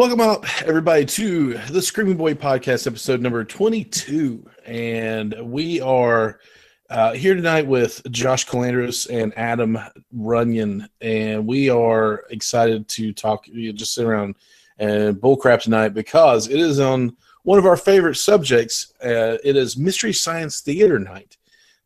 Welcome 0.00 0.22
out, 0.22 0.46
everybody, 0.62 1.04
to 1.04 1.58
the 1.68 1.82
Screaming 1.82 2.16
Boy 2.16 2.32
podcast, 2.32 2.86
episode 2.86 3.20
number 3.20 3.44
22. 3.44 4.48
And 4.64 5.34
we 5.42 5.82
are 5.82 6.40
uh, 6.88 7.12
here 7.12 7.34
tonight 7.34 7.66
with 7.66 8.00
Josh 8.10 8.46
Calandros 8.46 9.10
and 9.10 9.36
Adam 9.36 9.78
Runyon. 10.10 10.88
And 11.02 11.46
we 11.46 11.68
are 11.68 12.24
excited 12.30 12.88
to 12.88 13.12
talk, 13.12 13.44
just 13.44 13.92
sit 13.92 14.06
around 14.06 14.36
and 14.78 15.16
bullcrap 15.16 15.60
tonight 15.60 15.90
because 15.90 16.48
it 16.48 16.58
is 16.58 16.80
on 16.80 17.14
one 17.42 17.58
of 17.58 17.66
our 17.66 17.76
favorite 17.76 18.16
subjects. 18.16 18.94
Uh, 19.04 19.36
it 19.44 19.54
is 19.54 19.76
Mystery 19.76 20.14
Science 20.14 20.62
Theater 20.62 20.98
night. 20.98 21.36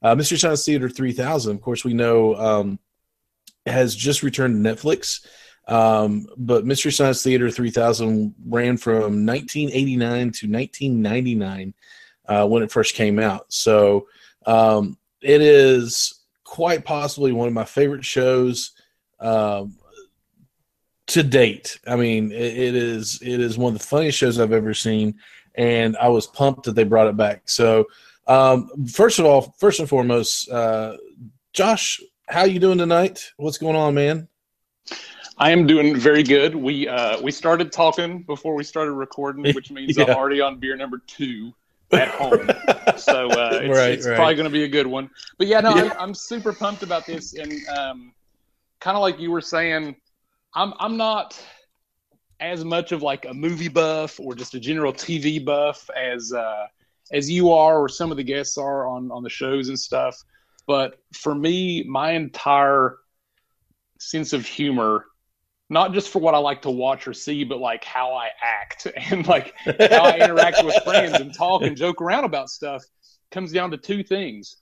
Uh, 0.02 0.14
Mystery 0.14 0.38
Science 0.38 0.64
Theater 0.64 0.88
3000, 0.88 1.56
of 1.56 1.60
course, 1.60 1.84
we 1.84 1.94
know 1.94 2.36
um, 2.36 2.78
has 3.66 3.96
just 3.96 4.22
returned 4.22 4.64
to 4.64 4.70
Netflix. 4.70 5.26
Um, 5.66 6.26
but 6.36 6.66
Mystery 6.66 6.92
Science 6.92 7.22
Theater 7.22 7.50
3000 7.50 8.34
ran 8.46 8.76
from 8.76 9.24
1989 9.26 10.08
to 10.08 10.50
1999 10.50 11.74
uh, 12.26 12.46
when 12.46 12.62
it 12.62 12.70
first 12.70 12.94
came 12.94 13.18
out. 13.18 13.52
So 13.52 14.06
um, 14.46 14.98
it 15.22 15.40
is 15.40 16.20
quite 16.44 16.84
possibly 16.84 17.32
one 17.32 17.48
of 17.48 17.54
my 17.54 17.64
favorite 17.64 18.04
shows 18.04 18.72
um, 19.20 19.76
to 21.06 21.22
date. 21.22 21.78
I 21.86 21.96
mean, 21.96 22.30
it, 22.32 22.58
it 22.58 22.74
is 22.74 23.20
it 23.22 23.40
is 23.40 23.58
one 23.58 23.72
of 23.74 23.78
the 23.78 23.86
funniest 23.86 24.18
shows 24.18 24.38
I've 24.38 24.52
ever 24.52 24.74
seen, 24.74 25.18
and 25.54 25.96
I 25.96 26.08
was 26.08 26.26
pumped 26.26 26.64
that 26.64 26.74
they 26.74 26.84
brought 26.84 27.08
it 27.08 27.16
back. 27.16 27.48
So 27.48 27.86
um, 28.26 28.68
first 28.86 29.18
of 29.18 29.26
all, 29.26 29.54
first 29.58 29.80
and 29.80 29.88
foremost, 29.88 30.50
uh, 30.50 30.96
Josh, 31.52 32.00
how 32.28 32.44
you 32.44 32.58
doing 32.58 32.78
tonight? 32.78 33.32
What's 33.36 33.58
going 33.58 33.76
on, 33.76 33.94
man? 33.94 34.28
I 35.36 35.50
am 35.50 35.66
doing 35.66 35.96
very 35.96 36.22
good. 36.22 36.54
We 36.54 36.86
uh, 36.88 37.20
we 37.20 37.32
started 37.32 37.72
talking 37.72 38.22
before 38.22 38.54
we 38.54 38.64
started 38.64 38.92
recording, 38.92 39.42
which 39.54 39.70
means 39.70 39.96
yeah. 39.96 40.04
I'm 40.04 40.16
already 40.16 40.40
on 40.40 40.58
beer 40.58 40.76
number 40.76 41.02
two 41.06 41.52
at 41.92 42.08
home. 42.08 42.50
so 42.96 43.30
uh, 43.30 43.60
it's, 43.62 43.76
right, 43.76 43.92
it's 43.92 44.06
right. 44.06 44.16
probably 44.16 44.34
going 44.36 44.44
to 44.44 44.50
be 44.50 44.64
a 44.64 44.68
good 44.68 44.86
one. 44.86 45.10
But 45.38 45.48
yeah, 45.48 45.60
no, 45.60 45.74
yeah. 45.74 45.84
I'm, 45.84 46.00
I'm, 46.00 46.14
super 46.14 46.52
pumped 46.52 46.82
about 46.82 47.04
this, 47.06 47.34
and 47.34 47.52
um, 47.68 48.12
kind 48.80 48.96
of 48.96 49.00
like 49.00 49.18
you 49.18 49.30
were 49.30 49.40
saying, 49.40 49.96
I'm 50.54 50.72
I'm 50.78 50.96
not 50.96 51.40
as 52.40 52.64
much 52.64 52.92
of 52.92 53.02
like 53.02 53.26
a 53.26 53.34
movie 53.34 53.68
buff 53.68 54.20
or 54.20 54.34
just 54.34 54.54
a 54.54 54.60
general 54.60 54.92
TV 54.92 55.44
buff 55.44 55.88
as 55.96 56.32
uh, 56.32 56.66
as 57.12 57.28
you 57.28 57.50
are 57.50 57.80
or 57.80 57.88
some 57.88 58.10
of 58.12 58.16
the 58.16 58.24
guests 58.24 58.56
are 58.56 58.86
on 58.86 59.10
on 59.10 59.24
the 59.24 59.30
shows 59.30 59.68
and 59.68 59.78
stuff. 59.78 60.16
But 60.66 61.00
for 61.12 61.34
me, 61.34 61.82
my 61.82 62.12
entire 62.12 62.98
sense 63.98 64.32
of 64.32 64.46
humor 64.46 65.06
not 65.70 65.92
just 65.92 66.10
for 66.10 66.18
what 66.18 66.34
I 66.34 66.38
like 66.38 66.62
to 66.62 66.70
watch 66.70 67.08
or 67.08 67.14
see, 67.14 67.44
but 67.44 67.58
like 67.58 67.84
how 67.84 68.12
I 68.12 68.30
act 68.42 68.86
and 68.96 69.26
like 69.26 69.54
how 69.66 70.04
I 70.04 70.18
interact 70.18 70.64
with 70.64 70.74
friends 70.84 71.14
and 71.14 71.34
talk 71.34 71.62
and 71.62 71.76
joke 71.76 72.00
around 72.00 72.24
about 72.24 72.50
stuff 72.50 72.84
comes 73.30 73.52
down 73.52 73.70
to 73.70 73.76
two 73.76 74.02
things. 74.02 74.56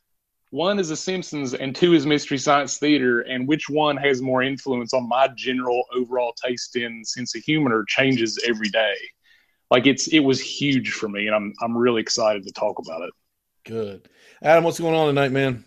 One 0.50 0.78
is 0.78 0.90
The 0.90 0.96
Simpsons, 0.96 1.54
and 1.54 1.74
two 1.74 1.94
is 1.94 2.04
Mystery 2.04 2.36
Science 2.36 2.76
Theater. 2.76 3.22
And 3.22 3.48
which 3.48 3.70
one 3.70 3.96
has 3.96 4.20
more 4.20 4.42
influence 4.42 4.92
on 4.92 5.08
my 5.08 5.28
general 5.28 5.84
overall 5.94 6.34
taste 6.44 6.76
in 6.76 7.02
sense 7.04 7.34
of 7.34 7.42
humor 7.42 7.84
changes 7.88 8.38
every 8.46 8.68
day. 8.68 8.94
Like 9.70 9.86
it's 9.86 10.08
it 10.08 10.20
was 10.20 10.38
huge 10.38 10.90
for 10.90 11.08
me, 11.08 11.26
and 11.26 11.34
I'm 11.34 11.54
I'm 11.62 11.74
really 11.74 12.02
excited 12.02 12.44
to 12.44 12.52
talk 12.52 12.78
about 12.78 13.00
it. 13.00 13.10
Good, 13.64 14.10
Adam. 14.42 14.64
What's 14.64 14.78
going 14.78 14.94
on 14.94 15.06
tonight, 15.06 15.32
man? 15.32 15.64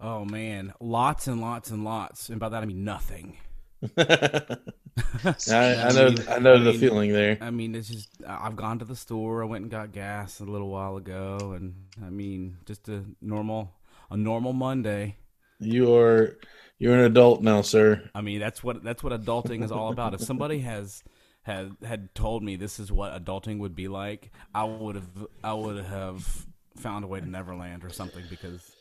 Oh 0.00 0.24
man, 0.24 0.72
lots 0.78 1.26
and 1.26 1.40
lots 1.40 1.70
and 1.70 1.84
lots, 1.84 2.28
and 2.28 2.38
by 2.38 2.50
that 2.50 2.62
I 2.62 2.66
mean 2.66 2.84
nothing. 2.84 3.36
I, 5.24 5.34
I, 5.50 5.92
know, 5.92 6.14
I 6.28 6.38
know 6.38 6.54
I 6.54 6.58
the 6.58 6.76
feeling 6.78 7.12
there. 7.12 7.38
I 7.40 7.50
mean, 7.50 7.74
it's 7.74 7.88
just 7.88 8.08
I've 8.26 8.56
gone 8.56 8.78
to 8.80 8.84
the 8.84 8.96
store. 8.96 9.42
I 9.42 9.46
went 9.46 9.62
and 9.62 9.70
got 9.70 9.92
gas 9.92 10.40
a 10.40 10.44
little 10.44 10.68
while 10.68 10.96
ago, 10.96 11.54
and 11.56 11.74
I 12.04 12.10
mean, 12.10 12.58
just 12.66 12.88
a 12.88 13.04
normal, 13.20 13.72
a 14.10 14.16
normal 14.16 14.52
Monday. 14.52 15.16
You 15.58 15.94
are, 15.94 16.38
you're 16.78 16.94
an 16.94 17.04
adult 17.04 17.42
now, 17.42 17.62
sir. 17.62 18.10
I 18.14 18.20
mean, 18.20 18.40
that's 18.40 18.62
what 18.62 18.82
that's 18.82 19.02
what 19.02 19.12
adulting 19.12 19.64
is 19.64 19.72
all 19.72 19.92
about. 19.92 20.14
if 20.14 20.20
somebody 20.20 20.60
has 20.60 21.02
had 21.42 21.76
had 21.84 22.14
told 22.14 22.42
me 22.42 22.56
this 22.56 22.78
is 22.78 22.92
what 22.92 23.12
adulting 23.12 23.58
would 23.58 23.74
be 23.74 23.88
like, 23.88 24.30
I 24.54 24.64
would 24.64 24.96
have 24.96 25.26
I 25.42 25.54
would 25.54 25.84
have 25.84 26.46
found 26.76 27.04
a 27.04 27.08
way 27.08 27.20
to 27.20 27.28
Neverland 27.28 27.84
or 27.84 27.90
something 27.90 28.24
because 28.28 28.72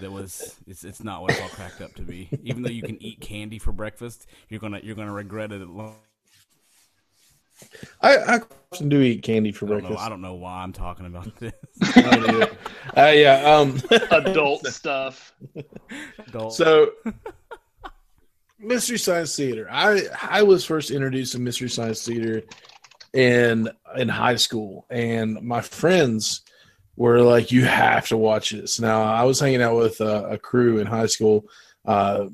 that 0.00 0.10
was 0.10 0.56
it's, 0.66 0.84
it's 0.84 1.02
not 1.02 1.22
what 1.22 1.32
it's 1.32 1.40
all 1.40 1.48
cracked 1.48 1.80
up 1.80 1.94
to 1.94 2.02
be. 2.02 2.28
Even 2.42 2.62
though 2.62 2.70
you 2.70 2.82
can 2.82 3.00
eat 3.02 3.20
candy 3.20 3.58
for 3.58 3.72
breakfast, 3.72 4.26
you're 4.48 4.60
gonna 4.60 4.80
you're 4.82 4.94
gonna 4.94 5.12
regret 5.12 5.52
it. 5.52 5.60
At 5.60 5.68
long. 5.68 5.96
I, 8.00 8.16
I 8.16 8.40
often 8.72 8.88
do 8.88 9.00
eat 9.02 9.22
candy 9.22 9.52
for 9.52 9.66
I 9.66 9.68
breakfast. 9.68 9.92
Know, 9.92 9.98
I 9.98 10.08
don't 10.08 10.22
know 10.22 10.34
why 10.34 10.62
I'm 10.62 10.72
talking 10.72 11.06
about 11.06 11.34
this. 11.40 11.52
uh, 12.96 13.12
yeah, 13.14 13.42
um, 13.44 13.80
adult 14.10 14.66
stuff. 14.66 15.34
Adult. 16.26 16.54
So, 16.54 16.92
Mystery 18.58 18.98
Science 18.98 19.36
Theater. 19.36 19.68
I 19.70 20.02
I 20.22 20.42
was 20.42 20.64
first 20.64 20.90
introduced 20.90 21.32
to 21.32 21.38
Mystery 21.38 21.68
Science 21.68 22.04
Theater 22.04 22.42
in 23.12 23.68
in 23.96 24.08
high 24.08 24.36
school, 24.36 24.86
and 24.90 25.40
my 25.42 25.60
friends 25.60 26.42
were 26.96 27.20
like, 27.20 27.50
you 27.50 27.64
have 27.64 28.08
to 28.08 28.16
watch 28.16 28.50
this. 28.50 28.80
Now, 28.80 29.02
I 29.02 29.24
was 29.24 29.40
hanging 29.40 29.62
out 29.62 29.76
with 29.76 30.00
uh, 30.00 30.26
a 30.28 30.38
crew 30.38 30.78
in 30.78 30.86
high 30.86 31.06
school. 31.06 31.46
Uh, 31.84 32.26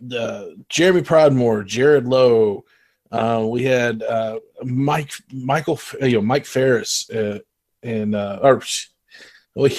the 0.00 0.62
Jeremy 0.68 1.02
Pridemore, 1.02 1.64
Jared 1.66 2.06
Lowe. 2.06 2.64
Uh, 3.10 3.46
we 3.48 3.62
had 3.62 4.02
uh, 4.02 4.40
Mike, 4.64 5.12
Michael, 5.32 5.78
you 6.00 6.12
know, 6.12 6.22
Mike 6.22 6.44
Ferris, 6.44 7.08
uh, 7.10 7.38
and 7.82 8.14
uh, 8.14 8.40
or 8.42 8.62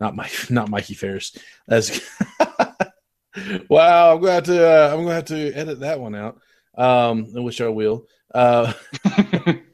not 0.00 0.14
Mike, 0.14 0.50
not 0.50 0.70
Mikey 0.70 0.94
Ferris. 0.94 1.36
That's 1.66 2.00
wow. 3.68 4.14
I'm 4.14 4.20
going 4.20 4.42
to, 4.44 4.52
have 4.52 4.62
uh, 4.62 4.94
I'm 4.94 5.04
going 5.04 5.08
to 5.08 5.14
have 5.14 5.24
to 5.26 5.52
edit 5.52 5.80
that 5.80 6.00
one 6.00 6.14
out. 6.14 6.40
Um, 6.76 7.32
I 7.36 7.40
wish 7.40 7.60
I 7.60 7.68
will. 7.68 8.06
Uh, 8.34 8.72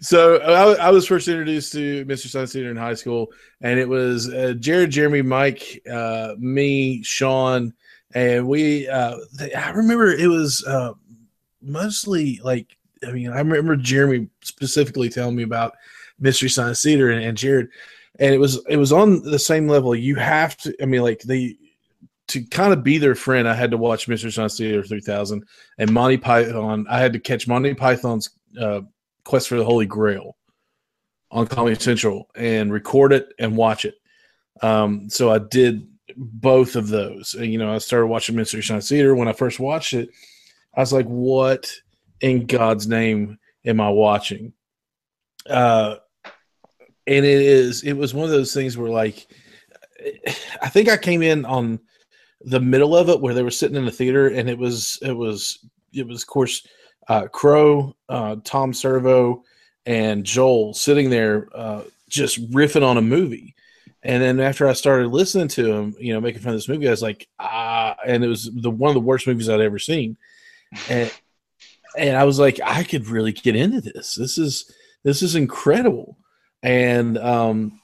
so 0.00 0.36
I, 0.36 0.86
I, 0.86 0.90
was 0.90 1.06
first 1.06 1.28
introduced 1.28 1.72
to 1.72 2.04
Mr. 2.06 2.50
Theater 2.50 2.70
in 2.70 2.76
high 2.76 2.94
school, 2.94 3.32
and 3.60 3.78
it 3.78 3.88
was 3.88 4.32
uh, 4.32 4.54
Jared, 4.58 4.90
Jeremy, 4.90 5.22
Mike, 5.22 5.82
uh, 5.90 6.34
me, 6.38 7.02
Sean, 7.02 7.72
and 8.14 8.46
we. 8.46 8.88
Uh, 8.88 9.16
they, 9.34 9.52
I 9.52 9.70
remember 9.70 10.12
it 10.12 10.28
was 10.28 10.64
uh, 10.66 10.92
mostly 11.62 12.40
like 12.42 12.76
I 13.06 13.12
mean 13.12 13.30
I 13.30 13.38
remember 13.38 13.76
Jeremy 13.76 14.28
specifically 14.42 15.08
telling 15.08 15.36
me 15.36 15.42
about 15.42 15.74
Mystery 16.18 16.48
Science 16.48 16.82
Theater 16.82 17.10
and, 17.10 17.24
and 17.24 17.36
Jared, 17.36 17.68
and 18.18 18.34
it 18.34 18.38
was 18.38 18.64
it 18.68 18.76
was 18.76 18.92
on 18.92 19.22
the 19.22 19.38
same 19.38 19.68
level. 19.68 19.94
You 19.94 20.16
have 20.16 20.56
to. 20.58 20.74
I 20.82 20.86
mean, 20.86 21.02
like 21.02 21.20
they 21.20 21.56
to 22.28 22.42
kind 22.44 22.72
of 22.72 22.84
be 22.84 22.98
their 22.98 23.14
friend, 23.14 23.48
I 23.48 23.54
had 23.54 23.70
to 23.70 23.78
watch 23.78 24.06
Mystery 24.06 24.30
Science 24.30 24.58
Theater 24.58 24.82
3000 24.82 25.44
and 25.78 25.92
Monty 25.92 26.18
Python. 26.18 26.86
I 26.88 27.00
had 27.00 27.14
to 27.14 27.18
catch 27.18 27.48
Monty 27.48 27.74
Python's 27.74 28.30
uh, 28.60 28.82
Quest 29.28 29.48
for 29.48 29.58
the 29.58 29.64
Holy 29.64 29.84
Grail 29.84 30.38
on 31.30 31.46
Comedy 31.46 31.78
Central 31.78 32.30
and 32.34 32.72
record 32.72 33.12
it 33.12 33.34
and 33.38 33.58
watch 33.58 33.84
it. 33.84 33.96
Um, 34.62 35.10
so 35.10 35.30
I 35.30 35.38
did 35.38 35.86
both 36.16 36.76
of 36.76 36.88
those. 36.88 37.34
And, 37.34 37.52
you 37.52 37.58
know, 37.58 37.74
I 37.74 37.76
started 37.76 38.06
watching 38.06 38.36
Mystery 38.36 38.62
Science 38.62 38.88
Theater. 38.88 39.14
When 39.14 39.28
I 39.28 39.34
first 39.34 39.60
watched 39.60 39.92
it, 39.92 40.08
I 40.74 40.80
was 40.80 40.94
like, 40.94 41.04
what 41.04 41.70
in 42.22 42.46
God's 42.46 42.86
name 42.86 43.38
am 43.66 43.82
I 43.82 43.90
watching? 43.90 44.54
Uh, 45.46 45.96
and 47.06 47.26
it 47.26 47.42
is, 47.42 47.82
it 47.82 47.92
was 47.92 48.14
one 48.14 48.24
of 48.24 48.30
those 48.30 48.54
things 48.54 48.78
where, 48.78 48.90
like, 48.90 49.26
I 50.62 50.70
think 50.70 50.88
I 50.88 50.96
came 50.96 51.20
in 51.20 51.44
on 51.44 51.80
the 52.40 52.60
middle 52.60 52.96
of 52.96 53.10
it 53.10 53.20
where 53.20 53.34
they 53.34 53.42
were 53.42 53.50
sitting 53.50 53.76
in 53.76 53.84
the 53.84 53.90
theater 53.90 54.28
and 54.28 54.48
it 54.48 54.56
was, 54.56 54.98
it 55.02 55.12
was, 55.12 55.58
it 55.92 56.06
was, 56.06 56.22
of 56.22 56.28
course, 56.28 56.66
uh, 57.08 57.26
Crow, 57.28 57.96
uh, 58.08 58.36
Tom 58.44 58.72
Servo, 58.72 59.44
and 59.86 60.24
Joel 60.24 60.74
sitting 60.74 61.10
there 61.10 61.48
uh, 61.54 61.82
just 62.08 62.50
riffing 62.50 62.84
on 62.84 62.98
a 62.98 63.02
movie. 63.02 63.54
And 64.02 64.22
then 64.22 64.40
after 64.40 64.68
I 64.68 64.74
started 64.74 65.08
listening 65.08 65.48
to 65.48 65.72
him, 65.72 65.96
you 65.98 66.12
know, 66.12 66.20
making 66.20 66.42
fun 66.42 66.52
of 66.52 66.58
this 66.58 66.68
movie, 66.68 66.86
I 66.86 66.92
was 66.92 67.02
like, 67.02 67.26
ah, 67.38 67.96
and 68.06 68.22
it 68.22 68.28
was 68.28 68.50
the 68.52 68.70
one 68.70 68.90
of 68.90 68.94
the 68.94 69.00
worst 69.00 69.26
movies 69.26 69.48
I'd 69.48 69.60
ever 69.60 69.78
seen. 69.78 70.16
And 70.88 71.12
and 71.96 72.16
I 72.16 72.24
was 72.24 72.38
like, 72.38 72.60
I 72.62 72.84
could 72.84 73.08
really 73.08 73.32
get 73.32 73.56
into 73.56 73.80
this. 73.80 74.14
This 74.14 74.38
is 74.38 74.72
this 75.02 75.22
is 75.22 75.34
incredible. 75.34 76.16
And 76.62 77.18
um, 77.18 77.80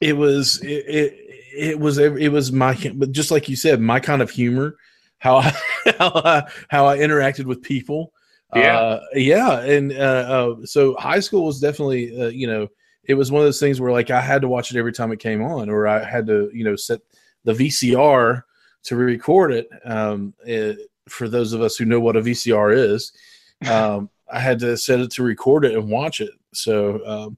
it 0.00 0.16
was 0.16 0.60
it, 0.62 0.84
it 0.86 1.26
it 1.56 1.78
was 1.78 1.98
it 1.98 2.30
was 2.30 2.52
my 2.52 2.74
but 2.94 3.12
just 3.12 3.30
like 3.30 3.48
you 3.48 3.56
said, 3.56 3.80
my 3.80 4.00
kind 4.00 4.22
of 4.22 4.30
humor, 4.30 4.76
how 5.18 5.36
I, 5.38 5.52
how 5.98 6.12
I, 6.14 6.50
how 6.68 6.86
I 6.86 6.98
interacted 6.98 7.44
with 7.44 7.62
people, 7.62 8.12
yeah, 8.56 8.78
uh, 8.78 9.00
yeah, 9.14 9.60
and 9.60 9.92
uh, 9.92 9.94
uh, 9.94 10.56
so 10.64 10.94
high 10.96 11.20
school 11.20 11.44
was 11.44 11.60
definitely, 11.60 12.20
uh, 12.20 12.28
you 12.28 12.46
know, 12.46 12.68
it 13.04 13.14
was 13.14 13.30
one 13.30 13.40
of 13.40 13.46
those 13.46 13.60
things 13.60 13.80
where 13.80 13.92
like 13.92 14.10
I 14.10 14.20
had 14.20 14.42
to 14.42 14.48
watch 14.48 14.70
it 14.70 14.78
every 14.78 14.92
time 14.92 15.12
it 15.12 15.20
came 15.20 15.42
on, 15.42 15.68
or 15.68 15.86
I 15.86 16.04
had 16.04 16.26
to, 16.26 16.50
you 16.52 16.64
know, 16.64 16.76
set 16.76 17.00
the 17.44 17.52
VCR 17.52 18.42
to 18.84 18.96
record 18.96 19.52
it. 19.52 19.68
Um, 19.84 20.34
it, 20.44 20.90
for 21.08 21.28
those 21.28 21.52
of 21.52 21.62
us 21.62 21.76
who 21.76 21.84
know 21.84 22.00
what 22.00 22.16
a 22.16 22.20
VCR 22.20 22.76
is, 22.76 23.12
um, 23.70 24.10
I 24.30 24.40
had 24.40 24.58
to 24.60 24.76
set 24.76 25.00
it 25.00 25.10
to 25.12 25.22
record 25.22 25.64
it 25.64 25.74
and 25.74 25.88
watch 25.88 26.20
it. 26.20 26.30
So 26.52 27.00
um, 27.06 27.36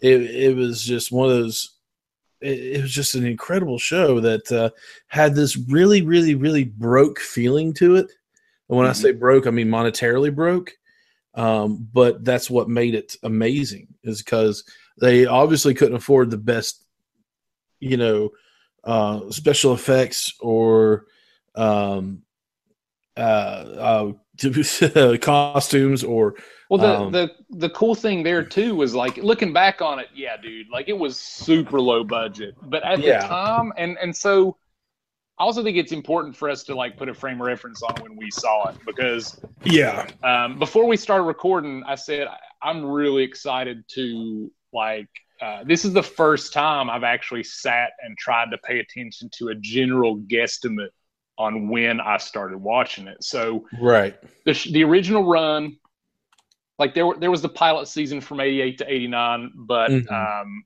it 0.00 0.22
it 0.22 0.56
was 0.56 0.82
just 0.82 1.12
one 1.12 1.30
of 1.30 1.36
those. 1.36 1.76
It, 2.40 2.76
it 2.76 2.82
was 2.82 2.92
just 2.92 3.14
an 3.14 3.26
incredible 3.26 3.78
show 3.78 4.20
that 4.20 4.50
uh, 4.50 4.70
had 5.08 5.34
this 5.34 5.56
really, 5.56 6.02
really, 6.02 6.34
really 6.34 6.64
broke 6.64 7.18
feeling 7.20 7.74
to 7.74 7.96
it. 7.96 8.12
And 8.70 8.78
when 8.78 8.86
mm-hmm. 8.86 8.90
I 8.90 8.94
say 8.94 9.12
broke, 9.12 9.46
I 9.48 9.50
mean 9.50 9.68
monetarily 9.68 10.34
broke. 10.34 10.72
Um, 11.34 11.88
but 11.92 12.24
that's 12.24 12.48
what 12.48 12.68
made 12.68 12.94
it 12.94 13.16
amazing, 13.22 13.88
is 14.04 14.22
because 14.22 14.64
they 15.00 15.26
obviously 15.26 15.74
couldn't 15.74 15.96
afford 15.96 16.30
the 16.30 16.38
best, 16.38 16.84
you 17.80 17.96
know, 17.96 18.30
uh, 18.84 19.30
special 19.30 19.74
effects 19.74 20.32
or 20.40 21.06
um, 21.56 22.22
uh, 23.16 23.20
uh, 23.20 24.12
costumes 25.20 26.02
or 26.02 26.34
well 26.70 26.80
the, 26.80 26.98
um, 26.98 27.12
the 27.12 27.30
the 27.50 27.68
cool 27.70 27.94
thing 27.94 28.22
there 28.22 28.42
too 28.42 28.74
was 28.74 28.94
like 28.94 29.18
looking 29.18 29.52
back 29.52 29.82
on 29.82 29.98
it 29.98 30.06
yeah 30.14 30.34
dude 30.38 30.66
like 30.72 30.88
it 30.88 30.96
was 30.96 31.18
super 31.18 31.78
low 31.78 32.02
budget 32.02 32.54
but 32.62 32.82
at 32.82 33.00
yeah. 33.00 33.20
the 33.20 33.28
time 33.28 33.70
and 33.76 33.98
and 34.00 34.16
so 34.16 34.56
I 35.40 35.42
also 35.42 35.62
think 35.64 35.78
it's 35.78 35.92
important 35.92 36.36
for 36.36 36.50
us 36.50 36.62
to 36.64 36.74
like 36.74 36.98
put 36.98 37.08
a 37.08 37.14
frame 37.14 37.40
of 37.40 37.46
reference 37.46 37.82
on 37.82 37.94
when 38.02 38.14
we 38.14 38.30
saw 38.30 38.68
it 38.68 38.76
because 38.84 39.40
yeah 39.64 40.06
um, 40.22 40.58
before 40.58 40.84
we 40.84 40.98
started 40.98 41.24
recording 41.24 41.82
I 41.86 41.94
said 41.94 42.28
I'm 42.62 42.84
really 42.84 43.22
excited 43.22 43.82
to 43.94 44.52
like 44.74 45.08
uh, 45.40 45.64
this 45.64 45.86
is 45.86 45.94
the 45.94 46.02
first 46.02 46.52
time 46.52 46.90
I've 46.90 47.04
actually 47.04 47.42
sat 47.42 47.92
and 48.02 48.18
tried 48.18 48.50
to 48.50 48.58
pay 48.58 48.80
attention 48.80 49.30
to 49.38 49.48
a 49.48 49.54
general 49.54 50.18
guesstimate 50.18 50.90
on 51.38 51.70
when 51.70 51.98
I 51.98 52.18
started 52.18 52.58
watching 52.58 53.06
it. 53.08 53.24
So 53.24 53.66
right, 53.80 54.14
the 54.44 54.52
the 54.70 54.84
original 54.84 55.24
run, 55.24 55.78
like 56.78 56.94
there 56.94 57.14
there 57.18 57.30
was 57.30 57.40
the 57.40 57.48
pilot 57.48 57.88
season 57.88 58.20
from 58.20 58.40
'88 58.40 58.78
to 58.78 58.92
'89, 58.92 59.52
but 59.56 59.90
mm-hmm. 59.90 60.14
um, 60.14 60.64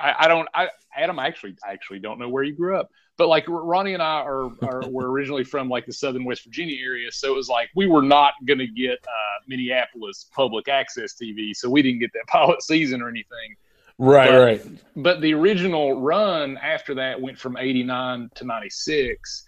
I, 0.00 0.24
I, 0.24 0.28
don't. 0.28 0.48
I 0.54 0.68
Adam, 0.96 1.18
I 1.18 1.26
actually 1.26 1.56
I 1.66 1.72
actually 1.72 1.98
don't 1.98 2.18
know 2.18 2.28
where 2.28 2.42
you 2.42 2.54
grew 2.54 2.76
up, 2.76 2.90
but 3.16 3.28
like 3.28 3.44
Ronnie 3.48 3.94
and 3.94 4.02
I 4.02 4.20
are, 4.20 4.50
are 4.62 4.82
were 4.88 5.10
originally 5.10 5.44
from 5.44 5.68
like 5.68 5.86
the 5.86 5.92
Southern 5.92 6.24
West 6.24 6.44
Virginia 6.44 6.76
area, 6.82 7.10
so 7.12 7.32
it 7.32 7.36
was 7.36 7.48
like 7.48 7.70
we 7.74 7.86
were 7.86 8.02
not 8.02 8.34
going 8.46 8.58
to 8.58 8.66
get 8.66 8.98
uh, 9.06 9.40
Minneapolis 9.46 10.28
public 10.34 10.68
access 10.68 11.14
TV, 11.14 11.54
so 11.54 11.68
we 11.68 11.82
didn't 11.82 12.00
get 12.00 12.12
that 12.14 12.24
pilot 12.28 12.62
season 12.62 13.02
or 13.02 13.08
anything. 13.08 13.56
Right, 13.98 14.30
but, 14.30 14.38
right. 14.38 14.80
But 14.94 15.20
the 15.20 15.34
original 15.34 16.00
run 16.00 16.56
after 16.58 16.94
that 16.94 17.20
went 17.20 17.38
from 17.38 17.56
89 17.56 18.30
to 18.36 18.44
96 18.44 19.44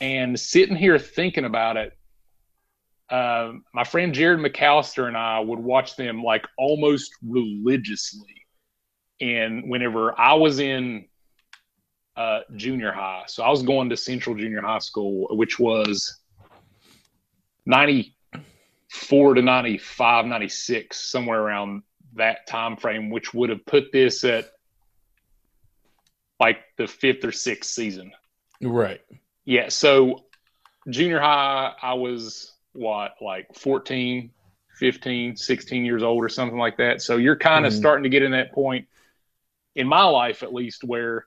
and 0.00 0.38
sitting 0.38 0.76
here 0.76 0.98
thinking 0.98 1.44
about 1.44 1.76
it, 1.76 1.96
uh, 3.10 3.52
my 3.72 3.84
friend 3.84 4.12
Jared 4.12 4.40
McAllister 4.40 5.06
and 5.06 5.16
I 5.16 5.38
would 5.38 5.58
watch 5.58 5.96
them 5.96 6.22
like 6.22 6.44
almost 6.58 7.12
religiously. 7.26 8.45
And 9.20 9.68
whenever 9.70 10.18
I 10.18 10.34
was 10.34 10.58
in 10.58 11.06
uh, 12.16 12.40
junior 12.54 12.92
high, 12.92 13.24
so 13.26 13.42
I 13.42 13.50
was 13.50 13.62
going 13.62 13.90
to 13.90 13.96
Central 13.96 14.36
Junior 14.36 14.60
High 14.60 14.78
School, 14.78 15.28
which 15.36 15.58
was 15.58 16.18
94 17.66 19.34
to 19.34 19.42
95, 19.42 20.26
96, 20.26 20.96
somewhere 20.96 21.40
around 21.40 21.82
that 22.14 22.46
time 22.46 22.76
frame, 22.76 23.10
which 23.10 23.34
would 23.34 23.50
have 23.50 23.64
put 23.66 23.92
this 23.92 24.24
at 24.24 24.50
like 26.38 26.58
the 26.76 26.86
fifth 26.86 27.24
or 27.24 27.32
sixth 27.32 27.70
season. 27.70 28.12
Right. 28.60 29.00
Yeah. 29.44 29.68
So 29.68 30.24
junior 30.88 31.20
high, 31.20 31.72
I 31.80 31.94
was 31.94 32.52
what, 32.72 33.14
like 33.20 33.54
14, 33.54 34.30
15, 34.78 35.36
16 35.36 35.84
years 35.84 36.02
old 36.02 36.22
or 36.22 36.28
something 36.28 36.58
like 36.58 36.76
that. 36.76 37.02
So 37.02 37.16
you're 37.16 37.36
kind 37.36 37.64
of 37.64 37.72
mm-hmm. 37.72 37.80
starting 37.80 38.02
to 38.02 38.08
get 38.08 38.22
in 38.22 38.32
that 38.32 38.52
point 38.52 38.86
in 39.76 39.86
my 39.86 40.02
life, 40.02 40.42
at 40.42 40.52
least, 40.52 40.84
where 40.84 41.26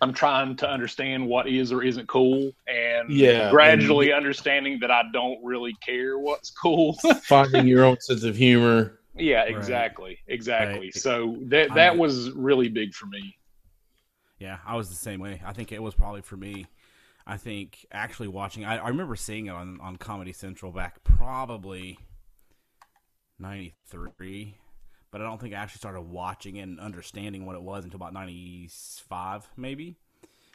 I'm 0.00 0.14
trying 0.14 0.56
to 0.56 0.68
understand 0.68 1.26
what 1.26 1.48
is 1.48 1.70
or 1.70 1.82
isn't 1.82 2.08
cool 2.08 2.52
and 2.66 3.10
yeah, 3.10 3.50
gradually 3.50 4.10
and 4.10 4.16
understanding 4.16 4.78
that 4.80 4.90
I 4.90 5.02
don't 5.12 5.38
really 5.44 5.74
care 5.84 6.18
what's 6.18 6.50
cool. 6.50 6.94
finding 7.24 7.66
your 7.66 7.84
own 7.84 8.00
sense 8.00 8.24
of 8.24 8.36
humor. 8.36 8.98
Yeah, 9.14 9.42
exactly. 9.42 10.10
Right. 10.10 10.34
Exactly. 10.34 10.86
Right. 10.86 10.94
So 10.94 11.36
that 11.48 11.74
that 11.74 11.98
was 11.98 12.30
really 12.30 12.68
big 12.68 12.94
for 12.94 13.06
me. 13.06 13.36
Yeah, 14.38 14.58
I 14.66 14.76
was 14.76 14.88
the 14.88 14.96
same 14.96 15.20
way. 15.20 15.42
I 15.44 15.52
think 15.52 15.70
it 15.70 15.82
was 15.82 15.94
probably 15.94 16.22
for 16.22 16.36
me 16.36 16.66
I 17.26 17.36
think 17.36 17.86
actually 17.92 18.28
watching, 18.28 18.64
I, 18.64 18.78
I 18.78 18.88
remember 18.88 19.16
seeing 19.16 19.46
it 19.46 19.50
on, 19.50 19.80
on 19.80 19.96
Comedy 19.96 20.32
Central 20.32 20.72
back 20.72 21.04
probably 21.04 21.98
93, 23.38 24.56
but 25.12 25.20
I 25.20 25.24
don't 25.24 25.40
think 25.40 25.54
I 25.54 25.58
actually 25.58 25.78
started 25.78 26.00
watching 26.00 26.56
it 26.56 26.62
and 26.62 26.80
understanding 26.80 27.46
what 27.46 27.54
it 27.54 27.62
was 27.62 27.84
until 27.84 27.96
about 27.96 28.14
95, 28.14 29.48
maybe. 29.56 29.96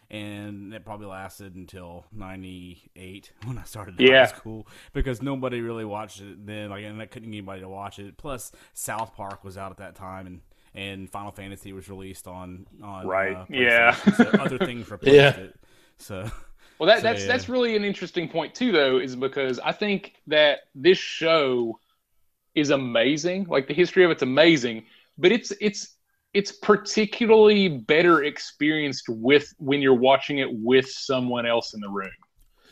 And 0.09 0.73
it 0.73 0.83
probably 0.83 1.05
lasted 1.07 1.55
until 1.55 2.05
98 2.11 3.31
when 3.45 3.57
I 3.57 3.63
started 3.63 3.95
yeah. 3.99 4.25
high 4.25 4.33
school 4.33 4.67
because 4.93 5.21
nobody 5.21 5.61
really 5.61 5.85
watched 5.85 6.21
it 6.21 6.45
then. 6.45 6.71
Like, 6.71 6.83
and 6.83 7.01
I 7.01 7.05
couldn't 7.05 7.29
get 7.29 7.37
anybody 7.37 7.61
to 7.61 7.69
watch 7.69 7.99
it. 7.99 8.17
Plus, 8.17 8.51
South 8.73 9.13
Park 9.15 9.43
was 9.43 9.57
out 9.57 9.71
at 9.71 9.77
that 9.77 9.95
time, 9.95 10.25
and 10.25 10.41
and 10.73 11.09
Final 11.09 11.31
Fantasy 11.31 11.73
was 11.73 11.89
released 11.89 12.27
on 12.27 12.67
on 12.81 13.05
right. 13.05 13.35
Uh, 13.35 13.45
yeah, 13.49 13.93
so 13.95 14.23
other 14.39 14.57
things 14.57 14.89
replaced 14.89 15.15
yeah. 15.15 15.31
it. 15.31 15.55
So 15.97 16.31
well, 16.79 16.87
that, 16.87 16.99
so, 16.99 17.03
that's 17.03 17.21
yeah. 17.21 17.27
that's 17.27 17.49
really 17.49 17.75
an 17.75 17.83
interesting 17.83 18.29
point 18.29 18.55
too, 18.55 18.71
though, 18.71 18.97
is 18.99 19.15
because 19.15 19.59
I 19.59 19.71
think 19.71 20.13
that 20.27 20.59
this 20.73 20.97
show 20.97 21.79
is 22.57 22.71
amazing. 22.71 23.45
Like 23.47 23.67
the 23.67 23.73
history 23.73 24.03
of 24.03 24.11
it's 24.11 24.23
amazing, 24.23 24.85
but 25.17 25.31
it's 25.31 25.53
it's 25.61 25.95
it's 26.33 26.51
particularly 26.51 27.67
better 27.69 28.23
experienced 28.23 29.05
with 29.07 29.53
when 29.59 29.81
you're 29.81 29.93
watching 29.93 30.39
it 30.39 30.49
with 30.51 30.89
someone 30.89 31.45
else 31.45 31.73
in 31.73 31.79
the 31.79 31.89
room. 31.89 32.11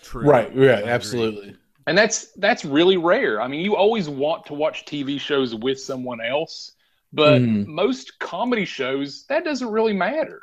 True. 0.01 0.27
Right. 0.27 0.53
Yeah. 0.53 0.81
Absolutely. 0.85 1.55
And 1.87 1.97
that's 1.97 2.31
that's 2.33 2.65
really 2.65 2.97
rare. 2.97 3.39
I 3.39 3.47
mean, 3.47 3.61
you 3.61 3.75
always 3.75 4.09
want 4.09 4.47
to 4.47 4.55
watch 4.55 4.85
TV 4.85 5.19
shows 5.19 5.53
with 5.53 5.79
someone 5.79 6.19
else, 6.19 6.71
but 7.13 7.41
mm. 7.41 7.65
most 7.67 8.17
comedy 8.19 8.65
shows 8.65 9.25
that 9.29 9.45
doesn't 9.45 9.69
really 9.69 9.93
matter. 9.93 10.41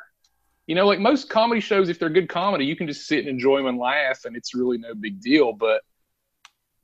You 0.68 0.76
know, 0.76 0.86
like 0.86 1.00
most 1.00 1.28
comedy 1.28 1.60
shows, 1.60 1.88
if 1.88 1.98
they're 1.98 2.08
good 2.08 2.28
comedy, 2.28 2.64
you 2.64 2.76
can 2.76 2.86
just 2.86 3.08
sit 3.08 3.18
and 3.18 3.28
enjoy 3.28 3.58
them 3.58 3.66
and 3.66 3.78
laugh, 3.78 4.24
and 4.24 4.36
it's 4.36 4.54
really 4.54 4.78
no 4.78 4.94
big 4.94 5.20
deal. 5.20 5.52
But 5.52 5.82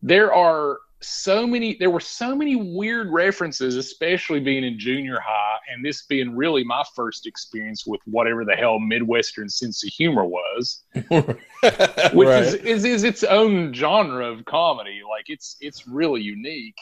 there 0.02 0.35
are 0.35 0.78
so 1.00 1.47
many, 1.47 1.76
there 1.78 1.90
were 1.90 2.00
so 2.00 2.35
many 2.35 2.57
weird 2.57 3.11
references, 3.11 3.76
especially 3.76 4.40
being 4.40 4.64
in 4.64 4.78
junior 4.78 5.21
high, 5.21 5.59
and 5.73 5.85
this 5.85 6.02
being 6.07 6.37
really 6.37 6.64
my 6.64 6.83
first 6.97 7.26
experience 7.26 7.87
with 7.87 8.00
whatever 8.05 8.45
the 8.45 8.55
hell 8.55 8.78
Midwestern 8.81 9.49
sense 9.49 9.85
of 9.85 9.90
humor 9.90 10.25
was, 10.25 10.83
which 10.95 11.09
right. 11.12 12.43
is, 12.43 12.55
is 12.55 12.85
is 12.85 13.05
its 13.05 13.23
own 13.23 13.73
genre 13.73 14.26
of 14.26 14.45
comedy. 14.45 15.00
Like 15.09 15.26
it's 15.28 15.57
it's 15.61 15.87
really 15.87 16.21
unique, 16.21 16.78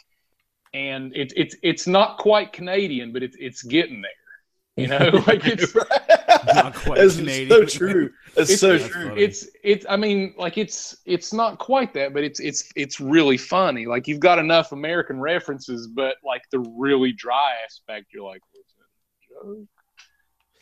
and 0.73 1.13
it's 1.15 1.35
it's 1.37 1.57
it's 1.63 1.87
not 1.87 2.17
quite 2.19 2.53
Canadian, 2.53 3.13
but 3.13 3.23
it's 3.23 3.37
it's 3.39 3.63
getting 3.63 4.03
there. 4.03 4.11
You 4.77 4.87
know, 4.89 5.23
like 5.27 5.47
it's 5.47 5.75
not 6.55 6.75
quite 6.75 6.99
it's 6.99 7.17
Canadian. 7.17 7.49
so 7.49 7.65
true. 7.65 8.11
It's, 8.37 8.51
it's 8.51 8.61
so 8.61 8.79
true. 8.79 9.15
It's 9.17 9.49
it's. 9.63 9.87
I 9.89 9.97
mean, 9.97 10.35
like 10.37 10.59
it's 10.59 10.97
it's 11.05 11.33
not 11.33 11.59
quite 11.59 11.95
that, 11.95 12.15
but 12.15 12.25
it's 12.25 12.41
it's 12.41 12.71
it's 12.77 13.01
really 13.01 13.37
funny. 13.37 13.87
Like 13.87 14.07
you've 14.07 14.21
got 14.21 14.39
enough 14.39 14.73
American 14.73 15.21
references, 15.21 15.87
but 15.87 16.17
like 16.25 16.43
the 16.51 16.61
really 16.61 17.13
dry 17.13 17.53
aspect, 17.65 18.07
you're 18.13 18.25
like, 18.25 18.43
was 18.55 18.65
it 18.67 19.45
a 19.45 19.57
joke? 19.57 19.69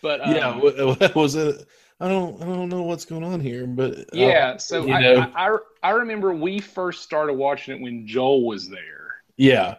But 0.03 0.27
um, 0.27 0.35
yeah, 0.35 0.57
what, 0.57 1.15
was 1.17 1.35
it? 1.35 1.67
I 2.01 2.09
don't 2.09 2.41
I 2.43 2.47
don't 2.47 2.69
know 2.69 2.83
what's 2.83 3.05
going 3.05 3.25
on 3.25 3.41
here, 3.41 3.67
but 3.67 3.99
uh, 3.99 4.05
yeah. 4.13 4.57
So 4.57 4.91
I, 4.91 5.15
I, 5.15 5.49
I 5.49 5.57
I 5.83 5.91
remember 5.91 6.35
we 6.35 6.61
first 6.61 7.03
started 7.03 7.35
watching 7.35 7.77
it 7.77 7.83
when 7.83 8.07
Joel 8.07 8.47
was 8.47 8.69
there. 8.69 9.17
Yeah. 9.37 9.77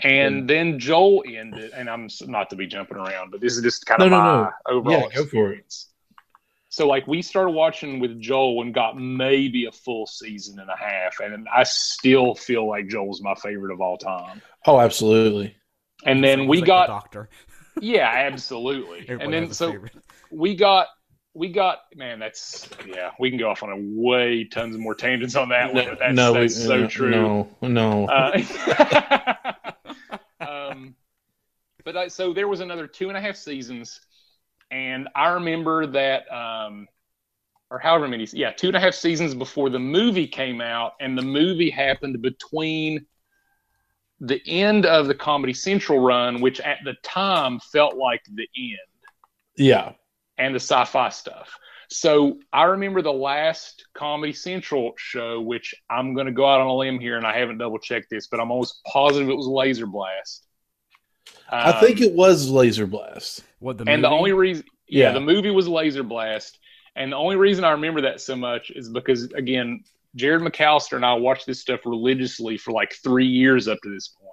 And 0.00 0.48
then 0.50 0.78
Joel 0.78 1.24
ended, 1.26 1.72
and 1.74 1.88
I'm 1.88 2.08
not 2.22 2.50
to 2.50 2.56
be 2.56 2.66
jumping 2.66 2.96
around, 2.96 3.30
but 3.30 3.40
this 3.40 3.56
is 3.56 3.62
just 3.62 3.86
kind 3.86 4.02
of 4.02 4.10
no, 4.10 4.18
my 4.18 4.24
no, 4.24 4.42
no. 4.42 4.50
overall 4.66 5.10
yeah, 5.12 5.20
experience. 5.20 5.90
So, 6.68 6.88
like, 6.88 7.06
we 7.06 7.22
started 7.22 7.52
watching 7.52 8.00
with 8.00 8.20
Joel 8.20 8.62
and 8.62 8.74
got 8.74 8.98
maybe 8.98 9.66
a 9.66 9.72
full 9.72 10.08
season 10.08 10.58
and 10.58 10.68
a 10.68 10.76
half, 10.76 11.20
and 11.20 11.46
I 11.48 11.62
still 11.62 12.34
feel 12.34 12.68
like 12.68 12.88
Joel's 12.88 13.22
my 13.22 13.34
favorite 13.36 13.72
of 13.72 13.80
all 13.80 13.96
time. 13.96 14.42
Oh, 14.66 14.80
absolutely. 14.80 15.56
And 16.04 16.22
then 16.22 16.40
like, 16.40 16.48
we 16.48 16.62
got 16.62 16.88
the 16.88 16.92
Doctor. 16.92 17.28
yeah, 17.80 18.10
absolutely. 18.12 19.06
and 19.20 19.32
then 19.32 19.52
so 19.52 19.70
favorite. 19.70 19.92
we 20.32 20.56
got 20.56 20.88
we 21.34 21.48
got 21.48 21.80
man 21.96 22.20
that's 22.20 22.68
yeah 22.86 23.10
we 23.18 23.28
can 23.28 23.38
go 23.38 23.50
off 23.50 23.62
on 23.62 23.70
a 23.70 24.00
way 24.00 24.44
tons 24.44 24.74
of 24.74 24.80
more 24.80 24.94
tangents 24.94 25.34
on 25.34 25.48
that 25.48 25.74
one 25.74 25.84
but 25.84 25.98
that's, 25.98 26.14
no, 26.14 26.32
that's 26.32 26.56
we, 26.56 26.62
so 26.62 26.80
no, 26.82 26.86
true 26.86 27.10
no 27.10 27.48
no 27.60 28.06
uh, 28.06 29.72
um, 30.74 30.94
but 31.84 31.96
I, 31.96 32.08
so 32.08 32.32
there 32.32 32.48
was 32.48 32.60
another 32.60 32.86
two 32.86 33.08
and 33.08 33.16
a 33.16 33.20
half 33.20 33.36
seasons, 33.36 34.00
and 34.70 35.08
I 35.14 35.28
remember 35.28 35.86
that, 35.88 36.30
um, 36.32 36.86
or 37.70 37.78
however 37.78 38.08
many, 38.08 38.26
yeah, 38.32 38.52
two 38.52 38.68
and 38.68 38.76
a 38.76 38.80
half 38.80 38.94
seasons 38.94 39.34
before 39.34 39.70
the 39.70 39.78
movie 39.78 40.26
came 40.26 40.60
out, 40.60 40.92
and 41.00 41.16
the 41.16 41.22
movie 41.22 41.70
happened 41.70 42.20
between 42.22 43.06
the 44.20 44.40
end 44.46 44.86
of 44.86 45.06
the 45.06 45.14
Comedy 45.14 45.52
Central 45.52 45.98
run, 45.98 46.40
which 46.40 46.60
at 46.60 46.78
the 46.84 46.94
time 47.02 47.60
felt 47.72 47.96
like 47.96 48.22
the 48.32 48.48
end. 48.56 48.78
Yeah. 49.56 49.92
And 50.38 50.54
the 50.54 50.60
sci 50.60 50.84
fi 50.86 51.10
stuff. 51.10 51.50
So 51.90 52.38
I 52.52 52.64
remember 52.64 53.02
the 53.02 53.12
last 53.12 53.84
Comedy 53.94 54.32
Central 54.32 54.94
show, 54.96 55.40
which 55.40 55.74
I'm 55.90 56.14
going 56.14 56.26
to 56.26 56.32
go 56.32 56.46
out 56.46 56.60
on 56.60 56.66
a 56.66 56.74
limb 56.74 56.98
here, 56.98 57.16
and 57.16 57.26
I 57.26 57.38
haven't 57.38 57.58
double 57.58 57.78
checked 57.78 58.08
this, 58.10 58.26
but 58.26 58.40
I'm 58.40 58.50
almost 58.50 58.82
positive 58.84 59.28
it 59.28 59.36
was 59.36 59.46
Laser 59.46 59.86
Blast. 59.86 60.46
Um, 61.50 61.60
I 61.66 61.80
think 61.80 62.00
it 62.00 62.12
was 62.12 62.50
Laser 62.50 62.86
Blast. 62.86 63.42
What 63.60 63.78
the 63.78 63.84
and 63.88 64.02
the 64.02 64.08
only 64.08 64.32
reason, 64.32 64.64
yeah, 64.88 65.08
yeah, 65.08 65.12
the 65.12 65.20
movie 65.20 65.50
was 65.50 65.68
Laser 65.68 66.02
Blast, 66.02 66.58
and 66.96 67.12
the 67.12 67.16
only 67.16 67.36
reason 67.36 67.64
I 67.64 67.72
remember 67.72 68.00
that 68.02 68.20
so 68.20 68.36
much 68.36 68.70
is 68.70 68.88
because 68.88 69.24
again, 69.32 69.84
Jared 70.16 70.42
McAllister 70.42 70.96
and 70.96 71.04
I 71.04 71.14
watched 71.14 71.46
this 71.46 71.60
stuff 71.60 71.80
religiously 71.84 72.56
for 72.56 72.72
like 72.72 72.94
three 72.94 73.26
years 73.26 73.68
up 73.68 73.78
to 73.82 73.90
this 73.92 74.08
point. 74.08 74.30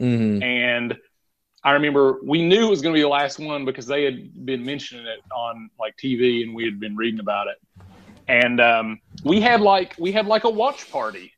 Mm-hmm. 0.00 0.42
and 0.42 0.96
I 1.64 1.72
remember 1.72 2.18
we 2.24 2.44
knew 2.44 2.66
it 2.66 2.70
was 2.70 2.82
going 2.82 2.92
to 2.92 2.98
be 2.98 3.02
the 3.02 3.08
last 3.08 3.38
one 3.38 3.64
because 3.64 3.86
they 3.86 4.04
had 4.04 4.44
been 4.44 4.64
mentioning 4.64 5.06
it 5.06 5.20
on 5.32 5.70
like 5.78 5.96
TV 5.96 6.42
and 6.42 6.54
we 6.54 6.64
had 6.64 6.80
been 6.80 6.96
reading 6.96 7.20
about 7.20 7.46
it. 7.46 7.56
And 8.26 8.60
um, 8.60 9.00
we 9.24 9.40
had 9.40 9.60
like 9.60 9.94
we 9.98 10.10
had 10.10 10.26
like 10.26 10.44
a 10.44 10.50
watch 10.50 10.90
party. 10.90 11.32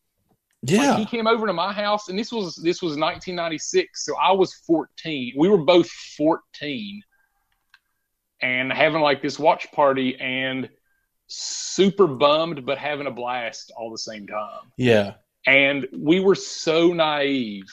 Yeah, 0.67 0.91
like 0.91 0.99
he 0.99 1.07
came 1.07 1.27
over 1.27 1.47
to 1.47 1.53
my 1.53 1.73
house, 1.73 2.09
and 2.09 2.19
this 2.19 2.33
was 2.33 2.57
this 2.57 2.81
was 2.81 2.93
1996, 2.93 4.05
so 4.05 4.17
I 4.17 4.33
was 4.33 4.55
14. 4.67 5.35
We 5.37 5.49
were 5.49 5.59
both 5.59 5.89
14, 6.17 7.03
and 8.41 8.73
having 8.73 9.01
like 9.01 9.23
this 9.23 9.39
watch 9.39 9.71
party 9.73 10.17
and 10.19 10.69
super 11.27 12.07
bummed 12.07 12.67
but 12.67 12.77
having 12.77 13.07
a 13.07 13.11
blast 13.11 13.73
all 13.77 13.91
the 13.91 13.99
same 13.99 14.27
time. 14.27 14.61
Yeah, 14.77 15.15
and 15.47 15.87
we 15.93 16.21
were 16.21 16.35
so 16.35 16.93
naive 16.93 17.67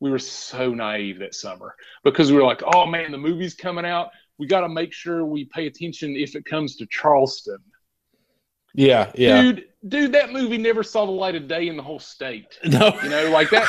we 0.00 0.10
were 0.10 0.18
so 0.18 0.74
naive 0.74 1.18
that 1.20 1.34
summer 1.34 1.74
because 2.04 2.30
we 2.30 2.36
were 2.36 2.44
like, 2.44 2.62
oh 2.74 2.86
man, 2.86 3.12
the 3.12 3.18
movie's 3.18 3.54
coming 3.54 3.86
out. 3.86 4.10
We 4.38 4.46
got 4.46 4.60
to 4.60 4.68
make 4.68 4.92
sure 4.92 5.24
we 5.24 5.46
pay 5.46 5.66
attention 5.66 6.14
if 6.16 6.36
it 6.36 6.44
comes 6.44 6.76
to 6.76 6.86
Charleston. 6.86 7.58
Yeah, 8.74 9.10
yeah. 9.14 9.40
Dude, 9.40 9.64
dude, 9.88 10.12
that 10.12 10.32
movie 10.32 10.58
never 10.58 10.82
saw 10.82 11.06
the 11.06 11.12
light 11.12 11.34
of 11.34 11.48
day 11.48 11.68
in 11.68 11.76
the 11.76 11.82
whole 11.82 11.98
state. 11.98 12.58
No. 12.66 12.98
You 13.02 13.08
know, 13.08 13.30
like 13.30 13.50
that 13.50 13.66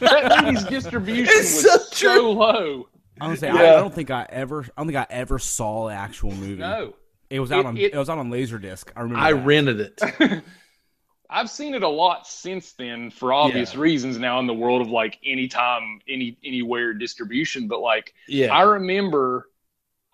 that 0.00 0.44
movie's 0.44 0.64
distribution 0.64 1.26
it's 1.28 1.64
was 1.64 1.90
so, 1.90 2.16
so 2.16 2.30
low. 2.30 2.88
I 3.20 3.34
say 3.34 3.48
yeah. 3.48 3.54
I, 3.54 3.76
I, 3.76 3.80
don't 3.80 3.94
think 3.94 4.10
I 4.10 4.26
ever 4.28 4.62
I 4.62 4.68
don't 4.76 4.86
think 4.86 4.98
I 4.98 5.06
ever 5.10 5.38
saw 5.38 5.88
the 5.88 5.94
actual 5.94 6.32
movie. 6.32 6.56
No. 6.56 6.94
It 7.30 7.40
was 7.40 7.50
out 7.50 7.60
it, 7.60 7.66
on 7.66 7.76
it, 7.76 7.94
it 7.94 7.96
was 7.96 8.08
out 8.08 8.18
on 8.18 8.30
Laserdisc. 8.30 8.90
I 8.94 9.00
remember 9.00 9.20
I 9.20 9.32
that. 9.32 9.44
rented 9.44 9.80
it. 9.80 10.42
I've 11.30 11.50
seen 11.50 11.74
it 11.74 11.82
a 11.82 11.88
lot 11.88 12.26
since 12.26 12.72
then 12.72 13.10
for 13.10 13.32
obvious 13.32 13.74
yeah. 13.74 13.80
reasons 13.80 14.18
now 14.18 14.38
in 14.38 14.46
the 14.46 14.54
world 14.54 14.80
of 14.80 14.88
like 14.88 15.18
anytime, 15.24 16.00
any 16.08 16.38
anywhere 16.44 16.94
distribution. 16.94 17.66
But 17.66 17.80
like 17.80 18.14
yeah. 18.28 18.54
I 18.54 18.62
remember 18.62 19.48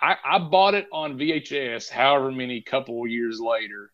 I, 0.01 0.17
I 0.25 0.39
bought 0.39 0.75
it 0.75 0.89
on 0.93 1.19
VHS 1.19 1.89
however 1.89 2.33
many 2.33 2.61
couple 2.61 3.07
years 3.07 3.41
later. 3.41 3.92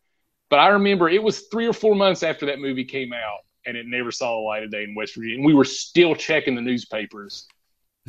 But 0.51 0.61
I 0.61 0.69
remember 0.69 1.09
it 1.09 1.23
was 1.23 1.43
three 1.43 1.67
or 1.67 1.73
four 1.73 1.95
months 1.95 2.23
after 2.23 2.47
that 2.47 2.59
movie 2.59 2.85
came 2.85 3.13
out 3.13 3.41
and 3.67 3.77
it 3.77 3.87
never 3.87 4.11
saw 4.11 4.37
the 4.37 4.43
light 4.43 4.63
of 4.63 4.71
day 4.71 4.85
in 4.85 4.95
West 4.95 5.15
Virginia. 5.15 5.37
And 5.37 5.45
we 5.45 5.55
were 5.55 5.65
still 5.65 6.15
checking 6.15 6.55
the 6.55 6.63
newspapers. 6.63 7.47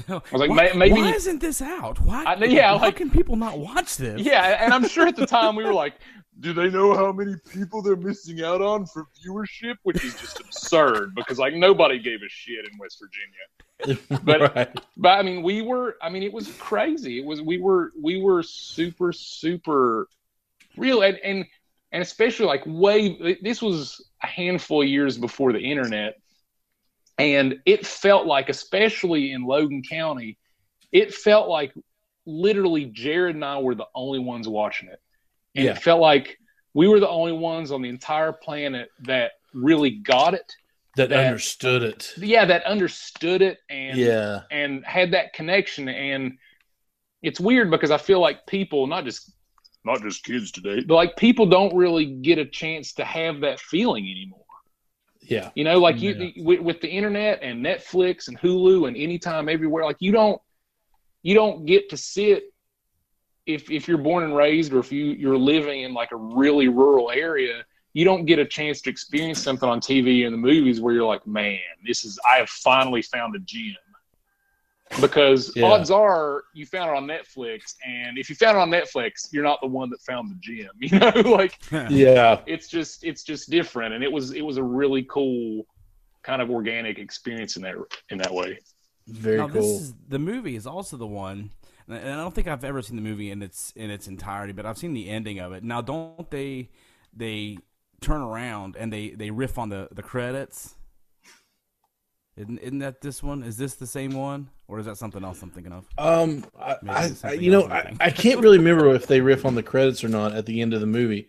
I 0.08 0.14
was 0.32 0.40
like, 0.40 0.50
why, 0.50 0.72
maybe 0.74 0.94
why 0.94 1.12
isn't 1.12 1.42
this 1.42 1.62
out? 1.62 2.00
Why? 2.00 2.24
I, 2.24 2.36
yeah, 2.46 2.70
how 2.70 2.86
like, 2.86 2.96
can 2.96 3.10
people 3.10 3.36
not 3.36 3.60
watch 3.60 3.98
this? 3.98 4.22
Yeah, 4.22 4.64
and 4.64 4.74
I'm 4.74 4.88
sure 4.88 5.08
at 5.08 5.18
the 5.18 5.26
time 5.26 5.58
we 5.58 5.66
were 5.66 5.74
like, 5.74 5.96
do 6.40 6.54
they 6.54 6.70
know 6.70 6.96
how 6.96 7.12
many 7.12 7.36
people 7.52 7.82
they're 7.82 7.96
missing 7.96 8.42
out 8.42 8.62
on 8.62 8.86
for 8.86 9.08
viewership? 9.22 9.76
Which 9.84 10.04
is 10.04 10.16
just 10.16 10.40
absurd 10.40 11.14
because 11.16 11.40
like 11.40 11.54
nobody 11.54 12.00
gave 12.00 12.22
a 12.22 12.30
shit 12.30 12.66
in 12.72 12.78
West 12.80 13.02
Virginia. 13.02 14.00
But 14.24 14.56
right. 14.56 14.80
but 14.98 15.10
I 15.10 15.22
mean 15.22 15.42
we 15.42 15.62
were 15.62 15.96
I 16.02 16.10
mean 16.10 16.22
it 16.22 16.34
was 16.34 16.52
crazy. 16.58 17.20
It 17.20 17.26
was 17.26 17.42
we 17.42 17.60
were 17.60 17.92
we 18.02 18.22
were 18.22 18.44
super 18.44 19.14
super 19.14 20.10
real 20.76 21.02
and 21.02 21.18
and 21.24 21.46
and 21.92 22.02
especially 22.02 22.46
like 22.46 22.64
way 22.66 23.38
this 23.42 23.62
was 23.62 24.10
a 24.24 24.28
handful 24.28 24.82
of 24.82 24.88
years 24.88 25.18
before 25.18 25.54
the 25.54 25.60
internet 25.60 26.16
and 27.18 27.60
it 27.66 27.86
felt 27.86 28.26
like 28.26 28.50
especially 28.50 29.32
in 29.32 29.44
Logan 29.44 29.84
County 29.88 30.38
it 30.92 31.14
felt 31.14 31.50
like 31.50 31.74
literally 32.26 32.86
Jared 32.86 33.36
and 33.36 33.46
I 33.46 33.60
were 33.60 33.76
the 33.76 33.88
only 33.96 34.20
ones 34.20 34.48
watching 34.48 34.90
it 34.90 35.02
and 35.56 35.66
yeah. 35.66 35.72
it 35.72 35.80
felt 35.80 36.00
like 36.00 36.38
we 36.74 36.88
were 36.88 37.00
the 37.00 37.10
only 37.10 37.32
ones 37.32 37.72
on 37.72 37.82
the 37.82 37.90
entire 37.90 38.32
planet 38.32 38.90
that 39.06 39.32
really 39.54 39.92
got 39.92 40.34
it. 40.34 40.54
That, 40.96 41.10
that 41.10 41.28
understood 41.28 41.84
it. 41.84 42.14
Yeah, 42.18 42.46
that 42.46 42.64
understood 42.66 43.42
it 43.42 43.60
and 43.70 43.98
yeah. 43.98 44.42
and 44.52 44.86
had 44.86 45.12
that 45.12 45.34
connection. 45.34 45.88
And 45.88 46.38
it's 47.22 47.40
weird 47.40 47.72
because 47.72 47.92
I 47.92 47.98
feel 47.98 48.20
like 48.20 48.46
people, 48.48 48.88
not 48.88 49.06
just 49.06 49.32
not 49.84 50.02
just 50.02 50.24
kids 50.24 50.52
today, 50.52 50.82
but 50.82 50.96
like 50.96 51.16
people 51.16 51.46
don't 51.46 51.76
really 51.76 52.06
get 52.06 52.38
a 52.38 52.46
chance 52.46 52.94
to 52.94 53.06
have 53.06 53.42
that 53.42 53.60
feeling 53.60 54.06
anymore. 54.10 54.46
Yeah. 55.22 55.52
You 55.56 55.64
know, 55.64 55.80
like 55.80 56.02
you 56.02 56.14
yeah. 56.14 56.44
with, 56.44 56.60
with, 56.60 56.82
the 56.82 56.90
internet 56.90 57.40
and 57.44 57.64
Netflix 57.64 58.28
and 58.28 58.40
Hulu 58.40 58.88
and 58.88 58.98
anytime 58.98 59.48
everywhere, 59.48 59.86
like 59.86 59.98
you 60.00 60.12
don't 60.12 60.42
you 61.22 61.36
don't 61.36 61.66
get 61.66 61.90
to 61.90 61.98
sit 61.98 62.44
if 63.46 63.70
if 63.70 63.88
you're 63.88 63.98
born 63.98 64.24
and 64.24 64.36
raised 64.36 64.74
or 64.74 64.80
if 64.80 64.92
you 64.92 65.06
you're 65.06 65.38
living 65.38 65.84
in 65.84 65.94
like 65.94 66.12
a 66.12 66.16
really 66.16 66.68
rural 66.68 67.12
area 67.12 67.64
you 67.94 68.06
don't 68.06 68.26
get 68.26 68.40
a 68.40 68.46
chance 68.46 68.82
to 68.82 68.90
experience 68.90 69.42
something 69.42 69.68
on 69.68 69.80
TV 69.80 70.26
and 70.26 70.34
the 70.34 70.38
movies 70.38 70.80
where 70.80 70.94
you're 70.94 71.08
like, 71.08 71.26
man, 71.26 71.60
this 71.86 72.04
is 72.04 72.20
I 72.28 72.38
have 72.38 72.50
finally 72.50 73.02
found 73.02 73.36
a 73.36 73.40
gem. 73.40 73.76
Because 75.02 75.56
yeah. 75.56 75.66
odds 75.66 75.92
are 75.92 76.44
you 76.54 76.66
found 76.66 76.90
it 76.90 76.98
on 76.98 77.06
Netflix, 77.06 77.76
and 77.86 78.18
if 78.18 78.30
you 78.30 78.36
found 78.36 78.58
it 78.58 78.62
on 78.62 78.70
Netflix, 78.72 79.28
you're 79.32 79.44
not 79.44 79.60
the 79.62 79.68
one 79.68 79.90
that 79.92 80.02
found 80.02 80.32
the 80.32 80.36
gem. 80.42 80.70
You 80.80 81.00
know, 81.00 81.32
like 81.32 81.60
yeah, 81.90 82.42
it's 82.48 82.68
just 82.68 83.04
it's 83.04 83.24
just 83.24 83.50
different, 83.50 83.94
and 83.94 84.04
it 84.04 84.12
was 84.12 84.32
it 84.32 84.42
was 84.42 84.58
a 84.58 84.64
really 84.64 85.04
cool 85.04 85.66
kind 86.24 86.42
of 86.42 86.50
organic 86.50 86.98
experience 86.98 87.56
in 87.56 87.62
that 87.62 87.76
in 88.10 88.18
that 88.18 88.34
way. 88.34 88.60
Very 89.08 89.38
now, 89.38 89.48
cool. 89.48 89.78
Is, 89.78 89.94
the 90.08 90.20
movie 90.20 90.56
is 90.56 90.68
also 90.68 90.98
the 90.98 91.08
one 91.08 91.52
and 91.90 92.12
I 92.12 92.16
don't 92.18 92.34
think 92.34 92.48
I've 92.48 92.64
ever 92.64 92.82
seen 92.82 92.96
the 92.96 93.02
movie 93.02 93.32
in 93.32 93.42
its 93.42 93.74
in 93.76 93.90
its 93.90 94.08
entirety, 94.08 94.54
but 94.54 94.66
I've 94.66 94.78
seen 94.78 94.94
the 94.94 95.10
ending 95.10 95.40
of 95.40 95.54
it. 95.54 95.64
Now, 95.64 95.82
don't 95.82 96.30
they 96.30 96.70
they 97.16 97.58
turn 98.02 98.22
around 98.22 98.76
and 98.78 98.94
they 98.94 99.10
they 99.10 99.32
riff 99.32 99.58
on 99.58 99.70
the 99.70 99.90
the 99.92 100.04
credits? 100.04 100.76
Isn't, 102.40 102.58
isn't 102.60 102.80
that 102.80 103.02
this 103.02 103.22
one? 103.22 103.44
Is 103.44 103.58
this 103.58 103.76
the 103.76 103.86
same 103.86 104.12
one, 104.12 104.50
or 104.70 104.80
is 104.80 104.86
that 104.86 104.96
something 104.96 105.26
else 105.26 105.42
I'm 105.42 105.50
thinking 105.50 105.74
of? 105.74 105.86
Um, 105.98 106.46
I, 106.58 107.12
I 107.26 107.34
you 107.34 107.52
know 107.52 107.66
I, 107.66 107.94
I 108.00 108.12
can't 108.12 108.40
really 108.40 108.58
remember 108.58 108.96
if 108.96 109.08
they 109.08 109.20
riff 109.20 109.46
on 109.46 109.56
the 109.56 109.64
credits 109.64 110.06
or 110.06 110.08
not 110.08 110.32
at 110.32 110.46
the 110.46 110.62
end 110.62 110.74
of 110.74 110.80
the 110.80 110.88
movie. 110.88 111.28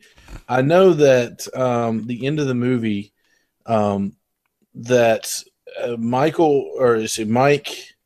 I 0.49 0.63
know 0.63 0.93
that 0.93 1.49
um 1.57 2.07
the 2.07 2.25
end 2.25 2.39
of 2.39 2.47
the 2.47 2.55
movie, 2.55 3.13
um, 3.67 4.15
that 4.77 5.35
uh, 5.83 5.97
Michael 5.97 6.71
or 6.77 6.95
is 6.95 7.19
it 7.19 7.29
Mike, 7.29 7.97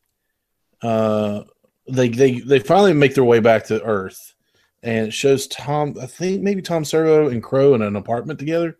uh 0.80 1.42
they 1.86 2.08
they 2.08 2.40
they 2.40 2.58
finally 2.58 2.94
make 2.94 3.14
their 3.14 3.24
way 3.24 3.40
back 3.40 3.66
to 3.66 3.84
Earth, 3.84 4.34
and 4.82 5.08
it 5.08 5.12
shows 5.12 5.46
Tom. 5.48 5.94
I 6.00 6.06
think 6.06 6.40
maybe 6.40 6.62
Tom 6.62 6.86
Servo 6.86 7.28
and 7.28 7.42
Crow 7.42 7.74
in 7.74 7.82
an 7.82 7.96
apartment 7.96 8.38
together. 8.38 8.78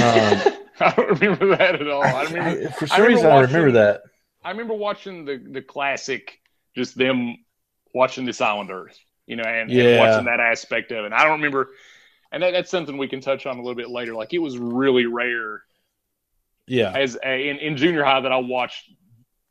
Um, 0.00 0.40
I 0.80 0.94
don't 0.94 1.20
remember 1.20 1.56
that 1.56 1.76
at 1.76 1.88
all. 1.88 2.02
I, 2.02 2.24
remember, 2.24 2.68
I, 2.68 2.70
for 2.72 2.86
some 2.86 3.02
I 3.02 3.06
reason, 3.06 3.28
watching, 3.28 3.38
I 3.38 3.58
remember 3.58 3.72
that. 3.72 4.02
I 4.44 4.50
remember 4.50 4.74
watching 4.74 5.24
the 5.24 5.38
the 5.38 5.62
classic, 5.62 6.40
just 6.76 6.96
them 6.96 7.36
watching 7.94 8.26
this 8.26 8.40
island 8.40 8.70
Earth, 8.70 8.98
you 9.26 9.36
know, 9.36 9.44
and, 9.44 9.70
yeah. 9.70 9.84
and 9.84 9.98
watching 9.98 10.24
that 10.26 10.40
aspect 10.40 10.92
of 10.92 10.98
it. 10.98 11.06
And 11.06 11.14
I 11.14 11.24
don't 11.24 11.40
remember, 11.40 11.70
and 12.30 12.42
that, 12.42 12.52
that's 12.52 12.70
something 12.70 12.98
we 12.98 13.08
can 13.08 13.20
touch 13.20 13.46
on 13.46 13.56
a 13.56 13.62
little 13.62 13.74
bit 13.74 13.88
later. 13.88 14.14
Like 14.14 14.34
it 14.34 14.38
was 14.38 14.58
really 14.58 15.06
rare, 15.06 15.62
yeah, 16.66 16.92
as 16.92 17.16
a, 17.24 17.48
in, 17.48 17.56
in 17.58 17.76
junior 17.76 18.04
high 18.04 18.20
that 18.20 18.32
I 18.32 18.38
watched 18.38 18.90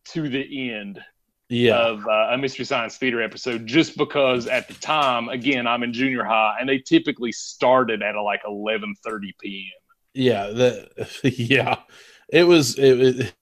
to 0.10 0.30
the 0.30 0.72
end 0.72 1.02
yeah. 1.50 1.78
of 1.78 2.08
uh, 2.08 2.30
a 2.32 2.38
Mystery 2.38 2.66
Science 2.66 2.98
Theater 2.98 3.22
episode 3.22 3.66
just 3.66 3.98
because 3.98 4.48
at 4.48 4.68
the 4.68 4.74
time, 4.76 5.30
again, 5.30 5.68
I'm 5.68 5.84
in 5.84 5.94
junior 5.94 6.24
high 6.24 6.58
and 6.60 6.68
they 6.68 6.80
typically 6.80 7.32
started 7.32 8.02
at 8.02 8.16
a, 8.16 8.22
like 8.22 8.44
11:30 8.44 8.94
p.m. 9.40 9.82
Yeah, 10.16 10.48
the 10.48 11.10
yeah, 11.38 11.80
it 12.30 12.44
was 12.44 12.78
it. 12.78 13.34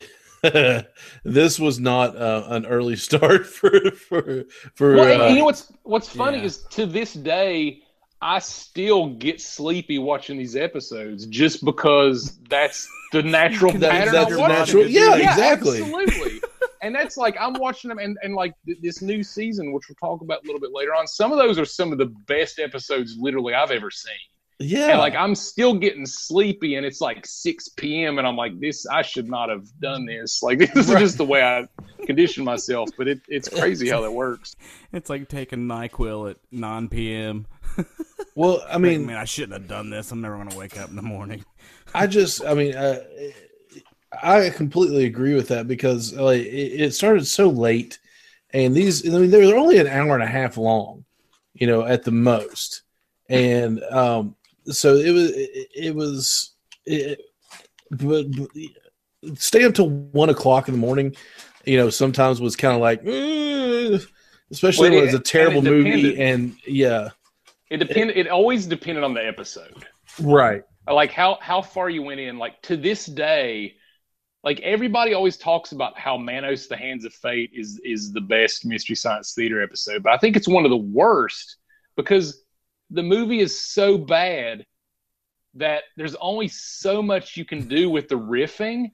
it 0.43 0.89
this 1.23 1.57
was 1.57 1.79
not 1.79 2.17
uh, 2.17 2.43
an 2.47 2.65
early 2.65 2.95
start 3.07 3.45
for 3.45 3.91
for 3.91 4.43
for. 4.75 4.95
Well, 4.95 5.21
uh, 5.21 5.29
you 5.29 5.37
know 5.37 5.45
what's 5.45 5.71
what's 5.83 6.09
funny 6.09 6.39
yeah. 6.39 6.45
is 6.45 6.57
to 6.71 6.85
this 6.85 7.13
day. 7.13 7.79
I 8.25 8.39
still 8.39 9.09
get 9.15 9.41
sleepy 9.41 9.99
watching 9.99 10.37
these 10.37 10.55
episodes 10.55 11.25
just 11.25 11.65
because 11.65 12.39
that's 12.47 12.87
the 13.11 13.21
natural 13.21 13.73
pattern. 13.73 14.13
That's 14.13 14.37
natural. 14.37 14.87
Yeah, 14.87 15.15
yeah, 15.17 15.29
exactly. 15.31 15.81
Absolutely 15.81 16.39
and 16.83 16.93
that's 16.93 17.17
like 17.17 17.35
I'm 17.39 17.53
watching 17.53 17.89
them, 17.89 17.97
and 17.97 18.17
and 18.21 18.35
like 18.35 18.53
th- 18.65 18.77
this 18.81 19.01
new 19.01 19.23
season, 19.23 19.71
which 19.71 19.85
we'll 19.89 19.95
talk 19.95 20.21
about 20.21 20.43
a 20.43 20.45
little 20.45 20.59
bit 20.59 20.71
later 20.73 20.93
on. 20.93 21.07
Some 21.07 21.31
of 21.31 21.37
those 21.37 21.57
are 21.57 21.65
some 21.65 21.91
of 21.91 21.97
the 21.97 22.13
best 22.27 22.59
episodes, 22.59 23.17
literally, 23.17 23.53
I've 23.53 23.71
ever 23.71 23.89
seen. 23.89 24.13
Yeah. 24.63 24.89
And 24.89 24.99
like 24.99 25.15
I'm 25.15 25.35
still 25.35 25.73
getting 25.73 26.05
sleepy 26.05 26.75
and 26.75 26.85
it's 26.85 27.01
like 27.01 27.25
6 27.25 27.69
p.m. 27.69 28.17
and 28.17 28.27
I'm 28.27 28.35
like, 28.35 28.59
this 28.59 28.85
I 28.87 29.01
should 29.01 29.29
not 29.29 29.49
have 29.49 29.67
done 29.79 30.05
this. 30.05 30.41
Like 30.41 30.59
this 30.73 30.87
right. 30.87 31.01
is 31.01 31.09
just 31.09 31.17
the 31.17 31.25
way 31.25 31.43
I 31.43 31.67
condition 32.05 32.43
myself. 32.43 32.89
But 32.97 33.07
it, 33.07 33.21
it's 33.27 33.49
crazy 33.49 33.89
how 33.89 34.01
that 34.01 34.11
works. 34.11 34.55
It's 34.91 35.09
like 35.09 35.27
taking 35.29 35.67
NyQuil 35.67 36.31
at 36.31 36.37
9 36.51 36.87
p.m. 36.89 37.47
Well, 38.35 38.63
I 38.67 38.77
mean, 38.77 39.03
I 39.03 39.07
mean, 39.07 39.17
I 39.17 39.25
shouldn't 39.25 39.53
have 39.53 39.67
done 39.67 39.89
this. 39.89 40.11
I'm 40.11 40.21
never 40.21 40.35
going 40.35 40.49
to 40.49 40.57
wake 40.57 40.77
up 40.77 40.89
in 40.89 40.95
the 40.95 41.01
morning. 41.01 41.45
I 41.93 42.07
just, 42.07 42.43
I 42.43 42.53
mean, 42.53 42.75
uh, 42.75 43.03
I 44.21 44.49
completely 44.49 45.05
agree 45.05 45.35
with 45.35 45.49
that 45.49 45.67
because 45.67 46.13
like 46.13 46.41
it, 46.41 46.81
it 46.81 46.93
started 46.93 47.27
so 47.27 47.49
late, 47.49 47.99
and 48.51 48.75
these, 48.75 49.07
I 49.07 49.17
mean, 49.17 49.29
they're 49.29 49.55
only 49.55 49.77
an 49.77 49.87
hour 49.87 50.13
and 50.13 50.23
a 50.23 50.27
half 50.27 50.57
long, 50.57 51.05
you 51.53 51.67
know, 51.67 51.83
at 51.83 52.03
the 52.03 52.11
most, 52.11 52.81
and 53.29 53.83
um, 53.83 54.35
so 54.67 54.95
it 54.95 55.11
was 55.11 55.31
it, 55.31 55.67
it 55.75 55.95
was 55.95 56.53
it, 56.85 57.19
but, 57.91 58.25
but 58.31 59.37
stay 59.37 59.63
up 59.63 59.73
till 59.73 59.89
one 59.89 60.29
o'clock 60.29 60.67
in 60.67 60.73
the 60.73 60.79
morning 60.79 61.15
you 61.65 61.77
know 61.77 61.89
sometimes 61.89 62.41
was 62.41 62.55
kind 62.55 62.75
of 62.75 62.81
like 62.81 63.05
eh, 63.05 63.97
especially 64.51 64.89
well, 64.89 64.99
when 64.99 65.07
it's 65.07 65.15
a 65.15 65.19
terrible 65.19 65.59
and 65.59 65.67
movie 65.67 66.21
and 66.21 66.55
yeah. 66.67 67.09
It 67.69 67.77
depended 67.77 68.17
it 68.17 68.27
always 68.27 68.67
depended 68.67 69.03
on 69.03 69.15
the 69.15 69.25
episode. 69.25 69.85
Right. 70.19 70.63
Like 70.87 71.11
how 71.11 71.39
how 71.41 71.61
far 71.61 71.89
you 71.89 72.03
went 72.03 72.19
in 72.19 72.37
like 72.37 72.61
to 72.63 72.77
this 72.77 73.05
day 73.05 73.75
like 74.43 74.59
everybody 74.59 75.13
always 75.13 75.37
talks 75.37 75.71
about 75.71 75.97
how 75.97 76.17
manos 76.17 76.67
the 76.67 76.77
hands 76.77 77.05
of 77.05 77.13
fate 77.13 77.51
is 77.53 77.79
is 77.83 78.11
the 78.11 78.21
best 78.21 78.65
mystery 78.65 78.95
science 78.95 79.33
theater 79.33 79.61
episode 79.61 80.03
but 80.03 80.11
i 80.11 80.17
think 80.17 80.35
it's 80.35 80.47
one 80.47 80.65
of 80.65 80.69
the 80.69 80.77
worst 80.77 81.57
because 81.95 82.42
the 82.93 83.03
movie 83.03 83.39
is 83.39 83.59
so 83.59 83.97
bad 83.97 84.65
that 85.55 85.83
there's 85.97 86.15
only 86.15 86.47
so 86.47 87.01
much 87.01 87.35
you 87.35 87.43
can 87.43 87.67
do 87.67 87.89
with 87.89 88.07
the 88.07 88.15
riffing. 88.15 88.91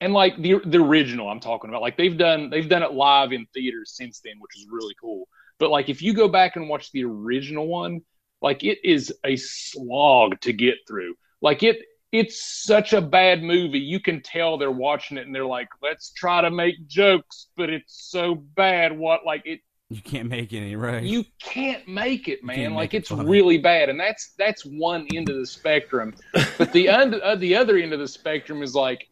And 0.00 0.12
like 0.12 0.36
the 0.36 0.60
the 0.64 0.78
original 0.78 1.28
I'm 1.28 1.40
talking 1.40 1.70
about 1.70 1.82
like 1.82 1.96
they've 1.96 2.16
done 2.16 2.50
they've 2.50 2.68
done 2.68 2.82
it 2.82 2.92
live 2.92 3.32
in 3.32 3.46
theaters 3.54 3.92
since 3.94 4.20
then 4.20 4.34
which 4.40 4.56
is 4.56 4.66
really 4.70 4.94
cool. 5.00 5.28
But 5.58 5.70
like 5.70 5.88
if 5.88 6.02
you 6.02 6.12
go 6.12 6.26
back 6.26 6.56
and 6.56 6.68
watch 6.68 6.90
the 6.90 7.04
original 7.04 7.68
one 7.68 8.00
like 8.40 8.64
it 8.64 8.78
is 8.82 9.12
a 9.24 9.36
slog 9.36 10.40
to 10.40 10.52
get 10.52 10.74
through. 10.88 11.14
Like 11.40 11.62
it 11.62 11.82
it's 12.10 12.64
such 12.64 12.92
a 12.92 13.00
bad 13.00 13.42
movie 13.42 13.78
you 13.78 14.00
can 14.00 14.20
tell 14.20 14.58
they're 14.58 14.70
watching 14.70 15.16
it 15.16 15.26
and 15.26 15.34
they're 15.34 15.46
like 15.46 15.68
let's 15.82 16.12
try 16.12 16.40
to 16.42 16.50
make 16.50 16.86
jokes 16.86 17.48
but 17.56 17.70
it's 17.70 18.10
so 18.10 18.34
bad 18.34 18.96
what 18.96 19.24
like 19.24 19.42
it 19.46 19.60
you 19.92 20.02
can't 20.02 20.28
make 20.28 20.52
any 20.52 20.76
right. 20.76 21.02
You 21.02 21.24
can't 21.40 21.86
make 21.86 22.28
it, 22.28 22.42
man. 22.42 22.74
Like 22.74 22.94
it's 22.94 23.10
really 23.10 23.58
bad, 23.58 23.88
and 23.88 23.98
that's 23.98 24.32
that's 24.38 24.64
one 24.64 25.06
end 25.14 25.28
of 25.28 25.36
the 25.36 25.46
spectrum. 25.46 26.14
but 26.32 26.72
the 26.72 26.88
un- 26.88 27.20
uh, 27.22 27.36
the 27.36 27.54
other 27.54 27.76
end 27.76 27.92
of 27.92 28.00
the 28.00 28.08
spectrum 28.08 28.62
is 28.62 28.74
like 28.74 29.08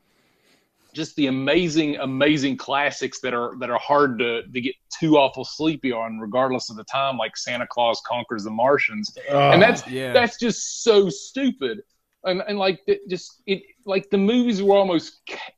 just 0.92 1.14
the 1.16 1.26
amazing, 1.26 1.96
amazing 1.96 2.56
classics 2.56 3.20
that 3.20 3.34
are 3.34 3.56
that 3.58 3.70
are 3.70 3.78
hard 3.78 4.18
to 4.18 4.42
to 4.42 4.60
get 4.60 4.75
too 4.99 5.16
awful 5.16 5.44
sleepy 5.44 5.92
on, 5.92 6.18
regardless 6.18 6.70
of 6.70 6.76
the 6.76 6.84
time. 6.84 7.16
Like 7.16 7.37
Santa 7.37 7.66
Claus 7.66 8.00
conquers 8.06 8.44
the 8.44 8.50
Martians, 8.50 9.14
oh, 9.30 9.50
and 9.50 9.60
that's 9.60 9.87
yeah. 9.87 10.12
that's 10.12 10.38
just 10.38 10.82
so 10.82 11.08
stupid. 11.08 11.82
And 12.25 12.42
and 12.46 12.58
like 12.58 12.80
just 13.08 13.42
it 13.46 13.62
like 13.84 14.10
the 14.10 14.18
movies 14.18 14.62
were 14.62 14.76
almost 14.76 15.20
ca- 15.28 15.52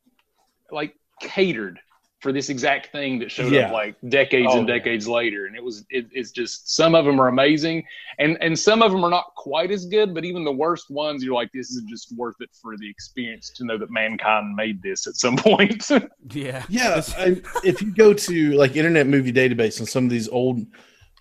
like 0.71 0.95
catered 1.21 1.79
for 2.23 2.31
this 2.31 2.47
exact 2.47 2.87
thing 2.93 3.19
that 3.19 3.29
showed 3.29 3.51
yeah. 3.51 3.67
up 3.67 3.73
like 3.73 3.95
decades 4.07 4.47
oh, 4.49 4.59
and 4.59 4.65
decades 4.65 5.05
yeah. 5.05 5.13
later. 5.13 5.45
And 5.45 5.57
it 5.57 5.63
was 5.63 5.85
it, 5.89 6.07
it's 6.11 6.31
just 6.31 6.73
some 6.73 6.95
of 6.95 7.03
them 7.03 7.19
are 7.19 7.27
amazing. 7.27 7.83
And 8.17 8.37
and 8.39 8.57
some 8.57 8.81
of 8.81 8.93
them 8.93 9.03
are 9.03 9.09
not 9.09 9.35
quite 9.35 9.71
as 9.71 9.85
good 9.85 10.13
but 10.13 10.23
even 10.23 10.45
the 10.45 10.51
worst 10.51 10.89
ones 10.89 11.21
you're 11.21 11.35
like 11.35 11.51
this 11.53 11.71
is 11.71 11.83
just 11.83 12.15
worth 12.15 12.37
it 12.39 12.49
for 12.59 12.77
the 12.77 12.89
experience 12.89 13.51
to 13.57 13.65
know 13.65 13.77
that 13.77 13.91
mankind 13.91 14.55
made 14.55 14.81
this 14.81 15.05
at 15.05 15.15
some 15.15 15.35
point. 15.49 15.85
Yeah. 16.31 16.63
Yeah 16.69 17.01
I, 17.17 17.41
if 17.65 17.81
you 17.81 17.93
go 17.93 18.13
to 18.13 18.51
like 18.53 18.77
internet 18.77 19.05
movie 19.05 19.33
database 19.33 19.79
and 19.79 19.87
some 19.87 20.05
of 20.05 20.09
these 20.09 20.29
old 20.29 20.65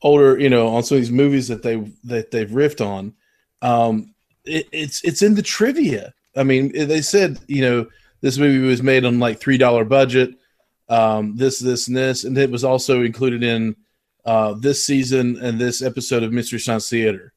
older 0.03 0.39
you 0.39 0.49
know 0.49 0.69
on 0.69 0.85
some 0.85 0.99
of 0.99 1.03
these 1.03 1.11
movies 1.11 1.49
that 1.49 1.65
they 1.65 1.77
that 2.05 2.31
they've 2.31 2.51
riffed 2.51 2.85
on 2.85 3.13
um 3.61 4.15
it, 4.45 4.69
it's 4.73 5.03
it's 5.03 5.23
in 5.23 5.35
the 5.35 5.43
trivia. 5.43 6.15
I 6.37 6.45
mean 6.45 6.71
they 6.73 7.03
said 7.03 7.41
you 7.49 7.63
know 7.63 7.87
this 8.21 8.39
movie 8.39 8.65
was 8.65 8.85
made 8.85 9.05
on 9.05 9.19
like 9.19 9.41
three 9.41 9.59
dollar 9.59 9.85
budget 9.85 10.37
um, 10.93 11.37
this, 11.37 11.59
this, 11.59 11.89
and 11.89 11.97
this, 11.97 12.25
and 12.25 12.37
it 12.37 12.51
was 12.51 12.65
also 12.65 13.03
included 13.03 13.43
in 13.43 13.77
uh, 14.27 14.53
this 14.53 14.85
season 14.85 15.39
and 15.43 15.59
this 15.59 15.81
episode 15.81 16.23
of 16.23 16.33
Mystery 16.33 16.59
Science 16.59 16.91
Theater. 16.91 17.33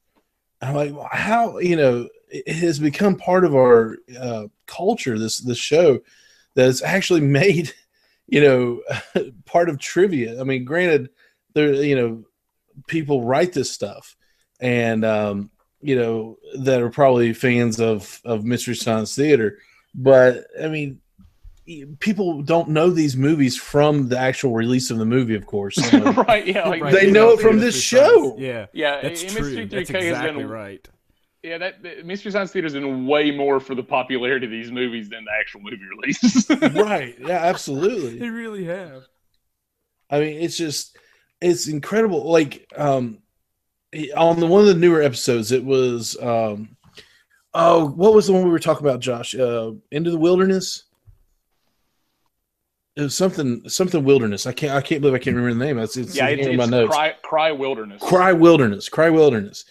I'm 0.62 0.76
like, 0.76 0.94
how 1.12 1.60
you 1.60 1.78
know 1.78 2.10
it 2.30 2.54
has 2.54 2.80
become 2.80 3.16
part 3.16 3.46
of 3.46 3.56
our 3.56 3.98
uh, 4.20 4.48
culture. 4.66 5.18
This 5.18 5.40
this 5.40 5.58
show 5.58 6.02
that's 6.54 6.82
actually 6.82 7.22
made 7.42 7.74
you 8.28 8.42
know 8.42 8.82
part 9.46 9.70
of 9.70 9.80
trivia. 9.80 10.40
I 10.40 10.44
mean, 10.44 10.66
granted, 10.66 11.10
there 11.54 11.74
you 11.74 11.96
know 11.96 12.26
people 12.88 13.24
write 13.24 13.54
this 13.54 13.72
stuff, 13.72 14.18
and 14.60 15.06
um, 15.06 15.50
you 15.80 15.96
know 15.96 16.38
that 16.60 16.82
are 16.82 16.90
probably 16.90 17.34
fans 17.34 17.80
of 17.80 18.20
of 18.26 18.44
Mystery 18.44 18.76
Science 18.76 19.16
Theater, 19.16 19.60
but 19.94 20.44
I 20.62 20.68
mean 20.68 21.00
people 22.00 22.42
don't 22.44 22.70
know 22.70 22.90
these 22.90 23.18
movies 23.18 23.58
from 23.58 24.08
the 24.10 24.18
actual 24.18 24.54
release 24.54 24.92
of 24.92 24.98
the 24.98 25.06
movie, 25.06 25.36
of 25.36 25.46
course. 25.46 25.78
right? 25.94 26.46
Yeah, 26.46 26.68
like, 26.68 26.94
they 26.94 27.10
know 27.10 27.32
it 27.32 27.42
from 27.42 27.60
this 27.60 27.80
show. 27.80 28.38
Yeah, 28.38 28.68
yeah. 28.72 29.02
That's 29.02 29.24
true. 29.24 29.66
That's 29.66 29.90
exactly 29.90 30.44
been, 30.44 30.50
right. 30.50 30.88
Yeah, 31.42 31.60
that 31.60 32.06
Mystery 32.06 32.32
Science 32.32 32.52
Theater 32.52 32.66
has 32.66 32.74
been 32.74 33.06
way 33.06 33.30
more 33.30 33.60
for 33.60 33.76
the 33.76 33.84
popularity 33.84 34.46
of 34.46 34.52
these 34.52 34.72
movies 34.72 35.10
than 35.10 35.26
the 35.26 35.32
actual 35.32 35.62
movie 35.62 35.78
release. 36.02 36.50
right? 36.76 37.16
Yeah, 37.20 37.38
absolutely. 37.44 38.18
They 38.18 38.30
really 38.30 38.66
have. 38.66 39.04
I 40.10 40.20
mean, 40.20 40.42
it's 40.42 40.58
just 40.58 40.98
it's 41.42 41.68
incredible. 41.68 42.30
Like 42.30 42.72
um 42.76 43.20
on 44.16 44.40
the 44.40 44.48
one 44.48 44.62
of 44.62 44.68
the 44.68 44.76
newer 44.76 45.02
episodes, 45.02 45.52
it 45.52 45.64
was 45.64 46.18
um 46.22 46.76
oh, 47.54 47.90
what 47.90 48.14
was 48.14 48.28
the 48.28 48.34
one 48.34 48.44
we 48.44 48.52
were 48.52 48.60
talking 48.60 48.86
about, 48.86 49.00
Josh? 49.00 49.36
Uh 49.36 49.74
Into 49.92 50.12
the 50.12 50.18
Wilderness 50.18 50.86
it 52.96 53.02
was 53.02 53.16
something 53.16 53.68
something 53.68 54.04
wilderness. 54.04 54.46
I 54.46 54.54
can't 54.54 54.74
I 54.74 54.82
can't 54.82 55.02
believe 55.02 55.16
I 55.16 55.20
can't 55.20 55.36
remember 55.36 55.58
the 55.58 55.66
name. 55.66 55.78
It's, 55.80 55.98
it's 55.98 56.16
yeah, 56.16 56.28
it's, 56.28 56.48
in 56.48 56.56
my 56.56 56.66
notes. 56.66 56.94
Cry, 56.94 57.14
cry 57.22 57.52
wilderness. 57.52 58.02
Cry 58.02 58.32
wilderness. 58.32 58.90
Cry 58.90 59.10
wilderness. 59.10 59.66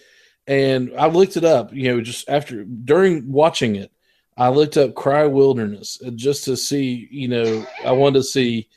And 0.47 0.93
I 0.97 1.07
looked 1.07 1.37
it 1.37 1.43
up. 1.43 1.73
You 1.73 1.89
know, 1.89 2.01
just 2.01 2.29
after 2.29 2.63
during 2.63 3.31
watching 3.31 3.77
it, 3.77 3.91
I 4.37 4.49
looked 4.49 4.77
up 4.77 4.95
Cry 4.95 5.25
Wilderness 5.25 5.99
uh, 6.05 6.11
just 6.11 6.43
to 6.45 6.55
see. 6.55 7.07
You 7.09 7.29
know, 7.29 7.65
I 7.83 7.93
wanted 7.93 8.19
to 8.19 8.23
see 8.23 8.69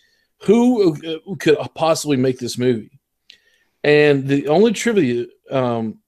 who 0.43 0.95
uh, 0.95 1.35
could 1.39 1.59
possibly 1.75 2.17
make 2.17 2.39
this 2.39 2.57
movie. 2.57 2.99
And 3.85 4.27
the 4.27 4.49
only 4.49 4.73
trivia, 4.73 5.27
um, 5.51 6.01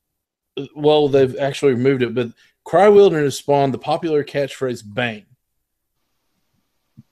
well, 0.74 1.09
they've 1.09 1.37
actually 1.37 1.74
removed 1.74 2.03
it, 2.03 2.14
but 2.14 2.29
Cry 2.64 2.88
Wilderness 2.88 3.37
spawned 3.37 3.74
the 3.74 3.79
popular 3.79 4.24
catchphrase 4.24 4.83
"Bang." 4.85 5.26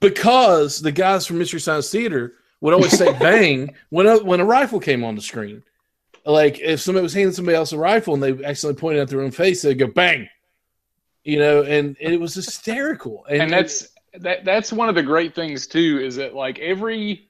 Because 0.01 0.81
the 0.81 0.92
guys 0.92 1.27
from 1.27 1.38
Mystery 1.38 1.61
Science 1.61 1.90
Theater 1.90 2.35
would 2.61 2.74
always 2.74 2.96
say 2.96 3.12
"bang" 3.18 3.74
when 3.90 4.07
a, 4.07 4.22
when 4.22 4.40
a 4.40 4.44
rifle 4.44 4.81
came 4.81 5.05
on 5.05 5.14
the 5.14 5.22
screen. 5.22 5.62
Like 6.24 6.59
if 6.61 6.81
somebody 6.81 7.03
was 7.03 7.14
handing 7.14 7.33
somebody 7.33 7.57
else 7.57 7.72
a 7.72 7.79
rifle 7.79 8.14
and 8.14 8.22
they 8.22 8.33
accidentally 8.44 8.81
pointed 8.81 9.01
at 9.01 9.09
their 9.09 9.22
own 9.22 9.31
face, 9.31 9.62
they'd 9.62 9.74
go 9.74 9.87
"bang," 9.87 10.29
you 11.24 11.38
know, 11.38 11.62
and, 11.62 11.96
it 12.01 12.20
was 12.20 12.35
hysterical. 12.35 13.24
And, 13.27 13.42
and 13.42 13.53
that's 13.53 13.88
that 14.14 14.44
that's 14.44 14.72
one 14.72 14.88
of 14.88 14.94
the 14.94 15.03
great 15.03 15.35
things 15.35 15.66
too 15.66 16.01
is 16.03 16.16
that 16.16 16.35
like 16.35 16.59
every 16.59 17.27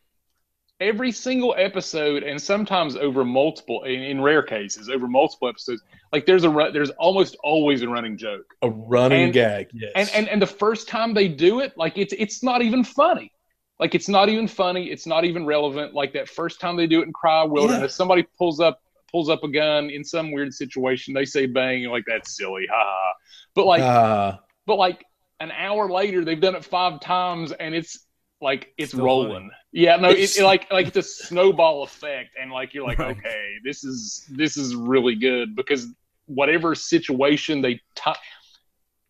every 0.81 1.11
single 1.11 1.55
episode 1.59 2.23
and 2.23 2.41
sometimes 2.41 2.97
over 2.97 3.25
multiple 3.25 3.83
in, 3.85 4.01
in, 4.01 4.21
rare 4.21 4.43
cases 4.43 4.89
over 4.89 5.09
multiple 5.09 5.49
episodes 5.49 5.83
like 6.13 6.25
there's 6.25 6.45
a 6.45 6.71
there's 6.73 6.91
almost 6.91 7.37
always 7.43 7.83
a 7.83 7.89
running 7.89 8.17
joke. 8.17 8.55
A 8.63 8.71
running 8.71 9.25
and, 9.25 9.33
gag 9.33 9.69
yes. 9.73 9.93
and, 9.95 10.11
and 10.15 10.29
and 10.29 10.41
the 10.41 10.47
first 10.47 10.89
time 10.89 11.15
they 11.15 11.29
do 11.29 11.61
it 11.61 11.77
like 11.77 11.99
it's 11.99 12.15
it's 12.17 12.43
not 12.43 12.63
even 12.63 12.85
funny. 12.85 13.33
Like 13.79 13.95
it's 13.95 14.09
not 14.09 14.29
even 14.29 14.49
funny 14.49 14.91
it's 14.91 15.07
not 15.07 15.25
even 15.25 15.45
relevant. 15.45 15.95
Like 15.95 16.13
that 16.15 16.29
first 16.29 16.61
time 16.61 16.77
they 16.77 16.87
do 16.87 17.01
it 17.01 17.07
in 17.07 17.13
cry 17.13 17.45
wilderness 17.45 17.93
yeah. 17.93 17.97
somebody 17.97 18.27
pulls 18.39 18.61
up 18.61 18.81
pulls 19.11 19.29
up 19.29 19.43
a 19.43 19.49
gun 19.49 19.91
in 19.91 20.05
some 20.05 20.33
weird 20.33 20.53
situation 20.53 21.15
they 21.15 21.25
say 21.25 21.47
bang 21.47 21.85
like 21.85 22.05
that's 22.07 22.37
silly 22.37 22.67
ha 22.71 22.79
ha. 22.79 23.13
But 23.55 23.67
like 23.67 23.83
uh. 23.83 24.37
but 24.67 24.77
like 24.77 25.05
an 25.41 25.51
hour 25.51 25.91
later 25.91 26.25
they've 26.25 26.41
done 26.41 26.55
it 26.55 26.65
five 26.65 27.01
times 27.01 27.53
and 27.53 27.75
it's 27.75 28.07
like 28.41 28.73
it's 28.79 28.93
Still 28.93 29.05
rolling. 29.05 29.33
Funny. 29.33 29.51
Yeah, 29.73 29.97
no, 29.97 30.11
it's 30.11 30.37
it, 30.37 30.43
it, 30.43 30.45
like 30.45 30.71
like 30.71 30.89
it's 30.89 30.97
a 30.97 31.03
snowball 31.03 31.83
effect, 31.83 32.31
and 32.41 32.51
like 32.51 32.75
you're 32.75 32.87
like, 32.87 32.99
right. 32.99 33.17
okay, 33.17 33.57
this 33.65 33.85
is 33.85 34.27
this 34.31 34.57
is 34.57 34.75
really 34.75 35.15
good 35.15 35.57
because 35.57 35.89
whatever 36.27 36.75
situation 36.75 37.63
they 37.63 37.75
t- 37.95 38.13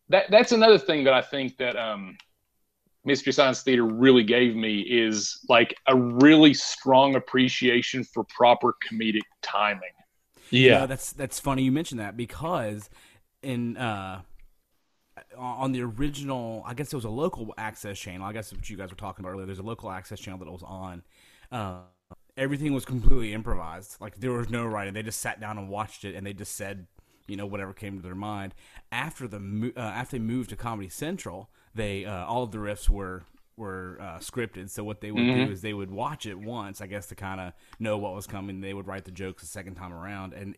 that 0.09 0.31
that's 0.31 0.53
another 0.53 0.79
thing 0.79 1.05
that 1.05 1.15
I 1.15 1.23
think 1.23 1.57
that 1.59 1.77
um 1.77 2.17
Mystery 3.05 3.33
Science 3.33 3.63
Theater 3.63 3.85
really 3.85 4.25
gave 4.25 4.55
me 4.55 4.81
is 4.81 5.45
like 5.49 5.75
a 5.87 5.97
really 5.97 6.55
strong 6.55 7.15
appreciation 7.17 8.05
for 8.05 8.25
proper 8.25 8.75
comedic 8.87 9.23
timing. 9.43 9.91
Yeah, 10.51 10.87
that's 10.87 11.13
that's 11.13 11.39
funny 11.39 11.63
you 11.63 11.73
mentioned 11.73 12.01
that 12.01 12.17
because 12.17 12.89
in 13.43 13.77
uh, 13.77 14.23
on 15.39 15.73
the 15.73 15.83
original, 15.83 16.63
I 16.67 16.75
guess 16.75 16.93
it 16.93 16.97
was 16.97 17.05
a 17.05 17.11
local 17.11 17.55
access 17.57 17.99
channel. 17.99 18.27
I 18.27 18.33
guess 18.33 18.53
what 18.53 18.69
you 18.69 18.77
guys 18.77 18.91
were 18.91 18.97
talking 18.97 19.25
about 19.25 19.33
earlier. 19.33 19.47
There's 19.47 19.59
a 19.59 19.63
local 19.63 19.91
access 19.91 20.21
channel 20.21 20.39
that 20.41 20.47
it 20.47 20.53
was 20.53 20.63
on. 20.63 21.03
Uh, 21.51 21.81
everything 22.37 22.73
was 22.73 22.85
completely 22.85 23.33
improvised. 23.33 23.97
Like 24.01 24.17
there 24.17 24.33
was 24.33 24.51
no 24.51 24.65
writing. 24.67 24.95
They 24.95 25.03
just 25.03 25.21
sat 25.21 25.41
down 25.41 25.59
and 25.59 25.69
watched 25.69 26.05
it, 26.05 26.15
and 26.15 26.27
they 26.27 26.33
just 26.33 26.55
said, 26.57 26.87
you 27.27 27.37
know, 27.37 27.47
whatever 27.47 27.73
came 27.73 27.97
to 27.97 28.03
their 28.03 28.15
mind. 28.15 28.55
After 28.91 29.29
the 29.29 29.73
uh, 29.77 29.81
after 29.81 30.19
they 30.19 30.23
moved 30.23 30.51
to 30.51 30.57
Comedy 30.57 30.89
Central, 30.89 31.51
they 31.75 32.05
uh, 32.05 32.25
all 32.25 32.43
of 32.43 32.53
the 32.53 32.59
riffs 32.59 32.89
were 32.89 33.25
were 33.57 33.99
uh, 34.01 34.19
scripted. 34.19 34.71
So 34.71 34.85
what 34.85 35.01
they 35.01 35.11
would 35.11 35.23
mm-hmm. 35.23 35.47
do 35.47 35.53
is 35.53 35.61
they 35.61 35.75
would 35.75 35.91
watch 35.91 36.27
it 36.27 36.39
once, 36.39 36.81
I 36.81 36.87
guess, 36.87 37.07
to 37.07 37.15
kind 37.15 37.41
of 37.41 37.53
know 37.79 37.99
what 37.99 38.15
was 38.15 38.27
coming. 38.27 38.61
They 38.61 38.73
would 38.73 38.87
write 38.87 39.05
the 39.05 39.11
jokes 39.11 39.43
the 39.43 39.49
second 39.49 39.75
time 39.75 39.93
around, 39.93 40.33
and 40.33 40.55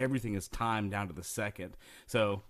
everything 0.00 0.34
is 0.34 0.48
timed 0.48 0.90
down 0.90 1.08
to 1.08 1.12
the 1.12 1.22
second. 1.22 1.76
So 2.06 2.42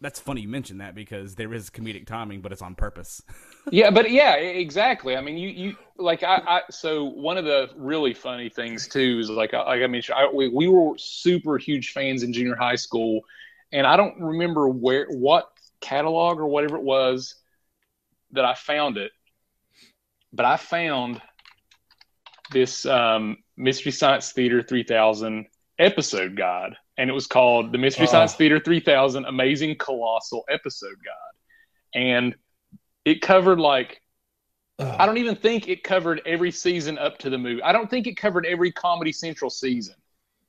that's 0.00 0.20
funny 0.20 0.42
you 0.42 0.48
mentioned 0.48 0.80
that 0.80 0.94
because 0.94 1.34
there 1.34 1.54
is 1.54 1.70
comedic 1.70 2.06
timing, 2.06 2.40
but 2.40 2.52
it's 2.52 2.62
on 2.62 2.74
purpose. 2.74 3.22
yeah, 3.70 3.90
but 3.90 4.10
yeah, 4.10 4.34
exactly. 4.34 5.16
I 5.16 5.20
mean, 5.20 5.38
you 5.38 5.48
you 5.48 5.76
like 5.96 6.22
I, 6.22 6.42
I 6.46 6.60
so 6.70 7.04
one 7.04 7.38
of 7.38 7.44
the 7.44 7.70
really 7.76 8.14
funny 8.14 8.48
things 8.48 8.88
too 8.88 9.18
is 9.20 9.30
like 9.30 9.52
like 9.52 9.82
I 9.82 9.86
mentioned, 9.86 10.18
I, 10.18 10.28
we, 10.32 10.48
we 10.48 10.68
were 10.68 10.96
super 10.98 11.58
huge 11.58 11.92
fans 11.92 12.22
in 12.22 12.32
junior 12.32 12.56
high 12.56 12.76
school, 12.76 13.22
and 13.72 13.86
I 13.86 13.96
don't 13.96 14.20
remember 14.20 14.68
where 14.68 15.06
what 15.10 15.50
catalog 15.80 16.38
or 16.38 16.46
whatever 16.46 16.76
it 16.76 16.82
was 16.82 17.36
that 18.32 18.44
I 18.44 18.54
found 18.54 18.98
it, 18.98 19.12
but 20.32 20.44
I 20.44 20.56
found 20.56 21.22
this 22.52 22.84
um, 22.84 23.38
Mystery 23.56 23.92
Science 23.92 24.32
Theater 24.32 24.62
3000 24.62 25.46
episode 25.78 26.36
guide 26.36 26.76
and 26.96 27.10
it 27.10 27.12
was 27.12 27.26
called 27.26 27.72
the 27.72 27.78
Mystery 27.78 28.06
oh. 28.06 28.10
Science 28.10 28.34
Theater 28.34 28.60
3000 28.60 29.24
Amazing 29.24 29.76
Colossal 29.76 30.44
Episode 30.48 30.96
Guide. 31.04 32.00
And 32.00 32.34
it 33.04 33.20
covered 33.20 33.58
like, 33.58 34.00
oh. 34.78 34.96
I 34.98 35.06
don't 35.06 35.18
even 35.18 35.36
think 35.36 35.68
it 35.68 35.82
covered 35.82 36.22
every 36.26 36.50
season 36.50 36.98
up 36.98 37.18
to 37.18 37.30
the 37.30 37.38
movie. 37.38 37.62
I 37.62 37.72
don't 37.72 37.90
think 37.90 38.06
it 38.06 38.16
covered 38.16 38.46
every 38.46 38.72
Comedy 38.72 39.12
Central 39.12 39.50
season. 39.50 39.94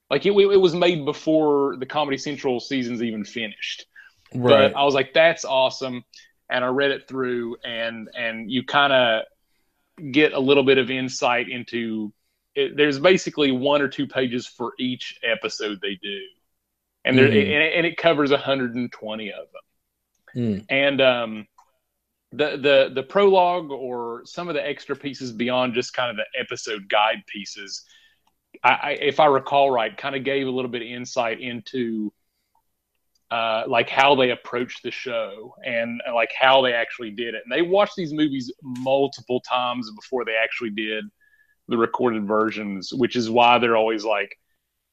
Like 0.10 0.25
it, 0.25 0.31
it 0.31 0.62
was 0.62 0.75
made 0.75 1.03
before 1.03 1.77
the 1.77 1.86
Comedy 1.86 2.17
Central 2.17 2.60
seasons 2.60 3.01
even 3.01 3.25
finished. 3.25 3.88
Right. 4.34 4.71
But 4.71 4.79
I 4.79 4.84
was 4.84 4.93
like, 4.93 5.13
that's 5.13 5.45
awesome. 5.45 6.03
And 6.49 6.63
I 6.63 6.67
read 6.67 6.91
it 6.91 7.08
through 7.08 7.58
and, 7.63 8.08
and 8.15 8.51
you 8.51 8.63
kind 8.63 8.93
of 8.93 10.12
get 10.12 10.34
a 10.34 10.39
little 10.39 10.63
bit 10.63 10.77
of 10.77 10.91
insight 10.91 11.49
into 11.49 12.13
it, 12.53 12.77
there's 12.77 12.99
basically 12.99 13.51
one 13.51 13.81
or 13.81 13.88
two 13.88 14.08
pages 14.08 14.45
for 14.47 14.73
each 14.79 15.19
episode 15.23 15.79
they 15.81 15.95
do 16.01 16.19
and 17.05 17.17
there 17.17 17.27
mm-hmm. 17.27 17.37
and, 17.37 17.73
and, 17.73 17.85
it 17.85 17.97
covers 17.97 18.31
120 18.31 19.31
of 19.31 19.45
them. 19.53 20.43
Mm. 20.43 20.65
And 20.69 21.01
um, 21.01 21.47
the 22.31 22.57
the 22.57 22.91
the 22.93 23.03
prologue 23.03 23.71
or 23.71 24.23
some 24.25 24.49
of 24.49 24.55
the 24.55 24.67
extra 24.67 24.95
pieces 24.95 25.31
beyond 25.31 25.75
just 25.75 25.93
kind 25.93 26.09
of 26.09 26.17
the 26.17 26.39
episode 26.39 26.89
guide 26.89 27.23
pieces, 27.27 27.83
I, 28.63 28.69
I 28.69 28.89
if 28.99 29.19
I 29.19 29.27
recall 29.27 29.69
right, 29.69 29.95
kind 29.95 30.15
of 30.15 30.23
gave 30.23 30.47
a 30.47 30.51
little 30.51 30.71
bit 30.71 30.81
of 30.81 30.87
insight 30.87 31.39
into 31.39 32.11
uh, 33.31 33.63
like 33.67 33.89
how 33.89 34.15
they 34.15 34.31
approached 34.31 34.83
the 34.83 34.91
show 34.91 35.55
and 35.63 36.01
uh, 36.07 36.13
like 36.13 36.31
how 36.37 36.61
they 36.61 36.73
actually 36.73 37.11
did 37.11 37.35
it. 37.35 37.43
And 37.45 37.51
they 37.51 37.61
watched 37.61 37.95
these 37.95 38.13
movies 38.13 38.51
multiple 38.61 39.41
times 39.41 39.89
before 39.95 40.25
they 40.25 40.35
actually 40.35 40.71
did 40.71 41.05
the 41.67 41.77
recorded 41.77 42.27
versions, 42.27 42.91
which 42.93 43.15
is 43.15 43.29
why 43.29 43.57
they're 43.57 43.77
always 43.77 44.05
like 44.05 44.37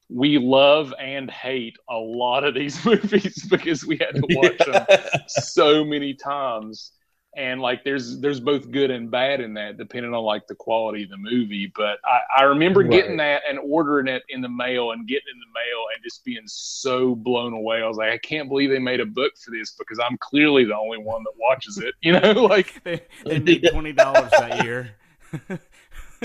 we 0.09 0.37
love 0.37 0.93
and 0.99 1.29
hate 1.29 1.77
a 1.89 1.95
lot 1.95 2.43
of 2.43 2.53
these 2.53 2.83
movies 2.85 3.45
because 3.49 3.85
we 3.85 3.97
had 3.97 4.15
to 4.15 4.23
watch 4.29 4.55
yeah. 4.67 4.85
them 4.85 5.21
so 5.27 5.83
many 5.83 6.13
times 6.13 6.91
and 7.35 7.61
like 7.61 7.83
there's 7.83 8.19
there's 8.19 8.39
both 8.39 8.69
good 8.69 8.91
and 8.91 9.09
bad 9.09 9.41
in 9.41 9.53
that 9.55 9.77
depending 9.77 10.13
on 10.13 10.23
like 10.23 10.45
the 10.47 10.55
quality 10.55 11.03
of 11.03 11.09
the 11.09 11.17
movie 11.17 11.71
but 11.75 11.97
i, 12.05 12.19
I 12.37 12.43
remember 12.43 12.81
right. 12.81 12.91
getting 12.91 13.17
that 13.17 13.41
and 13.49 13.57
ordering 13.59 14.07
it 14.07 14.23
in 14.29 14.41
the 14.41 14.49
mail 14.49 14.91
and 14.91 15.07
getting 15.07 15.29
in 15.33 15.39
the 15.39 15.53
mail 15.53 15.85
and 15.93 16.03
just 16.03 16.23
being 16.23 16.43
so 16.45 17.15
blown 17.15 17.53
away 17.53 17.81
i 17.81 17.87
was 17.87 17.97
like 17.97 18.11
i 18.11 18.17
can't 18.17 18.49
believe 18.49 18.69
they 18.69 18.79
made 18.79 18.99
a 18.99 19.05
book 19.05 19.33
for 19.37 19.51
this 19.51 19.71
because 19.71 19.99
i'm 19.99 20.17
clearly 20.17 20.63
the 20.65 20.77
only 20.77 20.99
one 20.99 21.23
that 21.23 21.33
watches 21.37 21.77
it 21.79 21.95
you 22.01 22.11
know 22.11 22.31
like 22.49 22.83
they, 22.83 23.01
they 23.25 23.39
made 23.39 23.63
$20 23.63 23.95
that 23.95 24.63
year 24.63 24.95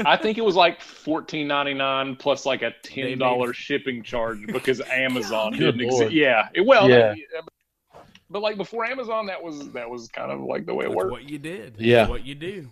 I 0.04 0.16
think 0.16 0.38
it 0.38 0.44
was 0.44 0.56
like 0.56 0.80
fourteen 0.80 1.48
ninety 1.48 1.74
nine 1.74 2.16
plus 2.16 2.46
like 2.46 2.62
a 2.62 2.72
ten 2.82 3.18
dollar 3.18 3.52
shipping 3.52 4.02
charge 4.02 4.46
because 4.46 4.80
Amazon 4.92 5.52
didn't 5.52 5.80
exist. 5.80 6.12
Yeah, 6.12 6.48
it, 6.54 6.64
well, 6.64 6.88
yeah. 6.88 7.14
but 8.30 8.42
like 8.42 8.56
before 8.56 8.84
Amazon, 8.84 9.26
that 9.26 9.42
was 9.42 9.70
that 9.72 9.88
was 9.88 10.08
kind 10.08 10.30
of 10.30 10.40
like 10.40 10.66
the 10.66 10.74
way 10.74 10.84
it 10.84 10.88
That's 10.88 10.96
worked. 10.96 11.12
What 11.12 11.28
you 11.28 11.38
did, 11.38 11.76
yeah, 11.78 11.98
That's 11.98 12.10
what 12.10 12.24
you 12.24 12.34
do. 12.34 12.70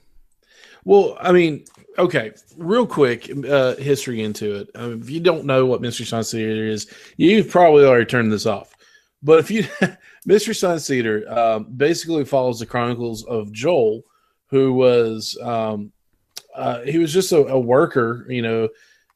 Well, 0.84 1.16
I 1.20 1.32
mean, 1.32 1.64
okay, 1.98 2.32
real 2.56 2.86
quick 2.86 3.28
uh, 3.44 3.74
history 3.74 4.22
into 4.22 4.54
it. 4.54 4.70
I 4.76 4.86
mean, 4.86 5.00
if 5.00 5.10
you 5.10 5.18
don't 5.18 5.44
know 5.44 5.66
what 5.66 5.80
Mystery 5.80 6.06
Science 6.06 6.30
Theater 6.30 6.64
is, 6.64 6.88
you've 7.16 7.50
probably 7.50 7.84
already 7.84 8.04
turned 8.04 8.30
this 8.30 8.46
off. 8.46 8.72
But 9.20 9.40
if 9.40 9.50
you, 9.50 9.66
Mystery 10.26 10.54
Science 10.54 10.86
Theater 10.86 11.24
um, 11.28 11.64
basically 11.76 12.24
follows 12.24 12.60
the 12.60 12.66
chronicles 12.66 13.24
of 13.24 13.50
Joel, 13.50 14.02
who 14.48 14.74
was 14.74 15.36
um, 15.42 15.92
uh, 16.56 16.80
he 16.82 16.98
was 16.98 17.12
just 17.12 17.32
a, 17.32 17.38
a, 17.46 17.58
worker, 17.58 18.26
you 18.28 18.42
know. 18.42 18.68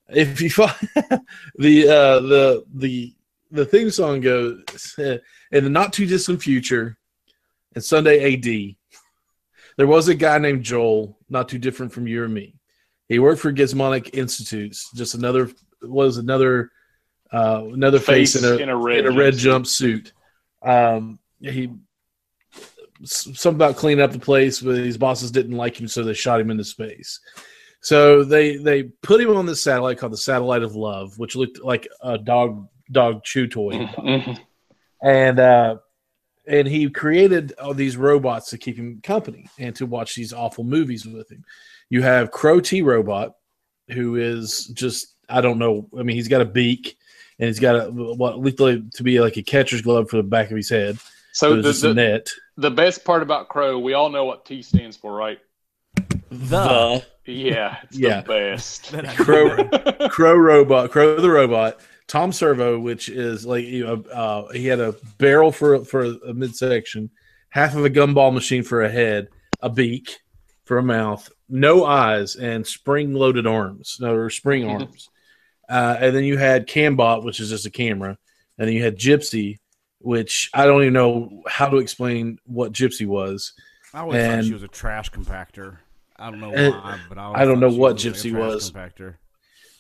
If 0.09 0.41
you 0.41 0.51
find 0.51 0.75
the 1.57 1.89
uh, 1.89 2.21
the 2.21 2.65
the 2.75 3.15
the 3.51 3.65
theme 3.65 3.91
song 3.91 4.21
goes 4.21 4.95
in 4.99 5.21
the 5.51 5.71
not 5.71 5.93
too 5.93 6.07
distant 6.07 6.43
future, 6.43 6.99
and 7.75 7.83
Sunday 7.83 8.35
AD, 8.35 8.77
there 9.77 9.87
was 9.87 10.09
a 10.09 10.15
guy 10.15 10.39
named 10.39 10.65
Joel, 10.65 11.17
not 11.29 11.49
too 11.49 11.59
different 11.59 11.93
from 11.93 12.07
you 12.07 12.23
or 12.23 12.29
me. 12.29 12.57
He 13.09 13.19
worked 13.19 13.41
for 13.41 13.53
Gizmonic 13.53 14.15
Institutes, 14.15 14.91
just 14.95 15.15
another 15.15 15.51
was 15.83 16.19
another 16.19 16.71
uh, 17.33 17.65
another 17.73 17.99
face, 17.99 18.35
face 18.35 18.45
in, 18.45 18.53
a, 18.53 18.57
in 18.57 18.69
a 18.69 18.77
red, 18.77 19.07
in 19.07 19.07
a 19.07 19.17
red 19.17 19.35
jumpsuit. 19.35 20.13
Um, 20.63 21.19
he 21.41 21.71
something 23.05 23.55
about 23.55 23.77
cleaning 23.77 24.03
up 24.03 24.13
the 24.13 24.19
place, 24.19 24.61
but 24.61 24.77
his 24.77 24.99
bosses 24.99 25.31
didn't 25.31 25.57
like 25.57 25.81
him, 25.81 25.89
so 25.89 26.03
they 26.03 26.15
shot 26.15 26.41
him 26.41 26.51
into 26.51 26.65
space. 26.65 27.21
So 27.81 28.25
they 28.25 28.57
they 28.57 28.85
put 28.85 29.21
him 29.21 29.37
on 29.37 29.47
this 29.47 29.63
satellite 29.63 29.99
called 29.99 30.13
the 30.13 30.19
Satellite 30.19 30.63
of 30.63 30.77
Love, 30.77 31.19
which 31.19 31.37
looked 31.37 31.63
like 31.63 31.89
a 32.03 32.19
dog 32.19 32.69
dog 32.93 33.25
chew 33.25 33.47
toy, 33.47 33.73
mm-hmm. 33.73 34.33
and 35.07 35.41
uh, 35.41 35.77
and 36.47 36.69
he 36.69 36.91
created 36.91 37.55
all 37.59 37.75
these 37.75 37.97
robots 37.97 38.51
to 38.51 38.59
keep 38.59 38.77
him 38.77 39.01
company 39.03 39.49
and 39.59 39.75
to 39.77 39.87
watch 39.87 40.15
these 40.15 40.33
awful 40.33 40.65
movies 40.65 41.07
with 41.07 41.31
him. 41.31 41.45
You 41.89 42.03
have 42.03 42.31
Crow 42.31 42.61
T 42.61 42.83
Robot, 42.83 43.35
who 43.89 44.17
is 44.17 44.67
just 44.67 45.15
I 45.29 45.41
don't 45.41 45.59
know. 45.59 45.89
I 45.99 46.03
mean, 46.03 46.17
he's 46.17 46.29
got 46.29 46.43
a 46.43 46.47
beak 46.47 46.99
and 47.39 47.47
he's 47.47 47.61
got 47.61 47.77
a 47.77 47.91
what 47.91 48.39
looked 48.39 48.61
like 48.61 48.91
to 48.91 49.03
be 49.03 49.21
like 49.21 49.39
a 49.39 49.43
catcher's 49.43 49.83
glove 49.83 50.11
for 50.11 50.19
the 50.19 50.23
back 50.23 50.51
of 50.51 50.57
his 50.57 50.69
head. 50.69 50.99
So 51.33 51.63
the, 51.63 51.73
the 51.73 51.95
net. 51.95 52.29
The 52.61 52.71
best 52.71 53.07
part 53.07 53.23
about 53.23 53.49
Crow, 53.49 53.79
we 53.79 53.95
all 53.95 54.11
know 54.11 54.27
what 54.27 54.45
T 54.45 54.61
stands 54.61 54.95
for, 54.95 55.15
right? 55.15 55.39
The. 56.31 57.03
Yeah, 57.25 57.79
it's 57.85 57.99
yeah. 57.99 58.21
the 58.21 58.29
best. 58.29 58.93
Crow, 59.17 59.65
Crow 60.09 60.35
robot, 60.35 60.91
Crow 60.91 61.19
the 61.19 61.31
robot. 61.31 61.81
Tom 62.07 62.33
Servo, 62.33 62.79
which 62.79 63.09
is 63.09 63.47
like 63.47 63.65
you 63.65 63.87
know, 63.87 64.05
uh, 64.13 64.53
he 64.53 64.67
had 64.67 64.79
a 64.79 64.95
barrel 65.17 65.51
for 65.53 65.85
for 65.87 66.03
a 66.03 66.35
midsection, 66.35 67.09
half 67.49 67.75
of 67.75 67.85
a 67.87 67.91
gumball 67.91 68.35
machine 68.35 68.63
for 68.63 68.83
a 68.83 68.91
head, 68.91 69.29
a 69.63 69.71
beak 69.71 70.19
for 70.65 70.77
a 70.77 70.83
mouth, 70.83 71.31
no 71.49 71.87
eyes, 71.87 72.37
and 72.37 72.67
spring 72.67 73.15
loaded 73.15 73.47
arms, 73.47 73.97
no 74.01 74.15
or 74.15 74.29
spring 74.29 74.67
arms. 74.69 75.09
Uh, 75.67 75.97
and 75.99 76.15
then 76.15 76.25
you 76.25 76.37
had 76.37 76.67
Cambot, 76.67 77.25
which 77.25 77.41
is 77.41 77.49
just 77.49 77.65
a 77.65 77.71
camera, 77.71 78.19
and 78.59 78.69
then 78.69 78.75
you 78.75 78.83
had 78.83 78.99
Gypsy, 78.99 79.61
which 80.01 80.51
I 80.55 80.67
don't 80.67 80.83
even 80.83 80.95
know 80.95 81.43
how 81.47 81.69
to 81.69 81.77
explain 81.77 82.39
what 82.45 82.73
Gypsy 82.73 83.07
was. 83.07 83.53
I 83.93 84.01
always 84.01 84.23
and, 84.23 84.43
thought 84.43 84.47
she 84.47 84.53
was 84.53 84.63
a 84.63 84.69
trash 84.69 85.11
compactor. 85.11 85.79
I 86.17 86.31
don't 86.31 86.41
know 86.41 86.51
why, 86.51 87.01
but 87.09 87.19
I, 87.19 87.33
I 87.33 87.45
don't 87.45 87.61
know 87.61 87.71
what 87.71 87.97
Gypsy 87.97 88.37
was. 88.37 88.71
Compactor. 88.71 89.17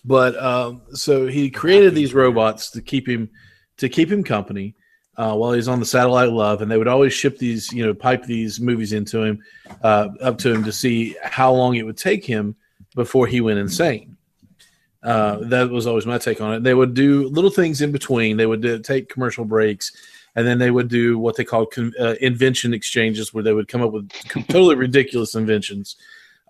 But 0.04 0.40
um, 0.42 0.82
so 0.92 1.26
he 1.26 1.50
created 1.50 1.94
these 1.94 2.14
robots 2.14 2.70
to 2.70 2.82
keep 2.82 3.08
him 3.08 3.30
to 3.78 3.88
keep 3.88 4.10
him 4.10 4.24
company 4.24 4.74
uh, 5.16 5.34
while 5.34 5.52
he's 5.52 5.68
on 5.68 5.80
the 5.80 5.86
satellite 5.86 6.30
love, 6.30 6.62
and 6.62 6.70
they 6.70 6.78
would 6.78 6.88
always 6.88 7.12
ship 7.12 7.38
these, 7.38 7.70
you 7.72 7.84
know, 7.84 7.92
pipe 7.92 8.24
these 8.24 8.60
movies 8.60 8.92
into 8.92 9.22
him, 9.22 9.42
uh, 9.82 10.08
up 10.22 10.38
to 10.38 10.52
him 10.52 10.64
to 10.64 10.72
see 10.72 11.14
how 11.22 11.52
long 11.52 11.76
it 11.76 11.84
would 11.84 11.96
take 11.96 12.24
him 12.24 12.56
before 12.94 13.26
he 13.26 13.40
went 13.40 13.58
insane. 13.58 14.16
Uh, 15.02 15.38
that 15.42 15.70
was 15.70 15.86
always 15.86 16.06
my 16.06 16.18
take 16.18 16.40
on 16.40 16.54
it. 16.54 16.62
They 16.62 16.74
would 16.74 16.94
do 16.94 17.28
little 17.28 17.50
things 17.50 17.80
in 17.80 17.90
between. 17.90 18.36
They 18.36 18.46
would 18.46 18.60
do, 18.60 18.78
take 18.78 19.08
commercial 19.08 19.44
breaks, 19.44 19.92
and 20.36 20.46
then 20.46 20.58
they 20.58 20.70
would 20.70 20.88
do 20.88 21.18
what 21.18 21.36
they 21.36 21.44
called 21.44 21.72
con- 21.72 21.94
uh, 21.98 22.16
invention 22.20 22.74
exchanges, 22.74 23.32
where 23.32 23.42
they 23.42 23.54
would 23.54 23.68
come 23.68 23.82
up 23.82 23.92
with 23.92 24.10
totally 24.48 24.76
ridiculous 24.76 25.34
inventions. 25.34 25.96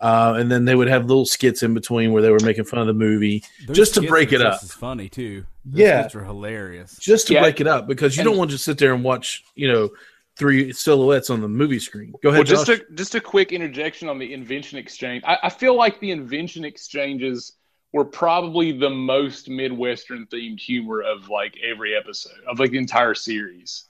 Uh, 0.01 0.35
and 0.39 0.51
then 0.51 0.65
they 0.65 0.75
would 0.75 0.89
have 0.89 1.05
little 1.05 1.27
skits 1.27 1.63
in 1.63 1.75
between 1.75 2.11
where 2.11 2.23
they 2.23 2.31
were 2.31 2.41
making 2.43 2.65
fun 2.65 2.81
of 2.81 2.87
the 2.87 2.93
movie 2.93 3.45
Those 3.67 3.77
just 3.77 3.95
to 3.95 4.03
break 4.03 4.33
it 4.33 4.41
up. 4.41 4.63
Is 4.63 4.73
funny 4.73 5.11
too. 5.11 5.45
Those 5.67 5.79
yeah, 5.79 6.09
are 6.15 6.25
hilarious. 6.25 6.97
Just 6.97 7.27
to 7.27 7.35
yeah. 7.35 7.43
break 7.43 7.61
it 7.61 7.67
up 7.67 7.87
because 7.87 8.17
you 8.17 8.23
and, 8.23 8.31
don't 8.31 8.39
want 8.39 8.51
to 8.51 8.59
sit 8.59 8.79
there 8.79 8.95
and 8.95 9.05
watch, 9.05 9.45
you 9.55 9.71
know, 9.71 9.91
three 10.37 10.73
silhouettes 10.73 11.29
on 11.29 11.43
the 11.43 11.49
movie 11.49 11.79
screen. 11.79 12.15
Go 12.23 12.31
ahead. 12.31 12.39
Well, 12.39 12.45
just 12.45 12.71
a 12.71 12.83
just 12.95 13.15
a 13.15 13.21
quick 13.21 13.53
interjection 13.53 14.09
on 14.09 14.19
the 14.19 14.33
invention 14.33 14.79
exchange. 14.79 15.23
I, 15.27 15.37
I 15.43 15.51
feel 15.51 15.77
like 15.77 16.01
the 16.01 16.13
invention 16.13 16.65
exchanges 16.65 17.53
were 17.93 18.05
probably 18.05 18.73
the 18.73 18.91
most 18.91 19.49
midwestern 19.49 20.27
themed 20.27 20.61
humor 20.61 21.01
of 21.03 21.29
like 21.29 21.57
every 21.63 21.97
episode 21.97 22.41
of 22.49 22.59
like 22.59 22.71
the 22.71 22.79
entire 22.79 23.15
series. 23.15 23.85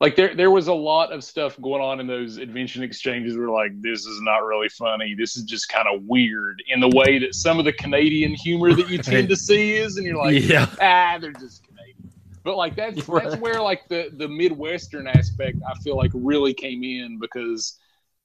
Like 0.00 0.16
there 0.16 0.34
there 0.34 0.50
was 0.50 0.68
a 0.68 0.74
lot 0.74 1.12
of 1.12 1.22
stuff 1.22 1.60
going 1.60 1.82
on 1.82 2.00
in 2.00 2.06
those 2.06 2.38
invention 2.38 2.82
exchanges 2.82 3.36
where 3.36 3.50
like 3.50 3.72
this 3.82 4.06
is 4.06 4.20
not 4.22 4.44
really 4.44 4.68
funny. 4.70 5.14
This 5.14 5.36
is 5.36 5.42
just 5.42 5.68
kind 5.68 5.86
of 5.92 6.04
weird 6.04 6.62
in 6.68 6.80
the 6.80 6.88
way 6.88 7.18
that 7.18 7.34
some 7.34 7.58
of 7.58 7.66
the 7.66 7.72
canadian 7.72 8.32
humor 8.32 8.72
that 8.74 8.88
you 8.88 8.98
tend 9.02 9.28
to 9.28 9.36
see 9.36 9.72
is 9.72 9.96
and 9.96 10.06
you're 10.06 10.16
like 10.16 10.42
yeah. 10.42 10.66
ah 10.80 11.18
they're 11.20 11.32
just 11.32 11.66
canadian. 11.66 12.10
But 12.42 12.56
like 12.56 12.76
that's 12.76 13.04
that's 13.04 13.36
where 13.36 13.60
like 13.60 13.88
the 13.88 14.10
the 14.16 14.26
midwestern 14.26 15.06
aspect 15.06 15.58
i 15.68 15.74
feel 15.80 15.98
like 15.98 16.10
really 16.14 16.54
came 16.54 16.82
in 16.82 17.18
because 17.18 17.78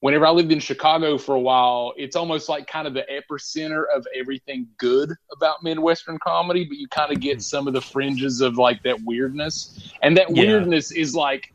whenever 0.05 0.25
i 0.25 0.29
lived 0.29 0.51
in 0.51 0.59
chicago 0.59 1.17
for 1.17 1.35
a 1.35 1.39
while 1.39 1.93
it's 1.97 2.15
almost 2.15 2.47
like 2.47 2.67
kind 2.67 2.87
of 2.87 2.93
the 2.93 3.05
epicenter 3.11 3.83
of 3.95 4.05
everything 4.15 4.67
good 4.77 5.11
about 5.31 5.63
midwestern 5.63 6.17
comedy 6.19 6.63
but 6.63 6.77
you 6.77 6.87
kind 6.87 7.11
of 7.11 7.19
get 7.19 7.33
mm-hmm. 7.33 7.41
some 7.41 7.67
of 7.67 7.73
the 7.73 7.81
fringes 7.81 8.41
of 8.41 8.57
like 8.57 8.81
that 8.83 8.99
weirdness 9.03 9.91
and 10.01 10.15
that 10.15 10.29
yeah. 10.29 10.43
weirdness 10.43 10.91
is 10.91 11.15
like 11.15 11.51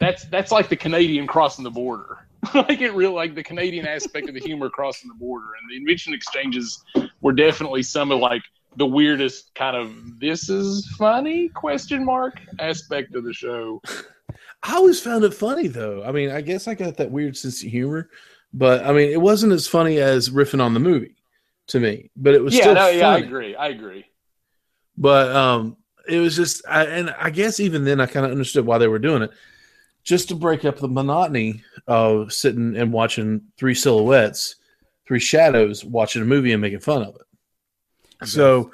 that's 0.00 0.24
that's 0.24 0.50
like 0.50 0.68
the 0.68 0.76
Canadian 0.76 1.26
crossing 1.26 1.62
the 1.62 1.70
border. 1.70 2.26
like 2.54 2.80
it 2.80 2.92
real 2.92 3.12
like 3.12 3.34
the 3.34 3.42
Canadian 3.42 3.86
aspect 3.86 4.28
of 4.28 4.34
the 4.34 4.40
humor 4.40 4.70
crossing 4.70 5.08
the 5.08 5.14
border, 5.14 5.48
and 5.60 5.70
the 5.70 5.76
invention 5.76 6.14
exchanges 6.14 6.82
were 7.20 7.32
definitely 7.32 7.82
some 7.82 8.10
of 8.10 8.18
like 8.18 8.42
the 8.76 8.86
weirdest 8.86 9.54
kind 9.54 9.76
of 9.76 10.18
this 10.18 10.48
is 10.48 10.88
funny 10.96 11.48
question 11.50 12.04
mark 12.04 12.40
aspect 12.58 13.14
of 13.14 13.24
the 13.24 13.32
show. 13.32 13.80
I 14.62 14.76
always 14.76 15.00
found 15.00 15.24
it 15.24 15.34
funny 15.34 15.68
though. 15.68 16.02
I 16.04 16.12
mean, 16.12 16.30
I 16.30 16.40
guess 16.40 16.68
I 16.68 16.74
got 16.74 16.96
that 16.96 17.10
weird 17.10 17.36
sense 17.36 17.62
of 17.62 17.70
humor, 17.70 18.10
but 18.52 18.84
I 18.84 18.92
mean, 18.92 19.10
it 19.10 19.20
wasn't 19.20 19.52
as 19.52 19.66
funny 19.66 19.98
as 19.98 20.30
riffing 20.30 20.62
on 20.62 20.74
the 20.74 20.80
movie 20.80 21.16
to 21.68 21.80
me. 21.80 22.10
But 22.16 22.34
it 22.34 22.42
was 22.42 22.54
yeah, 22.54 22.62
still 22.62 22.74
no, 22.74 22.88
yeah, 22.88 23.10
I 23.10 23.18
agree, 23.18 23.56
I 23.56 23.68
agree. 23.68 24.06
But 24.96 25.34
um, 25.34 25.76
it 26.08 26.18
was 26.18 26.36
just, 26.36 26.62
I, 26.68 26.84
and 26.84 27.14
I 27.18 27.30
guess 27.30 27.60
even 27.60 27.84
then 27.84 28.00
I 28.00 28.06
kind 28.06 28.26
of 28.26 28.32
understood 28.32 28.66
why 28.66 28.78
they 28.78 28.88
were 28.88 28.98
doing 28.98 29.22
it 29.22 29.30
just 30.02 30.28
to 30.28 30.34
break 30.34 30.64
up 30.64 30.78
the 30.78 30.88
monotony 30.88 31.62
of 31.86 32.32
sitting 32.32 32.76
and 32.76 32.92
watching 32.92 33.42
three 33.56 33.74
silhouettes, 33.74 34.56
three 35.06 35.20
shadows, 35.20 35.84
watching 35.84 36.22
a 36.22 36.24
movie 36.24 36.52
and 36.52 36.60
making 36.60 36.80
fun 36.80 37.02
of 37.02 37.16
it. 37.16 38.28
So, 38.28 38.72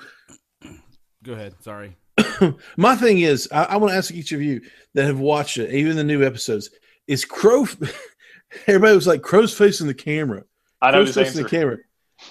go 1.23 1.33
ahead. 1.33 1.55
Sorry. 1.63 1.97
my 2.77 2.97
thing 2.97 3.21
is, 3.21 3.49
I, 3.53 3.65
I 3.65 3.77
want 3.77 3.93
to 3.93 3.97
ask 3.97 4.13
each 4.13 4.33
of 4.33 4.43
you 4.43 4.63
that 4.95 5.05
have 5.05 5.19
watched 5.19 5.59
it, 5.59 5.73
even 5.73 5.97
the 5.97 6.05
new 6.05 6.25
episodes, 6.25 6.71
is 7.07 7.25
Crow. 7.25 7.67
everybody 8.67 8.95
was 8.95 9.07
like, 9.07 9.23
Crow's 9.23 9.57
facing 9.57 9.87
the 9.87 9.95
camera. 9.95 10.45
I 10.81 10.91
know 10.91 11.05
Crow's 11.05 11.15
facing 11.15 11.43
the 11.43 11.49
camera. 11.49 11.79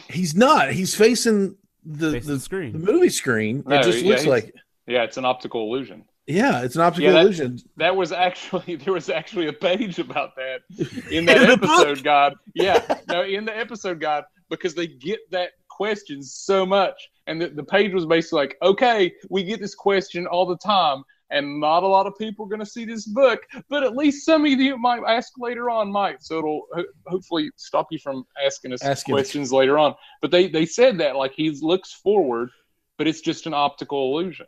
He's 0.09 0.35
not. 0.35 0.71
He's 0.71 0.95
facing 0.95 1.55
the, 1.83 2.13
facing 2.13 2.27
the, 2.27 2.33
the, 2.35 2.39
screen, 2.39 2.73
the 2.73 2.79
movie 2.79 3.09
screen. 3.09 3.63
No, 3.65 3.79
it 3.79 3.83
just 3.83 4.01
yeah, 4.01 4.09
looks 4.09 4.25
like. 4.25 4.53
Yeah, 4.87 5.03
it's 5.03 5.17
an 5.17 5.25
optical 5.25 5.61
illusion. 5.61 6.05
Yeah, 6.27 6.63
it's 6.63 6.75
an 6.75 6.81
optical 6.81 7.05
yeah, 7.05 7.13
that, 7.13 7.21
illusion. 7.21 7.59
That 7.77 7.95
was 7.95 8.11
actually 8.11 8.75
there 8.83 8.93
was 8.93 9.09
actually 9.09 9.47
a 9.47 9.53
page 9.53 9.99
about 9.99 10.35
that 10.35 10.61
in 11.11 11.25
that 11.25 11.43
in 11.43 11.49
episode 11.51 12.03
guide. 12.03 12.33
Yeah, 12.55 12.83
no, 13.07 13.23
in 13.23 13.45
the 13.45 13.55
episode 13.55 13.99
guide 13.99 14.23
because 14.49 14.73
they 14.73 14.87
get 14.87 15.19
that 15.31 15.51
question 15.75 16.23
so 16.23 16.65
much, 16.65 17.09
and 17.27 17.41
the, 17.41 17.49
the 17.49 17.63
page 17.63 17.93
was 17.93 18.05
basically 18.05 18.39
like, 18.39 18.57
okay, 18.61 19.13
we 19.29 19.43
get 19.43 19.59
this 19.59 19.75
question 19.75 20.25
all 20.27 20.45
the 20.45 20.57
time, 20.57 21.03
and 21.29 21.59
not 21.59 21.83
a 21.83 21.87
lot 21.87 22.07
of 22.07 22.13
people 22.17 22.45
are 22.45 22.49
going 22.49 22.59
to 22.59 22.65
see 22.65 22.85
this 22.85 23.05
book, 23.05 23.41
but 23.69 23.83
at 23.83 23.95
least 23.95 24.25
some 24.25 24.45
of 24.45 24.51
you 24.51 24.77
might 24.77 25.01
ask 25.07 25.33
later 25.37 25.69
on, 25.69 25.91
might. 25.91 26.23
So 26.23 26.39
it'll 26.39 26.67
ho- 26.73 26.85
hopefully 27.07 27.49
stop 27.55 27.87
you 27.91 27.99
from 27.99 28.25
asking 28.45 28.73
us 28.73 28.83
asking 28.83 29.15
questions 29.15 29.51
later 29.51 29.77
on. 29.77 29.95
But 30.21 30.31
they 30.31 30.47
they 30.47 30.65
said 30.65 30.97
that 30.99 31.15
like 31.15 31.33
he 31.33 31.49
looks 31.61 31.91
forward, 31.93 32.49
but 32.97 33.07
it's 33.07 33.21
just 33.21 33.47
an 33.47 33.53
optical 33.53 34.11
illusion. 34.11 34.47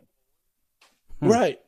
Right. 1.20 1.58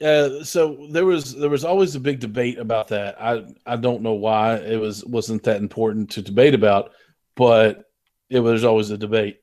Uh, 0.00 0.44
so 0.44 0.86
there 0.90 1.04
was 1.04 1.34
there 1.34 1.50
was 1.50 1.64
always 1.64 1.94
a 1.94 2.00
big 2.00 2.20
debate 2.20 2.58
about 2.58 2.88
that. 2.88 3.20
I 3.20 3.44
I 3.66 3.76
don't 3.76 4.02
know 4.02 4.14
why 4.14 4.54
it 4.54 4.80
was 4.80 5.04
wasn't 5.04 5.42
that 5.44 5.56
important 5.56 6.10
to 6.12 6.22
debate 6.22 6.54
about, 6.54 6.92
but 7.34 7.89
it 8.30 8.40
was 8.40 8.64
always 8.64 8.90
a 8.90 8.96
debate. 8.96 9.40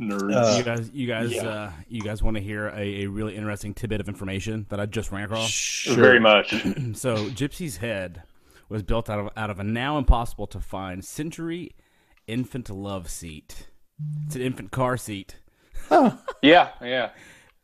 Nerds. 0.00 0.34
Uh, 0.34 0.58
you 0.58 0.62
guys, 0.62 0.90
you 0.92 1.06
guys, 1.06 1.32
yeah. 1.32 1.48
uh, 1.48 1.72
you 1.88 2.02
guys 2.02 2.22
want 2.22 2.36
to 2.36 2.42
hear 2.42 2.68
a, 2.68 3.04
a, 3.04 3.06
really 3.06 3.34
interesting 3.34 3.72
tidbit 3.72 4.00
of 4.00 4.08
information 4.08 4.66
that 4.68 4.78
I 4.78 4.84
just 4.84 5.10
ran 5.10 5.24
across? 5.24 5.50
Sure. 5.50 5.94
Very 5.94 6.20
much. 6.20 6.52
so, 6.94 7.16
Gypsy's 7.30 7.78
head 7.78 8.22
was 8.68 8.82
built 8.82 9.08
out 9.08 9.18
of 9.18 9.30
out 9.36 9.50
of 9.50 9.58
a 9.58 9.64
now 9.64 9.96
impossible 9.96 10.46
to 10.48 10.60
find 10.60 11.04
Century 11.04 11.74
infant 12.26 12.68
love 12.68 13.08
seat. 13.08 13.68
It's 14.26 14.36
an 14.36 14.42
infant 14.42 14.70
car 14.70 14.96
seat. 14.96 15.36
Oh. 15.90 16.18
yeah, 16.42 16.70
yeah. 16.82 17.10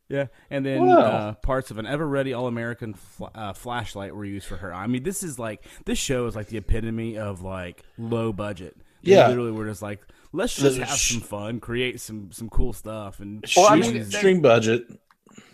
Yeah, 0.08 0.26
and 0.50 0.66
then 0.66 0.90
uh, 0.90 1.32
parts 1.40 1.70
of 1.70 1.78
an 1.78 1.86
Eveready 1.86 2.36
All-American 2.36 2.92
fl- 2.92 3.26
uh, 3.34 3.54
flashlight 3.54 4.14
were 4.14 4.26
used 4.26 4.46
for 4.46 4.56
her. 4.56 4.74
I 4.74 4.86
mean, 4.86 5.04
this 5.04 5.22
is 5.22 5.38
like 5.38 5.64
this 5.86 5.98
show 5.98 6.26
is 6.26 6.36
like 6.36 6.48
the 6.48 6.58
epitome 6.58 7.16
of 7.16 7.40
like 7.40 7.82
low 7.96 8.30
budget. 8.30 8.76
They 9.02 9.12
yeah, 9.12 9.28
literally, 9.28 9.52
we're 9.52 9.68
just 9.68 9.80
like, 9.80 10.06
let's 10.32 10.56
just 10.56 10.78
have 10.78 10.88
some 10.88 11.20
fun, 11.20 11.60
create 11.60 12.00
some 12.00 12.32
some 12.32 12.48
cool 12.48 12.72
stuff, 12.72 13.20
and 13.20 13.44
well, 13.56 13.66
I 13.68 13.76
mean, 13.76 13.96
extreme 13.96 14.40
budget. 14.40 14.86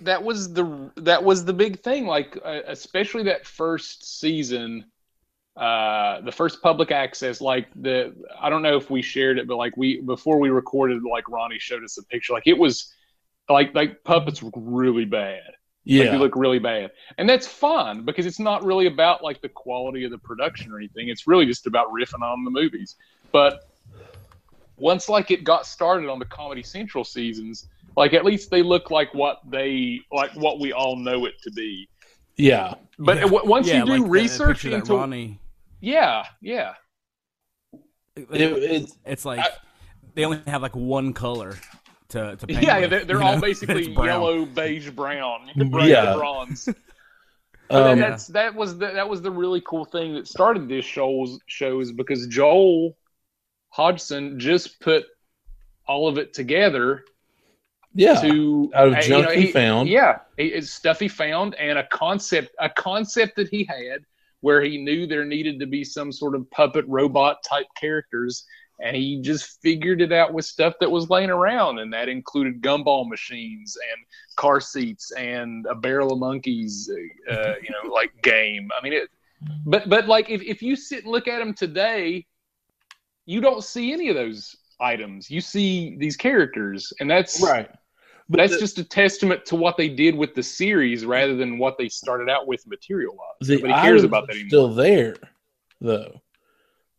That 0.02 0.22
was 0.22 0.52
the 0.52 0.90
that 0.96 1.22
was 1.22 1.44
the 1.44 1.52
big 1.52 1.80
thing. 1.80 2.06
Like, 2.06 2.38
uh, 2.44 2.60
especially 2.66 3.24
that 3.24 3.46
first 3.46 4.20
season, 4.20 4.84
uh, 5.56 6.20
the 6.20 6.32
first 6.32 6.62
public 6.62 6.90
access. 6.90 7.40
Like 7.40 7.68
the 7.74 8.14
I 8.40 8.50
don't 8.50 8.62
know 8.62 8.76
if 8.76 8.90
we 8.90 9.02
shared 9.02 9.38
it, 9.38 9.46
but 9.46 9.56
like 9.56 9.76
we 9.76 10.00
before 10.00 10.38
we 10.38 10.50
recorded, 10.50 11.02
like 11.02 11.28
Ronnie 11.28 11.58
showed 11.58 11.84
us 11.84 11.98
a 11.98 12.04
picture. 12.04 12.32
Like 12.32 12.46
it 12.46 12.58
was 12.58 12.92
like 13.48 13.74
like 13.74 14.04
puppets 14.04 14.42
look 14.42 14.54
really 14.56 15.04
bad. 15.04 15.42
Yeah, 15.84 16.02
like 16.02 16.12
they 16.12 16.18
look 16.18 16.36
really 16.36 16.58
bad, 16.58 16.90
and 17.16 17.28
that's 17.28 17.46
fine 17.46 18.04
because 18.04 18.26
it's 18.26 18.38
not 18.38 18.64
really 18.64 18.86
about 18.86 19.24
like 19.24 19.40
the 19.40 19.48
quality 19.48 20.04
of 20.04 20.10
the 20.10 20.18
production 20.18 20.70
or 20.70 20.78
anything. 20.78 21.08
It's 21.08 21.26
really 21.26 21.46
just 21.46 21.66
about 21.66 21.88
riffing 21.92 22.22
on 22.22 22.44
the 22.44 22.50
movies. 22.50 22.96
But 23.32 23.62
once 24.78 25.08
like 25.08 25.30
it 25.30 25.44
got 25.44 25.66
started 25.66 26.08
on 26.08 26.18
the 26.18 26.24
Comedy 26.24 26.62
Central 26.62 27.04
seasons, 27.04 27.68
like 27.96 28.14
at 28.14 28.24
least 28.24 28.50
they 28.50 28.62
look 28.62 28.90
like 28.90 29.12
what 29.14 29.40
they 29.48 30.00
like 30.12 30.32
what 30.32 30.60
we 30.60 30.72
all 30.72 30.96
know 30.96 31.24
it 31.26 31.40
to 31.42 31.50
be. 31.50 31.88
Yeah, 32.36 32.74
but 32.98 33.16
yeah. 33.16 33.22
W- 33.24 33.48
once 33.48 33.66
yeah, 33.66 33.78
you 33.78 33.86
do 33.86 34.02
like 34.02 34.10
research 34.10 34.64
into 34.64 34.94
Ronnie. 34.94 35.40
yeah, 35.80 36.24
yeah, 36.40 36.74
it, 38.16 38.30
it, 38.32 38.92
it's 39.04 39.24
like 39.24 39.40
I, 39.40 39.48
they 40.14 40.24
only 40.24 40.40
have 40.46 40.62
like 40.62 40.76
one 40.76 41.12
color 41.12 41.56
to, 42.10 42.36
to 42.36 42.46
paint 42.46 42.62
yeah, 42.62 42.80
with, 42.80 42.90
they're, 42.90 43.04
they're 43.04 43.22
all 43.22 43.34
know? 43.34 43.40
basically 43.42 43.90
yellow, 43.90 44.44
beige, 44.44 44.90
brown. 44.90 45.50
yeah, 45.56 46.14
bronze. 46.14 46.68
um, 47.70 47.98
that's 47.98 48.26
that 48.28 48.54
was 48.54 48.78
the, 48.78 48.86
that 48.86 49.08
was 49.08 49.22
the 49.22 49.30
really 49.30 49.60
cool 49.62 49.84
thing 49.84 50.14
that 50.14 50.26
started 50.26 50.68
this 50.68 50.84
shows 50.84 51.38
shows 51.46 51.92
because 51.92 52.26
Joel 52.28 52.96
Hodgson 53.70 54.38
just 54.38 54.81
put 54.81 55.07
all 55.87 56.09
of 56.09 56.18
it 56.18 56.35
together. 56.35 57.04
Yeah, 57.94 58.20
to 58.20 58.70
out 58.74 58.88
of 58.88 58.94
junk 58.94 59.09
you 59.09 59.22
know, 59.22 59.31
he, 59.31 59.46
he, 59.46 59.52
found. 59.52 59.88
Yeah, 59.88 60.18
it's 60.37 60.70
stuff 60.70 61.00
he 61.00 61.09
found 61.09 61.54
and 61.57 61.78
a 61.78 61.87
concept 61.88 62.54
a 62.61 62.68
concept 62.68 63.37
that 63.37 63.48
he 63.48 63.64
had 63.64 64.04
where 64.40 64.62
he 64.62 64.78
knew 64.78 65.07
there 65.07 65.24
needed 65.24 65.59
to 65.61 65.66
be 65.66 65.83
some 65.83 66.12
sort 66.12 66.35
of 66.35 66.48
puppet 66.50 66.85
robot 66.87 67.38
type 67.42 67.66
characters 67.76 68.44
and 68.81 68.94
he 68.96 69.20
just 69.20 69.61
figured 69.61 70.00
it 70.00 70.12
out 70.12 70.33
with 70.33 70.44
stuff 70.44 70.74
that 70.81 70.90
was 70.90 71.11
laying 71.11 71.31
around 71.31 71.78
and 71.78 71.92
that 71.92 72.09
included 72.09 72.62
gumball 72.62 73.09
machines 73.09 73.76
and 73.92 74.04
car 74.37 74.61
seats 74.61 75.11
and 75.12 75.66
a 75.66 75.74
barrel 75.74 76.12
of 76.12 76.18
monkeys 76.18 76.90
uh, 77.31 77.54
you 77.62 77.70
know 77.70 77.92
like 77.92 78.11
game 78.22 78.68
i 78.78 78.83
mean 78.83 78.92
it 78.92 79.09
but 79.66 79.88
but 79.88 80.07
like 80.07 80.31
if, 80.31 80.42
if 80.42 80.62
you 80.62 80.76
sit 80.76 81.04
and 81.04 81.12
look 81.12 81.28
at 81.28 81.38
them 81.38 81.54
today 81.54 82.24
you 83.28 83.40
don't 83.40 83.62
see 83.62 83.92
any 83.92 84.08
of 84.08 84.16
those 84.16 84.56
items 84.80 85.30
you 85.30 85.40
see 85.40 85.96
these 85.98 86.16
characters 86.16 86.92
and 87.00 87.10
that's 87.10 87.42
right 87.42 87.70
but 88.30 88.36
that's 88.36 88.54
the, 88.54 88.58
just 88.58 88.78
a 88.78 88.84
testament 88.84 89.44
to 89.44 89.56
what 89.56 89.76
they 89.76 89.88
did 89.88 90.14
with 90.14 90.34
the 90.34 90.42
series 90.42 91.04
rather 91.04 91.34
than 91.34 91.58
what 91.58 91.76
they 91.78 91.88
started 91.88 92.28
out 92.28 92.46
with 92.46 92.66
material 92.66 93.16
wise 93.16 93.48
nobody 93.48 93.72
cares 93.74 94.04
about 94.04 94.26
that 94.26 94.34
anymore 94.34 94.48
still 94.48 94.74
there 94.74 95.16
though 95.80 96.20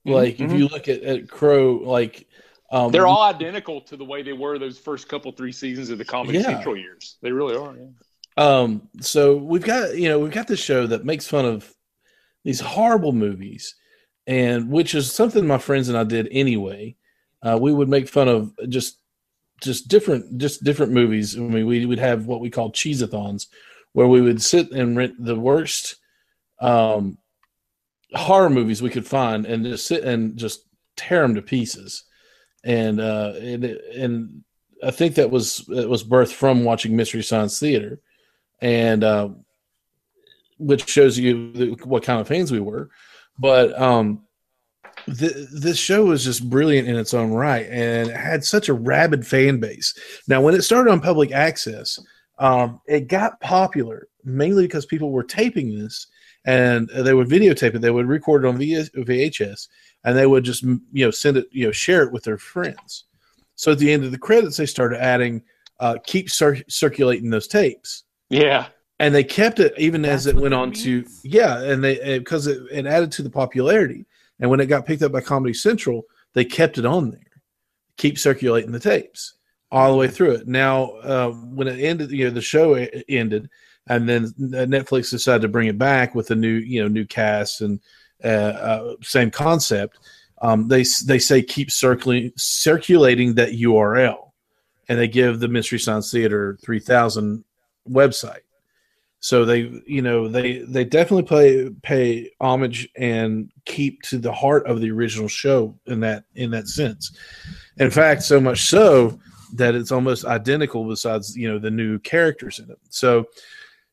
Mm-hmm. 0.05 0.15
Like 0.15 0.37
mm-hmm. 0.37 0.45
if 0.45 0.59
you 0.59 0.67
look 0.67 0.87
at, 0.87 1.01
at 1.03 1.29
Crow, 1.29 1.75
like 1.83 2.27
um, 2.71 2.91
they're 2.91 3.07
all 3.07 3.23
identical 3.23 3.81
to 3.81 3.97
the 3.97 4.05
way 4.05 4.21
they 4.21 4.33
were 4.33 4.57
those 4.57 4.77
first 4.77 5.09
couple 5.09 5.31
three 5.31 5.51
seasons 5.51 5.89
of 5.89 5.97
the 5.97 6.05
Comedy 6.05 6.39
yeah. 6.39 6.45
Central 6.45 6.77
years. 6.77 7.17
They 7.21 7.31
really 7.31 7.55
are. 7.55 7.75
Yeah. 7.75 7.87
Um, 8.37 8.89
so 9.01 9.35
we've 9.35 9.63
got 9.63 9.97
you 9.97 10.09
know 10.09 10.19
we've 10.19 10.31
got 10.31 10.47
this 10.47 10.59
show 10.59 10.87
that 10.87 11.05
makes 11.05 11.27
fun 11.27 11.45
of 11.45 11.73
these 12.43 12.59
horrible 12.59 13.11
movies, 13.11 13.75
and 14.29 14.69
which 14.69 14.93
is 14.93 15.11
something 15.11 15.47
my 15.47 15.57
friends 15.57 15.89
and 15.89 15.97
I 15.97 16.03
did 16.03 16.27
anyway. 16.31 16.95
Uh, 17.41 17.57
we 17.59 17.73
would 17.73 17.89
make 17.89 18.07
fun 18.07 18.27
of 18.27 18.53
just 18.69 18.99
just 19.59 19.87
different 19.87 20.37
just 20.37 20.63
different 20.63 20.91
movies. 20.91 21.35
I 21.35 21.39
mean, 21.39 21.65
we 21.65 21.85
would 21.85 21.97
have 21.97 22.27
what 22.27 22.39
we 22.39 22.51
call 22.51 22.71
cheeseathons, 22.71 23.47
where 23.93 24.07
we 24.07 24.21
would 24.21 24.39
sit 24.41 24.71
and 24.71 24.95
rent 24.95 25.15
the 25.17 25.35
worst 25.35 25.95
um, 26.61 27.17
horror 28.13 28.51
movies 28.51 28.83
we 28.83 28.91
could 28.91 29.07
find 29.07 29.47
and 29.47 29.65
just 29.65 29.87
sit 29.87 30.03
and 30.03 30.37
just 30.37 30.61
tear 30.95 31.23
them 31.23 31.33
to 31.33 31.41
pieces. 31.41 32.03
And 32.63 33.01
uh, 33.01 33.33
and 33.41 33.65
and 33.65 34.43
I 34.83 34.91
think 34.91 35.15
that 35.15 35.31
was 35.31 35.67
it 35.69 35.89
was 35.89 36.03
birthed 36.03 36.33
from 36.33 36.63
watching 36.63 36.95
Mystery 36.95 37.23
Science 37.23 37.59
Theater, 37.59 37.99
and 38.61 39.03
uh, 39.03 39.29
which 40.59 40.87
shows 40.87 41.17
you 41.17 41.51
the, 41.53 41.69
what 41.85 42.03
kind 42.03 42.21
of 42.21 42.27
fans 42.27 42.51
we 42.51 42.59
were. 42.59 42.91
But 43.39 43.79
um, 43.79 44.21
this 45.07 45.77
show 45.77 46.05
was 46.05 46.23
just 46.23 46.49
brilliant 46.49 46.87
in 46.87 46.95
its 46.95 47.13
own 47.13 47.31
right, 47.31 47.67
and 47.69 48.09
had 48.09 48.43
such 48.43 48.69
a 48.69 48.73
rabid 48.73 49.25
fan 49.25 49.59
base. 49.59 49.93
Now, 50.27 50.41
when 50.41 50.53
it 50.53 50.63
started 50.63 50.91
on 50.91 51.01
public 51.01 51.31
access, 51.31 51.99
um, 52.37 52.81
it 52.87 53.07
got 53.07 53.39
popular 53.41 54.07
mainly 54.23 54.63
because 54.65 54.85
people 54.85 55.11
were 55.11 55.23
taping 55.23 55.77
this, 55.77 56.07
and 56.45 56.89
they 56.89 57.13
would 57.13 57.27
videotape 57.29 57.75
it. 57.75 57.79
They 57.79 57.91
would 57.91 58.07
record 58.07 58.45
it 58.45 58.47
on 58.47 58.57
VHS, 58.57 59.67
and 60.03 60.17
they 60.17 60.27
would 60.27 60.43
just 60.43 60.63
you 60.63 60.79
know 60.93 61.11
send 61.11 61.37
it, 61.37 61.47
you 61.51 61.65
know, 61.65 61.71
share 61.71 62.03
it 62.03 62.11
with 62.11 62.23
their 62.23 62.37
friends. 62.37 63.05
So 63.55 63.71
at 63.71 63.79
the 63.79 63.91
end 63.91 64.03
of 64.05 64.11
the 64.11 64.17
credits, 64.17 64.57
they 64.57 64.65
started 64.65 65.01
adding, 65.01 65.43
uh, 65.79 65.97
"Keep 66.05 66.29
cir- 66.29 66.63
circulating 66.67 67.29
those 67.29 67.47
tapes." 67.47 68.03
Yeah, 68.29 68.67
and 68.99 69.15
they 69.15 69.23
kept 69.23 69.59
it 69.59 69.73
even 69.77 70.01
That's 70.01 70.25
as 70.25 70.27
it 70.27 70.35
went 70.35 70.53
on 70.53 70.69
means. 70.69 70.83
to 70.83 71.05
yeah, 71.23 71.61
and 71.61 71.83
they 71.83 72.19
because 72.19 72.47
it, 72.47 72.61
it 72.71 72.85
added 72.85 73.11
to 73.13 73.23
the 73.23 73.29
popularity. 73.29 74.05
And 74.39 74.49
when 74.49 74.59
it 74.59 74.67
got 74.67 74.85
picked 74.85 75.01
up 75.01 75.11
by 75.11 75.21
Comedy 75.21 75.53
Central, 75.53 76.03
they 76.33 76.45
kept 76.45 76.77
it 76.77 76.85
on 76.85 77.11
there, 77.11 77.41
keep 77.97 78.17
circulating 78.17 78.71
the 78.71 78.79
tapes 78.79 79.35
all 79.71 79.91
the 79.91 79.97
way 79.97 80.07
through 80.07 80.31
it. 80.31 80.47
Now, 80.47 80.91
uh, 80.99 81.31
when 81.31 81.67
it 81.67 81.79
ended, 81.79 82.11
you 82.11 82.25
know, 82.25 82.31
the 82.31 82.41
show 82.41 82.73
ended, 82.73 83.49
and 83.87 84.07
then 84.07 84.27
Netflix 84.39 85.09
decided 85.09 85.41
to 85.41 85.47
bring 85.47 85.67
it 85.67 85.77
back 85.77 86.15
with 86.15 86.31
a 86.31 86.35
new, 86.35 86.55
you 86.55 86.81
know, 86.81 86.87
new 86.87 87.05
cast 87.05 87.61
and 87.61 87.79
uh, 88.23 88.27
uh, 88.27 88.95
same 89.01 89.31
concept. 89.31 89.97
Um, 90.41 90.67
they 90.67 90.83
they 91.05 91.19
say 91.19 91.41
keep 91.41 91.71
circling 91.71 92.31
circulating 92.37 93.35
that 93.35 93.51
URL, 93.53 94.31
and 94.87 94.97
they 94.97 95.07
give 95.07 95.39
the 95.39 95.47
Mystery 95.47 95.79
Science 95.79 96.11
Theater 96.11 96.57
three 96.63 96.79
thousand 96.79 97.43
website. 97.89 98.41
So 99.21 99.43
they, 99.43 99.81
you 99.85 100.01
know, 100.01 100.27
they 100.27 100.59
they 100.59 100.85
definitely 100.85 101.23
pay 101.23 101.69
pay 101.81 102.31
homage 102.39 102.87
and 102.95 103.51
keep 103.65 104.01
to 104.03 104.17
the 104.17 104.31
heart 104.31 104.65
of 104.65 104.79
the 104.79 104.91
original 104.91 105.27
show 105.27 105.77
in 105.87 105.99
that 106.01 106.23
in 106.35 106.51
that 106.51 106.67
sense. 106.67 107.11
In 107.77 107.91
fact, 107.91 108.23
so 108.23 108.39
much 108.39 108.65
so 108.65 109.19
that 109.55 109.75
it's 109.75 109.91
almost 109.91 110.25
identical. 110.25 110.85
Besides, 110.85 111.35
you 111.35 111.51
know, 111.51 111.59
the 111.59 111.71
new 111.71 111.99
characters 111.99 112.59
in 112.59 112.69
it. 112.71 112.79
So 112.89 113.25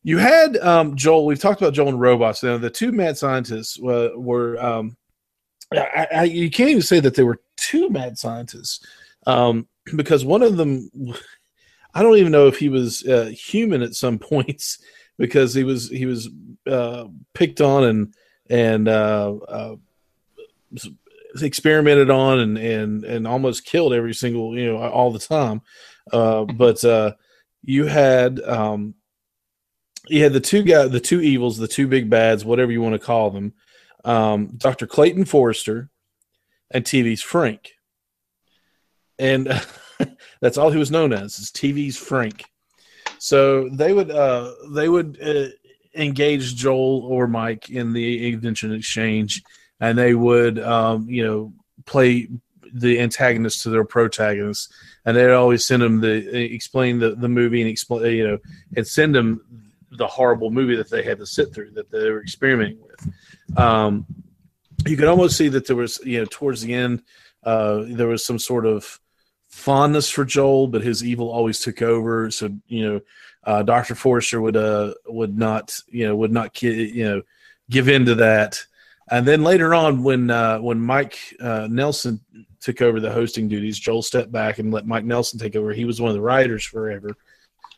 you 0.04 0.18
had 0.18 0.56
um, 0.58 0.94
Joel. 0.94 1.26
We've 1.26 1.40
talked 1.40 1.60
about 1.60 1.74
Joel 1.74 1.88
and 1.88 2.00
robots. 2.00 2.44
Now, 2.44 2.56
the 2.58 2.70
two 2.70 2.92
mad 2.92 3.18
scientists 3.18 3.80
were, 3.80 4.16
were 4.16 4.64
um, 4.64 4.96
I, 5.72 6.06
I, 6.14 6.24
you 6.24 6.50
can't 6.50 6.70
even 6.70 6.82
say 6.82 7.00
that 7.00 7.14
they 7.14 7.24
were 7.24 7.40
two 7.56 7.90
mad 7.90 8.18
scientists 8.18 8.86
um, 9.26 9.66
because 9.96 10.24
one 10.24 10.42
of 10.42 10.56
them, 10.56 10.88
I 11.94 12.02
don't 12.02 12.18
even 12.18 12.32
know 12.32 12.46
if 12.46 12.58
he 12.58 12.68
was 12.68 13.04
uh, 13.06 13.32
human 13.36 13.82
at 13.82 13.94
some 13.94 14.18
points 14.20 14.78
because 15.18 15.54
he 15.54 15.64
was 15.64 15.88
he 15.88 16.06
was 16.06 16.28
uh, 16.66 17.06
picked 17.34 17.60
on 17.60 17.84
and 17.84 18.14
and 18.48 18.88
uh, 18.88 19.34
uh, 19.48 19.76
experimented 21.42 22.10
on 22.10 22.38
and 22.38 22.58
and 22.58 23.04
and 23.04 23.26
almost 23.26 23.64
killed 23.64 23.92
every 23.92 24.14
single 24.14 24.56
you 24.58 24.66
know 24.66 24.78
all 24.78 25.12
the 25.12 25.18
time. 25.18 25.62
Uh, 26.12 26.44
but 26.44 26.84
uh, 26.84 27.12
you 27.62 27.86
had 27.86 28.40
um, 28.40 28.94
you 30.08 30.22
had 30.22 30.32
the 30.32 30.40
two 30.40 30.62
guys, 30.62 30.90
the 30.90 31.00
two 31.00 31.20
evils, 31.20 31.58
the 31.58 31.68
two 31.68 31.88
big 31.88 32.08
bads, 32.08 32.44
whatever 32.44 32.72
you 32.72 32.82
want 32.82 32.94
to 32.94 32.98
call 32.98 33.30
them. 33.30 33.52
Um, 34.04 34.52
Dr. 34.56 34.86
Clayton 34.86 35.24
Forrester 35.24 35.90
and 36.70 36.84
TV's 36.84 37.22
Frank, 37.22 37.72
and 39.18 39.48
that's 40.40 40.58
all 40.58 40.70
he 40.70 40.78
was 40.78 40.92
known 40.92 41.12
as 41.12 41.38
is 41.38 41.50
TV's 41.50 41.96
Frank. 41.96 42.44
So 43.18 43.68
they 43.68 43.92
would 43.92 44.10
uh, 44.10 44.52
they 44.70 44.88
would 44.88 45.18
uh, 45.22 45.48
engage 45.94 46.54
Joel 46.54 47.04
or 47.04 47.26
Mike 47.26 47.70
in 47.70 47.92
the 47.92 48.32
invention 48.32 48.72
exchange, 48.72 49.42
and 49.80 49.98
they 49.98 50.14
would 50.14 50.58
um, 50.58 51.08
you 51.08 51.24
know 51.24 51.52
play 51.84 52.28
the 52.72 53.00
antagonist 53.00 53.62
to 53.62 53.70
their 53.70 53.84
protagonist, 53.84 54.72
and 55.04 55.16
they'd 55.16 55.30
always 55.30 55.64
send 55.64 55.82
them 55.82 56.00
the 56.00 56.54
explain 56.54 56.98
the, 56.98 57.14
the 57.14 57.28
movie 57.28 57.60
and 57.60 57.70
explain 57.70 58.16
you 58.16 58.28
know 58.28 58.38
and 58.76 58.86
send 58.86 59.14
them 59.14 59.42
the 59.92 60.06
horrible 60.06 60.50
movie 60.50 60.76
that 60.76 60.90
they 60.90 61.02
had 61.02 61.18
to 61.18 61.26
sit 61.26 61.54
through 61.54 61.70
that 61.70 61.90
they 61.90 62.10
were 62.10 62.22
experimenting 62.22 62.78
with. 62.82 63.58
Um, 63.58 64.06
you 64.86 64.96
could 64.96 65.08
almost 65.08 65.36
see 65.36 65.48
that 65.48 65.66
there 65.66 65.76
was 65.76 66.00
you 66.04 66.20
know 66.20 66.26
towards 66.30 66.62
the 66.62 66.74
end 66.74 67.02
uh, 67.44 67.84
there 67.86 68.08
was 68.08 68.24
some 68.24 68.38
sort 68.38 68.66
of 68.66 69.00
fondness 69.56 70.10
for 70.10 70.24
Joel, 70.24 70.68
but 70.68 70.82
his 70.82 71.02
evil 71.02 71.30
always 71.30 71.60
took 71.60 71.80
over. 71.80 72.30
So 72.30 72.50
you 72.68 72.88
know, 72.88 73.00
uh, 73.44 73.62
Doctor 73.62 73.94
Forrester 73.94 74.40
would 74.40 74.56
uh 74.56 74.94
would 75.06 75.36
not 75.36 75.78
you 75.88 76.06
know 76.06 76.14
would 76.14 76.32
not 76.32 76.62
you 76.62 77.04
know 77.04 77.22
give 77.70 77.88
in 77.88 78.04
to 78.06 78.14
that. 78.16 78.62
And 79.10 79.26
then 79.26 79.42
later 79.42 79.74
on, 79.74 80.02
when 80.02 80.30
uh, 80.30 80.58
when 80.58 80.78
Mike 80.78 81.18
uh, 81.40 81.68
Nelson 81.70 82.20
took 82.60 82.82
over 82.82 83.00
the 83.00 83.12
hosting 83.12 83.48
duties, 83.48 83.78
Joel 83.78 84.02
stepped 84.02 84.30
back 84.30 84.58
and 84.58 84.72
let 84.72 84.86
Mike 84.86 85.04
Nelson 85.04 85.38
take 85.38 85.56
over. 85.56 85.72
He 85.72 85.84
was 85.84 86.00
one 86.00 86.10
of 86.10 86.16
the 86.16 86.20
writers 86.20 86.64
forever, 86.64 87.16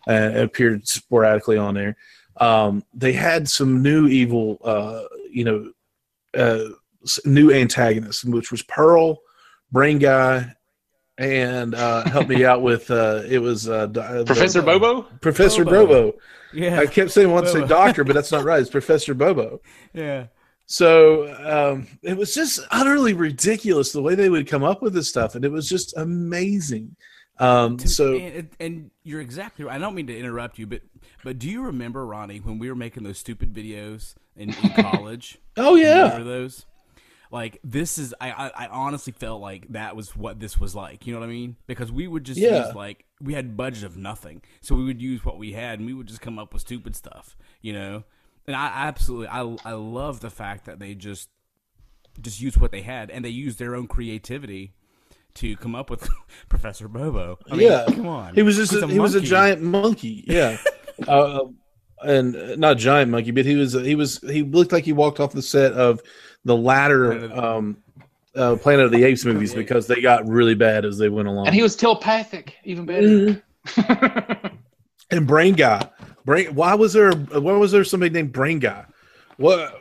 and 0.07 0.37
appeared 0.37 0.89
sporadically 0.89 1.59
on 1.59 1.75
there. 1.75 1.97
Um, 2.39 2.85
they 2.95 3.13
had 3.13 3.49
some 3.49 3.83
new 3.83 4.09
evil, 4.09 4.59
uh, 4.65 5.03
you 5.31 5.45
know, 5.45 5.73
uh, 6.35 6.71
new 7.25 7.53
antagonists, 7.53 8.25
which 8.25 8.51
was 8.51 8.63
Pearl, 8.63 9.19
Brain 9.71 9.99
Guy, 9.99 10.55
and 11.19 11.75
uh, 11.75 12.09
helped 12.09 12.29
me 12.29 12.45
out 12.45 12.63
with 12.63 12.91
uh, 12.91 13.23
it 13.29 13.41
was 13.41 13.69
uh, 13.69 13.89
Professor 13.89 14.61
the, 14.61 14.67
Bobo. 14.67 15.03
Professor 15.21 15.65
Bobo. 15.65 15.87
Bobo. 15.87 16.19
Yeah, 16.55 16.81
I 16.81 16.87
kept 16.87 17.11
saying 17.11 17.29
I 17.29 17.33
want 17.33 17.47
to 17.47 17.53
say 17.53 17.67
doctor, 17.67 18.05
but 18.05 18.15
that's 18.15 18.33
not 18.33 18.45
right. 18.45 18.61
It's 18.61 18.71
Professor 18.81 19.15
Bobo. 19.15 19.61
Yeah. 19.93 20.29
So 20.67 21.35
um, 21.45 21.87
it 22.03 22.17
was 22.17 22.35
just 22.35 22.61
utterly 22.71 23.15
ridiculous 23.15 23.93
the 23.93 24.03
way 24.03 24.15
they 24.15 24.29
would 24.29 24.47
come 24.47 24.63
up 24.63 24.81
with 24.81 24.93
this 24.95 25.09
stuff, 25.09 25.35
and 25.35 25.45
it 25.45 25.51
was 25.51 25.69
just 25.69 25.97
amazing. 25.97 26.95
Um, 27.41 27.79
so 27.79 28.17
and, 28.17 28.51
and, 28.59 28.91
you're 29.05 29.21
exactly 29.21 29.65
right. 29.65 29.77
I 29.77 29.79
don't 29.79 29.95
mean 29.95 30.09
to 30.09 30.19
interrupt 30.19 30.59
you, 30.59 30.67
but 30.67 30.83
but 31.25 31.39
do 31.39 31.49
you 31.49 31.63
remember 31.63 32.05
Ronnie 32.05 32.39
when 32.39 32.59
we 32.59 32.69
were 32.69 32.75
making 32.75 33.05
those 33.05 33.19
stupid 33.19 33.55
videos 33.55 34.15
in, 34.37 34.51
in 34.51 34.71
college? 34.83 35.39
oh 35.57 35.75
yeah, 35.77 36.03
remember 36.03 36.25
those? 36.25 36.67
Like 37.31 37.59
this 37.63 37.99
is 37.99 38.15
I, 38.21 38.31
I, 38.31 38.51
I 38.65 38.67
honestly 38.69 39.13
felt 39.13 39.41
like 39.41 39.69
that 39.69 39.97
was 39.97 40.17
what 40.17 40.41
this 40.41 40.59
was 40.59 40.75
like 40.75 41.07
you 41.07 41.13
know 41.13 41.21
what 41.21 41.29
i 41.29 41.33
mean? 41.33 41.57
Because 41.67 41.93
we 41.93 42.07
would 42.07 42.25
just 42.25 42.41
yeah. 42.41 42.67
use 42.67 42.75
like 42.75 43.05
we 43.21 43.35
had 43.35 43.57
budget 43.57 43.85
of 43.85 43.97
nothing. 43.97 44.43
So 44.61 44.75
we 44.75 44.85
would 44.85 45.03
use 45.03 45.25
what 45.25 45.39
we 45.39 45.53
had 45.53 45.79
and 45.79 45.87
we 45.87 45.95
would 45.95 46.07
just 46.07 46.21
come 46.21 46.39
up 46.39 46.53
with 46.53 46.63
stupid 46.63 46.97
stuff 46.97 47.37
you 47.61 47.73
know? 47.73 48.05
And 48.47 48.57
i 48.57 48.67
absolutely 48.67 49.29
i 49.29 49.57
i 49.65 49.73
love 49.73 50.21
the 50.21 50.31
fact 50.31 50.65
that 50.67 50.79
they 50.79 50.95
just 50.95 51.29
just 52.21 52.41
used 52.41 52.57
what 52.57 52.73
they 52.73 52.83
had 52.83 53.11
and 53.11 53.25
they 53.25 53.29
used 53.29 53.59
their 53.59 53.75
own 53.75 53.87
creativity 53.87 54.75
to 55.35 55.57
come 55.57 55.75
up 55.75 55.89
with 55.89 56.09
professor 56.49 56.89
bobo. 56.89 57.39
I 57.51 57.57
mean, 57.57 57.71
yeah. 57.71 57.85
come 57.87 58.09
on. 58.09 58.35
He 58.35 58.43
was 58.43 58.57
just 58.57 58.73
a, 58.73 58.85
a 58.85 58.89
he 58.89 58.99
was 58.99 59.15
a 59.15 59.21
giant 59.21 59.63
monkey. 59.63 60.25
Yeah. 60.27 60.57
Uh, 61.07 61.45
and 62.03 62.59
not 62.59 62.79
giant 62.79 63.11
monkey 63.11 63.31
but 63.31 63.45
he 63.45 63.57
was 63.57 63.73
he 63.73 63.95
was 63.95 64.19
he 64.31 64.43
looked 64.43 64.73
like 64.73 64.85
he 64.85 64.93
walked 64.93 65.21
off 65.21 65.33
the 65.33 65.43
set 65.43 65.73
of 65.73 66.01
the 66.45 66.57
latter 66.57 67.33
um, 67.35 67.77
uh, 68.39 68.57
Planet 68.57 68.87
of 68.87 68.93
the 68.93 69.05
Apes 69.05 69.25
movies 69.25 69.55
because 69.55 69.87
they 69.87 70.01
got 70.01 70.27
really 70.29 70.55
bad 70.55 70.85
as 70.85 70.99
they 70.99 71.09
went 71.09 71.29
along. 71.29 71.47
And 71.47 71.55
he 71.55 71.63
was 71.63 71.77
telepathic, 71.77 72.55
even 72.65 72.87
better. 72.87 73.43
Mm-hmm. 73.67 74.57
and 75.11 75.27
Brain 75.27 75.55
Guy, 75.55 75.89
Brain. 76.25 76.55
Why 76.55 76.75
was 76.75 76.93
there? 76.93 77.13
Why 77.13 77.53
was 77.53 77.73
there 77.73 77.85
somebody 77.85 78.11
named 78.11 78.33
Brain 78.33 78.59
Guy? 78.59 78.85
What? 79.37 79.73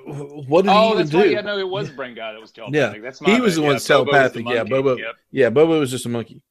What 0.47 0.63
did 0.63 0.71
oh, 0.71 0.87
he 0.87 0.93
even 0.93 1.07
do? 1.07 1.29
Yeah, 1.29 1.41
no, 1.41 1.57
it 1.57 1.67
was 1.67 1.89
Brain 1.89 2.15
Guy 2.15 2.33
that 2.33 2.41
was 2.41 2.51
telepathic. 2.51 2.95
Yeah, 2.95 3.01
that's 3.01 3.19
he 3.19 3.39
was 3.39 3.55
the 3.55 3.61
one 3.61 3.73
yeah, 3.73 3.79
telepathic. 3.79 4.45
yeah, 4.47 4.63
Bobo. 4.63 4.97
Yep. 4.97 5.15
Yeah, 5.31 5.49
Bobo 5.49 5.79
was 5.79 5.91
just 5.91 6.05
a 6.05 6.09
monkey. 6.09 6.41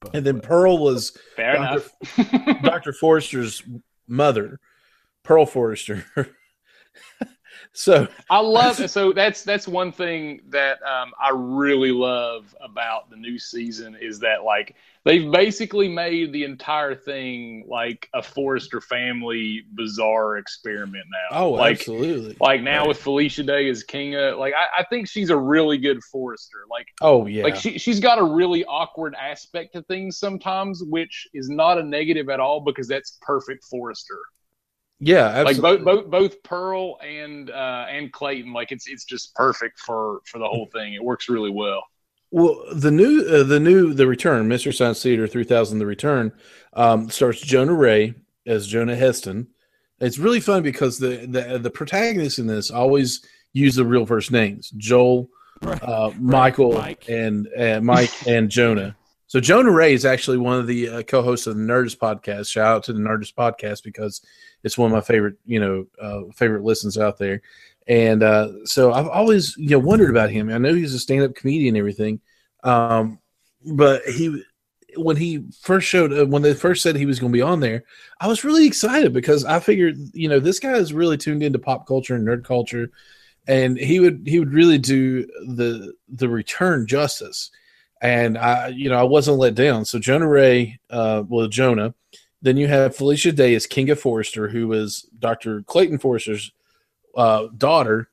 Bobo. 0.00 0.16
And 0.16 0.26
then 0.26 0.40
Pearl 0.40 0.78
was 0.78 1.16
fair 1.36 1.54
Dr. 1.54 1.82
enough. 2.16 2.62
Dr. 2.62 2.92
Forrester's 2.92 3.62
mother, 4.08 4.58
Pearl 5.30 5.46
Forrester. 5.46 6.04
so 7.72 8.08
I 8.28 8.40
love 8.40 8.80
it. 8.80 8.90
so 8.90 9.12
that's 9.12 9.44
that's 9.44 9.68
one 9.68 9.92
thing 9.92 10.40
that 10.48 10.82
um, 10.82 11.12
I 11.22 11.30
really 11.32 11.92
love 11.92 12.52
about 12.60 13.10
the 13.10 13.16
new 13.16 13.38
season 13.38 13.96
is 14.00 14.18
that 14.18 14.42
like 14.42 14.74
they've 15.04 15.30
basically 15.30 15.86
made 15.86 16.32
the 16.32 16.42
entire 16.42 16.96
thing 16.96 17.64
like 17.68 18.08
a 18.12 18.20
Forrester 18.20 18.80
family 18.80 19.62
bizarre 19.74 20.36
experiment 20.36 21.04
now. 21.12 21.38
Oh, 21.38 21.50
like, 21.50 21.78
absolutely. 21.78 22.36
Like 22.40 22.62
now 22.62 22.80
right. 22.80 22.88
with 22.88 22.98
Felicia 22.98 23.44
Day 23.44 23.68
as 23.68 23.84
Kinga, 23.84 24.36
like 24.36 24.52
I, 24.52 24.80
I, 24.80 24.84
think 24.90 25.06
she's 25.06 25.30
a 25.30 25.36
really 25.36 25.78
good 25.78 26.02
Forrester. 26.10 26.64
Like 26.68 26.88
oh 27.02 27.26
yeah, 27.26 27.44
like 27.44 27.54
she 27.54 27.78
she's 27.78 28.00
got 28.00 28.18
a 28.18 28.24
really 28.24 28.64
awkward 28.64 29.14
aspect 29.14 29.74
to 29.74 29.82
things 29.82 30.18
sometimes, 30.18 30.82
which 30.82 31.28
is 31.34 31.48
not 31.48 31.78
a 31.78 31.84
negative 31.84 32.30
at 32.30 32.40
all 32.40 32.62
because 32.62 32.88
that's 32.88 33.16
perfect 33.22 33.62
Forrester. 33.62 34.18
Yeah, 35.00 35.26
absolutely. 35.26 35.62
like 35.62 35.84
both 35.84 35.84
both 35.84 36.10
both 36.10 36.42
Pearl 36.42 36.98
and 37.00 37.50
uh, 37.50 37.86
and 37.88 38.12
Clayton, 38.12 38.52
like 38.52 38.70
it's 38.70 38.86
it's 38.86 39.04
just 39.04 39.34
perfect 39.34 39.80
for 39.80 40.20
for 40.26 40.38
the 40.38 40.46
whole 40.46 40.66
thing. 40.66 40.92
It 40.92 41.02
works 41.02 41.28
really 41.28 41.50
well. 41.50 41.82
Well, 42.30 42.62
the 42.72 42.90
new 42.90 43.24
uh, 43.26 43.42
the 43.44 43.58
new 43.58 43.94
the 43.94 44.06
return, 44.06 44.46
Mystery 44.46 44.74
Science 44.74 45.02
Theater 45.02 45.26
three 45.26 45.44
thousand, 45.44 45.78
the 45.78 45.86
return 45.86 46.32
um, 46.74 47.08
starts 47.08 47.40
Jonah 47.40 47.74
Ray 47.74 48.14
as 48.46 48.66
Jonah 48.66 48.94
Heston. 48.94 49.48
It's 50.00 50.18
really 50.18 50.40
fun 50.40 50.62
because 50.62 50.98
the 50.98 51.26
the 51.26 51.58
the 51.58 51.70
protagonists 51.70 52.38
in 52.38 52.46
this 52.46 52.70
always 52.70 53.24
use 53.54 53.76
the 53.76 53.86
real 53.86 54.04
first 54.04 54.30
names: 54.30 54.70
Joel, 54.76 55.30
right. 55.62 55.82
uh, 55.82 56.12
Michael, 56.18 56.74
Mike. 56.74 57.06
and 57.08 57.48
uh, 57.58 57.80
Mike 57.80 58.26
and 58.26 58.50
Jonah. 58.50 58.96
So 59.30 59.38
Jonah 59.38 59.70
Ray 59.70 59.94
is 59.94 60.04
actually 60.04 60.38
one 60.38 60.58
of 60.58 60.66
the 60.66 60.88
uh, 60.88 61.02
co-hosts 61.04 61.46
of 61.46 61.56
the 61.56 61.62
Nerdist 61.62 61.98
podcast. 61.98 62.50
Shout 62.50 62.66
out 62.66 62.82
to 62.82 62.92
the 62.92 62.98
Nerdist 62.98 63.34
podcast 63.34 63.84
because 63.84 64.22
it's 64.64 64.76
one 64.76 64.90
of 64.90 64.92
my 64.92 65.00
favorite, 65.00 65.36
you 65.44 65.60
know, 65.60 65.86
uh, 66.02 66.22
favorite 66.34 66.64
listens 66.64 66.98
out 66.98 67.16
there. 67.16 67.40
And 67.86 68.24
uh, 68.24 68.48
so 68.64 68.92
I've 68.92 69.06
always, 69.06 69.56
you 69.56 69.68
know, 69.68 69.78
wondered 69.78 70.10
about 70.10 70.30
him. 70.30 70.50
I 70.50 70.58
know 70.58 70.74
he's 70.74 70.94
a 70.94 70.98
stand-up 70.98 71.36
comedian 71.36 71.76
and 71.76 71.78
everything, 71.78 72.20
um, 72.64 73.20
but 73.72 74.02
he, 74.02 74.42
when 74.96 75.16
he 75.16 75.44
first 75.60 75.86
showed, 75.86 76.28
when 76.28 76.42
they 76.42 76.52
first 76.52 76.82
said 76.82 76.96
he 76.96 77.06
was 77.06 77.20
going 77.20 77.30
to 77.32 77.36
be 77.36 77.40
on 77.40 77.60
there, 77.60 77.84
I 78.20 78.26
was 78.26 78.42
really 78.42 78.66
excited 78.66 79.12
because 79.12 79.44
I 79.44 79.60
figured, 79.60 79.96
you 80.12 80.28
know, 80.28 80.40
this 80.40 80.58
guy 80.58 80.72
is 80.72 80.92
really 80.92 81.16
tuned 81.16 81.44
into 81.44 81.60
pop 81.60 81.86
culture 81.86 82.16
and 82.16 82.26
nerd 82.26 82.42
culture, 82.42 82.90
and 83.46 83.78
he 83.78 84.00
would 84.00 84.24
he 84.26 84.40
would 84.40 84.52
really 84.52 84.78
do 84.78 85.24
the 85.46 85.94
the 86.08 86.28
return 86.28 86.88
justice 86.88 87.52
and 88.00 88.38
I, 88.38 88.68
you 88.68 88.88
know, 88.88 88.98
I 88.98 89.04
wasn't 89.04 89.38
let 89.38 89.54
down. 89.54 89.84
So 89.84 89.98
Jonah 89.98 90.28
Ray, 90.28 90.80
uh, 90.90 91.24
well, 91.26 91.48
Jonah. 91.48 91.94
Then 92.42 92.56
you 92.56 92.68
have 92.68 92.96
Felicia 92.96 93.32
Day 93.32 93.54
as 93.54 93.66
Kinga 93.66 93.98
Forrester, 93.98 94.48
who 94.48 94.68
was 94.68 95.06
Dr. 95.18 95.62
Clayton 95.62 95.98
Forrester's 95.98 96.52
uh, 97.14 97.48
daughter, 97.56 98.08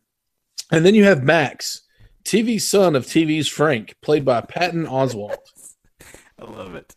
and 0.69 0.85
then 0.85 0.95
you 0.95 1.05
have 1.05 1.23
Max, 1.23 1.83
TV's 2.25 2.67
son 2.67 2.95
of 2.95 3.05
TV's 3.05 3.47
Frank, 3.47 3.95
played 4.01 4.25
by 4.25 4.41
Patton 4.41 4.85
Oswalt. 4.85 5.37
I 6.39 6.43
love 6.43 6.75
it. 6.75 6.93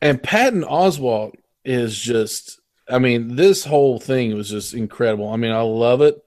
And 0.00 0.20
Patton 0.20 0.64
Oswalt 0.64 1.34
is 1.64 1.96
just, 1.96 2.60
I 2.88 2.98
mean, 2.98 3.36
this 3.36 3.64
whole 3.64 4.00
thing 4.00 4.34
was 4.34 4.50
just 4.50 4.74
incredible. 4.74 5.28
I 5.28 5.36
mean, 5.36 5.52
I 5.52 5.60
love 5.60 6.02
it. 6.02 6.21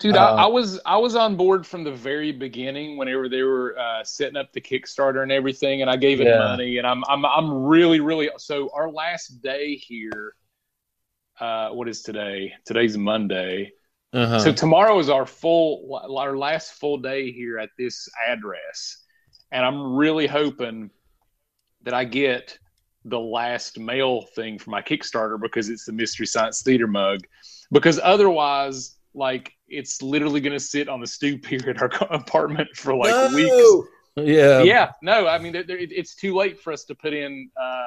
Dude, 0.00 0.16
uh, 0.16 0.34
I, 0.34 0.44
I, 0.44 0.46
was 0.46 0.80
I 0.86 0.96
was 0.96 1.14
on 1.14 1.36
board 1.36 1.66
from 1.66 1.84
the 1.84 1.92
very 1.92 2.32
beginning 2.32 2.96
whenever 2.96 3.28
they 3.28 3.42
were 3.42 3.78
uh, 3.78 4.02
setting 4.02 4.36
up 4.36 4.50
the 4.52 4.60
Kickstarter 4.60 5.22
and 5.22 5.30
everything, 5.30 5.82
and 5.82 5.90
I 5.90 5.96
gave 5.96 6.22
it 6.22 6.26
yeah. 6.26 6.38
money, 6.38 6.78
and 6.78 6.86
I'm 6.86 7.04
I'm 7.06 7.26
I'm 7.26 7.52
really 7.52 8.00
really 8.00 8.30
so 8.38 8.70
our 8.74 8.90
last 8.90 9.42
day 9.42 9.76
here. 9.76 10.34
Uh, 11.38 11.70
what 11.70 11.86
is 11.86 12.02
today? 12.02 12.52
Today's 12.64 12.96
Monday. 12.96 13.72
Uh-huh. 14.12 14.38
So 14.38 14.52
tomorrow 14.52 14.98
is 14.98 15.10
our 15.10 15.26
full 15.26 16.00
our 16.16 16.36
last 16.36 16.72
full 16.72 16.96
day 16.96 17.30
here 17.30 17.58
at 17.58 17.68
this 17.76 18.08
address, 18.26 19.04
and 19.52 19.64
I'm 19.64 19.94
really 19.94 20.26
hoping 20.26 20.90
that 21.82 21.92
I 21.92 22.04
get 22.04 22.58
the 23.04 23.20
last 23.20 23.78
mail 23.78 24.22
thing 24.34 24.58
for 24.58 24.70
my 24.70 24.80
Kickstarter 24.80 25.38
because 25.38 25.68
it's 25.68 25.84
the 25.84 25.92
Mystery 25.92 26.26
Science 26.26 26.62
Theater 26.62 26.86
mug. 26.86 27.20
Because 27.70 28.00
otherwise, 28.02 28.96
like 29.14 29.52
it's 29.70 30.02
literally 30.02 30.40
going 30.40 30.52
to 30.52 30.60
sit 30.60 30.88
on 30.88 31.00
the 31.00 31.06
stoop 31.06 31.46
here 31.46 31.60
at 31.68 31.80
our 31.80 31.88
apartment 32.10 32.68
for 32.74 32.94
like 32.94 33.10
no! 33.10 33.34
weeks. 33.34 33.88
Yeah, 34.16 34.62
yeah. 34.62 34.92
No, 35.02 35.28
I 35.28 35.38
mean, 35.38 35.52
it's 35.54 36.14
too 36.14 36.34
late 36.34 36.60
for 36.60 36.72
us 36.72 36.84
to 36.84 36.94
put 36.94 37.14
in 37.14 37.48
uh, 37.60 37.84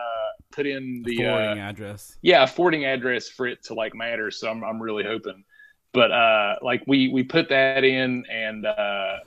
put 0.52 0.66
in 0.66 1.04
the 1.06 1.18
forwarding 1.18 1.60
uh, 1.60 1.70
address. 1.70 2.18
Yeah, 2.22 2.46
forwarding 2.46 2.86
address 2.86 3.30
for 3.30 3.46
it 3.46 3.64
to 3.66 3.74
like 3.74 3.94
matter. 3.94 4.32
So 4.32 4.50
I'm 4.50 4.64
I'm 4.64 4.82
really 4.82 5.04
hoping, 5.04 5.44
but 5.92 6.12
uh, 6.12 6.56
like 6.62 6.84
we 6.88 7.10
we 7.10 7.24
put 7.24 7.50
that 7.50 7.84
in, 7.84 8.26
and 8.32 8.66
uh, 8.66 9.18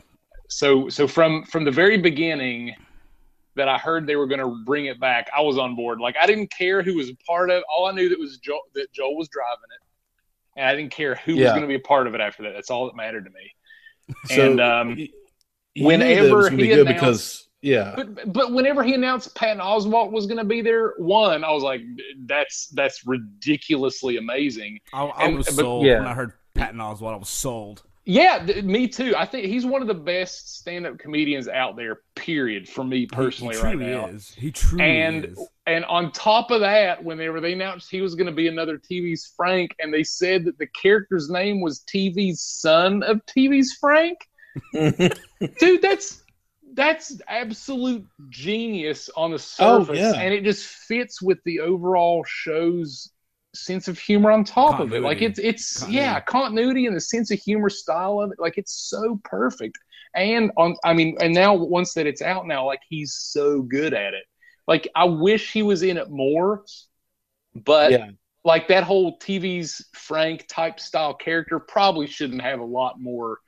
so 0.49 0.89
so 0.89 1.07
from 1.07 1.45
from 1.45 1.65
the 1.65 1.71
very 1.71 1.99
beginning 1.99 2.75
that 3.57 3.69
I 3.69 3.79
heard 3.79 4.07
they 4.07 4.17
were 4.17 4.27
going 4.27 4.41
to 4.41 4.63
bring 4.65 4.87
it 4.87 4.99
back, 4.99 5.31
I 5.37 5.41
was 5.41 5.59
on 5.59 5.77
board. 5.77 6.01
Like 6.01 6.17
I 6.21 6.27
didn't 6.27 6.51
care 6.51 6.83
who 6.83 6.95
was 6.95 7.11
a 7.11 7.17
part 7.27 7.51
of. 7.51 7.63
All 7.75 7.87
I 7.87 7.93
knew 7.93 8.09
that 8.09 8.19
was 8.19 8.39
Joel, 8.39 8.63
that 8.75 8.91
Joel 8.93 9.17
was 9.17 9.29
driving 9.29 9.69
it 9.75 9.86
and 10.57 10.67
I 10.67 10.75
didn't 10.75 10.93
care 10.93 11.15
who 11.17 11.35
yeah. 11.35 11.45
was 11.45 11.51
going 11.51 11.63
to 11.63 11.69
be 11.69 11.75
a 11.75 11.81
part 11.81 12.07
of 12.07 12.15
it 12.15 12.21
after 12.21 12.43
that. 12.45 12.53
That's 12.55 12.71
all 12.71 12.87
that 12.87 12.97
mattered 12.97 13.25
to 13.25 13.31
me. 13.31 13.53
So 14.27 14.53
and 14.53 14.61
um, 14.61 14.97
whenever 15.77 16.49
he 16.49 16.71
announced, 16.71 16.95
because 16.95 17.49
yeah, 17.61 17.95
but 17.97 18.33
but 18.33 18.53
whenever 18.53 18.85
he 18.85 18.95
announced 18.95 19.35
Patton 19.35 19.61
Oswalt 19.61 20.13
was 20.13 20.27
going 20.27 20.39
to 20.39 20.45
be 20.45 20.63
there, 20.63 20.95
one, 20.99 21.43
I 21.43 21.51
was 21.51 21.65
like, 21.65 21.83
that's 22.27 22.69
that's 22.69 23.05
ridiculously 23.05 24.17
amazing. 24.19 24.79
I, 24.93 25.07
I 25.07 25.25
and, 25.25 25.37
was 25.39 25.47
but, 25.47 25.55
sold 25.57 25.87
yeah. 25.87 25.99
when 25.99 26.07
I 26.07 26.15
heard 26.15 26.35
Patton 26.55 26.79
Oswalt. 26.79 27.15
I 27.15 27.17
was 27.17 27.29
sold. 27.29 27.83
Yeah, 28.09 28.39
th- 28.39 28.65
me 28.65 28.87
too. 28.87 29.15
I 29.17 29.27
think 29.27 29.47
he's 29.47 29.67
one 29.67 29.83
of 29.83 29.89
the 29.89 29.95
best 29.95 30.59
stand-up 30.59 30.97
comedians 30.97 31.49
out 31.49 31.75
there. 31.75 32.03
Period. 32.15 32.69
For 32.69 32.85
me 32.85 33.05
personally, 33.07 33.57
he, 33.57 33.61
he 33.61 33.67
right 33.67 33.79
now, 33.79 34.07
is. 34.07 34.33
he 34.33 34.53
truly 34.53 34.85
and, 34.85 35.25
is. 35.25 35.49
And 35.67 35.85
on 35.87 36.13
top 36.13 36.53
of 36.53 36.61
that, 36.61 37.03
whenever 37.03 37.41
they 37.41 37.53
announced 37.53 37.91
he 37.91 38.01
was 38.01 38.15
going 38.15 38.29
to 38.29 38.33
be 38.33 38.47
another 38.47 38.79
TV's 38.79 39.33
Frank, 39.37 39.75
and 39.81 39.93
they 39.93 40.05
said 40.05 40.45
that 40.45 40.57
the 40.57 40.69
character's 40.69 41.29
name 41.29 41.61
was 41.61 41.81
TV's 41.93 42.41
son 42.41 43.03
of 43.03 43.27
TV's 43.27 43.73
Frank, 43.73 44.19
dude, 44.73 45.83
that's 45.83 46.23
that's 46.75 47.21
absolute 47.27 48.07
genius 48.29 49.11
on 49.17 49.31
the 49.31 49.35
oh, 49.35 49.39
surface, 49.39 49.99
oh, 49.99 50.13
yeah. 50.13 50.21
and 50.21 50.33
it 50.33 50.45
just 50.45 50.65
fits 50.65 51.21
with 51.21 51.43
the 51.45 51.59
overall 51.59 52.23
show's 52.25 53.11
sense 53.57 53.89
of 53.89 53.99
humor 53.99 54.31
on 54.31 54.45
top 54.45 54.79
continuity. 54.79 54.97
of 54.97 55.03
it. 55.03 55.07
Like 55.07 55.23
it's 55.23 55.39
it's 55.39 55.81
continuity. 55.81 56.05
yeah, 56.05 56.21
continuity 56.21 56.87
and 56.87 56.97
the 56.97 57.01
sense 57.01 57.31
of 57.31 57.39
humor 57.39 57.71
style 57.71 58.21
of 58.21 58.33
it. 58.33 58.39
Like 58.39 58.59
it's 58.59 58.89
so 58.89 59.21
perfect. 59.25 59.79
And 60.15 60.51
on 60.57 60.77
I 60.85 60.93
mean, 60.95 61.17
and 61.21 61.35
now 61.35 61.55
once 61.55 61.95
that 61.95 62.07
it's 62.07 62.23
out 62.23 62.47
now, 62.47 62.67
like 62.67 62.81
he's 62.89 63.15
so 63.15 63.63
good 63.63 63.95
at 63.95 64.15
it. 64.15 64.25
Like 64.67 64.89
I 64.95 65.05
wish 65.05 65.53
he 65.53 65.63
was 65.63 65.83
in 65.83 65.97
it 65.97 66.11
more, 66.11 66.65
but 67.55 67.93
yeah. 67.93 68.11
like 68.45 68.69
that 68.69 68.85
whole 68.85 69.19
TV's 69.19 69.85
Frank 69.95 70.47
type 70.49 70.81
style 70.81 71.15
character 71.15 71.59
probably 71.59 72.07
shouldn't 72.07 72.43
have 72.43 72.61
a 72.61 72.65
lot 72.65 73.01
more 73.01 73.39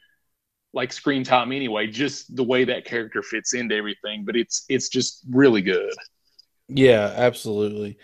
like 0.72 0.92
screen 0.92 1.24
time 1.24 1.52
anyway. 1.52 1.86
Just 1.86 2.34
the 2.36 2.44
way 2.44 2.64
that 2.64 2.84
character 2.84 3.22
fits 3.22 3.54
into 3.54 3.74
everything, 3.74 4.24
but 4.24 4.36
it's 4.36 4.64
it's 4.68 4.88
just 4.88 5.24
really 5.30 5.62
good. 5.62 5.92
Yeah, 6.68 7.12
absolutely. 7.16 7.98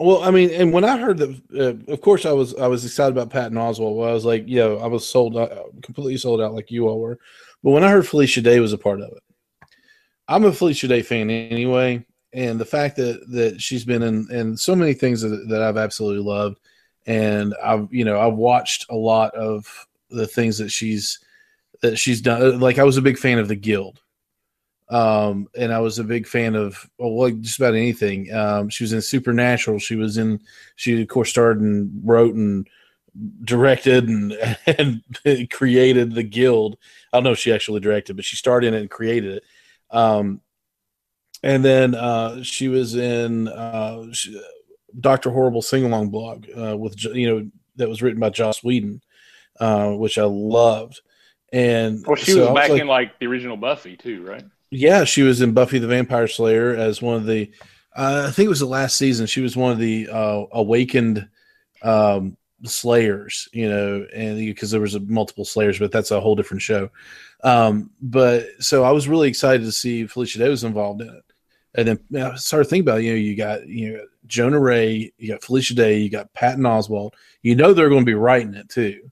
Well, 0.00 0.22
I 0.22 0.30
mean, 0.30 0.48
and 0.50 0.72
when 0.72 0.82
I 0.82 0.96
heard 0.96 1.18
that, 1.18 1.40
uh, 1.54 1.92
of 1.92 2.00
course, 2.00 2.24
I 2.24 2.32
was 2.32 2.54
I 2.54 2.66
was 2.66 2.86
excited 2.86 3.12
about 3.12 3.28
Patton 3.28 3.58
Oswalt. 3.58 3.96
Well, 3.96 4.08
I 4.08 4.14
was 4.14 4.24
like, 4.24 4.48
know, 4.56 4.78
I 4.78 4.86
was 4.86 5.06
sold 5.06 5.36
out, 5.36 5.50
completely 5.82 6.16
sold 6.16 6.40
out, 6.40 6.54
like 6.54 6.70
you 6.70 6.88
all 6.88 7.00
were. 7.00 7.18
But 7.62 7.72
when 7.72 7.84
I 7.84 7.90
heard 7.90 8.08
Felicia 8.08 8.40
Day 8.40 8.60
was 8.60 8.72
a 8.72 8.78
part 8.78 9.02
of 9.02 9.10
it, 9.10 9.22
I'm 10.26 10.44
a 10.44 10.52
Felicia 10.54 10.88
Day 10.88 11.02
fan 11.02 11.28
anyway, 11.28 12.02
and 12.32 12.58
the 12.58 12.64
fact 12.64 12.96
that 12.96 13.20
that 13.30 13.60
she's 13.60 13.84
been 13.84 14.02
in 14.02 14.26
in 14.30 14.56
so 14.56 14.74
many 14.74 14.94
things 14.94 15.20
that, 15.20 15.46
that 15.50 15.60
I've 15.60 15.76
absolutely 15.76 16.24
loved, 16.24 16.60
and 17.04 17.54
I've 17.62 17.92
you 17.92 18.06
know 18.06 18.18
I've 18.18 18.36
watched 18.36 18.86
a 18.88 18.96
lot 18.96 19.34
of 19.34 19.86
the 20.08 20.26
things 20.26 20.56
that 20.56 20.70
she's 20.70 21.18
that 21.82 21.98
she's 21.98 22.22
done. 22.22 22.58
Like 22.58 22.78
I 22.78 22.84
was 22.84 22.96
a 22.96 23.02
big 23.02 23.18
fan 23.18 23.38
of 23.38 23.48
the 23.48 23.56
Guild 23.56 24.00
um, 24.90 25.48
and 25.56 25.72
I 25.72 25.78
was 25.78 25.98
a 25.98 26.04
big 26.04 26.26
fan 26.26 26.56
of 26.56 26.90
well, 26.98 27.16
like 27.16 27.40
just 27.40 27.58
about 27.58 27.74
anything. 27.74 28.32
Um, 28.32 28.68
she 28.68 28.82
was 28.82 28.92
in 28.92 29.00
Supernatural. 29.00 29.78
She 29.78 29.94
was 29.94 30.18
in. 30.18 30.40
She 30.74 31.00
of 31.00 31.08
course 31.08 31.30
starred 31.30 31.60
and 31.60 31.90
wrote 32.04 32.34
and 32.34 32.68
directed 33.44 34.08
and 34.08 34.36
and 34.66 35.50
created 35.50 36.14
the 36.14 36.24
Guild. 36.24 36.76
I 37.12 37.16
don't 37.16 37.24
know 37.24 37.32
if 37.32 37.38
she 37.38 37.52
actually 37.52 37.80
directed, 37.80 38.16
but 38.16 38.24
she 38.24 38.34
starred 38.34 38.64
in 38.64 38.74
it 38.74 38.80
and 38.80 38.90
created 38.90 39.36
it. 39.36 39.44
Um, 39.90 40.40
and 41.42 41.64
then 41.64 41.94
uh, 41.94 42.42
she 42.42 42.66
was 42.66 42.96
in 42.96 43.46
uh, 43.46 44.06
Doctor 44.98 45.30
Horrible 45.30 45.62
sing 45.62 45.84
along 45.84 46.10
blog 46.10 46.46
uh, 46.56 46.76
with 46.76 47.02
you 47.04 47.28
know 47.28 47.50
that 47.76 47.88
was 47.88 48.02
written 48.02 48.20
by 48.20 48.30
Joss 48.30 48.64
Whedon, 48.64 49.02
uh, 49.60 49.92
which 49.92 50.18
I 50.18 50.24
loved. 50.24 51.00
And 51.52 52.04
well, 52.04 52.16
she 52.16 52.32
so 52.32 52.40
was 52.40 52.54
back 52.54 52.68
was 52.68 52.70
like, 52.70 52.80
in 52.82 52.88
like 52.88 53.18
the 53.20 53.26
original 53.26 53.56
Buffy 53.56 53.96
too, 53.96 54.24
right? 54.24 54.44
Yeah, 54.70 55.04
she 55.04 55.22
was 55.22 55.40
in 55.40 55.52
Buffy 55.52 55.78
the 55.78 55.88
Vampire 55.88 56.28
Slayer 56.28 56.74
as 56.74 57.02
one 57.02 57.16
of 57.16 57.26
the. 57.26 57.50
Uh, 57.94 58.26
I 58.28 58.30
think 58.30 58.46
it 58.46 58.50
was 58.50 58.60
the 58.60 58.66
last 58.66 58.96
season. 58.96 59.26
She 59.26 59.40
was 59.40 59.56
one 59.56 59.72
of 59.72 59.78
the 59.78 60.08
uh, 60.08 60.44
awakened 60.52 61.28
um, 61.82 62.36
Slayers, 62.64 63.48
you 63.52 63.68
know, 63.68 64.06
and 64.14 64.38
because 64.38 64.70
there 64.70 64.80
was 64.80 64.94
a 64.94 65.00
multiple 65.00 65.44
Slayers, 65.44 65.78
but 65.78 65.90
that's 65.90 66.10
a 66.10 66.20
whole 66.20 66.36
different 66.36 66.62
show. 66.62 66.90
Um, 67.42 67.90
but 68.00 68.46
so 68.60 68.84
I 68.84 68.90
was 68.90 69.08
really 69.08 69.28
excited 69.28 69.64
to 69.64 69.72
see 69.72 70.06
Felicia 70.06 70.38
Day 70.38 70.48
was 70.48 70.64
involved 70.64 71.00
in 71.00 71.08
it, 71.08 71.24
and 71.74 72.00
then 72.10 72.22
I 72.22 72.34
started 72.36 72.68
thinking 72.68 72.88
about 72.88 73.02
you 73.02 73.12
know 73.12 73.16
you 73.16 73.34
got 73.34 73.66
you 73.66 73.92
know 73.92 74.04
Jonah 74.26 74.60
Ray, 74.60 75.12
you 75.16 75.28
got 75.28 75.42
Felicia 75.42 75.74
Day, 75.74 75.98
you 75.98 76.10
got 76.10 76.32
Patton 76.32 76.64
Oswalt. 76.64 77.14
You 77.42 77.56
know 77.56 77.72
they're 77.72 77.88
going 77.88 78.02
to 78.02 78.10
be 78.10 78.14
writing 78.14 78.54
it 78.54 78.68
too, 78.68 79.10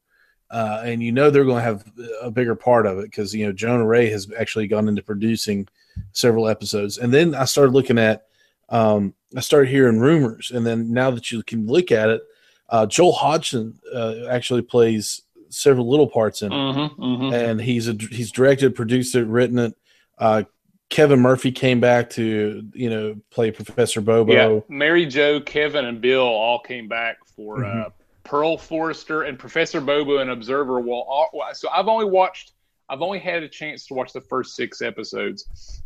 uh, 0.51 0.83
and 0.85 1.03
you 1.03 1.13
know 1.13 1.31
they're 1.31 1.45
going 1.45 1.59
to 1.59 1.63
have 1.63 1.85
a 2.23 2.31
bigger 2.31 2.55
part 2.55 2.87
of 2.87 2.99
it 2.99 3.05
because 3.05 3.35
you 3.35 3.47
know 3.47 3.53
Jonah 3.53 3.87
Ray 3.87 4.09
has 4.11 4.31
actually 4.39 4.67
gone 4.67 4.89
into 4.89 5.03
producing 5.03 5.69
several 6.13 6.49
episodes, 6.49 6.99
and 6.99 7.13
then 7.13 7.35
I 7.35 7.45
started 7.45 7.73
looking 7.73 7.99
at. 7.99 8.25
Um, 8.71 9.15
I 9.35 9.41
started 9.41 9.71
hearing 9.71 9.99
rumors, 9.99 10.51
and 10.55 10.67
then 10.67 10.93
now 10.93 11.11
that 11.11 11.33
you 11.33 11.43
can 11.43 11.67
look 11.67 11.91
at 11.91 12.11
it, 12.11 12.23
uh, 12.69 12.87
Joel 12.87 13.13
Hodgson 13.13 13.79
uh, 13.95 14.27
actually 14.29 14.63
plays 14.63 15.23
several 15.49 15.89
little 15.89 16.07
parts 16.07 16.43
in 16.43 16.53
it, 16.53 16.55
mm-hmm, 16.55 17.03
mm-hmm. 17.03 17.35
and 17.35 17.61
he's 17.61 17.89
a, 17.89 17.93
he's 17.93 18.31
directed, 18.31 18.75
produced 18.75 19.15
it, 19.15 19.25
written 19.25 19.59
it. 19.59 19.75
Uh, 20.19 20.43
Kevin 20.91 21.21
Murphy 21.21 21.53
came 21.53 21.81
back 21.81 22.11
to 22.11 22.67
you 22.73 22.91
know 22.91 23.17
play 23.31 23.51
Professor 23.51 24.01
Bobo. 24.01 24.33
Yeah, 24.33 24.61
Mary 24.69 25.07
Jo, 25.07 25.41
Kevin, 25.41 25.85
and 25.85 26.01
Bill 26.01 26.23
all 26.23 26.61
came 26.61 26.89
back 26.89 27.19
for 27.37 27.59
mm-hmm. 27.59 27.89
Pearl 28.29 28.59
Forrester 28.59 29.23
and 29.23 29.39
Professor 29.39 29.81
Bobo 29.81 30.19
and 30.19 30.31
Observer. 30.31 30.81
Well, 30.81 31.07
all, 31.09 31.31
so 31.55 31.71
I've 31.71 31.89
only 31.89 32.05
watched, 32.05 32.53
I've 32.91 33.01
only 33.01 33.19
had 33.19 33.43
a 33.43 33.49
chance 33.49 33.87
to 33.87 33.95
watch 33.95 34.13
the 34.13 34.21
first 34.21 34.55
six 34.55 34.83
episodes 34.83 35.83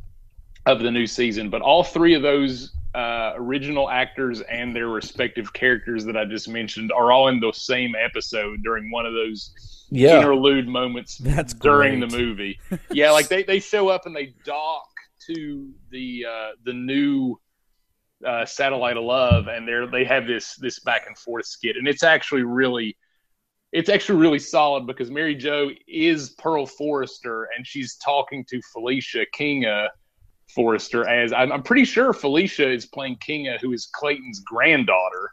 of 0.66 0.80
the 0.80 0.90
new 0.90 1.06
season, 1.06 1.50
but 1.50 1.62
all 1.62 1.84
three 1.84 2.14
of 2.14 2.22
those 2.22 2.74
uh, 2.96 3.32
original 3.36 3.88
actors 3.88 4.40
and 4.42 4.74
their 4.74 4.88
respective 4.88 5.52
characters 5.52 6.04
that 6.04 6.16
I 6.16 6.24
just 6.24 6.48
mentioned 6.48 6.90
are 6.90 7.12
all 7.12 7.28
in 7.28 7.38
the 7.38 7.52
same 7.52 7.94
episode 7.94 8.64
during 8.64 8.90
one 8.90 9.06
of 9.06 9.12
those 9.12 9.86
yeah. 9.90 10.18
interlude 10.18 10.66
moments 10.66 11.18
That's 11.20 11.54
during 11.54 12.00
great. 12.00 12.10
the 12.10 12.16
movie. 12.18 12.60
yeah, 12.90 13.12
like 13.12 13.28
they, 13.28 13.44
they 13.44 13.60
show 13.60 13.88
up 13.88 14.06
and 14.06 14.16
they 14.16 14.34
dock 14.44 14.88
to 15.28 15.70
the 15.90 16.26
uh, 16.28 16.48
the 16.64 16.72
new 16.72 17.38
uh, 18.26 18.44
satellite 18.46 18.96
of 18.96 19.04
love, 19.04 19.48
and 19.48 19.66
they 19.66 19.86
they 19.90 20.04
have 20.04 20.26
this 20.26 20.54
this 20.56 20.78
back 20.80 21.06
and 21.06 21.16
forth 21.16 21.46
skit, 21.46 21.76
and 21.76 21.86
it's 21.88 22.02
actually 22.02 22.42
really 22.42 22.96
it's 23.72 23.88
actually 23.88 24.18
really 24.18 24.38
solid 24.38 24.86
because 24.86 25.10
Mary 25.10 25.34
Jo 25.34 25.70
is 25.88 26.30
Pearl 26.30 26.66
Forrester, 26.66 27.48
and 27.56 27.66
she's 27.66 27.96
talking 27.96 28.44
to 28.50 28.60
Felicia 28.72 29.24
Kinga 29.34 29.88
Forrester 30.54 31.08
as 31.08 31.32
I'm, 31.32 31.50
I'm, 31.50 31.62
pretty 31.62 31.84
sure 31.84 32.12
Felicia 32.12 32.70
is 32.70 32.84
playing 32.86 33.16
Kinga, 33.16 33.58
who 33.60 33.72
is 33.72 33.86
Clayton's 33.86 34.40
granddaughter. 34.40 35.30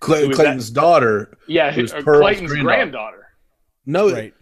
Clay, 0.00 0.28
Clayton's 0.28 0.72
that, 0.72 0.80
daughter. 0.80 1.38
Yeah, 1.46 1.70
who's 1.70 1.92
uh, 1.92 2.02
Clayton's 2.02 2.50
granddaughter. 2.50 2.64
granddaughter. 2.64 3.28
No, 3.86 4.10
right. 4.10 4.34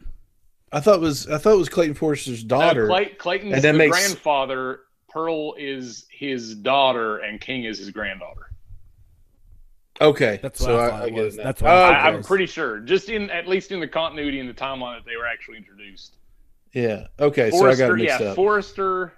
I 0.73 0.81
thought 0.81 0.97
it 0.97 1.01
was 1.01 1.29
I 1.29 1.39
thought 1.39 1.53
it 1.53 1.59
was 1.59 1.69
Clayton 1.69 1.95
Forrester's 1.95 2.43
daughter. 2.43 2.89
No, 2.89 2.95
Clay, 2.95 3.07
Clayton's 3.11 3.55
and 3.55 3.63
the 3.63 3.73
makes... 3.75 3.97
grandfather. 3.97 4.81
Pearl 5.15 5.55
is 5.55 6.05
his 6.11 6.55
daughter, 6.55 7.19
and 7.19 7.41
King 7.41 7.65
is 7.65 7.79
his 7.79 7.91
granddaughter. 7.91 8.51
Okay, 10.01 10.41
that's 10.43 10.61
what 10.61 10.67
so 10.67 10.79
I, 10.79 10.89
I, 10.89 11.07
I 11.07 11.11
was. 11.11 11.37
That's 11.37 11.63
what 11.63 11.71
I, 11.71 12.11
am 12.11 12.23
pretty 12.23 12.47
sure. 12.47 12.81
Just 12.81 13.09
in 13.09 13.31
at 13.31 13.49
least 13.49 13.73
in 13.73 13.81
the 13.81 13.89
continuity 13.89 14.41
in 14.41 14.47
the 14.47 14.53
timeline 14.53 14.99
that 14.99 15.09
they 15.09 15.17
were 15.17 15.27
actually 15.27 15.57
introduced. 15.57 16.17
Yeah. 16.75 17.07
Okay. 17.21 17.51
Forrester, 17.51 17.77
so 17.77 17.85
I 17.85 17.89
got 17.89 17.97
mixed 17.97 18.21
yeah, 18.21 18.27
up. 18.27 18.37
Forrester 18.37 19.13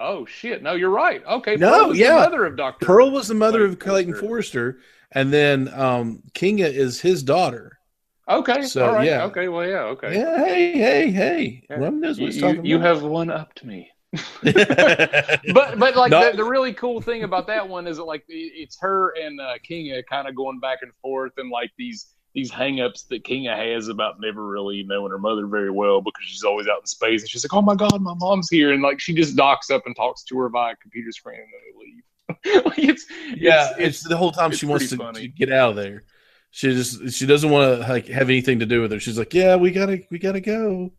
Oh 0.00 0.24
shit! 0.26 0.62
No, 0.62 0.74
you're 0.74 0.90
right. 0.90 1.24
Okay, 1.26 1.56
no, 1.56 1.92
yeah, 1.92 2.14
mother 2.14 2.44
of 2.44 2.56
Doctor 2.56 2.86
Pearl 2.86 3.10
was 3.10 3.26
the 3.26 3.34
mother 3.34 3.58
Clayton 3.58 3.72
of 3.72 3.78
Clayton 3.80 4.14
Forrester. 4.14 4.28
Forrester, 4.28 4.80
and 5.10 5.32
then 5.32 5.68
um, 5.74 6.22
Kinga 6.34 6.72
is 6.72 7.00
his 7.00 7.22
daughter. 7.24 7.80
Okay, 8.28 8.62
so 8.62 8.86
all 8.86 8.94
right. 8.94 9.06
yeah, 9.06 9.24
okay, 9.24 9.48
well, 9.48 9.66
yeah, 9.66 9.80
okay, 9.80 10.14
yeah. 10.16 10.44
Hey, 10.44 10.72
hey, 10.72 11.10
hey! 11.10 11.64
Yeah. 11.68 11.88
knows 11.88 12.20
what 12.20 12.32
you, 12.32 12.62
you 12.62 12.78
have 12.78 13.02
one 13.02 13.28
up 13.28 13.54
to 13.54 13.66
me. 13.66 13.90
but 14.42 15.78
but 15.78 15.96
like 15.96 16.10
the, 16.10 16.32
the, 16.36 16.44
really 16.44 16.72
cool 16.72 17.00
thing 17.00 17.24
about 17.24 17.46
that 17.46 17.68
one 17.68 17.86
is 17.86 17.96
that 17.96 18.04
like 18.04 18.24
it's 18.28 18.78
her 18.80 19.10
and 19.16 19.40
uh, 19.40 19.54
Kinga 19.68 20.04
kind 20.06 20.28
of 20.28 20.34
going 20.34 20.60
back 20.60 20.78
and 20.82 20.92
forth 21.02 21.32
and 21.36 21.50
like 21.50 21.70
these 21.76 22.06
these 22.34 22.50
hangups 22.50 23.08
that 23.08 23.24
Kinga 23.24 23.56
has 23.56 23.88
about 23.88 24.20
never 24.20 24.46
really 24.46 24.84
knowing 24.84 25.10
her 25.10 25.18
mother 25.18 25.46
very 25.46 25.70
well 25.70 26.00
because 26.00 26.24
she's 26.24 26.44
always 26.44 26.68
out 26.68 26.80
in 26.80 26.86
space. 26.86 27.22
And 27.22 27.30
she's 27.30 27.44
like, 27.44 27.54
"Oh 27.54 27.62
my 27.62 27.74
god, 27.74 28.00
my 28.00 28.14
mom's 28.14 28.48
here!" 28.50 28.72
And 28.72 28.82
like 28.82 29.00
she 29.00 29.14
just 29.14 29.34
docks 29.34 29.70
up 29.70 29.86
and 29.86 29.96
talks 29.96 30.22
to 30.24 30.38
her 30.38 30.48
via 30.48 30.76
computer 30.76 31.10
screen 31.10 31.40
and 31.40 31.48
then 31.52 31.60
they 31.64 31.84
leave. 31.84 32.64
like 32.66 32.78
it's, 32.78 33.06
yeah, 33.36 33.70
it's, 33.72 34.00
it's, 34.00 34.08
the 34.08 34.16
whole 34.16 34.32
time 34.32 34.52
she 34.52 34.66
wants 34.66 34.90
to, 34.90 34.96
to, 34.96 35.28
get 35.28 35.50
out 35.50 35.70
of 35.70 35.76
there. 35.76 36.04
She 36.50 36.72
just 36.74 37.12
she 37.12 37.26
doesn't 37.26 37.50
want 37.50 37.82
to 37.82 37.88
like 37.88 38.06
have 38.06 38.28
anything 38.28 38.60
to 38.60 38.66
do 38.66 38.82
with 38.82 38.92
her. 38.92 39.00
She's 39.00 39.18
like, 39.18 39.34
"Yeah, 39.34 39.56
we 39.56 39.70
gotta 39.70 40.02
we 40.10 40.18
gotta 40.18 40.40
go." 40.40 40.92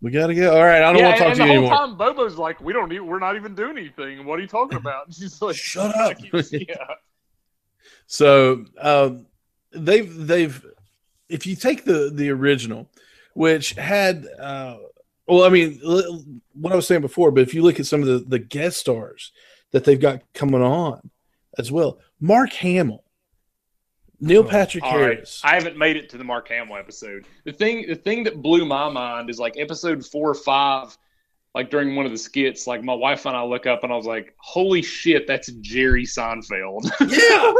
We 0.00 0.10
gotta 0.12 0.34
go. 0.34 0.56
All 0.56 0.64
right, 0.64 0.82
I 0.82 0.92
don't 0.92 0.98
yeah, 0.98 1.08
want 1.08 1.18
to 1.18 1.24
talk 1.24 1.36
to 1.36 1.44
you 1.44 1.50
anymore. 1.50 1.72
And 1.72 1.72
the 1.72 1.76
whole 1.76 1.88
time, 1.88 2.16
Bobo's 2.16 2.36
like, 2.36 2.60
"We 2.60 2.72
don't 2.72 2.88
need. 2.88 3.00
We're 3.00 3.18
not 3.18 3.34
even 3.34 3.54
doing 3.54 3.76
anything. 3.76 4.24
What 4.24 4.38
are 4.38 4.42
you 4.42 4.48
talking 4.48 4.78
about?" 4.78 5.04
And 5.06 5.14
she's 5.14 5.42
like, 5.42 5.56
"Shut 5.56 5.96
up." 5.96 6.16
yeah. 6.52 6.74
So, 8.06 8.64
um, 8.80 9.26
they've 9.72 10.26
they've 10.26 10.64
if 11.28 11.46
you 11.46 11.56
take 11.56 11.84
the 11.84 12.10
the 12.14 12.30
original, 12.30 12.88
which 13.34 13.72
had 13.72 14.26
uh, 14.38 14.76
well, 15.26 15.44
I 15.44 15.48
mean, 15.48 15.80
what 16.54 16.72
I 16.72 16.76
was 16.76 16.86
saying 16.86 17.00
before, 17.00 17.32
but 17.32 17.42
if 17.42 17.52
you 17.52 17.62
look 17.62 17.80
at 17.80 17.86
some 17.86 18.00
of 18.00 18.06
the 18.06 18.18
the 18.20 18.38
guest 18.38 18.78
stars 18.78 19.32
that 19.72 19.84
they've 19.84 20.00
got 20.00 20.22
coming 20.32 20.62
on 20.62 21.10
as 21.58 21.72
well, 21.72 21.98
Mark 22.20 22.52
Hamill. 22.52 23.04
Neil 24.20 24.42
oh, 24.44 24.48
Patrick 24.48 24.84
oh, 24.84 24.90
Harris. 24.90 25.40
Right. 25.44 25.52
I 25.52 25.54
haven't 25.54 25.76
made 25.76 25.96
it 25.96 26.08
to 26.10 26.18
the 26.18 26.24
Mark 26.24 26.48
Hamill 26.48 26.76
episode. 26.76 27.26
The 27.44 27.52
thing, 27.52 27.86
the 27.88 27.94
thing 27.94 28.24
that 28.24 28.42
blew 28.42 28.64
my 28.64 28.88
mind 28.88 29.30
is 29.30 29.38
like 29.38 29.56
episode 29.56 30.04
four 30.04 30.30
or 30.30 30.34
five, 30.34 30.96
like 31.54 31.70
during 31.70 31.94
one 31.94 32.06
of 32.06 32.12
the 32.12 32.18
skits, 32.18 32.66
like 32.66 32.82
my 32.82 32.94
wife 32.94 33.26
and 33.26 33.36
I 33.36 33.44
look 33.44 33.66
up 33.66 33.84
and 33.84 33.92
I 33.92 33.96
was 33.96 34.06
like, 34.06 34.34
"Holy 34.38 34.82
shit, 34.82 35.26
that's 35.26 35.48
Jerry 35.60 36.04
Seinfeld!" 36.04 36.90
Yeah, 37.08 37.52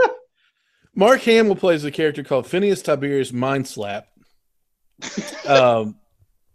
Mark 0.95 1.21
Hamill 1.21 1.55
plays 1.55 1.85
a 1.85 1.93
character 1.93 2.25
called 2.25 2.47
Phineas 2.47 2.83
Tiberius 2.83 3.31
Mindslap. 3.31 4.05
um, 5.47 5.97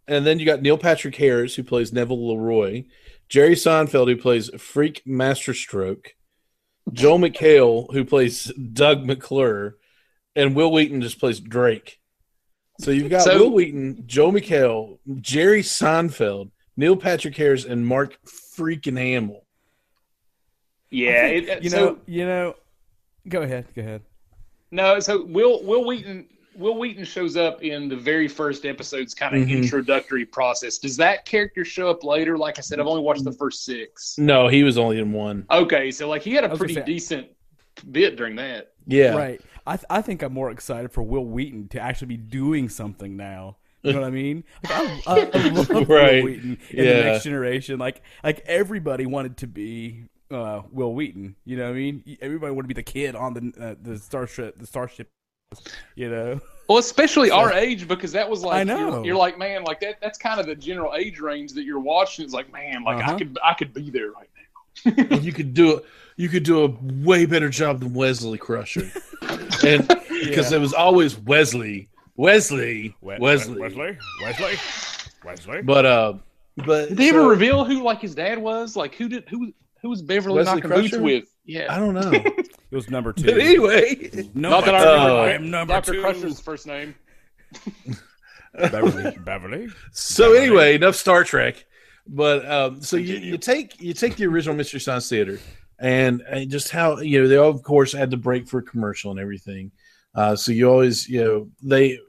and 0.08 0.26
then 0.26 0.38
you 0.38 0.46
got 0.46 0.62
Neil 0.62 0.78
Patrick 0.78 1.16
Harris, 1.16 1.56
who 1.56 1.64
plays 1.64 1.94
Neville 1.94 2.30
Leroy, 2.30 2.84
Jerry 3.30 3.56
Seinfeld, 3.56 4.08
who 4.08 4.18
plays 4.18 4.50
Freak 4.62 5.02
Masterstroke, 5.06 6.16
Joel 6.92 7.20
McHale, 7.20 7.92
who 7.94 8.04
plays 8.04 8.52
Doug 8.74 9.06
McClure, 9.06 9.78
and 10.36 10.56
Wil 10.56 10.72
Wheaton 10.72 11.02
just 11.02 11.20
plays 11.20 11.40
Drake. 11.40 12.00
So 12.80 12.92
you've 12.92 13.10
got 13.10 13.22
so, 13.22 13.38
Wil 13.38 13.52
Wheaton, 13.52 14.04
Joel 14.08 14.34
McHale, 14.34 14.98
Jerry 15.22 15.62
Seinfeld, 15.62 16.52
Neil 16.76 16.96
Patrick 16.96 17.36
Harris, 17.36 17.66
and 17.66 17.86
Mark 17.86 18.18
freaking 18.26 18.98
Hamill. 18.98 19.46
Yeah, 20.90 21.26
it, 21.26 21.64
you 21.64 21.70
so, 21.70 21.78
know, 21.78 21.98
you 22.06 22.26
know. 22.26 22.56
Go 23.28 23.42
ahead. 23.42 23.68
Go 23.76 23.82
ahead. 23.82 24.02
No, 24.72 25.00
so 25.00 25.24
Will 25.26 25.64
Wil 25.64 25.86
Wheaton 25.86 26.28
Wil 26.56 26.78
Wheaton 26.78 27.04
shows 27.04 27.36
up 27.36 27.64
in 27.64 27.90
the 27.90 27.96
very 27.96 28.28
first 28.28 28.66
episode's 28.66 29.14
kind 29.14 29.36
of 29.36 29.44
mm-hmm. 29.44 29.64
introductory 29.64 30.26
process. 30.26 30.78
Does 30.78 30.98
that 30.98 31.26
character 31.26 31.66
show 31.66 31.90
up 31.90 32.04
later? 32.04 32.38
Like 32.38 32.58
I 32.58 32.62
said, 32.62 32.80
I've 32.80 32.88
only 32.88 33.02
watched 33.02 33.24
the 33.24 33.32
first 33.32 33.66
six. 33.66 34.18
No, 34.18 34.48
he 34.48 34.64
was 34.64 34.78
only 34.78 35.00
in 35.00 35.12
one. 35.12 35.46
Okay, 35.50 35.92
so 35.92 36.08
like 36.08 36.22
he 36.22 36.34
had 36.34 36.44
a 36.44 36.56
pretty 36.56 36.82
decent 36.82 37.28
bit 37.92 38.16
during 38.16 38.36
that. 38.36 38.74
Yeah, 38.86 39.16
right. 39.16 39.42
I 39.66 39.78
th- 39.78 39.86
I 39.90 40.02
think 40.02 40.22
I'm 40.22 40.34
more 40.34 40.52
excited 40.52 40.92
for 40.92 41.04
Wil 41.04 41.26
Wheaton 41.26 41.70
to 41.70 41.80
actually 41.80 42.08
be 42.08 42.18
doing 42.18 42.70
something 42.70 43.16
now. 43.16 43.58
You 43.82 43.94
know 43.94 44.02
what 44.02 44.08
I 44.08 44.12
mean? 44.12 44.44
Like, 44.64 44.74
I, 44.74 45.02
I, 45.08 45.30
I 45.34 45.50
love 45.50 45.70
right. 45.90 46.24
Wil 46.24 46.24
Wheaton 46.24 46.58
in 46.70 46.86
yeah. 46.86 46.94
the 46.94 47.04
next 47.04 47.24
generation. 47.24 47.80
Like 47.80 48.02
like 48.24 48.44
everybody 48.46 49.06
wanted 49.06 49.38
to 49.38 49.48
be 49.48 50.06
uh, 50.32 50.62
Wil 50.72 50.94
Wheaton. 50.94 51.36
You 51.46 51.58
know 51.58 51.66
what 51.66 51.72
I 51.72 51.80
mean? 51.80 52.18
Everybody 52.22 52.52
wanted 52.52 52.64
to 52.64 52.74
be 52.76 52.80
the 52.80 52.84
kid 52.84 53.16
on 53.16 53.34
the 53.34 53.54
uh, 53.60 53.76
the 53.82 53.98
starship, 53.98 54.58
the 54.60 54.68
starship. 54.68 55.10
You 55.96 56.10
know. 56.10 56.42
Well, 56.70 56.78
especially 56.78 57.28
so, 57.28 57.36
our 57.36 57.52
age, 57.52 57.90
because 57.90 58.14
that 58.14 58.30
was 58.30 58.42
like 58.42 58.62
I 58.62 58.64
know. 58.64 58.78
You're, 58.96 59.06
you're, 59.06 59.16
like, 59.18 59.38
man, 59.38 59.66
like 59.66 59.82
that. 59.82 60.00
That's 60.02 60.18
kind 60.18 60.40
of 60.40 60.46
the 60.46 60.56
general 60.56 60.94
age 60.96 61.20
range 61.20 61.52
that 61.56 61.64
you're 61.66 61.82
watching. 61.82 62.24
It's 62.24 62.34
like, 62.34 62.54
man, 62.54 62.86
like 62.86 63.00
uh-huh. 63.00 63.12
I 63.12 63.18
could, 63.18 63.38
I 63.44 63.54
could 63.54 63.74
be 63.74 63.90
there 63.90 64.12
right 64.12 64.30
now. 64.86 65.18
you 65.18 65.34
could 65.34 65.54
do 65.54 65.78
it. 65.78 65.86
You 66.16 66.30
could 66.30 66.44
do 66.44 66.64
a 66.64 66.78
way 67.04 67.26
better 67.26 67.50
job 67.50 67.80
than 67.80 67.94
Wesley 67.94 68.38
Crusher, 68.38 68.92
and 69.66 69.88
because 69.88 70.52
yeah. 70.52 70.58
it 70.58 70.62
was 70.62 70.74
always 70.74 71.18
Wesley, 71.18 71.90
Wesley, 72.16 72.96
we- 73.02 73.18
Wesley, 73.20 73.60
Wesley, 73.60 73.98
Wesley, 74.22 74.58
Wesley. 75.26 75.62
But 75.64 75.86
uh, 75.86 76.14
but 76.58 76.90
did 76.90 76.98
they 76.98 77.10
so, 77.10 77.20
ever 77.20 77.30
reveal 77.30 77.66
who 77.66 77.84
like 77.84 78.02
his 78.02 78.16
dad 78.16 78.38
was? 78.38 78.76
Like 78.76 78.96
who 78.96 79.10
did 79.10 79.28
who 79.30 79.54
who 79.82 79.90
was 79.90 80.02
Beverly 80.02 80.38
Wesley 80.38 80.56
knocking 80.56 80.70
Crusher? 80.70 80.82
boots 80.82 80.98
with? 80.98 81.36
Yeah, 81.46 81.74
I 81.74 81.80
don't 81.80 81.94
know. 81.94 82.12
it 82.14 82.50
was 82.72 82.90
number 82.90 83.12
two. 83.12 83.26
But 83.26 83.40
anyway, 83.40 84.30
no, 84.34 84.50
not 84.50 84.66
that 84.66 84.76
I 84.76 84.80
remember. 84.80 85.12
Uh, 85.12 85.24
I 85.24 85.30
am 85.32 85.50
number 85.50 85.74
Dr. 85.74 85.94
two. 85.94 86.02
Crusher's 86.02 86.40
first 86.40 86.68
name. 86.68 86.96
Beverly. 88.54 89.18
Beverly. 89.20 89.68
So 89.92 90.26
Beverly. 90.26 90.46
anyway, 90.46 90.76
enough 90.76 90.96
Star 90.96 91.24
Trek. 91.24 91.66
But 92.08 92.50
um, 92.50 92.82
so 92.82 92.98
you, 92.98 93.16
you 93.16 93.38
take 93.38 93.82
you 93.82 93.94
take 93.94 94.16
the 94.16 94.26
original 94.26 94.56
Mystery 94.56 94.80
Science 94.80 95.10
Theater 95.10 95.40
and, 95.84 96.22
and 96.22 96.50
just 96.50 96.72
how 96.72 97.00
you 97.00 97.22
know 97.22 97.28
they 97.28 97.38
of 97.38 97.62
course 97.62 97.92
had 97.92 98.10
to 98.12 98.18
break 98.18 98.48
for 98.48 98.62
commercial 98.62 99.12
and 99.12 99.20
everything. 99.20 99.72
Uh, 100.16 100.36
so 100.36 100.52
you 100.52 100.70
always, 100.70 101.10
you 101.10 101.24
know, 101.24 101.50
they 101.62 102.00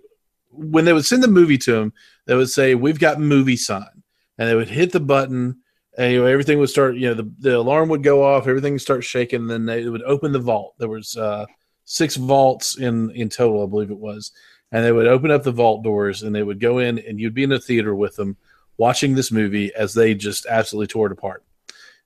when 0.51 0.85
they 0.85 0.93
would 0.93 1.05
send 1.05 1.23
the 1.23 1.29
movie 1.29 1.59
to 1.59 1.73
them, 1.73 1.93
they 2.27 2.37
would 2.37 2.51
say, 2.51 2.77
"We've 2.77 3.01
got 3.01 3.21
movie 3.21 3.57
sign," 3.57 4.03
and 4.39 4.49
they 4.49 4.55
would 4.55 4.69
hit 4.69 4.93
the 4.93 5.01
button, 5.01 5.57
and 5.99 6.13
you 6.13 6.21
know, 6.21 6.27
everything 6.27 6.61
would 6.61 6.71
start. 6.71 6.95
You 6.95 7.09
know, 7.09 7.15
the, 7.15 7.33
the 7.41 7.59
alarm 7.59 7.89
would 7.89 8.05
go 8.05 8.23
off, 8.23 8.47
everything 8.47 8.75
would 8.75 8.83
start 8.83 9.03
shaking, 9.03 9.41
and 9.41 9.51
then 9.51 9.67
they 9.67 9.89
would 9.89 10.03
open 10.03 10.31
the 10.31 10.39
vault. 10.39 10.75
There 10.79 10.89
was 10.89 11.17
uh, 11.17 11.47
six 11.85 12.15
vaults 12.15 12.79
in 12.79 13.11
in 13.11 13.29
total, 13.29 13.65
I 13.65 13.67
believe 13.67 13.91
it 13.91 13.99
was, 13.99 14.31
and 14.71 14.85
they 14.85 14.93
would 14.93 15.09
open 15.09 15.33
up 15.33 15.43
the 15.43 15.51
vault 15.51 15.83
doors, 15.83 16.23
and 16.23 16.33
they 16.33 16.45
would 16.45 16.61
go 16.61 16.79
in, 16.79 17.01
and 17.01 17.19
you'd 17.19 17.35
be 17.35 17.43
in 17.43 17.51
a 17.51 17.59
theater 17.59 17.97
with 17.97 18.15
them, 18.15 18.37
watching 18.77 19.17
this 19.17 19.33
movie 19.33 19.75
as 19.75 19.95
they 19.95 20.15
just 20.15 20.47
absolutely 20.47 20.87
tore 20.87 21.07
it 21.07 21.13
apart. 21.13 21.43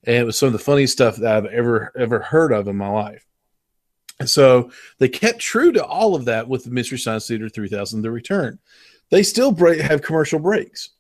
And 0.09 0.17
it 0.17 0.25
was 0.25 0.39
some 0.39 0.47
of 0.47 0.55
the 0.55 0.59
funniest 0.59 0.95
stuff 0.95 1.17
that 1.17 1.37
I've 1.37 1.45
ever 1.45 1.93
ever 1.97 2.21
heard 2.21 2.51
of 2.51 2.67
in 2.67 2.77
my 2.77 2.89
life. 2.89 3.27
And 4.19 4.29
so 4.29 4.71
they 4.99 5.09
kept 5.09 5.39
true 5.39 5.71
to 5.73 5.85
all 5.85 6.15
of 6.15 6.25
that 6.25 6.49
with 6.49 6.65
the 6.65 6.71
Mystery 6.71 6.99
Science 6.99 7.29
Theater 7.29 7.51
3000 7.51 8.01
The 8.01 8.11
Return. 8.11 8.59
They 9.11 9.23
still 9.23 9.53
break, 9.53 9.81
have 9.83 10.01
commercial 10.01 10.39
breaks. 10.39 10.91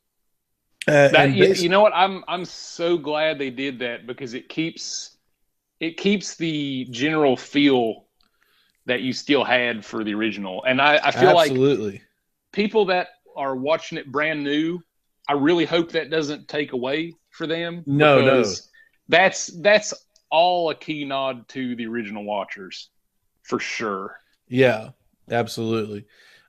Uh, 0.86 1.08
that, 1.08 1.32
you, 1.32 1.46
you, 1.54 1.68
know 1.70 1.80
what? 1.80 1.94
I'm 1.94 2.22
I'm 2.28 2.44
so 2.44 2.98
glad 2.98 3.38
they 3.38 3.48
did 3.48 3.78
that 3.78 4.06
because 4.06 4.34
it 4.34 4.50
keeps 4.50 5.16
it 5.80 5.96
keeps 5.96 6.36
the 6.36 6.86
general 6.90 7.34
feel 7.34 8.04
that 8.84 9.00
you 9.00 9.14
still 9.14 9.42
had 9.42 9.86
for 9.86 10.04
the 10.04 10.12
original. 10.12 10.64
And 10.64 10.82
I, 10.82 11.00
I 11.02 11.12
feel 11.12 11.38
Absolutely. 11.38 11.92
like 11.92 12.02
people 12.52 12.84
that 12.86 13.08
are 13.36 13.56
watching 13.56 13.96
it 13.96 14.12
brand 14.12 14.44
new, 14.44 14.80
I 15.28 15.32
really 15.32 15.64
hope 15.64 15.92
that 15.92 16.10
doesn't 16.10 16.46
take 16.46 16.72
away 16.72 17.14
for 17.30 17.46
them. 17.46 17.84
No, 17.86 18.20
no. 18.20 18.44
That's 19.08 19.46
that's 19.60 19.94
all 20.30 20.70
a 20.70 20.74
key 20.74 21.04
nod 21.04 21.48
to 21.48 21.74
the 21.74 21.86
original 21.86 22.24
watchers 22.24 22.90
for 23.42 23.58
sure. 23.58 24.20
Yeah, 24.48 24.90
absolutely. 25.30 26.06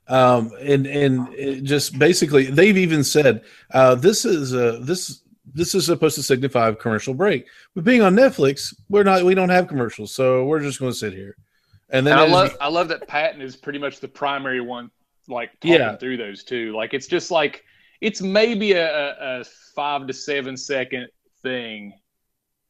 Um, 0.08 0.52
and 0.60 0.86
and 0.86 1.64
just 1.64 1.98
basically, 1.98 2.46
they've 2.46 2.76
even 2.76 3.04
said 3.04 3.42
uh, 3.72 3.94
this 3.94 4.24
is 4.24 4.52
a 4.52 4.78
this 4.80 5.22
this 5.52 5.74
is 5.74 5.86
supposed 5.86 6.16
to 6.16 6.22
signify 6.22 6.68
a 6.68 6.74
commercial 6.74 7.14
break. 7.14 7.46
But 7.74 7.84
being 7.84 8.02
on 8.02 8.14
Netflix, 8.14 8.74
we're 8.88 9.04
not 9.04 9.24
we 9.24 9.34
don't 9.34 9.48
have 9.48 9.68
commercials, 9.68 10.12
so 10.12 10.44
we're 10.44 10.60
just 10.60 10.80
going 10.80 10.92
to 10.92 10.98
sit 10.98 11.12
here. 11.12 11.36
And 11.90 12.06
then 12.06 12.18
and 12.18 12.22
I 12.22 12.32
love 12.32 12.56
I 12.60 12.68
love 12.68 12.88
that 12.88 13.06
Patton 13.06 13.40
is 13.40 13.56
pretty 13.56 13.78
much 13.78 14.00
the 14.00 14.08
primary 14.08 14.60
one, 14.60 14.90
like 15.28 15.52
talking 15.60 15.72
yeah. 15.72 15.96
through 15.96 16.16
those 16.16 16.44
two. 16.44 16.74
Like 16.74 16.92
it's 16.92 17.06
just 17.06 17.30
like 17.30 17.64
it's 18.00 18.20
maybe 18.20 18.72
a, 18.72 19.40
a 19.40 19.44
five 19.74 20.06
to 20.06 20.12
seven 20.12 20.56
second 20.56 21.08
thing 21.42 21.94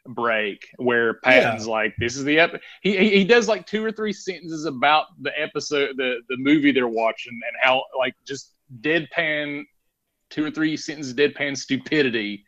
break 0.07 0.69
where 0.77 1.15
Patton's 1.15 1.67
yeah. 1.67 1.73
like, 1.73 1.95
"This 1.99 2.17
is 2.17 2.25
the 2.25 2.39
ep." 2.39 2.61
He 2.83 3.11
he 3.11 3.25
does 3.25 3.49
like 3.49 3.67
two 3.67 3.85
or 3.85 3.93
three 3.93 4.13
sentences 4.13 4.65
about 4.65 5.07
the 5.21 5.33
episode, 5.39 5.97
the 5.97 6.21
the 6.29 6.37
movie 6.37 6.73
they're 6.73 6.89
watching, 6.89 7.33
and 7.33 7.57
how 7.61 7.85
like 7.99 8.15
just 8.27 8.53
deadpan, 8.81 9.65
two 10.31 10.45
or 10.45 10.51
three 10.51 10.77
sentences 10.77 11.15
deadpan 11.15 11.57
stupidity 11.57 12.45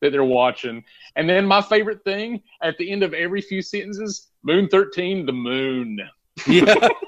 that 0.00 0.10
they're 0.10 0.24
watching. 0.24 0.84
And 1.16 1.28
then 1.28 1.46
my 1.46 1.62
favorite 1.62 2.04
thing 2.04 2.42
at 2.62 2.76
the 2.78 2.90
end 2.90 3.02
of 3.02 3.14
every 3.14 3.40
few 3.40 3.62
sentences, 3.62 4.28
Moon 4.42 4.68
thirteen, 4.68 5.26
the 5.26 5.32
moon. 5.32 6.00
Yeah. 6.46 6.88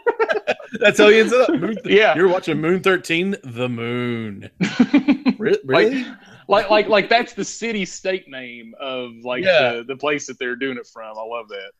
That's 0.81 0.99
how 0.99 1.09
he 1.09 1.21
ends 1.21 1.33
up. 1.33 1.49
Th- 1.61 1.79
yeah, 1.85 2.15
you're 2.15 2.29
watching 2.29 2.61
Moon 2.61 2.81
Thirteen, 2.81 3.37
the 3.45 3.69
Moon. 3.69 4.51
really? 5.39 6.05
Like, 6.05 6.07
like 6.49 6.71
like 6.71 6.89
like 6.89 7.09
that's 7.09 7.33
the 7.33 7.45
city 7.45 7.85
state 7.85 8.29
name 8.29 8.75
of 8.81 9.13
like 9.23 9.45
yeah. 9.45 9.75
the, 9.75 9.85
the 9.85 9.97
place 9.97 10.27
that 10.27 10.39
they're 10.39 10.57
doing 10.57 10.77
it 10.77 10.87
from. 10.87 11.17
I 11.17 11.23
love 11.23 11.49
that. 11.49 11.73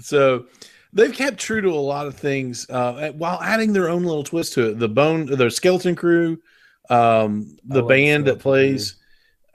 So 0.00 0.46
they've 0.92 1.12
kept 1.12 1.38
true 1.38 1.60
to 1.60 1.70
a 1.70 1.70
lot 1.70 2.06
of 2.06 2.16
things 2.16 2.68
uh, 2.70 3.12
while 3.12 3.40
adding 3.42 3.72
their 3.72 3.88
own 3.88 4.04
little 4.04 4.24
twist 4.24 4.54
to 4.54 4.70
it. 4.70 4.78
The 4.78 4.88
bone, 4.88 5.26
their 5.26 5.50
skeleton 5.50 5.94
crew, 5.94 6.38
um, 6.90 7.56
the 7.64 7.82
band 7.82 8.26
that 8.26 8.38
plays, 8.38 8.96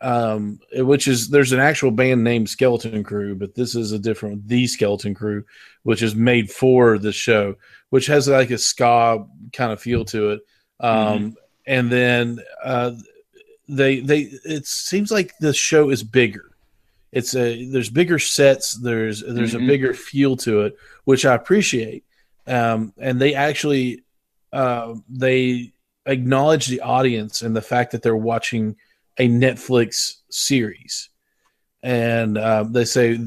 um, 0.01 0.59
which 0.73 1.07
is 1.07 1.29
there's 1.29 1.51
an 1.51 1.59
actual 1.59 1.91
band 1.91 2.23
named 2.23 2.49
Skeleton 2.49 3.03
Crew, 3.03 3.35
but 3.35 3.53
this 3.53 3.75
is 3.75 3.91
a 3.91 3.99
different 3.99 4.47
the 4.47 4.65
Skeleton 4.67 5.13
Crew, 5.13 5.43
which 5.83 6.01
is 6.01 6.15
made 6.15 6.49
for 6.49 6.97
the 6.97 7.11
show, 7.11 7.55
which 7.89 8.07
has 8.07 8.27
like 8.27 8.49
a 8.49 8.57
ska 8.57 9.25
kind 9.53 9.71
of 9.71 9.79
feel 9.79 10.03
to 10.05 10.31
it. 10.31 10.41
Um, 10.79 10.97
mm-hmm. 10.97 11.29
And 11.67 11.91
then 11.91 12.39
uh, 12.63 12.91
they 13.71 14.01
they 14.01 14.19
it 14.43 14.65
seems 14.67 15.11
like 15.11 15.33
the 15.39 15.53
show 15.53 15.89
is 15.89 16.03
bigger. 16.03 16.51
It's 17.11 17.35
a 17.35 17.65
there's 17.65 17.89
bigger 17.89 18.19
sets. 18.19 18.73
There's 18.73 19.21
there's 19.21 19.53
mm-hmm. 19.53 19.63
a 19.63 19.67
bigger 19.67 19.93
feel 19.93 20.37
to 20.37 20.61
it, 20.61 20.77
which 21.05 21.25
I 21.25 21.33
appreciate. 21.35 22.03
Um, 22.47 22.93
and 22.97 23.19
they 23.19 23.33
actually 23.33 24.03
uh, 24.51 24.95
they 25.09 25.73
acknowledge 26.05 26.67
the 26.67 26.81
audience 26.81 27.41
and 27.41 27.55
the 27.55 27.61
fact 27.61 27.91
that 27.91 28.01
they're 28.01 28.15
watching 28.15 28.75
a 29.17 29.27
Netflix 29.27 30.15
series, 30.29 31.09
and 31.83 32.37
uh, 32.37 32.63
they 32.63 32.85
say 32.85 33.19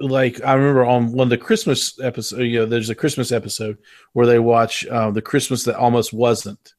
like 0.00 0.42
I 0.44 0.54
remember 0.54 0.84
on 0.84 1.12
one 1.12 1.26
of 1.26 1.30
the 1.30 1.38
Christmas 1.38 1.98
episode, 2.00 2.40
you 2.40 2.60
know, 2.60 2.66
there's 2.66 2.90
a 2.90 2.94
Christmas 2.94 3.32
episode 3.32 3.78
where 4.12 4.26
they 4.26 4.38
watch 4.38 4.86
uh, 4.86 5.10
the 5.10 5.22
Christmas 5.22 5.64
that 5.64 5.76
almost 5.76 6.12
wasn't, 6.12 6.74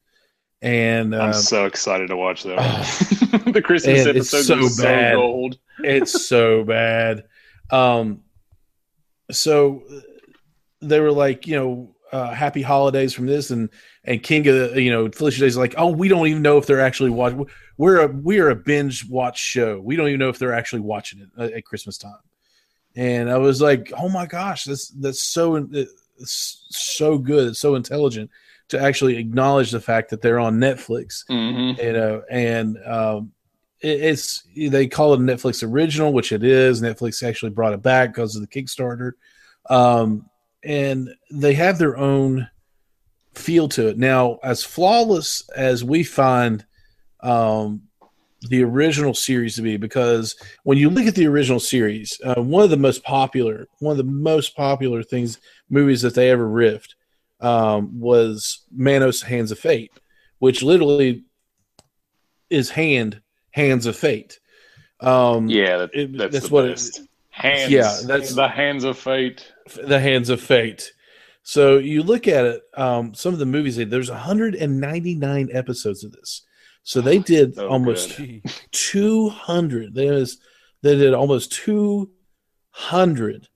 and 0.61 1.15
I'm 1.15 1.27
um, 1.27 1.33
so 1.33 1.65
excited 1.65 2.07
to 2.07 2.17
watch 2.17 2.43
that. 2.43 2.57
the 3.53 3.61
Christmas 3.61 4.05
episode 4.05 4.43
so 4.43 4.59
is 4.59 4.81
bad. 4.81 5.13
so 5.13 5.19
gold. 5.19 5.57
it's 5.79 6.25
so 6.27 6.63
bad. 6.63 7.25
Um, 7.69 8.21
so 9.31 9.83
they 10.81 10.99
were 10.99 11.11
like, 11.11 11.47
you 11.47 11.55
know, 11.55 11.95
uh, 12.11 12.33
happy 12.33 12.61
holidays 12.61 13.13
from 13.13 13.27
this, 13.27 13.51
and 13.51 13.69
and 14.03 14.21
Kinga 14.21 14.81
you 14.83 14.91
know 14.91 15.09
Felicia 15.09 15.41
Day's 15.41 15.55
like, 15.55 15.75
oh, 15.77 15.91
we 15.91 16.07
don't 16.07 16.27
even 16.27 16.41
know 16.41 16.57
if 16.57 16.65
they're 16.65 16.81
actually 16.81 17.11
watching. 17.11 17.45
We're 17.77 18.01
a 18.01 18.07
we're 18.07 18.49
a 18.49 18.55
binge 18.55 19.07
watch 19.07 19.39
show. 19.39 19.79
We 19.79 19.95
don't 19.95 20.07
even 20.07 20.19
know 20.19 20.29
if 20.29 20.39
they're 20.39 20.53
actually 20.53 20.81
watching 20.81 21.19
it 21.21 21.29
at, 21.37 21.53
at 21.53 21.65
Christmas 21.65 21.97
time. 21.97 22.17
And 22.95 23.29
I 23.29 23.37
was 23.37 23.61
like, 23.61 23.93
oh 23.95 24.09
my 24.09 24.25
gosh, 24.25 24.63
that's 24.63 24.89
that's 24.89 25.21
so 25.21 25.55
it's 25.55 26.65
so 26.71 27.17
good, 27.17 27.49
it's 27.49 27.59
so 27.59 27.75
intelligent 27.75 28.31
to 28.69 28.79
actually 28.79 29.17
acknowledge 29.17 29.71
the 29.71 29.81
fact 29.81 30.09
that 30.09 30.21
they're 30.21 30.39
on 30.39 30.57
Netflix. 30.57 31.25
Mm-hmm. 31.29 31.81
You 31.81 31.93
know, 31.93 32.23
and 32.29 32.77
um, 32.85 33.31
it, 33.81 34.01
it's 34.01 34.43
they 34.55 34.87
call 34.87 35.13
it 35.13 35.19
a 35.19 35.23
Netflix 35.23 35.67
original, 35.67 36.13
which 36.13 36.31
it 36.31 36.43
is. 36.43 36.81
Netflix 36.81 37.21
actually 37.27 37.51
brought 37.51 37.73
it 37.73 37.81
back 37.81 38.13
because 38.13 38.35
of 38.35 38.41
the 38.41 38.47
Kickstarter, 38.47 39.13
um, 39.69 40.29
and 40.63 41.09
they 41.31 41.53
have 41.53 41.77
their 41.77 41.97
own 41.97 42.47
feel 43.33 43.67
to 43.69 43.87
it. 43.87 43.97
Now, 43.97 44.39
as 44.43 44.63
flawless 44.63 45.47
as 45.55 45.83
we 45.83 46.03
find 46.03 46.65
um, 47.21 47.83
the 48.49 48.63
original 48.63 49.13
series 49.13 49.55
to 49.55 49.61
be, 49.61 49.77
because 49.77 50.35
when 50.63 50.77
you 50.77 50.89
look 50.89 51.05
at 51.05 51.15
the 51.15 51.27
original 51.27 51.59
series, 51.59 52.19
uh, 52.23 52.41
one 52.41 52.63
of 52.63 52.69
the 52.69 52.77
most 52.77 53.03
popular, 53.03 53.67
one 53.79 53.91
of 53.91 53.97
the 53.97 54.03
most 54.03 54.55
popular 54.55 55.03
things, 55.03 55.39
movies 55.69 56.01
that 56.01 56.15
they 56.15 56.29
ever 56.29 56.47
riffed 56.47 56.95
um, 57.39 57.99
was 57.99 58.65
Manos 58.71 59.21
Hands 59.21 59.51
of 59.51 59.59
Fate, 59.59 59.91
which 60.39 60.61
literally 60.61 61.23
is 62.49 62.69
hand 62.69 63.21
hands 63.51 63.85
of 63.85 63.95
fate. 63.95 64.39
Um, 64.99 65.49
yeah, 65.49 65.77
that, 65.77 65.89
it, 65.93 66.17
that's, 66.17 66.33
that's 66.33 66.51
what 66.51 66.67
best. 66.67 66.99
it 66.99 67.07
hands. 67.29 67.71
Yeah, 67.71 67.97
that's 68.05 68.33
the 68.33 68.47
hands 68.47 68.83
of 68.83 68.97
fate. 68.97 69.51
The 69.81 69.99
hands 69.99 70.29
of 70.29 70.41
fate. 70.41 70.91
So 71.43 71.77
you 71.77 72.03
look 72.03 72.27
at 72.27 72.45
it. 72.45 72.61
Um, 72.75 73.13
some 73.13 73.33
of 73.33 73.39
the 73.39 73.45
movies 73.45 73.77
there's 73.77 74.11
199 74.11 75.49
episodes 75.53 76.03
of 76.03 76.11
this. 76.11 76.45
So 76.83 77.01
they 77.01 77.19
did 77.19 77.55
so 77.55 77.67
almost 77.67 78.17
good. 78.17 78.41
200. 78.71 79.93
They 79.93 80.09
was 80.09 80.37
they 80.81 80.95
did 80.95 81.13
almost 81.13 81.51
200 81.53 83.47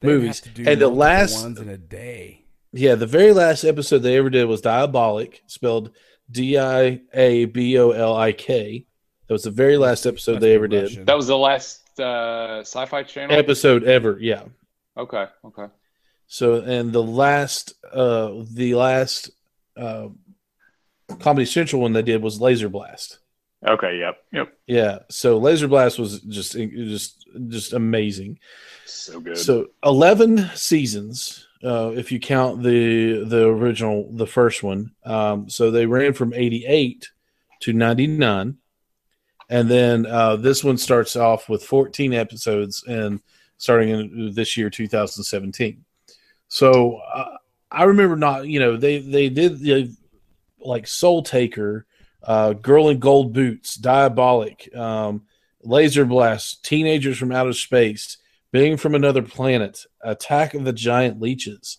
they 0.00 0.06
movies, 0.06 0.42
and 0.56 0.80
the 0.80 0.88
last 0.88 1.42
ones 1.42 1.60
in 1.60 1.68
a 1.68 1.78
day. 1.78 2.43
Yeah, 2.76 2.96
the 2.96 3.06
very 3.06 3.32
last 3.32 3.62
episode 3.62 3.98
they 3.98 4.16
ever 4.16 4.30
did 4.30 4.46
was 4.46 4.60
Diabolik, 4.60 5.40
spelled 5.46 5.92
D 6.28 6.58
I 6.58 7.02
A 7.12 7.44
B 7.44 7.78
O 7.78 7.92
L 7.92 8.16
I 8.16 8.32
K. 8.32 8.84
That 9.28 9.32
was 9.32 9.44
the 9.44 9.52
very 9.52 9.76
last 9.76 10.06
episode 10.06 10.40
they 10.40 10.56
ever 10.56 10.66
Russian. 10.66 10.98
did. 10.98 11.06
That 11.06 11.16
was 11.16 11.28
the 11.28 11.38
last 11.38 12.00
uh, 12.00 12.60
sci-fi 12.60 13.04
channel 13.04 13.38
episode 13.38 13.84
ever. 13.84 14.18
Yeah. 14.20 14.42
Okay. 14.96 15.26
Okay. 15.44 15.66
So, 16.26 16.62
and 16.62 16.92
the 16.92 17.02
last, 17.02 17.74
uh, 17.92 18.42
the 18.52 18.74
last 18.74 19.30
uh, 19.76 20.08
Comedy 21.20 21.46
Central 21.46 21.80
one 21.80 21.92
they 21.92 22.02
did 22.02 22.22
was 22.22 22.40
Laser 22.40 22.68
Blast. 22.68 23.18
Okay. 23.66 23.98
Yep. 23.98 24.16
Yep. 24.32 24.58
Yeah. 24.66 24.98
So 25.10 25.38
Laser 25.38 25.68
Blast 25.68 25.98
was 25.98 26.20
just, 26.20 26.54
just, 26.54 27.26
just 27.48 27.72
amazing. 27.72 28.40
So 28.84 29.20
good. 29.20 29.38
So 29.38 29.68
eleven 29.84 30.50
seasons 30.54 31.43
uh, 31.64 31.92
if 31.94 32.12
you 32.12 32.20
count 32.20 32.62
the 32.62 33.24
the 33.24 33.48
original, 33.48 34.10
the 34.12 34.26
first 34.26 34.62
one. 34.62 34.92
Um, 35.04 35.48
so 35.48 35.70
they 35.70 35.86
ran 35.86 36.12
from 36.12 36.34
eighty 36.34 36.64
eight 36.66 37.10
to 37.60 37.72
ninety 37.72 38.06
nine, 38.06 38.58
and 39.48 39.70
then 39.70 40.06
uh, 40.06 40.36
this 40.36 40.62
one 40.62 40.78
starts 40.78 41.16
off 41.16 41.48
with 41.48 41.64
fourteen 41.64 42.12
episodes, 42.12 42.84
and 42.86 43.20
starting 43.56 43.88
in 43.88 44.32
this 44.34 44.56
year, 44.56 44.70
two 44.70 44.88
thousand 44.88 45.24
seventeen. 45.24 45.84
So 46.48 47.00
uh, 47.14 47.38
I 47.70 47.84
remember 47.84 48.16
not, 48.16 48.46
you 48.46 48.60
know, 48.60 48.76
they 48.76 48.98
they 48.98 49.28
did 49.28 49.60
know, 49.60 49.88
like 50.60 50.86
Soul 50.86 51.22
Taker, 51.22 51.86
uh, 52.22 52.52
Girl 52.52 52.88
in 52.90 52.98
Gold 52.98 53.32
Boots, 53.32 53.76
Diabolik, 53.76 54.74
um, 54.76 55.22
Laser 55.62 56.04
Blast, 56.04 56.64
Teenagers 56.64 57.18
from 57.18 57.32
Outer 57.32 57.52
Space, 57.52 58.18
Being 58.54 58.76
from 58.76 58.94
Another 58.94 59.20
Planet, 59.20 59.84
Attack 60.00 60.54
of 60.54 60.62
the 60.62 60.72
Giant 60.72 61.20
Leeches, 61.20 61.78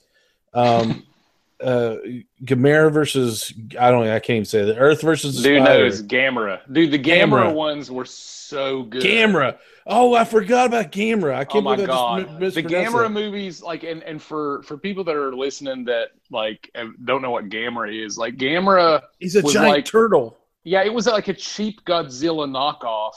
um, 0.53 1.05
uh, 1.63 1.95
Gamera 2.43 2.91
versus 2.91 3.53
I 3.79 3.91
don't 3.91 4.05
I 4.09 4.19
can't 4.19 4.31
even 4.31 4.45
say 4.45 4.65
the 4.65 4.75
Earth 4.75 5.01
versus 5.01 5.41
dude 5.41 5.63
knows 5.63 6.03
Gamera. 6.03 6.59
Dude, 6.69 6.91
the 6.91 6.99
Gamera, 6.99 7.45
Gamera 7.45 7.53
ones 7.53 7.89
were 7.89 8.03
so 8.03 8.83
good. 8.83 9.01
Gamera. 9.01 9.57
Oh, 9.87 10.15
I 10.15 10.25
forgot 10.25 10.67
about 10.67 10.91
Gamera. 10.91 11.35
I 11.35 11.45
can't 11.45 11.65
oh 11.65 11.77
my 11.77 11.77
god, 11.77 12.41
the 12.41 12.61
Gamera 12.61 13.09
movies, 13.09 13.61
like, 13.61 13.83
and 13.83 14.03
and 14.03 14.21
for 14.21 14.61
for 14.63 14.77
people 14.77 15.05
that 15.05 15.15
are 15.15 15.33
listening 15.33 15.85
that 15.85 16.09
like 16.29 16.69
don't 17.05 17.21
know 17.21 17.31
what 17.31 17.47
Gamera 17.47 18.05
is, 18.05 18.17
like 18.17 18.35
Gamera, 18.35 19.01
he's 19.19 19.37
a 19.37 19.41
giant 19.41 19.69
like, 19.69 19.85
turtle. 19.85 20.37
Yeah, 20.65 20.83
it 20.83 20.93
was 20.93 21.07
like 21.07 21.29
a 21.29 21.33
cheap 21.33 21.85
Godzilla 21.85 22.49
knockoff. 22.49 23.13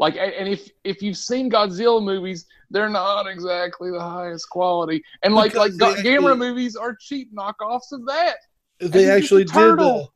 Like, 0.00 0.16
and 0.16 0.48
if 0.48 0.70
if 0.82 1.02
you've 1.02 1.18
seen 1.18 1.50
Godzilla 1.50 2.02
movies, 2.02 2.46
they're 2.70 2.88
not 2.88 3.26
exactly 3.26 3.90
the 3.90 4.00
highest 4.00 4.48
quality. 4.48 5.04
And 5.22 5.34
like 5.34 5.52
because 5.52 5.76
like 5.76 5.98
actually, 5.98 6.10
Gamera 6.10 6.38
movies 6.38 6.74
are 6.74 6.96
cheap 6.98 7.32
knockoffs 7.34 7.92
of 7.92 8.06
that. 8.06 8.36
They 8.80 9.10
actually 9.10 9.44
did. 9.44 9.78
Uh, 9.78 10.06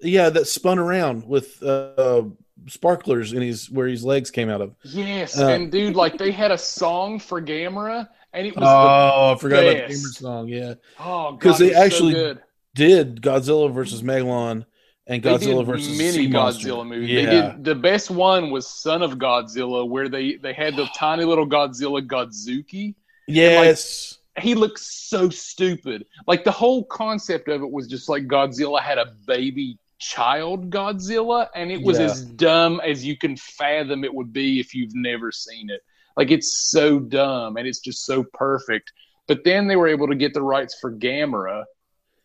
yeah, 0.00 0.30
that 0.30 0.46
spun 0.46 0.78
around 0.78 1.26
with 1.26 1.62
uh, 1.62 2.22
sparklers 2.66 3.34
in 3.34 3.42
his 3.42 3.70
where 3.70 3.88
his 3.88 4.06
legs 4.06 4.30
came 4.30 4.48
out 4.48 4.62
of. 4.62 4.74
Yes, 4.84 5.38
uh, 5.38 5.48
and 5.48 5.70
dude, 5.70 5.96
like 5.96 6.16
they 6.16 6.30
had 6.30 6.50
a 6.50 6.58
song 6.58 7.18
for 7.18 7.42
Gamera, 7.42 8.08
and 8.32 8.46
it 8.46 8.56
was 8.56 8.64
oh, 8.66 9.34
I 9.34 9.38
forgot 9.38 9.64
best. 9.64 9.76
about 9.76 9.88
the 9.88 9.94
Gamera 9.94 10.14
song. 10.14 10.48
Yeah, 10.48 10.74
oh, 10.98 11.32
because 11.32 11.58
they 11.58 11.74
actually 11.74 12.14
so 12.14 12.38
did 12.74 13.20
Godzilla 13.20 13.70
versus 13.70 14.00
Megalon 14.00 14.64
and 15.10 15.22
Godzilla 15.22 15.66
versus 15.66 15.98
many 15.98 16.28
Godzilla 16.28 16.86
movies. 16.86 17.10
Yeah. 17.10 17.24
They 17.24 17.30
did 17.30 17.64
the 17.64 17.74
best 17.74 18.10
one 18.10 18.50
was 18.50 18.66
Son 18.66 19.02
of 19.02 19.14
Godzilla, 19.18 19.86
where 19.86 20.08
they 20.08 20.36
they 20.36 20.52
had 20.52 20.76
the 20.76 20.86
tiny 20.96 21.24
little 21.24 21.46
Godzilla 21.46 22.00
Godzuki. 22.06 22.94
Yes. 23.26 24.18
Like, 24.36 24.44
he 24.44 24.54
looks 24.54 24.82
so 24.82 25.28
stupid. 25.28 26.06
Like 26.28 26.44
the 26.44 26.52
whole 26.52 26.84
concept 26.84 27.48
of 27.48 27.60
it 27.60 27.70
was 27.70 27.88
just 27.88 28.08
like 28.08 28.28
Godzilla 28.28 28.80
had 28.80 28.98
a 28.98 29.12
baby 29.26 29.78
child 29.98 30.70
Godzilla, 30.70 31.48
and 31.56 31.72
it 31.72 31.82
was 31.82 31.98
yeah. 31.98 32.04
as 32.04 32.22
dumb 32.22 32.80
as 32.84 33.04
you 33.04 33.18
can 33.18 33.36
fathom 33.36 34.04
it 34.04 34.14
would 34.14 34.32
be 34.32 34.60
if 34.60 34.74
you've 34.74 34.94
never 34.94 35.32
seen 35.32 35.70
it. 35.70 35.82
Like 36.16 36.30
it's 36.30 36.70
so 36.70 37.00
dumb 37.00 37.56
and 37.56 37.66
it's 37.66 37.80
just 37.80 38.06
so 38.06 38.24
perfect. 38.32 38.92
But 39.26 39.42
then 39.44 39.66
they 39.66 39.76
were 39.76 39.88
able 39.88 40.06
to 40.06 40.14
get 40.14 40.34
the 40.34 40.42
rights 40.42 40.78
for 40.80 40.92
Gamera, 40.92 41.64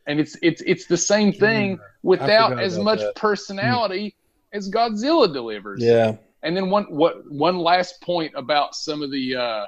and 0.08 0.20
it's 0.20 0.38
it's 0.42 0.62
it's 0.66 0.86
the 0.86 0.98
same 0.98 1.32
thing 1.32 1.80
without 2.04 2.60
as 2.60 2.78
much 2.78 3.00
that. 3.00 3.16
personality 3.16 4.16
hmm. 4.52 4.58
as 4.58 4.70
Godzilla 4.70 5.32
delivers. 5.32 5.84
Yeah. 5.84 6.18
And 6.44 6.56
then 6.56 6.70
one 6.70 6.86
what 6.86 7.30
one 7.32 7.58
last 7.58 8.02
point 8.02 8.32
about 8.36 8.76
some 8.76 9.02
of 9.02 9.12
the 9.12 9.36
uh, 9.36 9.66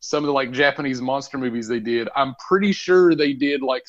some 0.00 0.24
of 0.24 0.26
the 0.26 0.32
like 0.32 0.50
Japanese 0.50 1.00
monster 1.00 1.38
movies 1.38 1.68
they 1.68 1.80
did. 1.80 2.08
I'm 2.16 2.34
pretty 2.46 2.72
sure 2.72 3.14
they 3.14 3.32
did 3.32 3.62
like 3.62 3.86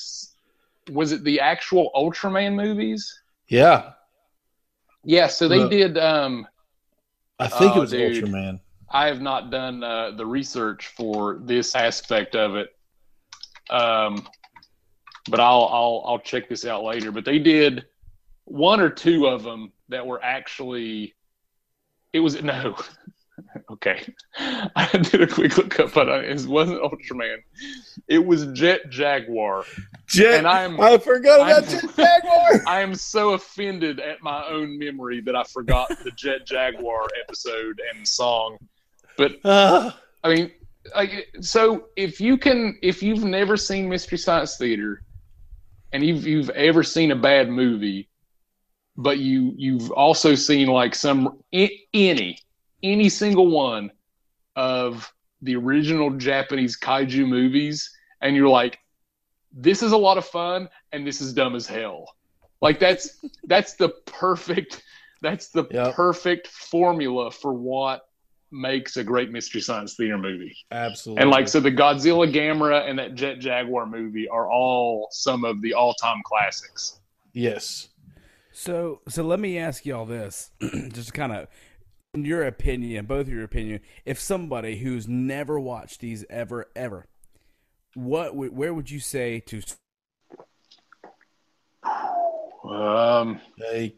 was 0.92 1.12
it 1.12 1.24
the 1.24 1.40
actual 1.40 1.92
Ultraman 1.96 2.56
movies? 2.56 3.22
Yeah. 3.48 3.92
Yeah, 5.04 5.28
so 5.28 5.48
they 5.48 5.68
did 5.70 5.98
um 5.98 6.48
I 7.40 7.48
think 7.48 7.76
it 7.76 7.80
was 7.80 7.92
dude, 7.92 8.24
Ultraman. 8.24 8.60
I 8.92 9.08
have 9.08 9.22
not 9.22 9.50
done 9.50 9.84
uh, 9.84 10.12
the 10.12 10.26
research 10.26 10.88
for 10.88 11.40
this 11.44 11.76
aspect 11.76 12.36
of 12.36 12.56
it. 12.56 12.70
Um 13.70 14.28
but 15.30 15.40
I'll 15.40 15.70
I'll 15.72 16.04
I'll 16.06 16.20
check 16.20 16.50
this 16.50 16.66
out 16.66 16.84
later, 16.84 17.12
but 17.12 17.26
they 17.26 17.40
did 17.40 17.86
one 18.46 18.80
or 18.80 18.90
two 18.90 19.28
of 19.28 19.44
them 19.44 19.72
that 19.90 20.06
were 20.06 20.24
actually 20.24 21.16
it 22.14 22.20
was 22.20 22.42
no 22.42 22.76
okay. 23.72 24.14
I 24.38 24.90
did 24.92 25.22
a 25.22 25.28
quick 25.28 25.58
look 25.58 25.80
up, 25.80 25.94
but 25.94 26.08
it 26.10 26.46
wasn't 26.46 26.82
Ultraman. 26.82 27.38
It 28.08 28.26
was 28.26 28.48
Jet 28.48 28.90
Jaguar. 28.90 29.66
Jet, 30.08 30.40
and 30.40 30.48
I'm, 30.48 30.80
I 30.80 30.98
forgot 30.98 31.40
about 31.40 31.64
I'm, 31.64 31.70
Jet 31.70 31.96
Jaguar. 31.96 32.62
I 32.68 32.82
am 32.82 32.96
so 32.96 33.32
offended 33.32 34.00
at 34.00 34.22
my 34.22 34.46
own 34.48 34.78
memory 34.78 35.22
that 35.22 35.36
I 35.36 35.44
forgot 35.44 35.90
the 36.04 36.12
Jet 36.12 36.46
Jaguar 36.46 37.08
episode 37.24 37.82
and 37.94 38.08
song. 38.08 38.58
But 39.18 39.44
uh, 39.44 39.92
I 40.24 40.34
mean, 40.34 40.52
like, 40.96 41.30
so 41.42 41.86
if 41.96 42.20
you 42.20 42.38
can, 42.38 42.78
if 42.82 43.04
you've 43.04 43.24
never 43.24 43.58
seen 43.58 43.90
Mystery 43.90 44.18
Science 44.18 44.58
Theater, 44.58 45.04
and 45.92 46.04
you've 46.04 46.26
you've 46.26 46.50
ever 46.52 46.84
seen 46.84 47.12
a 47.12 47.16
bad 47.16 47.50
movie, 47.50 48.10
but 48.96 49.20
you 49.20 49.54
you've 49.58 49.92
also 49.92 50.36
seen 50.36 50.68
like 50.68 50.96
some 50.96 51.40
any 51.54 52.40
any 52.84 53.10
single 53.10 53.48
one 53.48 53.92
of 54.56 55.12
the 55.42 55.56
original 55.56 56.12
Japanese 56.12 56.78
kaiju 56.78 57.28
movies, 57.28 57.96
and 58.22 58.36
you're 58.36 58.50
like, 58.50 58.80
this 59.52 59.82
is 59.82 59.92
a 59.92 59.98
lot 59.98 60.18
of 60.18 60.26
fun, 60.26 60.70
and 60.92 61.06
this 61.06 61.22
is 61.22 61.34
dumb 61.34 61.56
as 61.56 61.66
hell. 61.66 62.06
Like 62.62 62.80
that's 62.80 63.18
that's 63.46 63.74
the 63.74 63.90
perfect 64.06 64.84
that's 65.22 65.50
the 65.50 65.66
yep. 65.72 65.96
perfect 65.96 66.48
formula 66.48 67.32
for 67.32 67.54
what 67.54 68.09
makes 68.52 68.98
a 68.98 69.04
great 69.04 69.32
mystery 69.32 69.62
science 69.62 69.96
theater 69.96 70.18
movie. 70.18 70.56
Absolutely. 70.72 71.22
And 71.22 71.32
like 71.32 71.48
so 71.48 71.60
the 71.60 71.72
Godzilla 71.72 72.32
Gamera 72.32 72.90
and 72.90 72.98
that 73.00 73.16
Jet 73.16 73.40
Jaguar 73.40 73.86
movie 73.86 74.28
are 74.28 74.50
all 74.50 75.08
some 75.12 75.44
of 75.46 75.62
the 75.62 75.74
all-time 75.74 76.22
classics. 76.24 77.00
Yes. 77.34 77.90
So 78.52 79.02
so 79.08 79.24
let 79.24 79.40
me 79.40 79.58
ask 79.58 79.86
y'all 79.86 80.06
this 80.06 80.52
just 80.90 81.14
kind 81.14 81.32
of 81.32 81.48
in 82.14 82.26
your 82.26 82.44
opinion, 82.44 83.06
both 83.06 83.28
of 83.28 83.34
your 83.34 83.44
opinion, 83.44 83.82
if 84.04 84.20
somebody 84.20 84.78
who's 84.80 85.08
never 85.08 85.60
watched 85.60 86.02
these 86.02 86.26
ever 86.30 86.68
ever, 86.76 87.06
what 87.94 88.36
where 88.36 88.74
would 88.74 88.90
you 88.90 89.00
say 89.00 89.40
to 89.42 89.62
um 92.68 93.40
and 93.62 93.94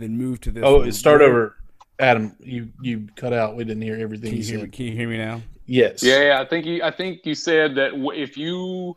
then 0.00 0.16
move 0.16 0.40
to 0.40 0.50
this 0.50 0.62
Oh, 0.64 0.88
start 0.90 1.22
over. 1.22 1.56
Adam, 1.98 2.36
you 2.40 2.68
you 2.80 3.08
cut 3.16 3.32
out. 3.32 3.56
We 3.56 3.64
didn't 3.64 3.82
hear 3.82 3.96
everything 3.96 4.30
can 4.30 4.38
you, 4.38 4.44
you 4.44 4.58
said. 4.58 4.62
Me, 4.62 4.68
can 4.68 4.86
you 4.86 4.92
hear 4.92 5.08
me 5.08 5.18
now? 5.18 5.40
Yes. 5.66 6.02
Yeah, 6.02 6.22
yeah. 6.22 6.40
I 6.40 6.44
think 6.44 6.66
you. 6.66 6.82
I 6.82 6.90
think 6.90 7.24
you 7.24 7.34
said 7.34 7.74
that 7.76 7.92
if 8.14 8.36
you 8.36 8.96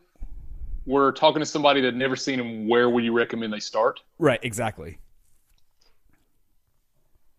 were 0.86 1.12
talking 1.12 1.40
to 1.40 1.46
somebody 1.46 1.80
that 1.82 1.94
never 1.94 2.16
seen 2.16 2.38
him, 2.38 2.68
where 2.68 2.90
would 2.90 3.04
you 3.04 3.12
recommend 3.12 3.52
they 3.52 3.60
start? 3.60 4.00
Right. 4.18 4.40
Exactly. 4.42 4.98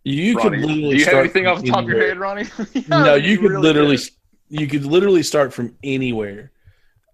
You 0.03 0.35
Ronnie, 0.35 0.49
could 0.49 0.59
literally. 0.61 0.95
Do 0.95 0.95
you 0.97 1.05
have 1.05 1.13
anything 1.15 1.47
off 1.47 1.61
the 1.61 1.69
top 1.69 1.83
of 1.83 1.89
your 1.89 1.99
head, 1.99 2.17
Ronnie? 2.17 2.45
no, 2.87 3.15
you 3.15 3.37
could 3.37 3.51
really 3.51 3.61
literally. 3.61 3.97
Good. 3.97 4.09
You 4.49 4.67
could 4.67 4.85
literally 4.85 5.23
start 5.23 5.53
from 5.53 5.75
anywhere. 5.83 6.51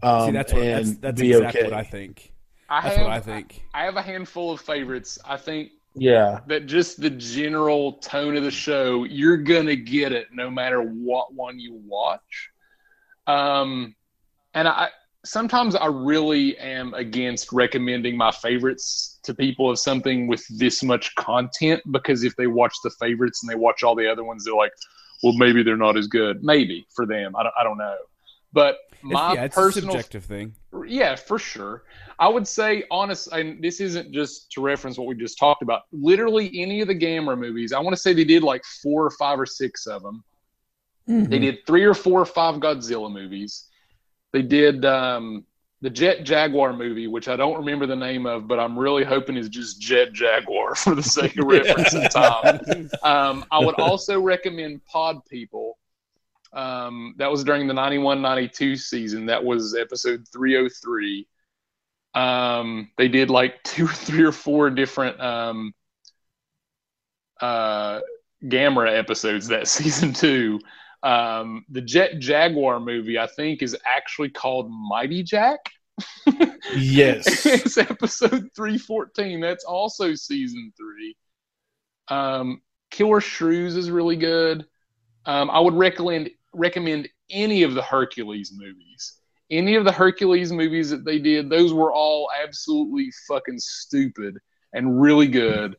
Um, 0.02 0.28
See, 0.28 0.32
that's 0.32 0.54
what, 0.54 0.62
that's, 0.62 0.98
that's 0.98 1.22
exactly 1.22 1.62
okay. 1.62 1.70
what 1.70 1.74
I 1.74 1.84
think. 1.84 2.34
I 2.70 2.82
that's 2.82 2.96
have, 2.96 3.06
what 3.06 3.14
I 3.14 3.20
think. 3.20 3.64
I 3.74 3.84
have 3.84 3.96
a 3.96 4.02
handful 4.02 4.52
of 4.52 4.62
favorites. 4.62 5.20
I 5.26 5.38
think 5.38 5.72
yeah. 5.98 6.40
That 6.48 6.66
just 6.66 7.02
the 7.02 7.10
general 7.10 7.94
tone 7.94 8.36
of 8.36 8.44
the 8.44 8.52
show, 8.52 9.04
you're 9.04 9.38
gonna 9.38 9.76
get 9.76 10.12
it 10.12 10.28
no 10.32 10.50
matter 10.50 10.82
what 10.82 11.34
one 11.34 11.60
you 11.60 11.82
watch. 11.86 12.50
Um, 13.26 13.96
and 14.54 14.68
I 14.68 14.90
sometimes 15.26 15.76
I 15.76 15.88
really 15.88 16.58
am 16.58 16.94
against 16.94 17.52
recommending 17.52 18.16
my 18.16 18.32
favorites 18.32 19.20
to 19.24 19.34
people 19.34 19.70
of 19.70 19.80
something 19.80 20.28
with 20.28 20.46
this 20.58 20.84
much 20.84 21.14
content 21.16 21.82
because 21.92 22.24
if 22.24 22.36
they 22.38 22.48
watch 22.48 22.74
the 22.84 22.90
favorites 22.92 23.44
and 23.44 23.52
they 23.52 23.56
watch 23.56 23.84
all 23.84 23.96
the 23.96 24.10
other 24.10 24.24
ones, 24.24 24.46
they're 24.46 24.56
like, 24.56 24.72
well, 25.24 25.34
maybe 25.34 25.64
they're 25.64 25.76
not 25.76 25.98
as 25.98 26.08
good. 26.08 26.44
Maybe 26.44 26.88
for 26.96 27.06
them, 27.06 27.36
I 27.36 27.44
don't, 27.44 27.54
I 27.60 27.64
don't 27.64 27.78
know. 27.78 27.98
But 28.54 28.78
my 29.02 29.34
yeah, 29.34 29.46
it's 29.46 29.56
personal 29.56 29.90
a 29.90 29.92
subjective 29.94 30.26
thing. 30.26 30.56
Yeah, 30.86 31.16
for 31.16 31.40
sure. 31.40 31.84
I 32.20 32.28
would 32.28 32.48
say, 32.48 32.84
honest, 32.90 33.32
and 33.32 33.62
this 33.64 33.80
isn't 33.80 34.12
just 34.12 34.52
to 34.54 34.62
reference 34.62 34.98
what 34.98 35.08
we 35.08 35.16
just 35.16 35.38
talked 35.38 35.62
about. 35.62 35.84
Literally, 35.92 36.52
any 36.60 36.82
of 36.82 36.88
the 36.88 36.96
Gamera 36.96 37.38
movies, 37.38 37.74
I 37.74 37.80
want 37.80 37.96
to 37.96 38.02
say 38.02 38.14
they 38.14 38.24
did 38.24 38.44
like 38.44 38.64
four 38.82 39.06
or 39.06 39.12
five 39.12 39.40
or 39.40 39.46
six 39.46 39.86
of 39.86 40.02
them. 40.02 40.24
Mm-hmm. 41.10 41.30
They 41.30 41.40
did 41.40 41.60
three 41.66 41.84
or 41.84 41.94
four 41.94 42.22
or 42.22 42.26
five 42.26 42.56
Godzilla 42.56 43.12
movies. 43.12 43.68
They 44.34 44.42
did 44.42 44.84
um, 44.84 45.46
the 45.82 45.90
Jet 45.90 46.24
Jaguar 46.24 46.74
movie, 46.74 47.08
which 47.08 47.28
I 47.28 47.36
don't 47.36 47.58
remember 47.58 47.86
the 47.86 47.96
name 47.96 48.26
of, 48.26 48.48
but 48.48 48.60
I'm 48.60 48.78
really 48.78 49.04
hoping 49.04 49.38
is 49.38 49.48
just 49.48 49.80
Jet 49.80 50.12
Jaguar 50.12 50.76
for 50.76 50.96
the 50.96 51.04
sake 51.04 51.38
of 51.38 51.46
reference 51.48 51.94
and 51.94 52.12
time. 52.12 52.90
Um, 53.04 53.46
I 53.52 53.60
would 53.60 53.76
also 53.76 54.20
recommend 54.20 54.84
Pod 54.86 55.24
People. 55.30 55.78
Um, 56.54 57.16
that 57.18 57.30
was 57.30 57.44
during 57.44 57.68
the 57.68 57.74
91 57.74 58.22
92 58.22 58.76
season. 58.78 59.26
That 59.26 59.44
was 59.44 59.76
episode 59.76 60.26
303 60.32 61.28
um, 62.18 62.90
they 62.98 63.08
did 63.08 63.30
like 63.30 63.62
two 63.64 63.86
or 63.86 63.94
three 63.94 64.24
or 64.24 64.32
four 64.32 64.70
different 64.70 65.20
um, 65.20 65.74
uh, 67.40 68.00
Gamera 68.44 68.98
episodes 68.98 69.48
that 69.48 69.68
season 69.68 70.14
two. 70.14 70.60
Um, 71.04 71.64
the 71.70 71.82
Jet 71.82 72.20
Jaguar 72.20 72.80
movie, 72.80 73.20
I 73.20 73.28
think, 73.28 73.62
is 73.62 73.78
actually 73.86 74.30
called 74.30 74.70
Mighty 74.72 75.24
Jack. 75.24 75.60
yes. 76.76 77.46
it's 77.46 77.78
episode 77.78 78.50
314. 78.56 79.40
That's 79.40 79.64
also 79.64 80.16
season 80.16 80.74
three. 80.76 81.16
Um, 82.08 82.62
Killer 82.90 83.22
Shrews 83.22 83.76
is 83.76 83.92
really 83.92 84.16
good. 84.16 84.66
Um, 85.26 85.52
I 85.52 85.60
would 85.60 85.76
recommend 85.76 86.32
recommend 86.58 87.08
any 87.30 87.64
of 87.64 87.74
the 87.74 87.82
Hercules 87.82 88.52
movies. 88.56 89.14
Any 89.50 89.76
of 89.76 89.86
the 89.86 89.92
Hercules 89.92 90.52
movies 90.52 90.90
that 90.90 91.06
they 91.06 91.20
did, 91.20 91.50
those 91.50 91.74
were 91.74 91.94
all 91.94 92.30
absolutely 92.44 93.12
fucking 93.28 93.60
stupid 93.60 94.38
and 94.74 95.02
really 95.02 95.28
good. 95.28 95.78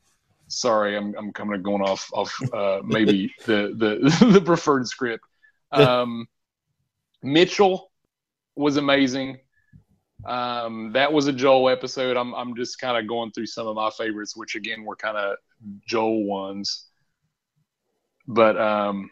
Sorry, 0.48 0.96
I'm 0.96 1.14
I'm 1.18 1.32
kind 1.32 1.54
of 1.54 1.62
going 1.62 1.82
off 1.82 2.08
off 2.14 2.34
uh, 2.54 2.80
maybe 2.84 3.32
the 3.44 3.74
the 3.76 4.26
the 4.32 4.40
preferred 4.40 4.86
script. 4.86 5.24
Um, 5.72 6.26
Mitchell 7.22 7.90
was 8.56 8.78
amazing. 8.78 9.38
Um, 10.24 10.92
that 10.92 11.12
was 11.12 11.26
a 11.26 11.32
Joel 11.32 11.68
episode. 11.68 12.16
I'm 12.16 12.34
I'm 12.34 12.56
just 12.56 12.80
kind 12.80 12.96
of 12.96 13.06
going 13.06 13.30
through 13.32 13.46
some 13.46 13.66
of 13.66 13.76
my 13.76 13.90
favorites, 13.90 14.34
which 14.34 14.54
again 14.54 14.84
were 14.84 14.96
kind 14.96 15.16
of 15.16 15.36
Joel 15.86 16.24
ones. 16.24 16.86
But 18.26 18.58
um, 18.58 19.10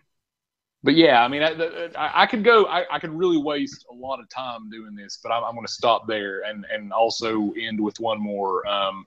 but 0.87 0.95
yeah, 0.95 1.25
I 1.25 1.27
mean, 1.27 1.43
I, 1.43 1.51
I, 1.97 2.23
I 2.23 2.27
could 2.27 2.45
go. 2.45 2.67
I, 2.67 2.85
I, 2.89 3.01
could 3.01 3.11
really 3.11 3.37
waste 3.37 3.85
a 3.91 3.95
lot 3.95 4.21
of 4.21 4.29
time 4.29 4.71
doing 4.71 4.95
this, 4.95 5.19
but 5.21 5.33
I'm, 5.33 5.43
I'm 5.43 5.55
going 5.55 5.67
to 5.67 5.73
stop 5.73 6.07
there 6.07 6.43
and 6.43 6.65
and 6.73 6.93
also 6.93 7.53
end 7.61 7.81
with 7.81 7.99
one 7.99 8.21
more. 8.21 8.65
Um, 8.69 9.05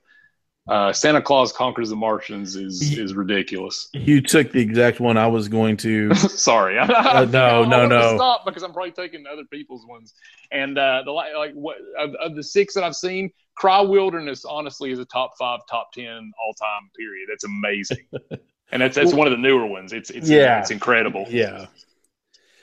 uh, 0.68 0.92
Santa 0.92 1.22
Claus 1.22 1.54
conquers 1.54 1.90
the 1.90 1.96
Martians 1.96 2.58
is 2.58 2.98
is 2.98 3.14
ridiculous. 3.14 3.88
You 3.94 4.22
took 4.22 4.52
the 4.52 4.60
exact 4.60 5.00
one 5.00 5.16
I 5.16 5.28
was 5.28 5.48
going 5.48 5.78
to. 5.78 6.14
Sorry, 6.16 6.78
uh, 6.78 7.26
no, 7.32 7.64
no, 7.66 7.88
no. 7.88 8.18
Stop 8.18 8.46
because 8.46 8.62
I'm 8.62 8.74
probably 8.74 8.92
taking 8.92 9.24
other 9.26 9.46
people's 9.50 9.86
ones. 9.86 10.14
And 10.52 10.78
uh, 10.78 11.04
the 11.06 11.12
like 11.12 11.54
what 11.54 11.78
of, 11.98 12.14
of, 12.16 12.36
the 12.36 12.44
six 12.44 12.74
that 12.74 12.84
I've 12.84 12.96
seen, 12.96 13.32
Cry 13.56 13.80
Wilderness 13.80 14.44
honestly 14.44 14.92
is 14.92 15.00
a 15.00 15.06
top 15.06 15.32
five, 15.40 15.62
top 15.72 15.94
ten 15.94 16.34
all 16.46 16.54
time. 16.56 16.90
Period. 16.98 17.30
That's 17.32 17.46
amazing. 17.46 18.06
and 18.72 18.82
that's 18.82 18.96
that's 18.96 19.10
well, 19.10 19.20
one 19.20 19.28
of 19.28 19.32
the 19.32 19.38
newer 19.38 19.66
ones. 19.66 19.94
It's 19.94 20.10
it's 20.10 20.30
yeah, 20.30 20.60
it's 20.60 20.72
incredible. 20.72 21.26
Yeah. 21.30 21.68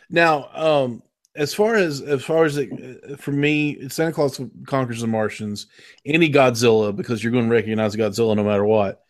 Now, 0.09 0.49
um, 0.55 1.03
as 1.35 1.53
far 1.55 1.75
as 1.75 2.01
as 2.01 2.25
far 2.25 2.45
as 2.45 2.57
it, 2.57 3.21
for 3.21 3.33
me, 3.33 3.89
Santa 3.89 4.13
Claus 4.13 4.41
conquers 4.67 5.01
the 5.01 5.07
Martians, 5.07 5.67
any 6.05 6.31
Godzilla 6.31 6.95
because 6.95 7.23
you're 7.23 7.33
going 7.33 7.49
to 7.49 7.55
recognize 7.55 7.97
Godzilla 7.97 8.37
no 8.37 8.45
matter 8.45 8.65
what. 8.65 9.03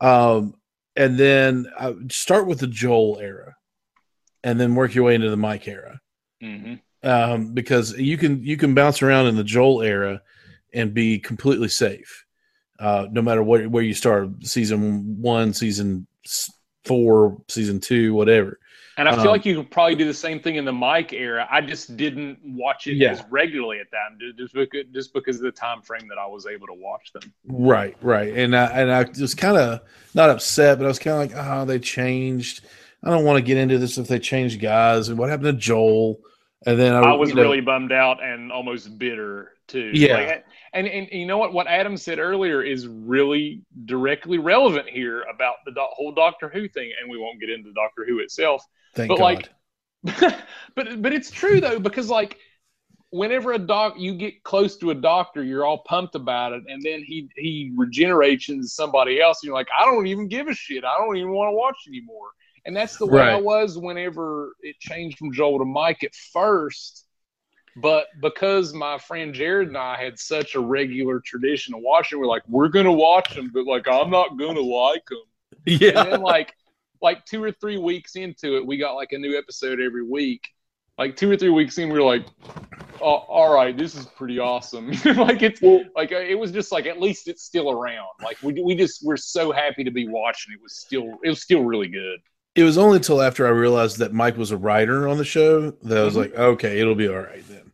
Um, 0.00 0.54
and 0.96 1.18
then 1.18 1.66
uh, 1.76 1.94
start 2.10 2.46
with 2.46 2.60
the 2.60 2.66
Joel 2.66 3.18
era, 3.20 3.56
and 4.42 4.58
then 4.60 4.74
work 4.74 4.94
your 4.94 5.04
way 5.04 5.14
into 5.14 5.30
the 5.30 5.36
Mike 5.36 5.66
era, 5.66 6.00
mm-hmm. 6.42 6.74
um, 7.02 7.52
because 7.52 7.98
you 7.98 8.16
can 8.16 8.42
you 8.42 8.56
can 8.56 8.74
bounce 8.74 9.02
around 9.02 9.26
in 9.26 9.36
the 9.36 9.44
Joel 9.44 9.82
era 9.82 10.22
and 10.72 10.94
be 10.94 11.18
completely 11.18 11.68
safe, 11.68 12.24
uh, 12.78 13.06
no 13.10 13.22
matter 13.22 13.42
what 13.42 13.66
where 13.66 13.82
you 13.82 13.94
start. 13.94 14.44
Season 14.44 15.20
one, 15.20 15.52
season 15.52 16.06
four, 16.84 17.42
season 17.48 17.80
two, 17.80 18.14
whatever. 18.14 18.58
And 18.96 19.08
I 19.08 19.12
feel 19.12 19.22
um, 19.22 19.26
like 19.26 19.44
you 19.44 19.56
could 19.56 19.72
probably 19.72 19.96
do 19.96 20.04
the 20.04 20.14
same 20.14 20.38
thing 20.38 20.54
in 20.54 20.64
the 20.64 20.72
Mike 20.72 21.12
era. 21.12 21.48
I 21.50 21.60
just 21.60 21.96
didn't 21.96 22.38
watch 22.44 22.86
it 22.86 22.94
yeah. 22.94 23.10
as 23.10 23.24
regularly 23.28 23.80
at 23.80 23.90
that, 23.90 24.36
just 24.38 24.54
because, 24.54 24.84
just 24.92 25.12
because 25.12 25.36
of 25.36 25.42
the 25.42 25.50
time 25.50 25.82
frame 25.82 26.06
that 26.08 26.18
I 26.18 26.26
was 26.26 26.46
able 26.46 26.68
to 26.68 26.74
watch 26.74 27.12
them. 27.12 27.32
Right, 27.44 27.96
right, 28.00 28.32
and 28.32 28.56
I, 28.56 28.66
and 28.66 28.92
I 28.92 29.04
was 29.20 29.34
kind 29.34 29.56
of 29.56 29.80
not 30.14 30.30
upset, 30.30 30.78
but 30.78 30.84
I 30.84 30.88
was 30.88 31.00
kind 31.00 31.14
of 31.14 31.36
like, 31.36 31.44
oh, 31.44 31.64
they 31.64 31.80
changed. 31.80 32.64
I 33.02 33.10
don't 33.10 33.24
want 33.24 33.36
to 33.36 33.42
get 33.42 33.56
into 33.56 33.78
this 33.78 33.98
if 33.98 34.06
they 34.06 34.20
changed 34.20 34.60
guys. 34.60 35.08
And 35.08 35.18
what 35.18 35.28
happened 35.28 35.46
to 35.46 35.52
Joel? 35.52 36.20
And 36.64 36.78
then 36.78 36.94
I, 36.94 37.00
I 37.00 37.12
was 37.14 37.30
you 37.30 37.34
know, 37.34 37.42
really 37.42 37.60
bummed 37.60 37.92
out 37.92 38.22
and 38.22 38.50
almost 38.50 38.98
bitter 38.98 39.52
too. 39.66 39.90
Yeah. 39.92 40.16
Like, 40.16 40.44
and, 40.74 40.88
and 40.88 41.08
you 41.12 41.24
know 41.24 41.38
what? 41.38 41.52
What 41.52 41.68
Adam 41.68 41.96
said 41.96 42.18
earlier 42.18 42.60
is 42.60 42.88
really 42.88 43.62
directly 43.84 44.38
relevant 44.38 44.88
here 44.88 45.22
about 45.22 45.56
the 45.64 45.70
do- 45.70 45.80
whole 45.80 46.12
Doctor 46.12 46.48
Who 46.48 46.68
thing, 46.68 46.92
and 47.00 47.10
we 47.10 47.16
won't 47.16 47.40
get 47.40 47.48
into 47.48 47.72
Doctor 47.72 48.04
Who 48.06 48.18
itself. 48.18 48.62
Thank 48.94 49.08
but 49.08 49.18
God. 49.18 49.22
like, 49.22 49.48
but 50.74 51.00
but 51.00 51.12
it's 51.12 51.30
true 51.30 51.60
though 51.60 51.78
because 51.78 52.10
like, 52.10 52.38
whenever 53.10 53.52
a 53.52 53.58
doc 53.58 53.94
you 53.96 54.14
get 54.16 54.42
close 54.42 54.76
to 54.78 54.90
a 54.90 54.94
doctor, 54.94 55.44
you're 55.44 55.64
all 55.64 55.84
pumped 55.86 56.16
about 56.16 56.52
it, 56.52 56.64
and 56.66 56.82
then 56.82 57.04
he 57.04 57.28
he 57.36 57.72
regenerates 57.76 58.48
into 58.48 58.66
somebody 58.66 59.20
else, 59.20 59.42
and 59.42 59.48
you're 59.48 59.56
like, 59.56 59.68
I 59.78 59.84
don't 59.84 60.08
even 60.08 60.26
give 60.26 60.48
a 60.48 60.54
shit. 60.54 60.84
I 60.84 60.96
don't 60.98 61.16
even 61.16 61.30
want 61.30 61.52
to 61.52 61.56
watch 61.56 61.76
anymore. 61.86 62.30
And 62.66 62.74
that's 62.74 62.96
the 62.96 63.06
way 63.06 63.20
right. 63.20 63.34
I 63.34 63.40
was 63.40 63.78
whenever 63.78 64.54
it 64.62 64.80
changed 64.80 65.18
from 65.18 65.32
Joel 65.32 65.58
to 65.58 65.64
Mike 65.66 66.02
at 66.02 66.14
first 66.32 67.03
but 67.76 68.06
because 68.20 68.72
my 68.72 68.98
friend 68.98 69.34
Jared 69.34 69.68
and 69.68 69.76
I 69.76 70.00
had 70.02 70.18
such 70.18 70.54
a 70.54 70.60
regular 70.60 71.20
tradition 71.20 71.74
of 71.74 71.80
watching, 71.80 72.18
we're 72.18 72.26
like, 72.26 72.42
we're 72.48 72.68
gonna 72.68 72.92
watch 72.92 73.34
them, 73.34 73.50
but 73.52 73.66
like 73.66 73.88
I'm 73.88 74.10
not 74.10 74.38
gonna 74.38 74.60
like 74.60 75.06
them. 75.06 75.22
Yeah. 75.66 76.00
And 76.02 76.12
then 76.12 76.20
like 76.20 76.54
like 77.00 77.24
two 77.26 77.42
or 77.42 77.52
three 77.52 77.78
weeks 77.78 78.16
into 78.16 78.56
it, 78.56 78.66
we 78.66 78.76
got 78.76 78.94
like 78.94 79.12
a 79.12 79.18
new 79.18 79.36
episode 79.36 79.80
every 79.80 80.04
week. 80.04 80.48
Like 80.98 81.16
two 81.16 81.30
or 81.30 81.36
three 81.36 81.50
weeks 81.50 81.76
in, 81.78 81.88
we 81.88 81.98
were 81.98 82.04
like, 82.04 82.24
oh, 83.00 83.16
all 83.28 83.52
right, 83.52 83.76
this 83.76 83.94
is 83.94 84.06
pretty 84.06 84.38
awesome. 84.38 84.88
like 85.16 85.42
it's 85.42 85.60
like 85.94 86.12
uh, 86.12 86.16
it 86.16 86.38
was 86.38 86.52
just 86.52 86.70
like 86.70 86.86
at 86.86 87.00
least 87.00 87.28
it's 87.28 87.42
still 87.42 87.70
around. 87.70 88.08
Like 88.22 88.38
we 88.42 88.60
we 88.62 88.74
just 88.74 89.04
we're 89.04 89.16
so 89.16 89.52
happy 89.52 89.84
to 89.84 89.90
be 89.90 90.08
watching. 90.08 90.54
It 90.54 90.62
was 90.62 90.76
still 90.76 91.18
it 91.22 91.28
was 91.28 91.42
still 91.42 91.64
really 91.64 91.88
good. 91.88 92.20
It 92.54 92.62
was 92.62 92.78
only 92.78 92.96
until 92.96 93.20
after 93.20 93.46
I 93.46 93.50
realized 93.50 93.98
that 93.98 94.12
Mike 94.12 94.36
was 94.36 94.52
a 94.52 94.56
writer 94.56 95.08
on 95.08 95.18
the 95.18 95.24
show 95.24 95.72
that 95.82 95.98
I 95.98 96.04
was 96.04 96.14
mm-hmm. 96.14 96.32
like, 96.32 96.38
okay, 96.38 96.78
it'll 96.78 96.94
be 96.94 97.08
all 97.08 97.16
right 97.16 97.44
then. 97.48 97.72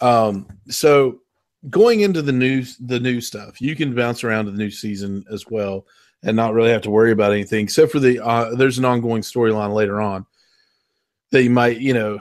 Um, 0.00 0.46
so 0.68 1.20
going 1.70 2.00
into 2.00 2.22
the 2.22 2.32
new 2.32 2.64
the 2.80 3.00
new 3.00 3.20
stuff, 3.20 3.60
you 3.60 3.74
can 3.76 3.94
bounce 3.94 4.24
around 4.24 4.46
to 4.46 4.50
the 4.50 4.58
new 4.58 4.70
season 4.70 5.24
as 5.30 5.46
well 5.48 5.86
and 6.22 6.36
not 6.36 6.54
really 6.54 6.70
have 6.70 6.82
to 6.82 6.90
worry 6.90 7.12
about 7.12 7.32
anything 7.32 7.64
except 7.64 7.92
for 7.92 8.00
the 8.00 8.20
uh, 8.20 8.54
there's 8.54 8.78
an 8.78 8.84
ongoing 8.84 9.22
storyline 9.22 9.74
later 9.74 10.00
on 10.00 10.26
that 11.30 11.42
you 11.42 11.50
might 11.50 11.80
you 11.80 11.94
know 11.94 12.20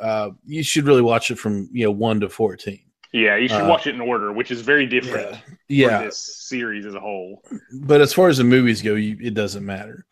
uh, 0.00 0.30
you 0.46 0.62
should 0.62 0.86
really 0.86 1.02
watch 1.02 1.30
it 1.30 1.38
from 1.38 1.68
you 1.72 1.84
know 1.84 1.90
one 1.90 2.20
to 2.20 2.28
fourteen. 2.28 2.82
Yeah, 3.12 3.36
you 3.36 3.48
should 3.48 3.62
uh, 3.62 3.68
watch 3.68 3.86
it 3.86 3.94
in 3.94 4.02
order, 4.02 4.32
which 4.32 4.50
is 4.50 4.60
very 4.60 4.86
different. 4.86 5.32
Yeah, 5.68 5.88
yeah. 5.88 6.02
this 6.04 6.46
series 6.46 6.84
as 6.84 6.94
a 6.94 7.00
whole. 7.00 7.42
But 7.80 8.00
as 8.02 8.12
far 8.12 8.28
as 8.28 8.36
the 8.36 8.44
movies 8.44 8.82
go, 8.82 8.94
you, 8.94 9.16
it 9.20 9.34
doesn't 9.34 9.64
matter. 9.64 10.04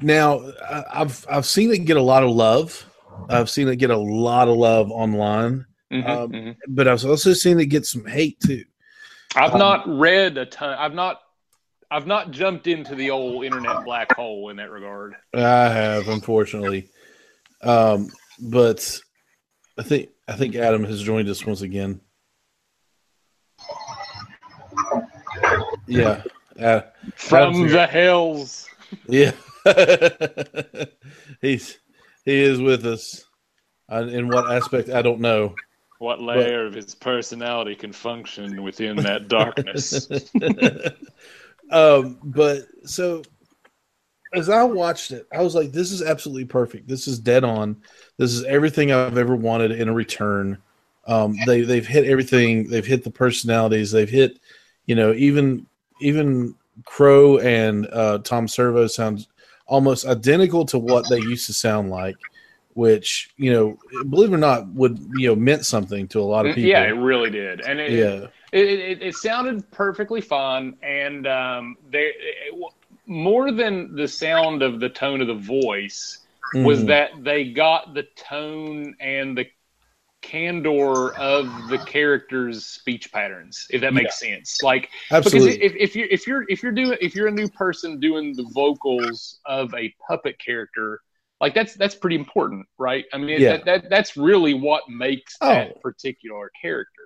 Now, 0.00 0.52
I've 0.92 1.24
I've 1.30 1.46
seen 1.46 1.72
it 1.72 1.84
get 1.84 1.96
a 1.96 2.02
lot 2.02 2.22
of 2.22 2.30
love. 2.30 2.84
I've 3.28 3.48
seen 3.48 3.68
it 3.68 3.76
get 3.76 3.90
a 3.90 3.96
lot 3.96 4.48
of 4.48 4.56
love 4.56 4.90
online. 4.90 5.66
Mm-hmm, 5.92 6.10
um, 6.10 6.30
mm-hmm. 6.30 6.50
But 6.68 6.88
I've 6.88 7.04
also 7.04 7.32
seen 7.32 7.60
it 7.60 7.66
get 7.66 7.86
some 7.86 8.04
hate 8.04 8.40
too. 8.40 8.64
I've 9.36 9.52
um, 9.52 9.58
not 9.58 9.88
read 9.88 10.36
a 10.36 10.46
ton. 10.46 10.76
I've 10.78 10.94
not. 10.94 11.20
I've 11.90 12.06
not 12.08 12.32
jumped 12.32 12.66
into 12.66 12.96
the 12.96 13.10
old 13.10 13.44
internet 13.44 13.84
black 13.84 14.12
hole 14.16 14.48
in 14.48 14.56
that 14.56 14.70
regard. 14.70 15.14
I 15.32 15.68
have, 15.68 16.08
unfortunately. 16.08 16.88
Um, 17.62 18.10
but 18.40 19.00
I 19.78 19.82
think 19.82 20.08
I 20.26 20.32
think 20.32 20.56
Adam 20.56 20.82
has 20.84 21.02
joined 21.02 21.28
us 21.28 21.46
once 21.46 21.62
again. 21.62 22.00
Yeah, 25.86 26.22
uh, 26.60 26.80
from 27.14 27.68
the 27.68 27.86
hills. 27.86 28.66
Yeah, 29.06 29.32
he's 31.40 31.78
he 32.24 32.40
is 32.40 32.60
with 32.60 32.86
us. 32.86 33.24
In 33.90 34.28
what 34.28 34.50
aspect 34.52 34.88
I 34.88 35.02
don't 35.02 35.20
know. 35.20 35.54
What 35.98 36.20
layer 36.20 36.64
but, 36.64 36.68
of 36.68 36.74
his 36.74 36.94
personality 36.94 37.74
can 37.74 37.92
function 37.92 38.62
within 38.62 38.96
that 38.96 39.28
darkness? 39.28 40.08
um, 41.70 42.18
but 42.22 42.66
so 42.84 43.22
as 44.34 44.48
I 44.48 44.64
watched 44.64 45.12
it, 45.12 45.26
I 45.32 45.42
was 45.42 45.54
like, 45.54 45.72
"This 45.72 45.92
is 45.92 46.02
absolutely 46.02 46.46
perfect. 46.46 46.88
This 46.88 47.06
is 47.06 47.18
dead 47.18 47.44
on. 47.44 47.76
This 48.18 48.32
is 48.32 48.44
everything 48.44 48.92
I've 48.92 49.18
ever 49.18 49.36
wanted 49.36 49.72
in 49.72 49.88
a 49.88 49.92
return." 49.92 50.58
Um, 51.06 51.36
they 51.46 51.60
they've 51.62 51.86
hit 51.86 52.06
everything. 52.06 52.68
They've 52.68 52.84
hit 52.84 53.04
the 53.04 53.10
personalities. 53.10 53.92
They've 53.92 54.10
hit, 54.10 54.40
you 54.86 54.94
know, 54.94 55.12
even 55.12 55.66
even 56.00 56.54
Crow 56.84 57.38
and 57.38 57.86
uh, 57.92 58.18
Tom 58.18 58.48
Servo 58.48 58.86
sounds 58.86 59.28
almost 59.66 60.06
identical 60.06 60.64
to 60.66 60.78
what 60.78 61.08
they 61.08 61.18
used 61.18 61.46
to 61.46 61.52
sound 61.52 61.90
like 61.90 62.16
which 62.74 63.30
you 63.36 63.52
know, 63.52 63.78
believe 64.10 64.32
it 64.32 64.34
or 64.34 64.38
not, 64.38 64.66
would 64.68 64.98
you 65.14 65.28
know 65.28 65.36
meant 65.36 65.64
something 65.64 66.06
to 66.08 66.20
a 66.20 66.22
lot 66.22 66.44
of 66.44 66.52
mm, 66.52 66.56
people. 66.56 66.70
Yeah, 66.70 66.82
it 66.82 66.90
really 66.90 67.30
did, 67.30 67.60
and 67.60 67.80
it, 67.80 67.92
yeah, 67.92 68.26
it, 68.52 68.66
it, 68.66 69.02
it 69.02 69.14
sounded 69.14 69.68
perfectly 69.70 70.20
fine, 70.20 70.76
and 70.82 71.26
um, 71.26 71.76
they 71.90 72.12
more 73.06 73.52
than 73.52 73.94
the 73.94 74.08
sound 74.08 74.62
of 74.62 74.80
the 74.80 74.88
tone 74.88 75.20
of 75.20 75.28
the 75.28 75.34
voice 75.34 76.18
mm. 76.54 76.64
was 76.64 76.84
that 76.86 77.10
they 77.22 77.50
got 77.50 77.94
the 77.94 78.04
tone 78.16 78.96
and 79.00 79.38
the 79.38 79.46
candor 80.24 81.14
of 81.14 81.68
the 81.68 81.78
characters' 81.78 82.66
speech 82.66 83.12
patterns, 83.12 83.66
if 83.70 83.80
that 83.82 83.94
makes 83.94 84.22
yeah. 84.22 84.36
sense. 84.36 84.62
Like, 84.62 84.90
Absolutely. 85.10 85.52
because 85.52 85.72
if, 85.72 85.76
if 85.76 85.96
you 85.96 86.06
if 86.10 86.26
you're 86.26 86.44
if 86.48 86.62
you're 86.62 86.72
doing 86.72 86.96
if 87.00 87.14
you're 87.14 87.28
a 87.28 87.32
new 87.32 87.48
person 87.48 88.00
doing 88.00 88.34
the 88.34 88.48
vocals 88.52 89.40
of 89.46 89.72
a 89.74 89.94
puppet 90.08 90.38
character 90.38 91.00
like 91.40 91.54
that's 91.54 91.74
that's 91.74 91.94
pretty 91.94 92.16
important, 92.16 92.66
right? 92.78 93.04
I 93.12 93.18
mean, 93.18 93.40
yeah. 93.40 93.58
that, 93.58 93.64
that 93.66 93.90
that's 93.90 94.16
really 94.16 94.54
what 94.54 94.88
makes 94.88 95.36
oh. 95.40 95.48
that 95.48 95.82
particular 95.82 96.50
character. 96.60 97.02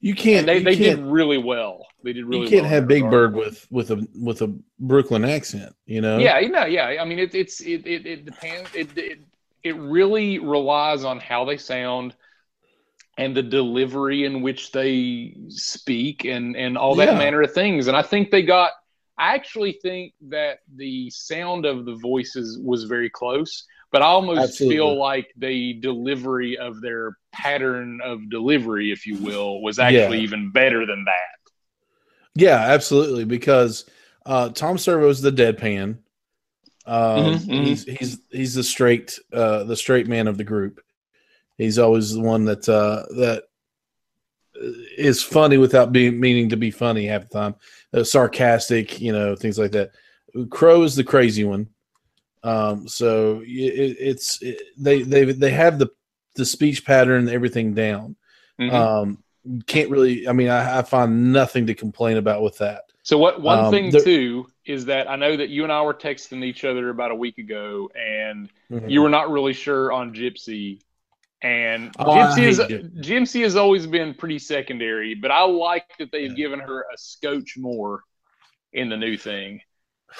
You 0.00 0.14
can't. 0.14 0.40
And 0.40 0.48
they 0.48 0.58
you 0.58 0.64
they 0.64 0.76
can't, 0.76 1.00
did 1.00 1.06
really 1.06 1.38
well. 1.38 1.86
They 2.02 2.12
did 2.12 2.24
really. 2.26 2.44
You 2.44 2.48
can't 2.48 2.62
well 2.62 2.70
have 2.70 2.88
Big 2.88 3.02
Bird 3.10 3.34
with 3.34 3.66
with 3.70 3.90
a 3.90 4.06
with 4.14 4.40
a 4.42 4.56
Brooklyn 4.78 5.24
accent. 5.24 5.74
You 5.84 6.00
know. 6.00 6.18
Yeah, 6.18 6.38
you 6.38 6.48
know, 6.48 6.64
yeah. 6.64 6.96
I 7.00 7.04
mean, 7.04 7.18
it, 7.18 7.34
it's 7.34 7.60
it 7.60 7.86
it, 7.86 8.06
it 8.06 8.24
depends. 8.24 8.70
It, 8.74 8.96
it 8.96 9.18
it 9.62 9.76
really 9.76 10.38
relies 10.38 11.04
on 11.04 11.18
how 11.18 11.44
they 11.44 11.56
sound 11.56 12.14
and 13.16 13.36
the 13.36 13.42
delivery 13.42 14.24
in 14.24 14.42
which 14.42 14.72
they 14.72 15.34
speak 15.48 16.24
and 16.24 16.56
and 16.56 16.76
all 16.76 16.94
that 16.96 17.08
yeah. 17.08 17.18
manner 17.18 17.42
of 17.42 17.52
things. 17.52 17.86
And 17.86 17.96
I 17.96 18.02
think 18.02 18.30
they 18.30 18.42
got. 18.42 18.72
I 19.18 19.34
actually 19.34 19.78
think 19.80 20.12
that 20.28 20.58
the 20.74 21.08
sound 21.08 21.64
of 21.64 21.86
the 21.86 21.94
voices 21.94 22.58
was 22.62 22.84
very 22.84 23.08
close, 23.08 23.64
but 23.90 24.02
I 24.02 24.06
almost 24.06 24.40
Absolutely. 24.42 24.76
feel 24.76 24.98
like 24.98 25.32
the 25.38 25.72
delivery 25.80 26.58
of 26.58 26.82
their 26.82 27.16
pattern 27.32 28.00
of 28.04 28.28
delivery, 28.28 28.92
if 28.92 29.06
you 29.06 29.16
will, 29.16 29.62
was 29.62 29.78
actually 29.78 30.18
yeah. 30.18 30.24
even 30.24 30.50
better 30.50 30.84
than 30.84 31.06
that. 31.06 31.50
Yeah, 32.34 32.58
absolutely. 32.58 33.24
Because 33.24 33.86
uh, 34.26 34.50
Tom 34.50 34.76
Servo's 34.76 35.22
the 35.22 35.32
deadpan. 35.32 35.98
Um, 36.84 37.24
mm-hmm, 37.24 37.50
mm-hmm. 37.50 37.64
He's 37.64 37.84
he's 37.84 38.18
he's 38.30 38.54
the 38.54 38.62
straight 38.62 39.18
uh, 39.32 39.64
the 39.64 39.76
straight 39.76 40.06
man 40.08 40.28
of 40.28 40.36
the 40.36 40.44
group. 40.44 40.80
He's 41.58 41.78
always 41.78 42.12
the 42.14 42.20
one 42.20 42.44
that 42.46 42.68
uh, 42.68 43.04
that 43.16 43.44
is 44.96 45.22
funny 45.22 45.58
without 45.58 45.92
being 45.92 46.18
meaning 46.18 46.48
to 46.50 46.56
be 46.56 46.70
funny 46.70 47.06
half 47.06 47.28
the 47.28 47.38
time. 47.38 47.54
Uh, 47.92 48.04
sarcastic, 48.04 49.00
you 49.00 49.12
know, 49.12 49.34
things 49.34 49.58
like 49.58 49.72
that. 49.72 49.92
Crow 50.50 50.82
is 50.82 50.96
the 50.96 51.04
crazy 51.04 51.44
one. 51.44 51.68
Um, 52.42 52.86
so 52.86 53.42
it, 53.44 53.96
it's 53.98 54.40
it, 54.42 54.60
they 54.76 55.02
they 55.02 55.24
they 55.24 55.50
have 55.50 55.78
the 55.78 55.88
the 56.34 56.44
speech 56.44 56.84
pattern 56.84 57.28
everything 57.28 57.74
down. 57.74 58.16
Mm-hmm. 58.60 58.74
Um, 58.74 59.24
can't 59.66 59.90
really. 59.90 60.28
I 60.28 60.32
mean, 60.32 60.48
I, 60.48 60.78
I, 60.78 60.82
find 60.82 61.32
nothing 61.32 61.66
to 61.66 61.74
complain 61.74 62.16
about 62.16 62.42
with 62.42 62.58
that. 62.58 62.82
So 63.02 63.16
what 63.18 63.40
one 63.40 63.66
um, 63.66 63.70
thing 63.70 63.92
too 63.92 64.46
is 64.64 64.84
that 64.86 65.08
I 65.08 65.16
know 65.16 65.36
that 65.36 65.48
you 65.48 65.62
and 65.62 65.72
I 65.72 65.82
were 65.82 65.94
texting 65.94 66.44
each 66.44 66.64
other 66.64 66.90
about 66.90 67.10
a 67.10 67.14
week 67.14 67.38
ago, 67.38 67.90
and 67.94 68.50
mm-hmm. 68.70 68.88
you 68.88 69.02
were 69.02 69.08
not 69.08 69.30
really 69.30 69.52
sure 69.52 69.92
on 69.92 70.12
Gypsy 70.14 70.80
and 71.42 71.94
oh, 71.98 72.04
Gypsy 72.04 73.40
is 73.40 73.42
has 73.42 73.56
always 73.56 73.86
been 73.86 74.14
pretty 74.14 74.38
secondary, 74.38 75.14
but 75.14 75.30
I 75.30 75.42
like 75.42 75.86
that 75.98 76.10
they've 76.12 76.30
yeah. 76.30 76.36
given 76.36 76.60
her 76.60 76.80
a 76.82 76.96
scotch 76.96 77.54
more 77.58 78.02
in 78.72 78.88
the 78.88 78.96
new 78.96 79.16
thing 79.16 79.60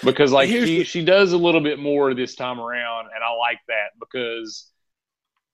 because 0.04 0.32
like 0.32 0.48
Here's 0.48 0.68
she 0.68 0.78
the... 0.78 0.84
she 0.84 1.04
does 1.04 1.32
a 1.32 1.36
little 1.36 1.60
bit 1.60 1.78
more 1.78 2.14
this 2.14 2.34
time 2.34 2.60
around, 2.60 3.06
and 3.14 3.24
I 3.24 3.32
like 3.32 3.60
that 3.68 3.98
because 3.98 4.70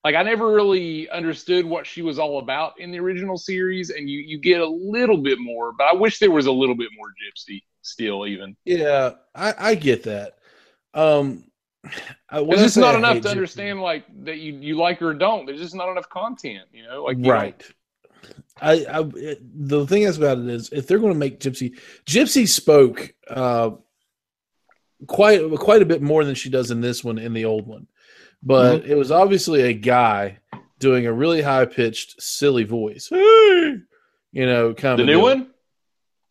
like 0.03 0.15
I 0.15 0.23
never 0.23 0.53
really 0.53 1.09
understood 1.09 1.65
what 1.65 1.87
she 1.87 2.01
was 2.01 2.19
all 2.19 2.39
about 2.39 2.79
in 2.79 2.91
the 2.91 2.99
original 2.99 3.37
series, 3.37 3.89
and 3.89 4.09
you 4.09 4.19
you 4.19 4.39
get 4.39 4.61
a 4.61 4.67
little 4.67 5.17
bit 5.17 5.39
more, 5.39 5.73
but 5.77 5.85
I 5.85 5.93
wish 5.93 6.19
there 6.19 6.31
was 6.31 6.45
a 6.45 6.51
little 6.51 6.75
bit 6.75 6.89
more 6.97 7.07
Gypsy 7.07 7.63
still 7.81 8.27
even. 8.27 8.55
Yeah, 8.65 9.11
I, 9.33 9.53
I 9.57 9.75
get 9.75 10.03
that. 10.03 10.33
Um, 10.93 11.45
it's 11.83 12.61
just 12.61 12.77
not 12.77 12.95
enough 12.95 13.21
to 13.21 13.29
understand 13.29 13.81
like 13.81 14.05
that 14.23 14.37
you 14.37 14.53
you 14.53 14.77
like 14.77 15.01
or 15.01 15.13
don't. 15.13 15.45
There's 15.45 15.59
just 15.59 15.75
not 15.75 15.89
enough 15.89 16.09
content, 16.09 16.67
you 16.71 16.83
know. 16.83 17.03
Like 17.03 17.17
right. 17.19 17.61
I, 18.61 18.85
I 18.89 19.03
the 19.03 19.85
thing 19.87 20.03
is 20.03 20.17
about 20.17 20.37
it 20.37 20.47
is 20.47 20.69
if 20.71 20.87
they're 20.87 20.99
going 20.99 21.13
to 21.13 21.19
make 21.19 21.39
Gypsy, 21.39 21.77
Gypsy 22.05 22.47
spoke 22.47 23.13
uh, 23.29 23.71
quite 25.07 25.41
quite 25.55 25.81
a 25.81 25.85
bit 25.85 26.01
more 26.01 26.23
than 26.23 26.35
she 26.35 26.49
does 26.49 26.71
in 26.71 26.79
this 26.79 27.03
one 27.03 27.17
in 27.17 27.33
the 27.33 27.45
old 27.45 27.67
one, 27.67 27.87
but 28.41 28.81
mm-hmm. 28.81 28.91
it 28.91 28.95
was 28.95 29.11
obviously 29.11 29.63
a 29.63 29.73
guy 29.73 30.39
doing 30.79 31.05
a 31.05 31.13
really 31.13 31.41
high 31.41 31.65
pitched 31.65 32.21
silly 32.21 32.63
voice. 32.63 33.07
Hey! 33.09 33.77
You 34.31 34.45
know, 34.45 34.73
kind 34.73 34.99
of 34.99 35.05
the 35.05 35.11
new 35.11 35.17
deal. 35.17 35.21
one. 35.21 35.51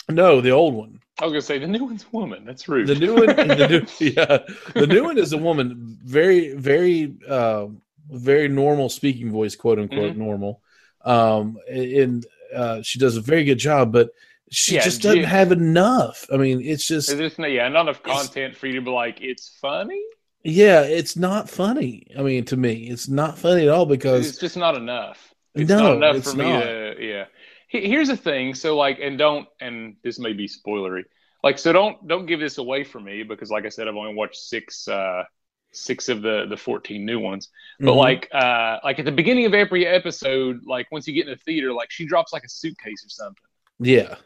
No, 0.08 0.40
the 0.40 0.50
old 0.50 0.74
one. 0.74 1.00
I 1.20 1.24
was 1.24 1.32
gonna 1.32 1.42
say 1.42 1.58
the 1.58 1.66
new 1.66 1.84
one's 1.84 2.04
a 2.04 2.16
woman. 2.16 2.44
That's 2.44 2.68
rude. 2.68 2.88
The 2.88 2.94
new 2.94 3.14
one, 3.14 3.26
the 3.26 3.68
new, 3.68 3.86
yeah, 4.06 4.38
the 4.74 4.86
new 4.86 5.04
one 5.04 5.18
is 5.18 5.32
a 5.32 5.38
woman. 5.38 5.98
Very, 6.02 6.54
very, 6.54 7.14
uh, 7.28 7.66
very 8.10 8.48
normal 8.48 8.88
speaking 8.88 9.30
voice, 9.30 9.54
quote 9.54 9.78
unquote, 9.78 10.12
mm-hmm. 10.12 10.22
normal. 10.22 10.62
Um, 11.04 11.58
and 11.68 12.24
uh, 12.54 12.82
she 12.82 12.98
does 12.98 13.16
a 13.16 13.20
very 13.20 13.44
good 13.44 13.58
job, 13.58 13.92
but 13.92 14.10
she 14.50 14.74
yeah, 14.74 14.82
just 14.82 15.02
doesn't 15.02 15.20
she, 15.20 15.24
have 15.24 15.52
enough. 15.52 16.26
I 16.32 16.36
mean, 16.36 16.60
it's 16.62 16.86
just, 16.86 17.10
it's 17.10 17.18
just 17.18 17.38
yeah, 17.38 17.68
not 17.68 17.82
enough 17.82 18.02
content 18.02 18.56
for 18.56 18.66
you 18.66 18.74
to 18.74 18.82
be 18.82 18.90
like, 18.90 19.20
it's 19.20 19.56
funny. 19.60 20.02
Yeah, 20.44 20.82
it's 20.82 21.16
not 21.16 21.48
funny. 21.48 22.06
I 22.18 22.22
mean, 22.22 22.44
to 22.46 22.56
me, 22.56 22.88
it's 22.88 23.08
not 23.08 23.38
funny 23.38 23.62
at 23.62 23.68
all 23.68 23.86
because 23.86 24.28
it's 24.28 24.38
just 24.38 24.56
not 24.56 24.76
enough. 24.76 25.34
It's 25.54 25.68
no, 25.68 25.94
not 25.94 26.14
enough 26.14 26.24
for 26.24 26.36
me 26.36 26.44
to 26.44 26.96
yeah 26.98 27.24
here's 27.72 28.08
the 28.08 28.16
thing. 28.16 28.54
So 28.54 28.76
like 28.76 28.98
and 29.00 29.18
don't 29.18 29.48
and 29.60 29.96
this 30.02 30.18
may 30.18 30.32
be 30.32 30.48
spoilery. 30.48 31.04
Like 31.42 31.58
so 31.58 31.72
don't 31.72 32.06
don't 32.06 32.26
give 32.26 32.40
this 32.40 32.58
away 32.58 32.84
for 32.84 33.00
me 33.00 33.22
because 33.22 33.50
like 33.50 33.64
i 33.64 33.68
said 33.68 33.88
i've 33.88 33.96
only 33.96 34.14
watched 34.14 34.36
six 34.36 34.86
uh 34.86 35.24
six 35.72 36.08
of 36.08 36.22
the 36.22 36.46
the 36.48 36.56
14 36.56 37.04
new 37.04 37.18
ones. 37.18 37.48
But 37.80 37.86
mm-hmm. 37.86 37.98
like 37.98 38.28
uh 38.32 38.78
like 38.84 38.98
at 38.98 39.04
the 39.04 39.12
beginning 39.12 39.46
of 39.46 39.54
every 39.54 39.86
episode 39.86 40.60
like 40.66 40.90
once 40.92 41.06
you 41.06 41.14
get 41.14 41.26
in 41.26 41.32
the 41.32 41.38
theater 41.38 41.72
like 41.72 41.90
she 41.90 42.06
drops 42.06 42.32
like 42.32 42.44
a 42.44 42.48
suitcase 42.48 43.04
or 43.04 43.08
something. 43.08 43.42
Yeah. 43.80 44.16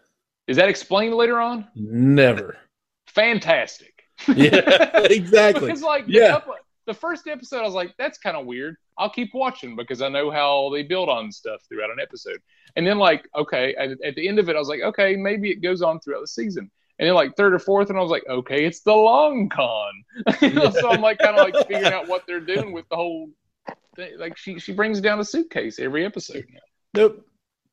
Is 0.47 0.57
that 0.59 0.69
explained 0.69 1.15
later 1.15 1.41
on? 1.41 1.67
Never. 1.75 2.57
Fantastic. 3.07 4.03
Yeah 4.29 4.57
exactly. 5.05 5.71
It's 5.71 5.83
like 5.83 6.05
yeah. 6.09 6.31
couple, 6.31 6.55
the 6.87 6.95
first 6.95 7.27
episode 7.27 7.61
i 7.61 7.63
was 7.63 7.75
like 7.75 7.95
that's 7.99 8.19
kind 8.19 8.37
of 8.37 8.47
weird 8.47 8.77
i'll 8.99 9.11
keep 9.11 9.33
watching 9.35 9.77
because 9.77 10.03
i 10.03 10.09
know 10.09 10.31
how 10.31 10.71
they 10.73 10.83
build 10.83 11.09
on 11.09 11.31
stuff 11.31 11.63
throughout 11.69 11.91
an 11.91 12.01
episode 12.01 12.41
and 12.77 12.87
then 12.87 12.99
like, 12.99 13.29
okay, 13.35 13.75
at, 13.77 13.91
at 14.05 14.15
the 14.15 14.29
end 14.29 14.39
of 14.39 14.49
it, 14.49 14.57
I 14.57 14.59
was 14.59 14.69
like, 14.69 14.83
okay, 14.83 15.17
maybe 15.17 15.51
it 15.51 15.63
goes 15.63 15.81
on 15.81 15.99
throughout 15.99 16.21
the 16.21 16.29
season. 16.29 16.71
And 16.99 17.07
then 17.07 17.15
like 17.15 17.37
third 17.37 17.55
or 17.55 17.59
fourth, 17.59 17.89
and 17.91 17.99
I 17.99 18.03
was 18.03 18.11
like, 18.11 18.25
okay, 18.29 18.65
it's 18.65 18.81
the 18.81 18.95
long 18.95 19.49
con. 19.49 19.93
so 20.41 20.91
I'm 20.91 21.01
like 21.01 21.19
kind 21.19 21.37
of 21.37 21.45
like 21.45 21.67
figuring 21.67 21.93
out 21.93 22.09
what 22.09 22.27
they're 22.27 22.41
doing 22.41 22.73
with 22.73 22.89
the 22.89 22.97
whole 22.97 23.31
thing. 23.97 24.19
Like 24.19 24.39
she 24.39 24.59
she 24.59 24.73
brings 24.73 25.01
down 25.03 25.21
a 25.21 25.25
suitcase 25.25 25.79
every 25.79 26.07
episode 26.07 26.47
now. 26.51 26.61
Nope. 26.95 27.27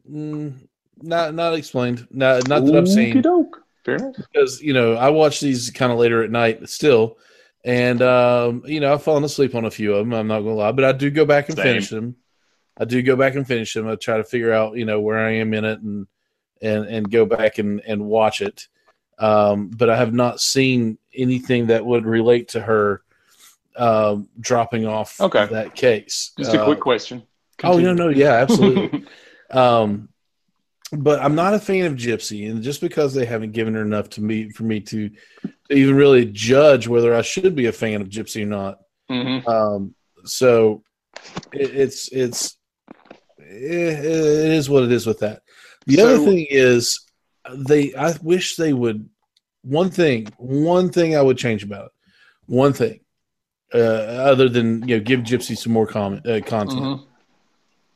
Mm, 0.10 0.68
not 1.02 1.34
not 1.34 1.54
explained. 1.54 2.06
Not 2.12 2.50
not 2.50 2.66
that 2.66 2.76
I've 2.76 2.88
seen. 2.88 3.24
Fair 3.86 3.96
enough. 3.96 4.16
Because 4.18 4.62
you 4.62 4.74
know 4.74 4.96
I 4.96 5.10
watch 5.10 5.40
these 5.40 5.70
kind 5.70 5.94
of 5.94 5.98
later 5.98 6.22
at 6.22 6.30
night 6.30 6.68
still, 6.68 7.18
and 7.64 8.02
um, 8.02 8.64
you 8.66 8.80
know 8.80 8.94
I've 8.94 9.04
fallen 9.04 9.24
asleep 9.24 9.56
on 9.56 9.66
a 9.66 9.72
few 9.72 9.94
of 9.94 10.00
them. 10.00 10.14
I'm 10.14 10.28
not 10.28 10.40
gonna 10.40 10.56
lie, 10.56 10.72
but 10.72 10.86
I 10.86 10.92
do 10.92 11.10
go 11.10 11.26
back 11.26 11.50
and 11.50 11.58
Same. 11.58 11.66
finish 11.66 11.90
them. 11.90 12.16
I 12.78 12.86
do 12.86 13.02
go 13.02 13.16
back 13.16 13.36
and 13.36 13.48
finish 13.48 13.74
them. 13.74 13.88
I 13.88 13.96
try 13.96 14.18
to 14.18 14.24
figure 14.24 14.52
out, 14.52 14.76
you 14.76 14.86
know, 14.86 15.00
where 15.00 15.20
I 15.20 15.34
am 15.36 15.54
in 15.54 15.66
it 15.66 15.80
and 15.82 16.08
and 16.62 16.86
and 16.86 17.12
go 17.12 17.26
back 17.26 17.58
and 17.58 17.82
and 17.82 18.06
watch 18.06 18.42
it. 18.42 18.68
Um, 19.20 19.70
but 19.70 19.90
I 19.90 19.96
have 19.96 20.14
not 20.14 20.42
seen 20.42 20.98
anything 21.14 21.68
that 21.68 21.86
would 21.86 22.06
relate 22.06 22.50
to 22.50 22.62
her 22.62 23.04
um, 23.76 24.30
dropping 24.40 24.86
off 24.86 25.20
okay. 25.22 25.46
that 25.48 25.76
case. 25.76 26.32
Just 26.38 26.54
a 26.54 26.64
quick 26.64 26.80
uh, 26.80 26.82
question. 26.82 27.24
Continue. 27.58 27.90
Oh 27.90 27.94
no, 27.94 28.06
no, 28.06 28.10
yeah, 28.10 28.34
absolutely. 28.34 29.06
um, 29.52 30.10
but 30.98 31.22
I'm 31.22 31.36
not 31.36 31.54
a 31.54 31.60
fan 31.60 31.86
of 31.86 31.94
Gypsy, 31.94 32.50
and 32.50 32.62
just 32.62 32.82
because 32.82 33.14
they 33.14 33.26
haven't 33.26 33.52
given 33.52 33.74
her 33.74 33.82
enough 33.82 34.10
to 34.12 34.22
me 34.22 34.50
for 34.50 34.64
me 34.64 34.80
to, 34.82 35.10
to 35.10 35.76
even 35.76 35.96
really 35.96 36.26
judge 36.26 36.88
whether 36.88 37.16
I 37.16 37.22
should 37.22 37.56
be 37.56 37.66
a 37.66 37.72
fan 37.72 38.02
of 38.02 38.10
Gypsy 38.10 38.44
or 38.44 38.48
not. 38.48 38.80
Mm-hmm. 39.10 39.48
Um, 39.48 39.96
so 40.26 40.84
it, 41.52 41.76
it's 41.76 42.10
it's 42.12 42.58
it 43.38 44.06
is 44.06 44.70
what 44.70 44.84
it 44.84 44.92
is 44.92 45.06
with 45.06 45.20
that. 45.20 45.42
The 45.86 45.96
so, 45.96 46.06
other 46.06 46.26
thing 46.26 46.48
is 46.50 47.00
they. 47.56 47.94
I 47.96 48.14
wish 48.22 48.56
they 48.56 48.74
would. 48.74 49.10
One 49.64 49.90
thing, 49.90 50.28
one 50.38 50.90
thing 50.90 51.16
I 51.16 51.22
would 51.22 51.38
change 51.38 51.64
about 51.64 51.86
it. 51.86 51.92
One 52.48 52.74
thing, 52.74 53.00
uh, 53.74 53.78
other 53.78 54.50
than 54.50 54.88
you 54.88 54.98
know, 54.98 55.04
give 55.04 55.22
Gypsy 55.22 55.58
some 55.58 55.74
more 55.74 55.88
comment 55.88 56.28
uh, 56.28 56.42
content. 56.42 56.82
Mm-hmm. 56.82 57.04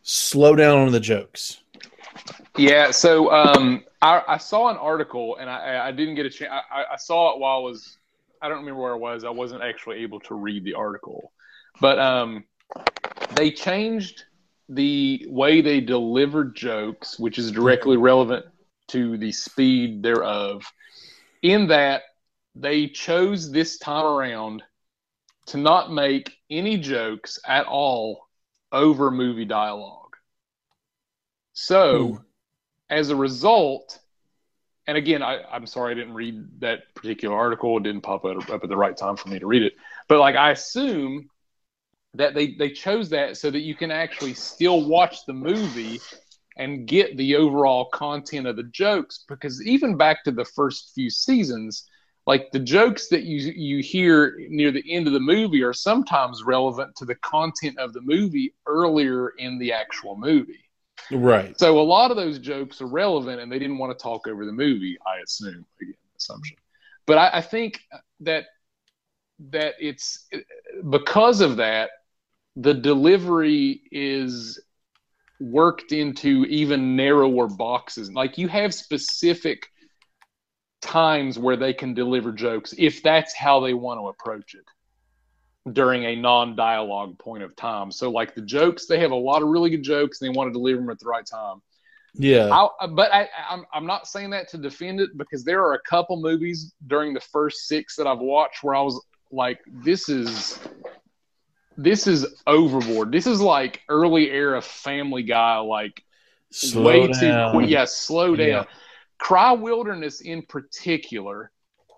Slow 0.03 0.55
down 0.55 0.79
on 0.79 0.91
the 0.93 1.01
jokes. 1.01 1.59
Yeah. 2.57 2.91
So 2.91 3.31
um, 3.31 3.83
I, 4.01 4.23
I, 4.27 4.37
saw 4.37 4.69
an 4.69 4.77
article, 4.77 5.37
and 5.37 5.49
I, 5.49 5.87
I 5.87 5.91
didn't 5.91 6.15
get 6.15 6.25
a 6.25 6.29
chance. 6.29 6.51
I, 6.71 6.85
I 6.93 6.95
saw 6.97 7.33
it 7.33 7.39
while 7.39 7.57
I 7.57 7.61
was. 7.61 7.97
I 8.41 8.49
don't 8.49 8.59
remember 8.59 8.81
where 8.81 8.93
I 8.93 8.97
was. 8.97 9.23
I 9.23 9.29
wasn't 9.29 9.63
actually 9.63 9.97
able 9.97 10.19
to 10.21 10.35
read 10.35 10.63
the 10.63 10.75
article, 10.75 11.31
but 11.81 11.97
um, 11.99 12.43
they 13.33 13.51
changed 13.51 14.23
the 14.69 15.25
way 15.29 15.61
they 15.61 15.79
delivered 15.79 16.55
jokes, 16.55 17.17
which 17.17 17.37
is 17.37 17.51
directly 17.51 17.97
relevant 17.97 18.45
to 18.89 19.17
the 19.17 19.31
speed 19.31 20.03
thereof, 20.03 20.63
in 21.41 21.67
that 21.67 22.03
they 22.55 22.87
chose 22.87 23.51
this 23.51 23.77
time 23.77 24.05
around 24.05 24.63
to 25.47 25.57
not 25.57 25.91
make 25.91 26.31
any 26.49 26.77
jokes 26.77 27.39
at 27.45 27.65
all 27.65 28.27
over 28.71 29.09
movie 29.11 29.45
dialogue. 29.45 30.15
So, 31.53 32.07
hmm. 32.07 32.15
As 32.89 33.09
a 33.09 33.15
result, 33.15 33.99
and 34.87 34.97
again, 34.97 35.21
I, 35.21 35.55
am 35.55 35.65
sorry 35.65 35.91
I 35.91 35.95
didn't 35.95 36.13
read 36.13 36.61
that 36.61 36.93
particular 36.95 37.35
article. 37.35 37.77
It 37.77 37.83
didn't 37.83 38.01
pop 38.01 38.23
up, 38.25 38.49
up 38.49 38.63
at 38.63 38.69
the 38.69 38.77
right 38.77 38.95
time 38.95 39.17
for 39.17 39.29
me 39.29 39.39
to 39.39 39.47
read 39.47 39.63
it. 39.63 39.73
But 40.07 40.19
like, 40.19 40.35
I 40.35 40.51
assume 40.51 41.29
that 42.13 42.33
they 42.33 42.55
they 42.55 42.69
chose 42.69 43.09
that 43.09 43.37
so 43.37 43.51
that 43.51 43.59
you 43.59 43.75
can 43.75 43.91
actually 43.91 44.33
still 44.33 44.87
watch 44.87 45.25
the 45.25 45.33
movie 45.33 45.99
and 46.57 46.87
get 46.87 47.17
the 47.17 47.35
overall 47.35 47.85
content 47.93 48.47
of 48.47 48.55
the 48.55 48.63
jokes 48.63 49.23
because 49.27 49.61
even 49.65 49.95
back 49.95 50.23
to 50.23 50.31
the 50.31 50.45
first 50.45 50.93
few 50.95 51.09
seasons 51.09 51.83
like 52.25 52.51
the 52.51 52.59
jokes 52.59 53.07
that 53.09 53.23
you 53.23 53.53
you 53.55 53.83
hear 53.83 54.37
near 54.49 54.71
the 54.71 54.83
end 54.91 55.07
of 55.07 55.13
the 55.13 55.19
movie 55.19 55.63
are 55.63 55.73
sometimes 55.73 56.43
relevant 56.43 56.95
to 56.95 57.05
the 57.05 57.15
content 57.15 57.77
of 57.77 57.93
the 57.93 58.01
movie 58.01 58.53
earlier 58.65 59.29
in 59.37 59.59
the 59.59 59.71
actual 59.71 60.17
movie 60.17 60.66
right. 61.11 61.57
So 61.59 61.79
a 61.79 61.81
lot 61.81 62.11
of 62.11 62.17
those 62.17 62.39
jokes 62.39 62.81
are 62.81 62.87
relevant 62.87 63.41
and 63.41 63.51
they 63.51 63.59
didn't 63.59 63.77
want 63.77 63.97
to 63.97 64.01
talk 64.01 64.27
over 64.27 64.45
the 64.45 64.51
movie 64.51 64.97
i 65.05 65.19
assume 65.23 65.65
again 65.81 65.93
assumption. 66.17 66.57
But 67.05 67.17
I, 67.17 67.37
I 67.37 67.41
think 67.41 67.79
that 68.21 68.45
that 69.51 69.75
it's 69.79 70.27
because 70.89 71.41
of 71.41 71.57
that 71.57 71.91
the 72.55 72.73
delivery 72.73 73.81
is 73.91 74.59
worked 75.39 75.91
into 75.91 76.45
even 76.45 76.95
narrower 76.95 77.47
boxes. 77.47 78.11
Like 78.11 78.39
you 78.39 78.47
have 78.47 78.73
specific 78.73 79.67
times 80.81 81.37
where 81.37 81.55
they 81.55 81.73
can 81.73 81.93
deliver 81.93 82.31
jokes 82.31 82.73
if 82.77 83.03
that's 83.03 83.35
how 83.35 83.59
they 83.59 83.73
want 83.73 83.99
to 83.99 84.07
approach 84.07 84.55
it 84.55 84.65
during 85.73 86.05
a 86.05 86.15
non-dialogue 86.15 87.17
point 87.19 87.43
of 87.43 87.55
time. 87.55 87.91
So 87.91 88.09
like 88.09 88.35
the 88.35 88.41
jokes, 88.41 88.85
they 88.85 88.99
have 88.99 89.11
a 89.11 89.15
lot 89.15 89.41
of 89.41 89.49
really 89.49 89.69
good 89.69 89.83
jokes 89.83 90.21
and 90.21 90.29
they 90.29 90.37
want 90.37 90.49
to 90.49 90.53
deliver 90.53 90.79
them 90.79 90.89
at 90.89 90.99
the 90.99 91.05
right 91.05 91.25
time. 91.25 91.61
Yeah. 92.13 92.49
I, 92.51 92.87
but 92.87 93.13
I, 93.13 93.27
I'm, 93.49 93.65
I'm 93.73 93.85
not 93.85 94.07
saying 94.07 94.31
that 94.31 94.47
to 94.49 94.57
defend 94.57 94.99
it 95.01 95.17
because 95.17 95.43
there 95.43 95.63
are 95.63 95.73
a 95.73 95.81
couple 95.81 96.19
movies 96.19 96.73
during 96.87 97.13
the 97.13 97.19
first 97.19 97.67
six 97.67 97.95
that 97.97 98.07
I've 98.07 98.19
watched 98.19 98.63
where 98.63 98.75
I 98.75 98.81
was 98.81 99.03
like, 99.31 99.59
this 99.67 100.09
is 100.09 100.59
this 101.77 102.07
is 102.07 102.25
overboard. 102.47 103.11
This 103.11 103.27
is 103.27 103.39
like 103.39 103.81
early 103.87 104.31
era 104.31 104.61
Family 104.61 105.23
Guy, 105.23 105.57
like 105.59 106.03
slow 106.51 106.83
way 106.83 107.07
down. 107.07 107.51
too 107.51 107.57
quick. 107.57 107.69
Yeah, 107.69 107.85
slow 107.85 108.35
down. 108.35 108.47
Yeah. 108.47 108.63
Cry 109.19 109.51
Wilderness 109.51 110.21
in 110.21 110.41
particular, 110.43 111.51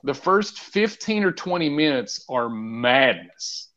the 0.03 0.13
first 0.13 0.59
fifteen 0.59 1.23
or 1.23 1.31
twenty 1.31 1.69
minutes 1.69 2.25
are 2.29 2.49
madness. 2.49 3.69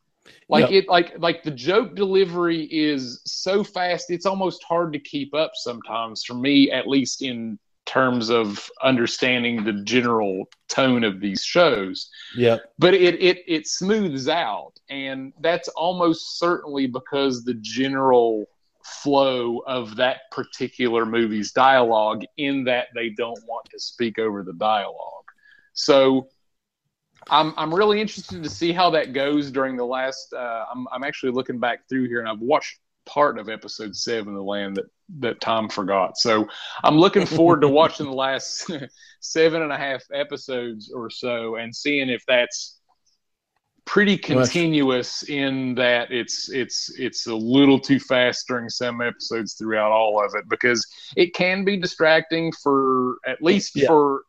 Like 0.49 0.71
yep. 0.71 0.83
it, 0.83 0.89
like 0.89 1.13
like 1.17 1.43
the 1.43 1.51
joke 1.51 1.95
delivery 1.95 2.63
is 2.65 3.21
so 3.25 3.63
fast, 3.63 4.09
it's 4.09 4.25
almost 4.25 4.63
hard 4.63 4.93
to 4.93 4.99
keep 4.99 5.33
up 5.33 5.51
sometimes 5.55 6.23
for 6.23 6.35
me, 6.35 6.71
at 6.71 6.87
least 6.87 7.21
in 7.21 7.57
terms 7.85 8.29
of 8.29 8.69
understanding 8.81 9.63
the 9.63 9.73
general 9.83 10.49
tone 10.69 11.03
of 11.03 11.19
these 11.19 11.43
shows. 11.43 12.09
Yeah. 12.35 12.57
But 12.79 12.93
it 12.93 13.21
it 13.21 13.43
it 13.47 13.67
smooths 13.67 14.27
out 14.27 14.73
and 14.89 15.33
that's 15.41 15.67
almost 15.69 16.39
certainly 16.39 16.87
because 16.87 17.43
the 17.43 17.55
general 17.55 18.45
flow 18.83 19.59
of 19.65 19.95
that 19.95 20.29
particular 20.31 21.05
movie's 21.05 21.51
dialogue 21.51 22.23
in 22.37 22.63
that 22.65 22.87
they 22.93 23.09
don't 23.09 23.39
want 23.47 23.65
to 23.71 23.79
speak 23.79 24.19
over 24.19 24.43
the 24.43 24.53
dialogue. 24.53 25.22
So 25.73 26.29
I'm 27.29 27.53
I'm 27.57 27.73
really 27.73 28.01
interested 28.01 28.43
to 28.43 28.49
see 28.49 28.71
how 28.71 28.89
that 28.91 29.13
goes 29.13 29.51
during 29.51 29.77
the 29.77 29.85
last 29.85 30.33
uh, 30.33 30.65
I'm 30.73 30.87
I'm 30.91 31.03
actually 31.03 31.31
looking 31.31 31.59
back 31.59 31.87
through 31.89 32.07
here 32.07 32.19
and 32.19 32.29
I've 32.29 32.39
watched 32.39 32.79
part 33.05 33.37
of 33.37 33.49
episode 33.49 33.95
seven, 33.95 34.33
the 34.33 34.41
land 34.41 34.77
that 34.77 34.85
that 35.19 35.41
Tom 35.41 35.69
forgot. 35.69 36.17
So 36.17 36.47
I'm 36.83 36.97
looking 36.97 37.25
forward 37.25 37.61
to 37.61 37.67
watching 37.67 38.05
the 38.05 38.13
last 38.13 38.69
seven 39.19 39.61
and 39.61 39.71
a 39.71 39.77
half 39.77 40.03
episodes 40.13 40.91
or 40.93 41.09
so 41.09 41.55
and 41.55 41.75
seeing 41.75 42.09
if 42.09 42.23
that's 42.27 42.79
pretty 43.85 44.17
continuous 44.17 45.23
in 45.23 45.75
that 45.75 46.09
it's 46.09 46.49
it's 46.49 46.97
it's 46.97 47.27
a 47.27 47.35
little 47.35 47.77
too 47.77 47.99
fast 47.99 48.47
during 48.47 48.69
some 48.69 49.01
episodes 49.01 49.55
throughout 49.55 49.91
all 49.91 50.23
of 50.23 50.31
it 50.35 50.47
because 50.49 50.85
it 51.17 51.33
can 51.33 51.65
be 51.65 51.75
distracting 51.75 52.51
for 52.63 53.17
at 53.27 53.41
least 53.41 53.73
yeah. 53.75 53.87
for 53.87 54.21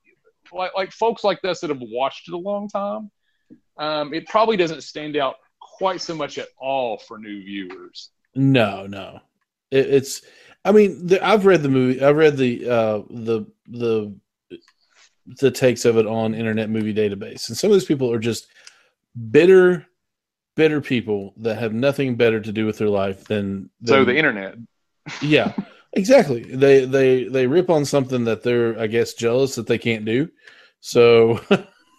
like, 0.54 0.74
like 0.74 0.92
folks 0.92 1.24
like 1.24 1.40
this 1.42 1.60
that 1.60 1.70
have 1.70 1.82
watched 1.82 2.28
it 2.28 2.34
a 2.34 2.38
long 2.38 2.68
time 2.68 3.10
um, 3.76 4.14
it 4.14 4.26
probably 4.28 4.56
doesn't 4.56 4.82
stand 4.82 5.16
out 5.16 5.36
quite 5.60 6.00
so 6.00 6.14
much 6.14 6.38
at 6.38 6.48
all 6.58 6.96
for 6.98 7.18
new 7.18 7.42
viewers 7.42 8.10
no, 8.34 8.86
no. 8.86 9.20
It, 9.70 9.86
it's. 9.86 10.22
I 10.64 10.72
mean, 10.72 11.06
the, 11.06 11.24
I've 11.24 11.46
read 11.46 11.62
the 11.62 11.68
movie. 11.68 12.02
I've 12.02 12.16
read 12.16 12.36
the 12.36 12.68
uh, 12.68 13.02
the 13.10 13.46
the 13.68 14.14
the 15.26 15.50
takes 15.50 15.84
of 15.84 15.96
it 15.96 16.06
on 16.06 16.34
Internet 16.34 16.70
Movie 16.70 16.94
Database, 16.94 17.48
and 17.48 17.56
some 17.56 17.70
of 17.70 17.74
these 17.74 17.84
people 17.84 18.12
are 18.12 18.18
just 18.18 18.46
bitter, 19.30 19.86
bitter 20.54 20.80
people 20.80 21.34
that 21.38 21.56
have 21.56 21.72
nothing 21.72 22.16
better 22.16 22.40
to 22.40 22.52
do 22.52 22.66
with 22.66 22.78
their 22.78 22.88
life 22.88 23.24
than, 23.24 23.70
than 23.80 23.88
so 23.88 24.04
the 24.04 24.16
internet. 24.16 24.56
yeah, 25.22 25.52
exactly. 25.94 26.42
They 26.42 26.84
they 26.84 27.24
they 27.24 27.46
rip 27.46 27.70
on 27.70 27.84
something 27.84 28.24
that 28.24 28.42
they're, 28.42 28.78
I 28.78 28.86
guess, 28.86 29.14
jealous 29.14 29.54
that 29.56 29.66
they 29.66 29.78
can't 29.78 30.04
do. 30.04 30.30
So 30.80 31.40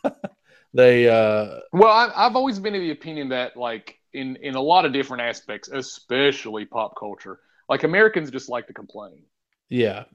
they. 0.73 1.07
uh 1.07 1.59
Well, 1.73 1.91
I, 1.91 2.11
I've 2.15 2.35
always 2.35 2.59
been 2.59 2.75
of 2.75 2.81
the 2.81 2.91
opinion 2.91 3.29
that 3.29 3.57
like 3.57 3.99
in 4.13 4.37
in 4.37 4.55
a 4.55 4.61
lot 4.61 4.85
of 4.85 4.93
different 4.93 5.23
aspects, 5.23 5.69
especially 5.69 6.65
pop 6.65 6.95
culture. 6.97 7.39
Like 7.67 7.83
Americans 7.83 8.31
just 8.31 8.49
like 8.49 8.67
to 8.67 8.73
complain. 8.73 9.23
Yeah. 9.69 10.05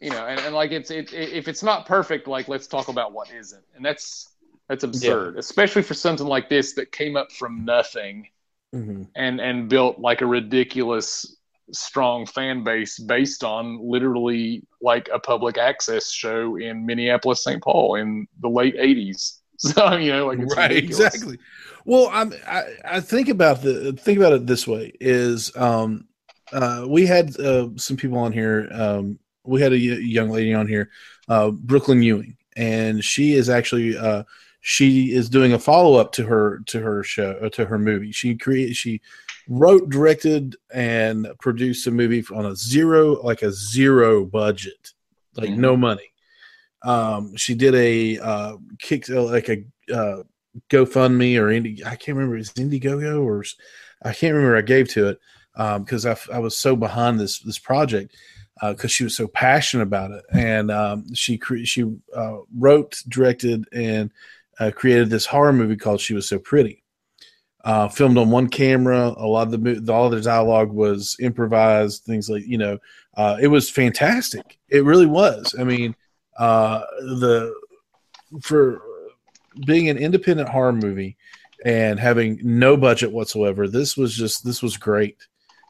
You 0.00 0.10
know, 0.10 0.26
and, 0.26 0.38
and 0.40 0.54
like 0.54 0.72
it's 0.72 0.90
it, 0.90 1.12
if 1.12 1.48
it's 1.48 1.62
not 1.62 1.86
perfect, 1.86 2.28
like 2.28 2.48
let's 2.48 2.66
talk 2.66 2.88
about 2.88 3.12
what 3.12 3.30
isn't, 3.32 3.64
and 3.74 3.84
that's 3.84 4.28
that's 4.68 4.84
absurd, 4.84 5.34
yeah. 5.34 5.40
especially 5.40 5.82
for 5.82 5.94
something 5.94 6.26
like 6.26 6.48
this 6.48 6.74
that 6.74 6.92
came 6.92 7.16
up 7.16 7.32
from 7.32 7.64
nothing, 7.64 8.28
mm-hmm. 8.74 9.04
and 9.14 9.40
and 9.40 9.68
built 9.68 9.98
like 9.98 10.20
a 10.20 10.26
ridiculous 10.26 11.33
strong 11.72 12.26
fan 12.26 12.64
base 12.64 12.98
based 12.98 13.44
on 13.44 13.78
literally 13.82 14.62
like 14.80 15.08
a 15.12 15.18
public 15.18 15.58
access 15.58 16.10
show 16.10 16.56
in 16.56 16.84
Minneapolis, 16.84 17.44
St. 17.44 17.62
Paul 17.62 17.96
in 17.96 18.26
the 18.40 18.48
late 18.48 18.76
'80s. 18.76 19.40
So 19.56 19.94
you 19.94 20.10
know, 20.10 20.26
like 20.26 20.40
right, 20.56 20.68
ridiculous. 20.70 21.14
exactly. 21.14 21.38
Well, 21.84 22.10
I'm, 22.12 22.34
I 22.46 22.64
I 22.84 23.00
think 23.00 23.28
about 23.28 23.62
the 23.62 23.92
think 23.92 24.18
about 24.18 24.32
it 24.32 24.46
this 24.46 24.66
way: 24.66 24.92
is 25.00 25.56
um, 25.56 26.08
uh, 26.52 26.84
we 26.88 27.06
had 27.06 27.38
uh, 27.38 27.68
some 27.76 27.96
people 27.96 28.18
on 28.18 28.32
here. 28.32 28.68
Um, 28.72 29.18
we 29.44 29.60
had 29.60 29.72
a 29.72 29.78
young 29.78 30.28
lady 30.28 30.52
on 30.52 30.66
here, 30.66 30.90
uh, 31.28 31.50
Brooklyn 31.50 32.02
Ewing, 32.02 32.36
and 32.56 33.02
she 33.02 33.34
is 33.34 33.48
actually 33.48 33.96
uh, 33.96 34.24
she 34.60 35.12
is 35.12 35.28
doing 35.28 35.52
a 35.52 35.58
follow 35.58 36.00
up 36.00 36.12
to 36.12 36.24
her 36.24 36.60
to 36.66 36.80
her 36.80 37.02
show 37.02 37.32
uh, 37.42 37.48
to 37.50 37.66
her 37.66 37.78
movie. 37.78 38.12
She 38.12 38.34
created 38.34 38.76
she 38.76 39.02
wrote, 39.48 39.90
directed, 39.90 40.56
and 40.72 41.28
produced 41.40 41.86
a 41.86 41.90
movie 41.90 42.24
on 42.34 42.46
a 42.46 42.56
zero 42.56 43.22
like 43.22 43.42
a 43.42 43.52
zero 43.52 44.24
budget, 44.24 44.92
like 45.36 45.50
mm-hmm. 45.50 45.60
no 45.60 45.76
money. 45.76 46.12
Um, 46.82 47.36
she 47.36 47.54
did 47.54 47.74
a 47.74 48.18
uh, 48.18 48.56
kick 48.78 49.08
like 49.08 49.48
a 49.48 49.64
uh, 49.92 50.22
GoFundMe 50.70 51.38
or 51.38 51.48
Indie. 51.48 51.84
I 51.84 51.96
can't 51.96 52.16
remember. 52.16 52.36
Is 52.36 52.52
Indiegogo 52.52 53.24
or 53.24 53.44
I 54.02 54.12
can't 54.12 54.34
remember. 54.34 54.56
I 54.56 54.62
gave 54.62 54.88
to 54.90 55.08
it 55.08 55.18
because 55.54 56.06
um, 56.06 56.16
I, 56.30 56.36
I 56.36 56.38
was 56.38 56.56
so 56.56 56.76
behind 56.76 57.18
this 57.18 57.38
this 57.40 57.58
project 57.58 58.14
because 58.60 58.84
uh, 58.84 58.88
she 58.88 59.04
was 59.04 59.16
so 59.16 59.26
passionate 59.26 59.82
about 59.82 60.12
it, 60.12 60.24
and 60.32 60.70
um, 60.70 61.12
she 61.14 61.36
cre- 61.38 61.64
she 61.64 61.84
uh, 62.14 62.38
wrote, 62.56 63.02
directed, 63.08 63.66
and 63.72 64.12
uh, 64.60 64.70
created 64.74 65.10
this 65.10 65.26
horror 65.26 65.52
movie 65.52 65.76
called 65.76 66.00
"She 66.00 66.14
Was 66.14 66.28
So 66.28 66.38
Pretty." 66.38 66.83
Uh, 67.64 67.88
filmed 67.88 68.18
on 68.18 68.30
one 68.30 68.46
camera. 68.46 69.14
A 69.16 69.26
lot 69.26 69.52
of 69.52 69.62
the 69.62 69.92
all 69.92 70.04
of 70.04 70.12
the 70.12 70.20
dialogue 70.20 70.70
was 70.70 71.16
improvised. 71.18 72.04
Things 72.04 72.28
like 72.28 72.44
you 72.46 72.58
know, 72.58 72.78
uh, 73.16 73.38
it 73.40 73.48
was 73.48 73.70
fantastic. 73.70 74.58
It 74.68 74.84
really 74.84 75.06
was. 75.06 75.54
I 75.58 75.64
mean, 75.64 75.96
uh, 76.38 76.80
the 77.00 77.54
for 78.42 78.82
being 79.66 79.88
an 79.88 79.96
independent 79.96 80.48
horror 80.48 80.72
movie 80.72 81.16
and 81.64 81.98
having 81.98 82.38
no 82.42 82.76
budget 82.76 83.12
whatsoever, 83.12 83.66
this 83.66 83.96
was 83.96 84.14
just 84.14 84.44
this 84.44 84.62
was 84.62 84.76
great. 84.76 85.16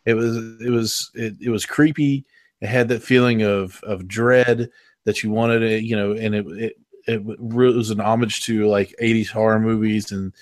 It 0.05 0.15
was 0.15 0.37
it 0.61 0.71
was 0.71 1.11
it, 1.15 1.35
it 1.41 1.51
was 1.51 1.67
creepy. 1.67 2.25
It 2.61 2.69
had 2.69 2.89
that 2.89 3.03
feeling 3.03 3.43
of 3.43 3.81
of 3.85 4.09
dread 4.09 4.71
that 5.05 5.23
you 5.23 5.31
wanted 5.31 5.63
it, 5.63 5.85
you 5.85 5.97
know, 5.97 6.13
and 6.13 6.35
it 6.35 6.47
it 6.47 6.77
it 7.07 7.25
was 7.25 7.91
an 7.91 8.01
homage 8.01 8.45
to 8.47 8.67
like 8.67 8.95
80s 9.01 9.29
horror 9.29 9.61
movies 9.61 10.11
and 10.11 10.33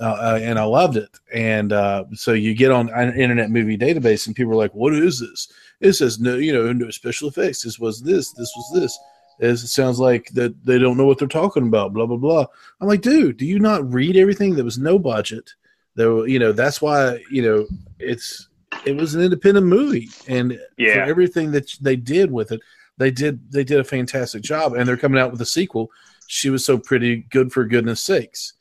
uh, 0.00 0.04
uh, 0.04 0.38
and 0.42 0.58
I 0.58 0.64
loved 0.64 0.96
it. 0.96 1.18
And 1.32 1.72
uh, 1.72 2.04
so 2.14 2.32
you 2.32 2.54
get 2.54 2.70
on 2.70 2.88
an 2.90 3.18
Internet 3.18 3.50
Movie 3.50 3.78
Database, 3.78 4.26
and 4.26 4.36
people 4.36 4.52
are 4.52 4.56
like, 4.56 4.74
"What 4.74 4.94
is 4.94 5.20
this?" 5.20 5.52
It 5.80 5.92
says 5.92 6.20
no, 6.20 6.36
you 6.36 6.52
know, 6.52 6.72
no 6.72 6.90
special 6.90 7.28
effects. 7.28 7.62
This 7.62 7.78
was 7.78 8.02
this. 8.02 8.32
This 8.32 8.52
was 8.56 8.70
this 8.74 8.98
is 9.40 9.64
it 9.64 9.68
sounds 9.68 9.98
like 9.98 10.28
that 10.30 10.64
they 10.64 10.78
don't 10.78 10.96
know 10.96 11.06
what 11.06 11.18
they're 11.18 11.28
talking 11.28 11.66
about, 11.66 11.92
blah 11.92 12.06
blah 12.06 12.16
blah. 12.16 12.46
I'm 12.80 12.88
like, 12.88 13.00
dude, 13.00 13.38
do 13.38 13.46
you 13.46 13.58
not 13.58 13.90
read 13.92 14.16
everything? 14.16 14.54
There 14.54 14.64
was 14.64 14.78
no 14.78 14.98
budget. 14.98 15.54
There, 15.94 16.26
you 16.26 16.38
know, 16.38 16.52
that's 16.52 16.80
why 16.80 17.22
you 17.30 17.42
know 17.42 17.66
it's 17.98 18.48
it 18.84 18.96
was 18.96 19.14
an 19.14 19.22
independent 19.22 19.66
movie, 19.66 20.10
and 20.28 20.58
yeah. 20.76 20.94
for 20.94 21.00
everything 21.00 21.50
that 21.52 21.72
they 21.80 21.96
did 21.96 22.30
with 22.30 22.52
it, 22.52 22.60
they 22.98 23.10
did 23.10 23.50
they 23.50 23.64
did 23.64 23.80
a 23.80 23.84
fantastic 23.84 24.42
job, 24.42 24.74
and 24.74 24.86
they're 24.86 24.96
coming 24.96 25.20
out 25.20 25.32
with 25.32 25.40
a 25.40 25.46
sequel. 25.46 25.90
She 26.26 26.50
was 26.50 26.64
so 26.64 26.78
pretty, 26.78 27.26
good 27.30 27.52
for 27.52 27.64
goodness 27.64 28.00
sakes, 28.00 28.52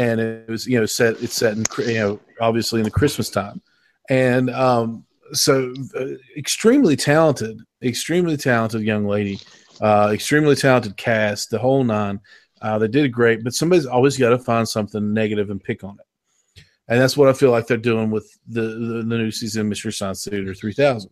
and 0.00 0.18
it 0.18 0.48
was 0.48 0.66
you 0.66 0.80
know 0.80 0.86
set 0.86 1.22
it's 1.22 1.34
set 1.34 1.56
in 1.56 1.64
you 1.86 1.98
know 1.98 2.20
obviously 2.40 2.80
in 2.80 2.84
the 2.84 2.90
Christmas 2.90 3.28
time, 3.28 3.60
and 4.08 4.50
um 4.50 5.04
so 5.32 5.72
uh, 5.94 6.06
extremely 6.36 6.96
talented, 6.96 7.60
extremely 7.82 8.36
talented 8.36 8.82
young 8.82 9.06
lady, 9.06 9.38
uh, 9.80 10.10
extremely 10.12 10.56
talented 10.56 10.96
cast, 10.96 11.50
the 11.50 11.58
whole 11.58 11.84
nine. 11.84 12.18
Uh, 12.62 12.78
they 12.78 12.88
did 12.88 13.12
great, 13.12 13.44
but 13.44 13.54
somebody's 13.54 13.86
always 13.86 14.16
got 14.16 14.30
to 14.30 14.38
find 14.38 14.68
something 14.68 15.14
negative 15.14 15.50
and 15.50 15.62
pick 15.62 15.84
on 15.84 15.98
it, 15.98 16.64
and 16.88 17.00
that's 17.00 17.16
what 17.16 17.28
I 17.28 17.34
feel 17.34 17.50
like 17.50 17.66
they're 17.66 17.76
doing 17.76 18.10
with 18.10 18.38
the 18.48 18.62
the, 18.62 19.04
the 19.06 19.18
new 19.18 19.30
season, 19.30 19.68
Mystery 19.68 19.92
Science 19.92 20.24
Theater 20.24 20.54
3000. 20.54 21.10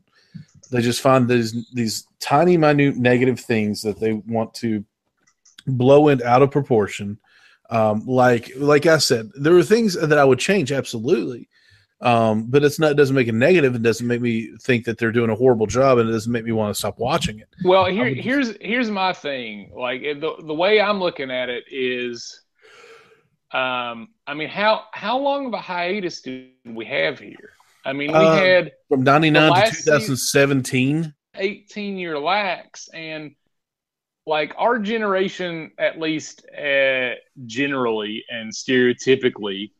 They 0.70 0.80
just 0.80 1.02
find 1.02 1.28
these 1.28 1.70
these 1.74 2.06
tiny, 2.20 2.56
minute 2.56 2.96
negative 2.96 3.38
things 3.38 3.82
that 3.82 4.00
they 4.00 4.14
want 4.14 4.54
to 4.54 4.82
blow 5.66 6.08
it 6.08 6.22
out 6.22 6.42
of 6.42 6.50
proportion. 6.50 7.18
Um, 7.70 8.02
like 8.06 8.52
like 8.56 8.86
I 8.86 8.98
said, 8.98 9.30
there 9.34 9.56
are 9.56 9.62
things 9.62 9.94
that 9.94 10.18
I 10.18 10.24
would 10.24 10.38
change 10.38 10.72
absolutely, 10.72 11.48
um, 12.00 12.44
but 12.44 12.64
it's 12.64 12.78
not 12.78 12.92
it 12.92 12.96
doesn't 12.96 13.14
make 13.14 13.28
it 13.28 13.34
negative. 13.34 13.74
It 13.74 13.82
doesn't 13.82 14.06
make 14.06 14.20
me 14.20 14.56
think 14.62 14.84
that 14.86 14.98
they're 14.98 15.12
doing 15.12 15.30
a 15.30 15.34
horrible 15.34 15.66
job, 15.66 15.98
and 15.98 16.08
it 16.08 16.12
doesn't 16.12 16.32
make 16.32 16.44
me 16.44 16.52
want 16.52 16.74
to 16.74 16.78
stop 16.78 16.98
watching 16.98 17.40
it. 17.40 17.48
Well, 17.64 17.86
here 17.86 18.06
here's 18.06 18.56
here's 18.60 18.90
my 18.90 19.12
thing. 19.12 19.72
Like 19.76 20.02
the 20.02 20.34
the 20.42 20.54
way 20.54 20.80
I'm 20.80 20.98
looking 20.98 21.30
at 21.30 21.50
it 21.50 21.64
is, 21.70 22.40
um, 23.52 24.08
I 24.26 24.34
mean 24.34 24.48
how 24.48 24.84
how 24.92 25.18
long 25.18 25.46
of 25.46 25.52
a 25.52 25.60
hiatus 25.60 26.22
did 26.22 26.50
we 26.64 26.86
have 26.86 27.18
here? 27.18 27.52
I 27.84 27.92
mean, 27.92 28.12
we 28.12 28.18
uh, 28.18 28.36
had 28.36 28.72
from 28.88 29.02
'99 29.02 29.64
to 29.64 29.70
2017, 29.70 31.14
18 31.34 31.98
year 31.98 32.18
lax, 32.18 32.88
and 32.88 33.34
like 34.28 34.54
our 34.58 34.78
generation, 34.78 35.72
at 35.78 35.98
least 35.98 36.46
uh, 36.50 37.12
generally 37.46 38.22
and 38.28 38.52
stereotypically, 38.52 39.70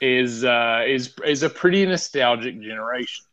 is 0.00 0.44
uh, 0.44 0.82
is 0.88 1.14
is 1.26 1.42
a 1.42 1.50
pretty 1.50 1.84
nostalgic 1.84 2.60
generation. 2.60 3.26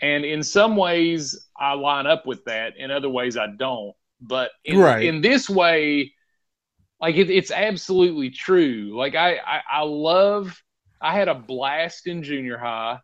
And 0.00 0.24
in 0.24 0.42
some 0.42 0.74
ways, 0.74 1.48
I 1.56 1.74
line 1.74 2.06
up 2.06 2.26
with 2.26 2.44
that. 2.46 2.76
In 2.78 2.90
other 2.90 3.10
ways, 3.10 3.36
I 3.36 3.46
don't. 3.46 3.94
But 4.20 4.52
in, 4.64 4.78
right. 4.78 5.04
in 5.04 5.20
this 5.20 5.50
way, 5.50 6.14
like 7.00 7.16
it, 7.16 7.30
it's 7.30 7.50
absolutely 7.50 8.30
true. 8.30 8.92
Like 8.96 9.14
I, 9.14 9.36
I, 9.36 9.60
I 9.70 9.82
love. 9.82 10.60
I 11.00 11.12
had 11.12 11.28
a 11.28 11.34
blast 11.34 12.06
in 12.06 12.22
junior 12.22 12.56
high, 12.56 12.98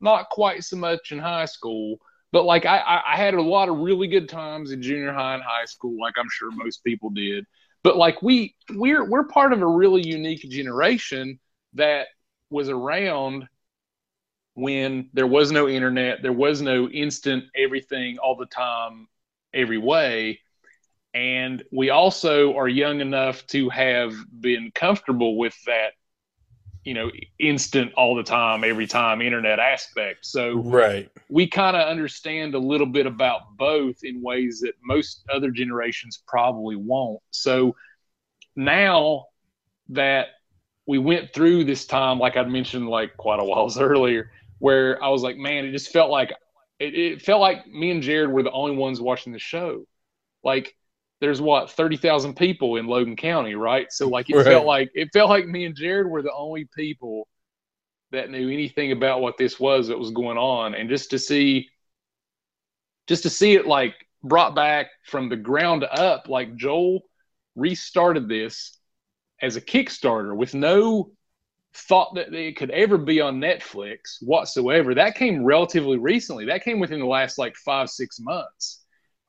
not 0.00 0.30
quite 0.30 0.64
so 0.64 0.76
much 0.76 1.12
in 1.12 1.18
high 1.18 1.44
school 1.44 1.98
but 2.32 2.44
like 2.44 2.64
I, 2.64 3.02
I 3.06 3.16
had 3.16 3.34
a 3.34 3.42
lot 3.42 3.68
of 3.68 3.78
really 3.78 4.08
good 4.08 4.28
times 4.28 4.72
in 4.72 4.82
junior 4.82 5.12
high 5.12 5.34
and 5.34 5.42
high 5.42 5.66
school, 5.66 6.00
like 6.00 6.14
I'm 6.18 6.30
sure 6.30 6.50
most 6.50 6.82
people 6.82 7.10
did. 7.10 7.46
But 7.82 7.96
like 7.96 8.22
we 8.22 8.54
we're 8.70 9.08
we're 9.08 9.24
part 9.24 9.52
of 9.52 9.60
a 9.60 9.66
really 9.66 10.06
unique 10.06 10.48
generation 10.48 11.38
that 11.74 12.06
was 12.50 12.68
around 12.68 13.48
when 14.54 15.10
there 15.12 15.26
was 15.26 15.50
no 15.50 15.68
internet, 15.68 16.22
there 16.22 16.32
was 16.32 16.60
no 16.62 16.88
instant 16.88 17.44
everything 17.56 18.18
all 18.18 18.36
the 18.36 18.46
time, 18.46 19.08
every 19.54 19.78
way. 19.78 20.40
And 21.14 21.62
we 21.72 21.90
also 21.90 22.56
are 22.56 22.68
young 22.68 23.00
enough 23.00 23.46
to 23.48 23.68
have 23.68 24.14
been 24.40 24.70
comfortable 24.74 25.36
with 25.36 25.56
that 25.66 25.92
you 26.84 26.94
know 26.94 27.10
instant 27.38 27.92
all 27.94 28.14
the 28.14 28.22
time 28.22 28.64
every 28.64 28.86
time 28.86 29.22
internet 29.22 29.58
aspect. 29.58 30.26
So 30.26 30.58
right. 30.60 31.10
we 31.28 31.46
kind 31.46 31.76
of 31.76 31.88
understand 31.88 32.54
a 32.54 32.58
little 32.58 32.86
bit 32.86 33.06
about 33.06 33.56
both 33.56 33.96
in 34.02 34.22
ways 34.22 34.60
that 34.60 34.74
most 34.84 35.24
other 35.32 35.50
generations 35.50 36.22
probably 36.26 36.76
won't. 36.76 37.20
So 37.30 37.76
now 38.56 39.26
that 39.88 40.28
we 40.86 40.98
went 40.98 41.32
through 41.32 41.64
this 41.64 41.86
time 41.86 42.18
like 42.18 42.36
i 42.36 42.42
mentioned 42.42 42.86
like 42.88 43.16
quite 43.16 43.40
a 43.40 43.44
while 43.44 43.72
earlier 43.80 44.30
where 44.58 45.02
i 45.02 45.08
was 45.08 45.22
like 45.22 45.36
man 45.36 45.64
it 45.64 45.72
just 45.72 45.90
felt 45.90 46.10
like 46.10 46.32
it, 46.82 46.94
it 46.94 47.22
felt 47.22 47.40
like 47.40 47.66
me 47.68 47.90
and 47.90 48.02
jared 48.02 48.30
were 48.30 48.42
the 48.42 48.50
only 48.50 48.76
ones 48.76 49.00
watching 49.00 49.32
the 49.32 49.38
show. 49.38 49.86
Like 50.42 50.74
there's 51.22 51.40
what 51.40 51.70
30,000 51.70 52.34
people 52.34 52.76
in 52.76 52.88
Logan 52.88 53.14
County, 53.14 53.54
right? 53.54 53.86
So 53.92 54.08
like 54.08 54.28
it 54.28 54.34
right. 54.34 54.44
felt 54.44 54.66
like 54.66 54.90
it 54.92 55.10
felt 55.12 55.30
like 55.30 55.46
me 55.46 55.66
and 55.66 55.76
Jared 55.76 56.08
were 56.08 56.20
the 56.20 56.32
only 56.32 56.68
people 56.76 57.28
that 58.10 58.28
knew 58.28 58.50
anything 58.50 58.90
about 58.90 59.20
what 59.20 59.38
this 59.38 59.60
was 59.60 59.86
that 59.86 59.98
was 59.98 60.10
going 60.10 60.36
on 60.36 60.74
and 60.74 60.88
just 60.88 61.10
to 61.10 61.20
see 61.20 61.68
just 63.06 63.22
to 63.22 63.30
see 63.30 63.54
it 63.54 63.68
like 63.68 63.94
brought 64.24 64.56
back 64.56 64.88
from 65.06 65.28
the 65.28 65.36
ground 65.36 65.84
up 65.84 66.28
like 66.28 66.56
Joel 66.56 67.02
restarted 67.54 68.28
this 68.28 68.76
as 69.40 69.54
a 69.54 69.60
Kickstarter 69.60 70.34
with 70.34 70.54
no 70.54 71.12
thought 71.72 72.16
that 72.16 72.34
it 72.34 72.56
could 72.56 72.72
ever 72.72 72.98
be 72.98 73.20
on 73.20 73.40
Netflix 73.40 74.20
whatsoever. 74.22 74.92
That 74.92 75.14
came 75.14 75.44
relatively 75.44 75.98
recently. 75.98 76.46
That 76.46 76.64
came 76.64 76.80
within 76.80 76.98
the 76.98 77.06
last 77.06 77.38
like 77.38 77.54
5 77.54 77.88
6 77.88 78.18
months 78.18 78.81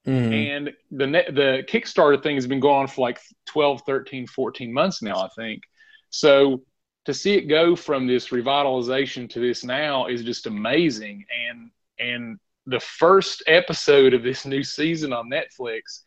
Mm-hmm. 0.08 0.34
And 0.34 0.72
the 0.92 1.06
the 1.32 1.64
Kickstarter 1.68 2.22
thing 2.22 2.36
has 2.36 2.48
been 2.48 2.60
going 2.60 2.82
on 2.82 2.88
for 2.88 3.02
like 3.02 3.20
12, 3.48 3.84
13, 3.86 4.28
14 4.28 4.74
months 4.74 5.02
now, 5.02 5.18
I 5.18 5.30
think. 5.36 5.64
So 6.10 6.64
to 7.06 7.14
see 7.14 7.36
it 7.36 7.48
go 7.48 7.76
from 7.76 8.08
this 8.08 8.30
revitalization 8.30 9.30
to 9.30 9.40
this 9.40 9.64
now 9.64 10.08
is 10.08 10.24
just 10.24 10.46
amazing. 10.46 11.26
And 11.50 11.72
and 12.00 12.40
the 12.66 12.80
first 12.80 13.44
episode 13.48 14.14
of 14.14 14.24
this 14.24 14.46
new 14.46 14.64
season 14.64 15.14
on 15.14 15.30
Netflix, 15.30 16.02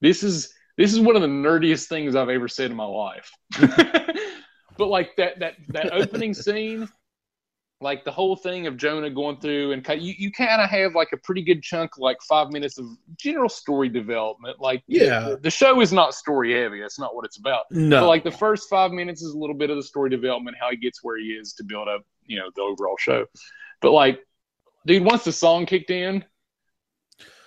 this 0.00 0.22
is 0.22 0.52
this 0.76 0.92
is 0.92 1.00
one 1.00 1.16
of 1.16 1.22
the 1.22 1.28
nerdiest 1.28 1.88
things 1.88 2.14
I've 2.14 2.28
ever 2.28 2.46
said 2.46 2.70
in 2.70 2.76
my 2.76 2.84
life. 2.84 3.30
but 3.58 4.86
like 4.86 5.16
that 5.16 5.40
that 5.40 5.54
that 5.68 5.92
opening 5.92 6.34
scene 6.34 6.88
like 7.80 8.04
the 8.04 8.10
whole 8.10 8.34
thing 8.34 8.66
of 8.66 8.76
Jonah 8.76 9.10
going 9.10 9.38
through 9.38 9.72
and 9.72 9.86
you, 10.02 10.14
you 10.18 10.32
kind 10.32 10.60
of 10.60 10.68
have 10.68 10.94
like 10.96 11.10
a 11.12 11.16
pretty 11.16 11.42
good 11.42 11.62
chunk, 11.62 11.96
like 11.96 12.16
five 12.28 12.50
minutes 12.50 12.76
of 12.78 12.86
general 13.16 13.48
story 13.48 13.88
development. 13.88 14.60
Like, 14.60 14.82
yeah, 14.88 15.20
the, 15.20 15.36
the 15.36 15.50
show 15.50 15.80
is 15.80 15.92
not 15.92 16.12
story 16.14 16.60
heavy. 16.60 16.80
That's 16.80 16.98
not 16.98 17.14
what 17.14 17.24
it's 17.24 17.38
about. 17.38 17.66
No, 17.70 18.00
but 18.00 18.08
like 18.08 18.24
the 18.24 18.32
first 18.32 18.68
five 18.68 18.90
minutes 18.90 19.22
is 19.22 19.32
a 19.32 19.38
little 19.38 19.54
bit 19.54 19.70
of 19.70 19.76
the 19.76 19.82
story 19.82 20.10
development, 20.10 20.56
how 20.60 20.70
he 20.70 20.76
gets 20.76 21.04
where 21.04 21.18
he 21.18 21.26
is 21.26 21.52
to 21.54 21.64
build 21.64 21.86
up, 21.86 22.04
you 22.26 22.38
know, 22.38 22.50
the 22.56 22.62
overall 22.62 22.96
show. 22.98 23.26
But 23.80 23.92
like, 23.92 24.20
dude, 24.84 25.04
once 25.04 25.22
the 25.22 25.32
song 25.32 25.64
kicked 25.64 25.90
in, 25.90 26.24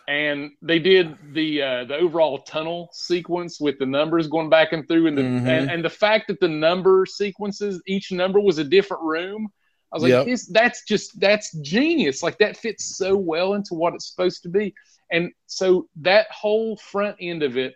and 0.08 0.52
they 0.62 0.80
did 0.80 1.18
the 1.34 1.62
uh, 1.62 1.86
the 1.86 1.96
overall 1.96 2.40
tunnel 2.40 2.90
sequence 2.94 3.60
with 3.60 3.78
the 3.80 3.86
numbers 3.86 4.28
going 4.28 4.50
back 4.50 4.72
and 4.72 4.88
through, 4.88 5.08
and 5.08 5.18
the 5.18 5.22
mm-hmm. 5.22 5.48
and, 5.48 5.70
and 5.70 5.86
the 5.86 5.90
fact 5.90 6.30
that 6.30 6.40
the 6.40 6.48
number 6.48 7.06
sequences, 7.06 7.82
each 7.86 8.14
number 8.14 8.40
was 8.40 8.58
a 8.58 8.64
different 8.64 9.04
room 9.04 9.50
I 9.92 9.96
was 9.98 10.04
like, 10.04 10.12
yep. 10.12 10.26
this 10.26 10.48
that's 10.48 10.84
just 10.86 11.20
that's 11.20 11.52
genius. 11.58 12.24
Like 12.24 12.38
that 12.38 12.58
fits 12.58 12.96
so 12.96 13.16
well 13.16 13.54
into 13.54 13.74
what 13.74 13.94
it's 13.94 14.10
supposed 14.10 14.44
to 14.44 14.50
be. 14.50 14.74
And 15.12 15.32
so 15.48 15.90
that 15.98 16.28
whole 16.32 16.78
front 16.78 17.18
end 17.20 17.44
of 17.44 17.58
it, 17.58 17.76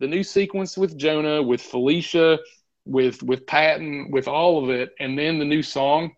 the 0.00 0.08
new 0.08 0.24
sequence 0.24 0.76
with 0.76 0.98
Jonah, 0.98 1.40
with 1.42 1.62
Felicia, 1.62 2.40
with 2.84 3.22
with 3.22 3.46
Patton, 3.46 4.10
with 4.10 4.26
all 4.26 4.62
of 4.64 4.70
it, 4.70 4.90
and 4.98 5.16
then 5.16 5.38
the 5.38 5.44
new 5.44 5.62
song, 5.62 6.12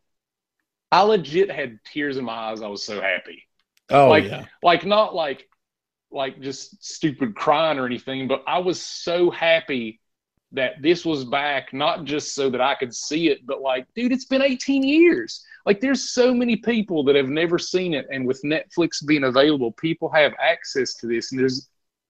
I 0.91 1.03
legit 1.03 1.51
had 1.51 1.79
tears 1.85 2.17
in 2.17 2.25
my 2.25 2.33
eyes. 2.33 2.63
I 2.63 2.69
was 2.69 2.85
so 2.85 3.01
happy. 3.01 3.43
Oh 3.91 4.09
like, 4.09 4.25
yeah. 4.25 4.47
Like 4.63 4.87
not 4.87 5.15
like 5.15 5.47
like 6.11 6.41
just 6.41 6.83
stupid 6.83 7.37
crying 7.37 7.79
or 7.79 7.85
anything, 7.85 8.27
but 8.27 8.43
I 8.47 8.59
was 8.59 8.81
so 8.81 9.31
happy 9.31 10.01
that 10.53 10.81
this 10.81 11.05
was 11.05 11.25
back 11.25 11.73
not 11.73 12.05
just 12.05 12.35
so 12.35 12.49
that 12.51 12.61
I 12.61 12.75
could 12.75 12.95
see 12.95 13.29
it, 13.29 13.45
but 13.47 13.61
like, 13.61 13.87
dude, 13.95 14.13
it's 14.13 14.25
been 14.25 14.43
18 14.43 14.83
years. 14.83 15.45
Like, 15.65 15.81
there's 15.81 16.11
so 16.11 16.33
many 16.33 16.57
people 16.57 17.03
that 17.05 17.17
have 17.17 17.29
never 17.29 17.59
seen 17.59 17.95
it, 17.95 18.07
and 18.11 18.27
with 18.27 18.41
Netflix 18.45 19.05
being 19.05 19.25
available, 19.25 19.73
people 19.73 20.09
have 20.11 20.33
access 20.41 20.95
to 20.95 21.07
this. 21.07 21.33
And 21.33 21.41
there's, 21.41 21.69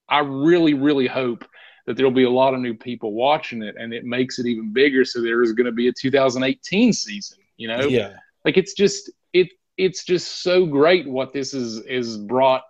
I 0.09 0.19
really, 0.19 0.75
really 0.75 1.07
hope 1.07 1.45
that 1.87 1.97
there'll 1.97 2.13
be 2.13 2.25
a 2.25 2.31
lot 2.31 2.53
of 2.53 2.61
new 2.61 2.75
people 2.75 3.13
watching 3.13 3.63
it, 3.63 3.77
and 3.79 3.95
it 3.95 4.05
makes 4.05 4.39
it 4.39 4.47
even 4.47 4.73
bigger. 4.73 5.05
So 5.05 5.23
there 5.23 5.43
is 5.43 5.53
going 5.53 5.67
to 5.67 5.73
be 5.73 5.89
a 5.89 5.93
2018 5.93 6.93
season. 6.93 7.39
You 7.57 7.69
know, 7.69 7.87
yeah, 7.87 8.17
like 8.45 8.59
it's 8.59 8.75
just 8.75 9.11
it, 9.33 9.49
it's 9.79 10.05
just 10.05 10.43
so 10.43 10.67
great 10.67 11.09
what 11.09 11.33
this 11.33 11.55
is 11.55 11.79
is 11.87 12.19
brought 12.19 12.63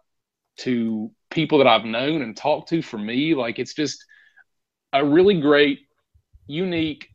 to 0.59 1.11
people 1.31 1.59
that 1.59 1.67
I've 1.67 1.85
known 1.85 2.23
and 2.23 2.37
talked 2.37 2.69
to. 2.69 2.83
For 2.83 2.99
me, 2.99 3.35
like 3.35 3.59
it's 3.59 3.75
just 3.75 4.05
a 5.01 5.05
really 5.05 5.40
great, 5.40 5.81
unique, 6.47 7.09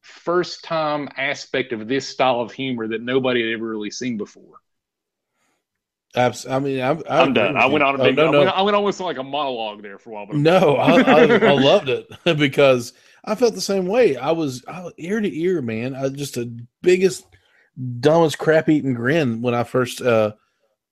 first 0.00 0.64
time 0.64 1.08
aspect 1.16 1.72
of 1.72 1.88
this 1.88 2.06
style 2.06 2.40
of 2.40 2.52
humor 2.52 2.88
that 2.88 3.02
nobody 3.02 3.42
had 3.42 3.54
ever 3.54 3.68
really 3.68 3.90
seen 3.90 4.16
before. 4.16 4.56
Abs- 6.14 6.46
I 6.46 6.58
mean, 6.58 6.80
I'm, 6.80 6.98
I'm, 7.08 7.28
I'm 7.28 7.32
done. 7.32 7.56
I 7.56 7.66
went 7.66 7.82
on 7.82 7.94
a 7.98 8.04
big. 8.04 8.18
Oh, 8.18 8.30
no, 8.30 8.30
no. 8.32 8.38
I, 8.38 8.44
went, 8.44 8.56
I 8.56 8.62
went 8.62 9.00
on 9.00 9.06
like 9.06 9.18
a 9.18 9.22
monologue 9.22 9.82
there 9.82 9.98
for 9.98 10.10
a 10.10 10.12
while. 10.12 10.26
But 10.26 10.36
no, 10.36 10.76
I, 10.76 11.00
I, 11.00 11.22
I, 11.22 11.52
loved 11.52 11.88
it 11.88 12.06
because 12.38 12.92
I 13.24 13.34
felt 13.34 13.54
the 13.54 13.62
same 13.62 13.86
way. 13.86 14.16
I 14.16 14.32
was, 14.32 14.62
I 14.68 14.82
was 14.82 14.92
ear 14.98 15.20
to 15.20 15.40
ear, 15.40 15.62
man. 15.62 15.94
I 15.94 16.10
just 16.10 16.34
the 16.34 16.66
biggest, 16.82 17.24
dumbest 18.00 18.38
crap 18.38 18.68
eating 18.68 18.92
grin 18.92 19.40
when 19.40 19.54
I 19.54 19.64
first 19.64 20.02
uh 20.02 20.32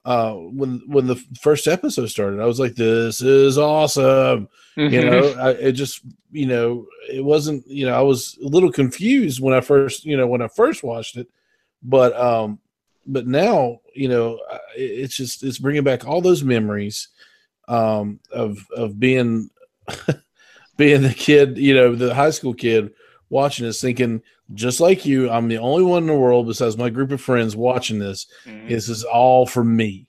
uh 0.04 0.32
when 0.32 0.80
when 0.86 1.06
the 1.06 1.16
first 1.40 1.66
episode 1.66 2.06
started 2.06 2.40
i 2.40 2.46
was 2.46 2.58
like 2.58 2.74
this 2.74 3.20
is 3.20 3.58
awesome 3.58 4.48
mm-hmm. 4.76 4.92
you 4.92 5.04
know 5.04 5.34
I, 5.38 5.50
it 5.50 5.72
just 5.72 6.00
you 6.30 6.46
know 6.46 6.86
it 7.08 7.22
wasn't 7.22 7.66
you 7.66 7.86
know 7.86 7.94
i 7.94 8.00
was 8.00 8.38
a 8.42 8.48
little 8.48 8.72
confused 8.72 9.40
when 9.40 9.54
i 9.54 9.60
first 9.60 10.04
you 10.04 10.16
know 10.16 10.26
when 10.26 10.40
i 10.40 10.48
first 10.48 10.82
watched 10.82 11.16
it 11.16 11.28
but 11.82 12.18
um 12.18 12.60
but 13.06 13.26
now 13.26 13.80
you 13.94 14.08
know 14.08 14.38
it's 14.74 15.16
just 15.16 15.42
it's 15.42 15.58
bringing 15.58 15.84
back 15.84 16.06
all 16.06 16.22
those 16.22 16.42
memories 16.42 17.08
um, 17.70 18.18
of 18.32 18.66
of 18.76 18.98
being 18.98 19.48
being 20.76 21.02
the 21.02 21.14
kid, 21.14 21.56
you 21.56 21.74
know, 21.74 21.94
the 21.94 22.14
high 22.14 22.30
school 22.30 22.52
kid 22.52 22.92
watching 23.28 23.66
this, 23.66 23.80
thinking 23.80 24.22
just 24.54 24.80
like 24.80 25.06
you, 25.06 25.30
I'm 25.30 25.48
the 25.48 25.58
only 25.58 25.84
one 25.84 26.04
in 26.04 26.08
the 26.08 26.14
world 26.14 26.46
besides 26.46 26.76
my 26.76 26.90
group 26.90 27.12
of 27.12 27.20
friends 27.20 27.54
watching 27.56 27.98
this. 27.98 28.26
Mm-hmm. 28.44 28.68
This 28.68 28.88
is 28.88 29.04
all 29.04 29.46
for 29.46 29.62
me. 29.62 30.08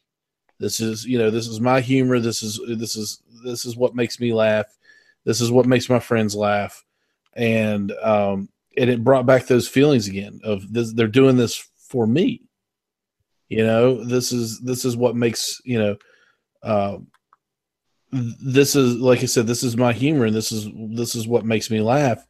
This 0.59 0.79
is 0.79 1.05
you 1.05 1.17
know 1.17 1.31
this 1.31 1.47
is 1.47 1.59
my 1.59 1.81
humor. 1.81 2.19
This 2.19 2.43
is 2.43 2.59
this 2.67 2.95
is 2.95 3.21
this 3.43 3.65
is 3.65 3.75
what 3.75 3.95
makes 3.95 4.19
me 4.19 4.33
laugh. 4.33 4.65
This 5.25 5.41
is 5.41 5.51
what 5.51 5.65
makes 5.65 5.89
my 5.89 5.99
friends 5.99 6.35
laugh, 6.35 6.83
and 7.33 7.91
um, 8.03 8.49
and 8.77 8.89
it 8.89 9.03
brought 9.03 9.25
back 9.25 9.47
those 9.47 9.67
feelings 9.67 10.07
again 10.07 10.39
of 10.43 10.71
this, 10.71 10.93
they're 10.93 11.07
doing 11.07 11.37
this 11.37 11.67
for 11.77 12.07
me. 12.07 12.41
You 13.49 13.65
know, 13.65 14.03
this 14.03 14.31
is 14.31 14.59
this 14.61 14.85
is 14.85 14.95
what 14.95 15.15
makes 15.15 15.61
you 15.65 15.79
know. 15.79 15.97
Uh, 16.63 16.97
this 18.11 18.75
is 18.75 18.95
like 18.97 19.23
I 19.23 19.25
said, 19.25 19.47
this 19.47 19.63
is 19.63 19.75
my 19.77 19.93
humor, 19.93 20.25
and 20.25 20.35
this 20.35 20.51
is 20.51 20.69
this 20.75 21.15
is 21.15 21.27
what 21.27 21.45
makes 21.45 21.69
me 21.69 21.81
laugh. 21.81 22.25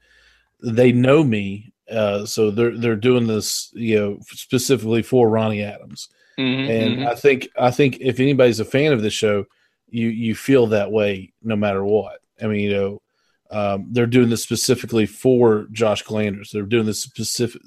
They 0.63 0.91
know 0.91 1.23
me, 1.23 1.70
uh, 1.91 2.25
so 2.25 2.51
they're 2.51 2.77
they're 2.77 2.95
doing 2.95 3.27
this, 3.27 3.71
you 3.73 3.99
know, 3.99 4.19
specifically 4.31 5.01
for 5.01 5.29
Ronnie 5.29 5.63
Adams. 5.63 6.09
Mm-hmm, 6.39 6.71
and 6.71 6.95
mm-hmm. 6.97 7.07
I 7.07 7.15
think 7.15 7.49
I 7.59 7.71
think 7.71 7.97
if 7.99 8.19
anybody's 8.19 8.59
a 8.59 8.65
fan 8.65 8.93
of 8.93 9.01
this 9.01 9.13
show, 9.13 9.45
you 9.87 10.07
you 10.07 10.35
feel 10.35 10.67
that 10.67 10.91
way 10.91 11.33
no 11.43 11.55
matter 11.55 11.83
what. 11.83 12.19
I 12.41 12.47
mean, 12.47 12.61
you 12.61 12.73
know, 12.73 13.01
um, 13.51 13.87
they're 13.91 14.05
doing 14.05 14.29
this 14.29 14.43
specifically 14.43 15.05
for 15.05 15.67
Josh 15.71 16.01
Glanders. 16.03 16.51
They're 16.51 16.63
doing 16.63 16.85
this 16.85 17.01
specific 17.01 17.61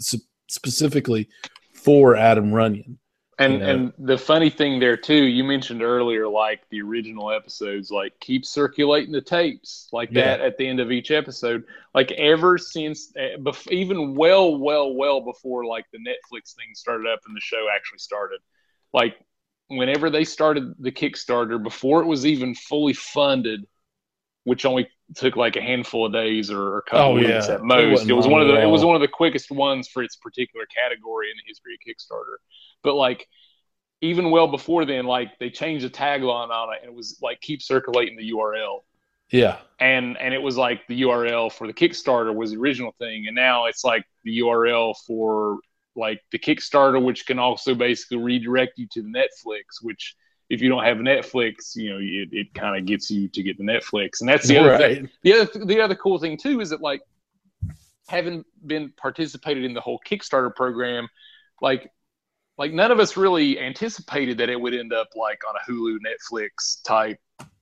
specifically 0.49 1.29
for 1.75 2.17
Adam 2.17 2.53
Runyon. 2.53 2.99
And 3.39 3.63
and 3.63 3.93
the 3.99 4.17
funny 4.17 4.49
thing 4.49 4.79
there 4.79 4.97
too, 4.97 5.25
you 5.25 5.43
mentioned 5.43 5.83
earlier, 5.83 6.29
like 6.29 6.69
the 6.71 6.81
original 6.83 7.33
episodes, 7.33 7.91
like 7.91 8.19
keep 8.21 8.47
circulating 8.47 9.13
the 9.13 9.21
tapes 9.21 9.89
like 9.93 10.11
yeah. 10.13 10.37
that 10.37 10.41
at 10.41 10.57
the 10.57 10.69
end 10.69 10.79
of 10.79 10.93
each 10.93 11.11
episode. 11.11 11.65
Like 11.95 12.13
ever 12.13 12.59
since, 12.59 13.13
eh, 13.17 13.37
even 13.71 14.15
well, 14.15 14.57
well, 14.57 14.95
well 14.95 15.21
before 15.21 15.65
like 15.65 15.87
the 15.93 15.99
Netflix 15.99 16.55
thing 16.55 16.75
started 16.75 17.09
up 17.09 17.21
and 17.27 17.37
the 17.37 17.41
show 17.41 17.67
actually 17.75 17.99
started, 17.99 18.41
like 18.93 19.17
whenever 19.67 20.11
they 20.11 20.25
started 20.25 20.75
the 20.79 20.93
Kickstarter, 20.93 21.61
before 21.61 22.03
it 22.03 22.07
was 22.07 22.27
even 22.27 22.55
fully 22.55 22.93
funded, 22.93 23.67
which 24.45 24.65
only 24.65 24.89
took 25.15 25.37
like 25.37 25.57
a 25.57 25.61
handful 25.61 26.07
of 26.07 26.13
days 26.13 26.51
or 26.51 26.79
a 26.79 26.83
couple 26.83 27.13
oh, 27.13 27.15
weeks 27.15 27.49
yeah. 27.49 27.55
at 27.55 27.63
most. 27.63 28.03
It, 28.03 28.11
it 28.11 28.15
was 28.15 28.27
one 28.27 28.41
of 28.41 28.49
the 28.49 28.61
it 28.61 28.67
was 28.67 28.85
one 28.85 28.95
of 28.95 29.01
the 29.01 29.09
quickest 29.09 29.51
ones 29.51 29.89
for 29.89 30.03
its 30.03 30.17
particular 30.17 30.67
category 30.67 31.31
in 31.31 31.37
the 31.37 31.43
history 31.47 31.75
of 31.75 31.81
Kickstarter. 31.87 32.37
But 32.83 32.95
like 32.95 33.29
even 34.01 34.31
well 34.31 34.49
before 34.49 34.85
then, 34.85 35.07
like 35.07 35.39
they 35.39 35.51
changed 35.51 35.85
the 35.85 35.91
tagline 35.91 36.51
on 36.51 36.75
it 36.75 36.81
and 36.83 36.91
it 36.91 36.95
was 36.95 37.19
like 37.23 37.41
keep 37.41 37.63
circulating 37.63 38.17
the 38.17 38.33
URL. 38.33 38.81
Yeah. 39.31 39.59
And 39.81 40.17
and 40.19 40.35
it 40.35 40.43
was 40.43 40.57
like 40.57 40.87
the 40.89 41.03
URL 41.03 41.53
for 41.53 41.67
the 41.67 41.73
Kickstarter 41.73 42.35
was 42.35 42.53
the 42.53 42.59
original 42.59 42.95
thing. 42.99 43.27
And 43.27 43.35
now 43.35 43.67
it's 43.67 43.85
like 43.85 44.05
the 44.25 44.41
URL 44.41 44.95
for 45.07 45.59
like 45.97 46.21
the 46.33 46.39
Kickstarter, 46.39 47.03
which 47.03 47.27
can 47.27 47.39
also 47.39 47.75
basically 47.75 48.19
redirect 48.19 48.79
you 48.79 48.87
to 48.93 49.03
Netflix, 49.03 49.83
which 49.83 50.17
if 50.55 50.63
you 50.63 50.69
don't 50.69 50.85
have 50.85 50.99
Netflix, 50.99 51.75
you 51.75 51.91
know, 51.91 51.99
it, 51.99 52.29
it 52.33 52.55
kind 52.55 52.79
of 52.79 52.87
gets 52.87 53.11
you 53.11 53.29
to 53.29 53.43
get 53.43 53.59
the 53.59 53.65
Netflix. 53.65 54.21
And 54.21 54.29
that's 54.29 54.47
the 54.47 54.59
other 54.59 54.71
right. 54.71 54.97
thing. 54.97 55.11
The 55.23 55.33
other 55.35 55.65
the 55.65 55.81
other 55.81 55.95
cool 55.95 56.19
thing 56.19 56.37
too 56.37 56.61
is 56.61 56.71
that 56.71 56.81
like 56.81 57.03
having 58.09 58.45
been 58.67 58.93
participated 58.97 59.65
in 59.65 59.75
the 59.75 59.81
whole 59.81 60.01
Kickstarter 60.09 60.55
program, 60.55 61.09
like 61.61 61.91
like 62.57 62.73
none 62.73 62.93
of 62.93 63.01
us 63.01 63.17
really 63.17 63.59
anticipated 63.59 64.39
that 64.39 64.49
it 64.49 64.61
would 64.61 64.75
end 64.75 64.93
up 64.93 65.09
like 65.17 65.41
on 65.49 65.55
a 65.57 65.71
Hulu 65.71 65.99
Netflix 65.99 66.83
type. 66.85 67.19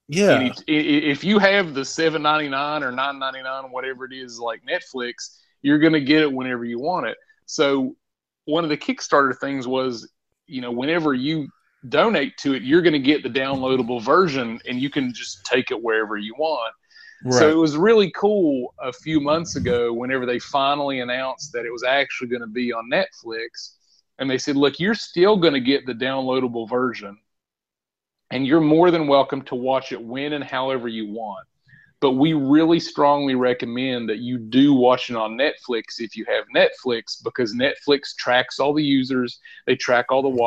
Yeah. 0.09 0.33
Any, 0.33 0.53
if 0.69 1.25
you 1.25 1.39
have 1.39 1.73
the 1.73 1.85
seven 1.85 2.23
ninety 2.23 2.49
nine 2.49 2.83
or 2.83 2.93
nine 2.93 3.19
ninety 3.19 3.43
nine, 3.43 3.71
whatever 3.71 4.05
it 4.05 4.13
is, 4.13 4.39
like 4.39 4.63
Netflix, 4.65 5.39
you're 5.63 5.79
gonna 5.79 6.01
get 6.01 6.23
it 6.23 6.33
whenever 6.33 6.65
you 6.65 6.79
want 6.79 7.07
it. 7.07 7.17
So 7.47 7.97
one 8.45 8.65
of 8.65 8.71
the 8.71 8.77
Kickstarter 8.77 9.39
things 9.39 9.67
was, 9.67 10.11
you 10.47 10.61
know, 10.61 10.73
whenever 10.73 11.15
you 11.15 11.49
donate 11.89 12.37
to 12.39 12.55
it, 12.55 12.63
you're 12.63 12.83
going 12.83 12.93
to 12.93 12.99
get 12.99 13.23
the 13.23 13.29
downloadable 13.29 14.03
version, 14.03 14.61
and 14.69 14.81
you 14.81 14.91
can 14.91 15.13
just 15.13 15.45
take 15.45 15.71
it 15.71 15.83
wherever 15.83 16.17
you 16.17 16.35
want. 16.39 16.75
Right. 17.25 17.39
So 17.39 17.49
it 17.49 17.57
was 17.57 17.77
really 17.77 18.11
cool 18.11 18.75
a 18.81 18.93
few 18.93 19.21
months 19.21 19.57
ago 19.57 19.93
whenever 19.93 20.27
they 20.27 20.39
finally 20.39 21.01
announced 21.01 21.53
that 21.53 21.65
it 21.65 21.71
was 21.71 21.85
actually 21.85 22.29
going 22.29 22.41
to 22.41 22.49
be 22.49 22.73
on 22.73 22.91
Netflix 22.91 23.75
and 24.19 24.31
they 24.31 24.39
said, 24.39 24.57
look, 24.57 24.79
you're 24.79 24.95
still 24.95 25.37
going 25.37 25.55
to 25.55 25.61
get 25.61 25.87
the 25.87 25.95
downloadable 25.95 26.69
version, 26.69 27.19
and 28.31 28.47
you're 28.47 28.61
more 28.61 28.91
than 28.91 29.07
welcome 29.07 29.43
to 29.43 29.55
watch 29.55 29.91
it 29.91 30.01
when 30.01 30.35
and 30.35 30.45
however 30.45 30.87
you 30.87 31.09
want. 31.09 31.47
But 32.01 32.13
we 32.13 32.33
really 32.33 32.81
strongly 32.81 33.35
recommend 33.35 34.09
that 34.09 34.19
you 34.19 34.39
do 34.39 34.75
watch 34.75 35.11
it 35.11 35.17
on 35.17 35.39
Netflix 35.39 35.99
if 35.99 36.17
you 36.17 36.25
have 36.27 36.45
Netflix, 36.55 37.23
because 37.23 37.55
Netflix 37.55 38.15
tracks 38.17 38.59
all 38.59 38.75
the 38.75 38.85
users, 38.85 39.39
they 39.67 39.77
track 39.77 40.07
all 40.11 40.23
the 40.23 40.29
mm-hmm. 40.29 40.39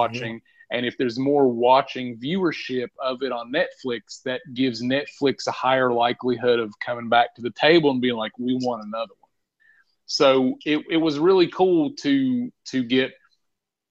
And 0.76 0.86
if 0.86 0.98
there's 0.98 1.18
more 1.18 1.48
watching 1.48 2.18
viewership 2.18 2.90
of 3.02 3.24
it 3.24 3.32
on 3.32 3.50
Netflix, 3.50 4.22
that 4.24 4.42
gives 4.54 4.84
Netflix 4.84 5.48
a 5.48 5.52
higher 5.52 5.94
likelihood 5.94 6.60
of 6.60 6.74
coming 6.86 7.08
back 7.08 7.34
to 7.36 7.42
the 7.42 7.52
table 7.52 7.92
and 7.92 8.02
being 8.02 8.18
like, 8.18 8.38
we 8.38 8.56
want 8.56 8.84
another 8.84 9.14
one. 9.22 9.32
So 10.06 10.58
it, 10.66 10.84
it 10.90 10.98
was 10.98 11.18
really 11.18 11.48
cool 11.48 11.94
to 12.02 12.52
to 12.66 12.84
get 12.84 13.14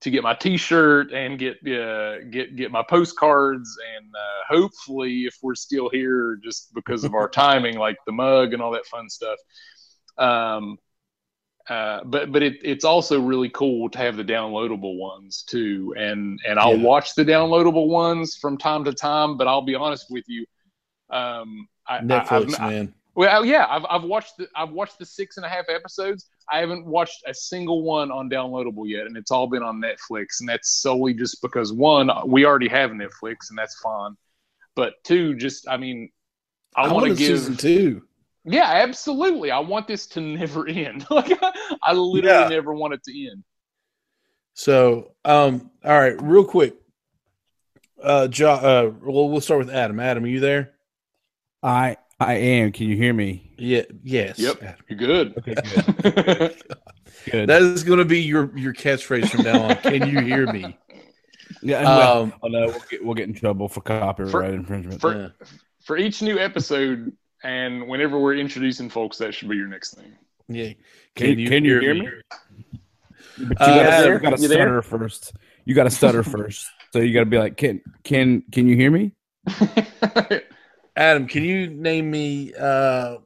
to 0.02 0.10
get 0.10 0.22
my 0.22 0.34
T-shirt 0.34 1.10
and 1.12 1.38
get 1.38 1.56
uh, 1.66 2.24
get 2.30 2.54
get 2.54 2.70
my 2.70 2.84
postcards 2.86 3.78
and 3.96 4.14
uh, 4.14 4.54
hopefully, 4.54 5.22
if 5.22 5.38
we're 5.42 5.54
still 5.54 5.88
here, 5.88 6.38
just 6.44 6.74
because 6.74 7.04
of 7.04 7.14
our 7.14 7.28
timing, 7.44 7.78
like 7.78 7.96
the 8.04 8.12
mug 8.12 8.52
and 8.52 8.60
all 8.60 8.72
that 8.72 8.84
fun 8.84 9.08
stuff. 9.08 9.38
Um, 10.18 10.76
uh, 11.68 12.00
but 12.04 12.30
but 12.30 12.42
it, 12.42 12.58
it's 12.62 12.84
also 12.84 13.20
really 13.20 13.48
cool 13.48 13.88
to 13.88 13.98
have 13.98 14.16
the 14.16 14.24
downloadable 14.24 14.98
ones 14.98 15.42
too, 15.42 15.94
and 15.96 16.38
and 16.46 16.58
I'll 16.58 16.76
yeah. 16.76 16.84
watch 16.84 17.14
the 17.14 17.24
downloadable 17.24 17.88
ones 17.88 18.36
from 18.36 18.58
time 18.58 18.84
to 18.84 18.92
time. 18.92 19.36
But 19.36 19.48
I'll 19.48 19.62
be 19.62 19.74
honest 19.74 20.06
with 20.10 20.24
you, 20.26 20.44
um, 21.10 21.66
I, 21.86 21.98
Netflix 21.98 22.60
I, 22.60 22.70
man. 22.70 22.94
Well, 23.14 23.44
yeah, 23.44 23.66
I've, 23.68 23.84
I've 23.88 24.02
watched 24.02 24.36
the 24.38 24.48
I've 24.54 24.70
watched 24.70 24.98
the 24.98 25.06
six 25.06 25.36
and 25.36 25.46
a 25.46 25.48
half 25.48 25.66
episodes. 25.68 26.28
I 26.52 26.58
haven't 26.58 26.84
watched 26.84 27.22
a 27.26 27.32
single 27.32 27.82
one 27.82 28.10
on 28.10 28.28
downloadable 28.28 28.86
yet, 28.86 29.06
and 29.06 29.16
it's 29.16 29.30
all 29.30 29.46
been 29.46 29.62
on 29.62 29.80
Netflix. 29.80 30.40
And 30.40 30.48
that's 30.48 30.82
solely 30.82 31.14
just 31.14 31.40
because 31.40 31.72
one, 31.72 32.10
we 32.26 32.44
already 32.44 32.68
have 32.68 32.90
Netflix, 32.90 33.48
and 33.50 33.56
that's 33.56 33.78
fine. 33.80 34.16
But 34.74 34.94
two, 35.04 35.34
just 35.34 35.68
I 35.68 35.76
mean, 35.76 36.10
I, 36.76 36.82
I 36.82 36.92
want 36.92 37.06
to 37.06 37.14
give 37.14 37.38
season 37.38 37.56
two. 37.56 38.02
Yeah, 38.44 38.70
absolutely. 38.70 39.50
I 39.50 39.58
want 39.58 39.88
this 39.88 40.06
to 40.08 40.20
never 40.20 40.68
end. 40.68 41.06
like 41.10 41.32
I 41.82 41.92
literally 41.92 42.42
yeah. 42.42 42.48
never 42.48 42.74
want 42.74 42.94
it 42.94 43.02
to 43.04 43.26
end. 43.28 43.44
So, 44.54 45.12
um, 45.24 45.70
all 45.84 45.98
right, 45.98 46.20
real 46.22 46.44
quick. 46.44 46.76
Uh, 48.02 48.28
jo- 48.28 48.50
uh, 48.50 48.92
well, 49.02 49.28
we'll 49.28 49.40
start 49.40 49.60
with 49.60 49.70
Adam. 49.74 49.98
Adam, 49.98 50.24
are 50.24 50.28
you 50.28 50.40
there? 50.40 50.74
I 51.62 51.96
I 52.20 52.34
am. 52.34 52.72
Can 52.72 52.88
you 52.88 52.96
hear 52.96 53.14
me? 53.14 53.52
Yeah. 53.58 53.82
Yes. 54.02 54.38
Yep. 54.38 54.78
You're 54.88 54.98
good. 54.98 55.38
Okay. 55.38 55.54
Good. 56.02 56.62
good. 57.30 57.48
That 57.48 57.62
is 57.62 57.84
going 57.84 58.00
to 58.00 58.04
be 58.04 58.20
your 58.20 58.56
your 58.56 58.74
catchphrase 58.74 59.30
from 59.30 59.44
now 59.44 59.62
on. 59.62 59.76
Can 59.76 60.08
you 60.08 60.20
hear 60.20 60.50
me? 60.52 60.76
Yeah. 61.62 61.80
Um, 61.80 62.34
oh 62.42 62.48
no, 62.48 62.66
we'll 62.66 62.84
get, 62.90 63.04
we'll 63.04 63.14
get 63.14 63.28
in 63.28 63.34
trouble 63.34 63.68
for 63.68 63.80
copyright 63.80 64.30
for, 64.30 64.44
infringement. 64.44 65.00
For, 65.00 65.14
yeah. 65.14 65.28
for 65.84 65.96
each 65.96 66.20
new 66.20 66.38
episode, 66.38 67.12
and 67.44 67.86
whenever 67.86 68.18
we're 68.18 68.36
introducing 68.36 68.88
folks, 68.88 69.18
that 69.18 69.34
should 69.34 69.48
be 69.48 69.56
your 69.56 69.68
next 69.68 69.94
thing. 69.94 70.16
Yeah. 70.48 70.72
Can, 71.14 71.28
can 71.28 71.38
you, 71.38 71.48
can 71.48 71.64
you 71.64 71.80
hear, 71.80 71.94
me? 71.94 72.00
me? 72.00 72.08
But 73.38 73.60
you 73.60 73.66
uh, 73.66 74.18
got 74.18 74.30
to 74.30 74.38
stutter 74.38 74.48
there? 74.48 74.82
first. 74.82 75.32
You 75.64 75.74
got 75.74 75.84
to 75.84 75.90
stutter 75.90 76.22
first. 76.24 76.66
So 76.92 77.00
you 77.00 77.12
got 77.12 77.20
to 77.20 77.26
be 77.26 77.38
like, 77.38 77.56
can 77.56 77.80
can 78.02 78.42
can 78.50 78.66
you 78.66 78.76
hear 78.76 78.90
me? 78.90 79.12
Adam, 80.96 81.26
can 81.26 81.42
you 81.44 81.68
name 81.68 82.10
me? 82.10 82.52
Uh, 82.54 83.16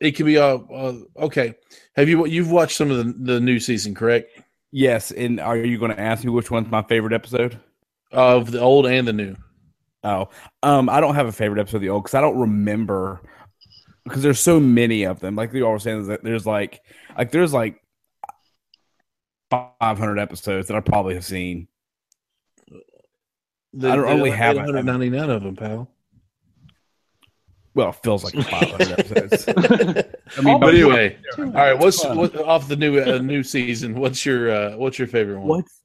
it 0.00 0.12
could 0.12 0.26
be 0.26 0.38
uh, 0.38 0.58
uh, 0.58 0.94
okay. 1.16 1.54
Have 1.96 2.08
you 2.08 2.24
you've 2.26 2.50
watched 2.50 2.76
some 2.76 2.90
of 2.90 2.98
the, 2.98 3.32
the 3.32 3.40
new 3.40 3.58
season, 3.58 3.94
correct? 3.94 4.30
Yes. 4.70 5.10
And 5.10 5.40
are 5.40 5.56
you 5.56 5.78
going 5.78 5.90
to 5.90 6.00
ask 6.00 6.24
me 6.24 6.30
which 6.30 6.50
one's 6.50 6.70
my 6.70 6.82
favorite 6.82 7.12
episode 7.12 7.58
of 8.12 8.50
the 8.52 8.60
old 8.60 8.86
and 8.86 9.08
the 9.08 9.12
new? 9.12 9.36
Oh, 10.04 10.28
um, 10.62 10.88
I 10.88 11.00
don't 11.00 11.16
have 11.16 11.26
a 11.26 11.32
favorite 11.32 11.60
episode 11.60 11.78
of 11.78 11.82
the 11.82 11.88
old 11.88 12.04
because 12.04 12.14
I 12.14 12.20
don't 12.20 12.38
remember 12.38 13.20
because 14.04 14.22
there's 14.22 14.40
so 14.40 14.60
many 14.60 15.04
of 15.04 15.20
them. 15.20 15.36
Like 15.36 15.52
you 15.52 15.66
always 15.66 15.82
saying, 15.82 16.06
that 16.08 16.22
there's 16.22 16.46
like 16.46 16.80
like 17.16 17.30
there's 17.30 17.52
like 17.52 17.82
500 19.50 20.18
episodes 20.18 20.68
that 20.68 20.76
I 20.76 20.80
probably 20.80 21.14
have 21.14 21.24
seen. 21.24 21.68
The, 23.72 23.90
I 23.90 23.96
don't 23.96 24.08
only 24.08 24.30
have 24.30 24.56
199 24.56 25.30
of 25.30 25.42
them, 25.42 25.56
pal. 25.56 25.90
Well, 27.74 27.90
it 27.90 27.96
feels 27.96 28.24
like 28.24 28.34
500 28.34 28.98
episodes. 28.98 29.44
I 30.36 30.40
mean, 30.40 30.58
but 30.58 30.74
anyway, 30.74 31.16
all 31.36 31.44
right. 31.44 31.78
What's 31.78 32.04
what, 32.04 32.34
off 32.36 32.66
the 32.66 32.76
new 32.76 33.00
uh, 33.00 33.18
new 33.18 33.42
season? 33.42 33.94
What's 33.94 34.24
your 34.24 34.50
uh, 34.50 34.76
what's 34.76 34.98
your 34.98 35.06
favorite 35.06 35.38
one? 35.38 35.48
What's 35.48 35.82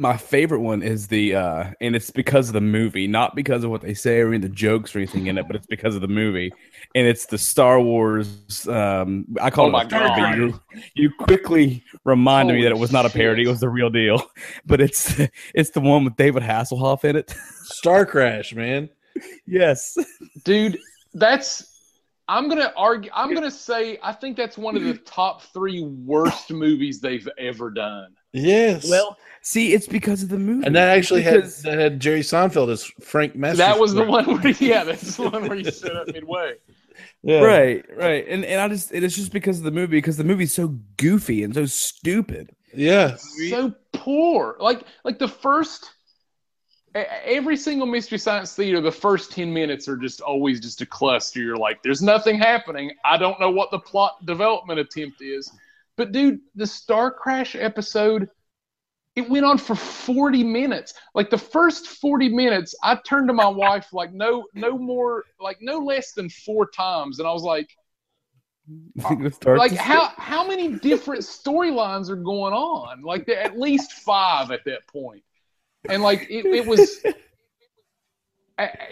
my 0.00 0.16
favorite 0.16 0.60
one 0.60 0.80
is 0.80 1.08
the 1.08 1.34
uh 1.34 1.70
and 1.80 1.96
it's 1.96 2.10
because 2.10 2.48
of 2.48 2.54
the 2.54 2.60
movie 2.60 3.08
not 3.08 3.34
because 3.34 3.64
of 3.64 3.70
what 3.70 3.82
they 3.82 3.94
say 3.94 4.20
or 4.20 4.28
any 4.28 4.38
the 4.38 4.48
jokes 4.48 4.94
or 4.94 5.00
anything 5.00 5.26
in 5.26 5.36
it 5.36 5.46
but 5.48 5.56
it's 5.56 5.66
because 5.66 5.96
of 5.96 6.00
the 6.00 6.08
movie. 6.08 6.52
And 6.94 7.06
it's 7.06 7.26
the 7.26 7.36
star 7.36 7.80
wars 7.80 8.66
um 8.68 9.26
i 9.40 9.50
call 9.50 9.74
oh 9.74 9.78
it 9.78 9.86
a 9.86 9.88
parody 9.88 10.40
you, 10.40 10.60
you 10.94 11.10
quickly 11.18 11.84
reminded 12.04 12.52
Holy 12.52 12.58
me 12.60 12.64
that 12.64 12.72
it 12.72 12.78
was 12.78 12.92
not 12.92 13.06
a 13.06 13.10
parody 13.10 13.42
it 13.42 13.48
was 13.48 13.60
the 13.60 13.68
real 13.68 13.90
deal. 13.90 14.22
But 14.64 14.80
it's 14.80 15.20
it's 15.54 15.70
the 15.70 15.80
one 15.80 16.04
with 16.04 16.16
david 16.16 16.42
hasselhoff 16.42 17.04
in 17.04 17.16
it. 17.16 17.34
Star 17.64 18.06
crash 18.06 18.54
man. 18.54 18.88
Yes. 19.46 19.96
Dude 20.44 20.78
that's 21.14 21.68
I'm 22.28 22.48
gonna 22.48 22.72
argue. 22.76 23.10
I'm 23.14 23.32
gonna 23.32 23.50
say 23.50 23.98
I 24.02 24.12
think 24.12 24.36
that's 24.36 24.58
one 24.58 24.76
of 24.76 24.84
the 24.84 24.94
top 25.06 25.42
three 25.42 25.82
worst 25.82 26.50
movies 26.50 27.00
they've 27.00 27.28
ever 27.38 27.70
done. 27.70 28.14
Yes. 28.32 28.88
Well, 28.88 29.16
see, 29.42 29.72
it's 29.72 29.86
because 29.86 30.22
of 30.22 30.28
the 30.28 30.38
movie, 30.38 30.66
and 30.66 30.74
that 30.76 30.88
actually 30.88 31.22
because... 31.22 31.62
had 31.62 31.72
that 31.72 31.78
had 31.78 32.00
Jerry 32.00 32.20
Seinfeld 32.20 32.70
as 32.70 32.84
Frank 33.00 33.36
Messer. 33.36 33.58
That 33.58 33.78
was 33.78 33.94
the 33.94 34.04
one 34.04 34.24
where, 34.24 34.52
yeah, 34.60 34.84
that's 34.84 35.16
the 35.16 35.28
one 35.28 35.48
where 35.48 35.56
you 35.56 35.70
set 35.70 35.96
up 35.96 36.08
midway. 36.08 36.54
Yeah. 37.22 37.40
Right, 37.40 37.84
right, 37.96 38.26
and 38.28 38.44
and 38.44 38.60
I 38.60 38.68
just 38.68 38.92
it's 38.92 39.16
just 39.16 39.32
because 39.32 39.58
of 39.58 39.64
the 39.64 39.70
movie 39.70 39.98
because 39.98 40.16
the 40.16 40.24
movie's 40.24 40.52
so 40.52 40.78
goofy 40.96 41.42
and 41.42 41.54
so 41.54 41.66
stupid. 41.66 42.54
Yeah, 42.74 43.16
so 43.48 43.74
poor. 43.92 44.56
Like 44.60 44.82
like 45.04 45.18
the 45.18 45.28
first 45.28 45.90
every 46.94 47.56
single 47.56 47.86
mystery 47.86 48.18
science 48.18 48.54
theater 48.54 48.80
the 48.80 48.90
first 48.90 49.30
10 49.32 49.52
minutes 49.52 49.88
are 49.88 49.96
just 49.96 50.20
always 50.20 50.60
just 50.60 50.80
a 50.80 50.86
cluster 50.86 51.40
you're 51.40 51.56
like 51.56 51.82
there's 51.82 52.02
nothing 52.02 52.38
happening 52.38 52.90
i 53.04 53.16
don't 53.16 53.38
know 53.38 53.50
what 53.50 53.70
the 53.70 53.78
plot 53.78 54.24
development 54.24 54.78
attempt 54.78 55.20
is 55.20 55.52
but 55.96 56.12
dude 56.12 56.40
the 56.54 56.66
star 56.66 57.10
crash 57.10 57.54
episode 57.54 58.28
it 59.18 59.28
went 59.28 59.44
on 59.44 59.58
for 59.58 59.74
40 59.74 60.44
minutes. 60.44 60.94
Like 61.14 61.28
the 61.28 61.38
first 61.38 61.88
40 61.88 62.28
minutes 62.28 62.74
i 62.82 62.96
turned 63.04 63.28
to 63.28 63.34
my 63.34 63.48
wife 63.48 63.92
like 63.92 64.12
no 64.12 64.46
no 64.54 64.78
more 64.78 65.24
like 65.40 65.58
no 65.60 65.78
less 65.78 66.12
than 66.12 66.30
four 66.30 66.70
times. 66.70 67.18
And 67.18 67.26
i 67.26 67.32
was 67.32 67.42
like 67.42 67.68
like 69.44 69.72
how 69.72 70.12
how 70.16 70.46
many 70.46 70.74
different 70.74 71.22
storylines 71.22 72.10
are 72.10 72.16
going 72.16 72.52
on? 72.52 73.02
Like 73.02 73.28
at 73.28 73.58
least 73.58 73.92
five 73.92 74.50
at 74.50 74.64
that 74.66 74.86
point. 74.86 75.24
And 75.88 76.02
like 76.02 76.26
it, 76.30 76.46
it 76.46 76.66
was 76.66 77.00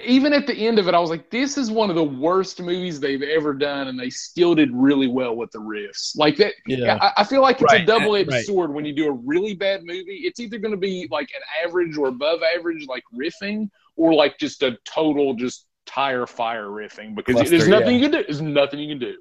even 0.05 0.33
at 0.33 0.47
the 0.47 0.55
end 0.55 0.79
of 0.79 0.87
it, 0.87 0.95
I 0.95 0.99
was 0.99 1.11
like, 1.11 1.31
this 1.31 1.59
is 1.59 1.71
one 1.71 1.91
of 1.91 1.97
the 1.97 2.05
worst 2.05 2.61
movies 2.61 3.01
they've 3.01 3.23
ever 3.23 3.53
done, 3.53 3.89
and 3.89 3.99
they 3.99 4.11
still 4.11 4.55
did 4.55 4.71
really 4.73 5.09
well 5.09 5.35
with 5.37 5.51
the 5.51 5.59
riffs. 5.59 6.17
Like 6.17 6.37
that, 6.37 6.55
yeah. 6.67 6.99
I, 7.01 7.23
I 7.23 7.25
feel 7.25 7.43
like 7.43 7.61
it's 7.61 7.73
right. 7.73 7.83
a 7.83 7.87
double 7.87 8.15
edged 8.15 8.31
right. 8.31 8.45
sword 8.45 8.73
when 8.73 8.85
you 8.85 8.95
do 8.95 9.09
a 9.09 9.13
really 9.13 9.55
bad 9.55 9.83
movie. 9.85 10.21
It's 10.25 10.39
either 10.39 10.59
going 10.59 10.73
to 10.73 10.79
be 10.79 11.09
like 11.11 11.31
an 11.35 11.43
average 11.67 11.97
or 11.97 12.09
above 12.09 12.41
average, 12.57 12.87
like 12.87 13.03
riffing, 13.15 13.69
or 13.97 14.15
like 14.15 14.39
just 14.39 14.63
a 14.63 14.79
total 14.85 15.35
just 15.35 15.67
tire 15.85 16.27
fire 16.27 16.67
riffing 16.67 17.15
because 17.15 17.35
Cluster, 17.35 17.51
there's 17.51 17.69
nothing 17.69 17.97
yeah. 17.97 17.97
you 17.97 18.03
can 18.03 18.11
do. 18.13 18.23
There's 18.23 18.41
nothing 18.41 18.79
you 18.79 18.89
can 18.89 18.99
do. 18.99 19.17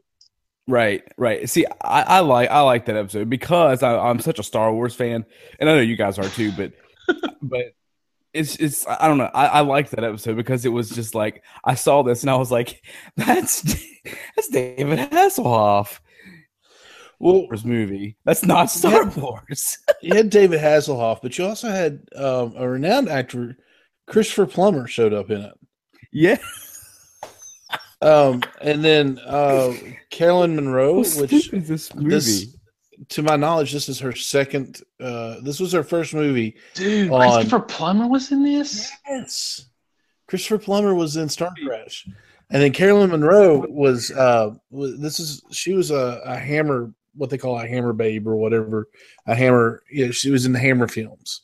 Right, 0.68 1.04
right. 1.18 1.48
See, 1.50 1.66
I, 1.84 2.02
I 2.02 2.20
like 2.22 2.50
I 2.50 2.62
like 2.62 2.86
that 2.86 2.98
episode 2.98 3.30
because 3.30 3.84
I, 3.84 3.98
I'm 3.98 4.20
such 4.20 4.40
a 4.40 4.44
Star 4.44 4.72
Wars 4.74 4.94
fan, 4.94 5.26
and 5.60 5.70
I 5.70 5.74
know 5.74 5.82
you 5.82 5.96
guys 5.96 6.20
are 6.20 6.30
too. 6.30 6.52
But 6.52 6.74
but 7.42 7.74
it's 8.36 8.58
it's 8.58 8.86
I 8.88 9.08
don't 9.08 9.18
know. 9.18 9.32
I, 9.34 9.48
I 9.48 9.60
liked 9.62 9.92
that 9.92 10.04
episode 10.04 10.36
because 10.36 10.66
it 10.66 10.70
was 10.70 10.90
just 10.90 11.16
like 11.16 11.44
I 11.64 11.76
saw 11.76 12.04
this 12.04 12.22
and 12.22 12.30
I 12.30 12.36
was 12.36 12.52
like, 12.52 12.84
that's 13.16 13.62
that's 14.36 14.50
David 14.50 15.00
Hasselhoff. 15.00 16.00
Well, 17.18 17.48
Wars 17.48 17.64
movie. 17.64 18.18
That's 18.26 18.44
not 18.44 18.70
Star 18.70 19.06
Wars. 19.06 19.78
you 20.02 20.14
had 20.14 20.30
David 20.30 20.60
Hasselhoff, 20.60 21.20
but 21.22 21.38
you 21.38 21.46
also 21.46 21.70
had 21.70 22.02
um, 22.14 22.54
a 22.58 22.68
renowned 22.68 23.08
actor, 23.08 23.58
Christopher 24.06 24.46
Plummer, 24.46 24.86
showed 24.86 25.14
up 25.14 25.32
in 25.32 25.42
it. 25.42 25.54
Yeah. 26.12 26.38
Um, 28.02 28.44
and 28.62 28.84
then 28.84 29.18
uh, 29.26 29.74
Caroline 30.10 30.56
Munro, 30.56 30.98
which 30.98 31.32
is 31.54 31.68
this 31.68 31.96
movie. 31.96 32.10
This, 32.10 32.56
to 33.10 33.22
my 33.22 33.36
knowledge, 33.36 33.72
this 33.72 33.90
is 33.90 34.00
her 34.00 34.14
second. 34.14 34.82
Uh, 35.00 35.40
this 35.42 35.60
was 35.60 35.72
her 35.72 35.84
first 35.84 36.14
movie. 36.14 36.56
Dude, 36.74 37.12
on, 37.12 37.22
Christopher 37.22 37.60
Plummer 37.60 38.08
was 38.08 38.32
in 38.32 38.44
this. 38.44 38.92
Yes, 39.08 39.66
Christopher 40.28 40.58
Plummer 40.58 40.94
was 40.94 41.16
in 41.18 41.30
Star 41.30 41.54
Crash, 41.66 42.08
and 42.50 42.62
then 42.62 42.72
Caroline 42.72 43.10
Munro 43.10 43.68
was. 43.68 44.12
Uh, 44.12 44.56
this 44.72 45.20
is 45.20 45.42
she 45.52 45.74
was 45.74 45.92
a, 45.92 46.22
a 46.26 46.38
Hammer, 46.38 46.94
what 47.16 47.30
they 47.30 47.38
call 47.38 47.60
a 47.60 47.68
Hammer 47.68 47.94
babe 47.94 48.28
or 48.28 48.36
whatever, 48.36 48.88
a 49.28 49.36
Hammer. 49.36 49.84
Yeah, 49.92 50.12
she 50.12 50.32
was 50.32 50.46
in 50.46 50.54
the 50.54 50.60
Hammer 50.60 50.88
films, 50.88 51.42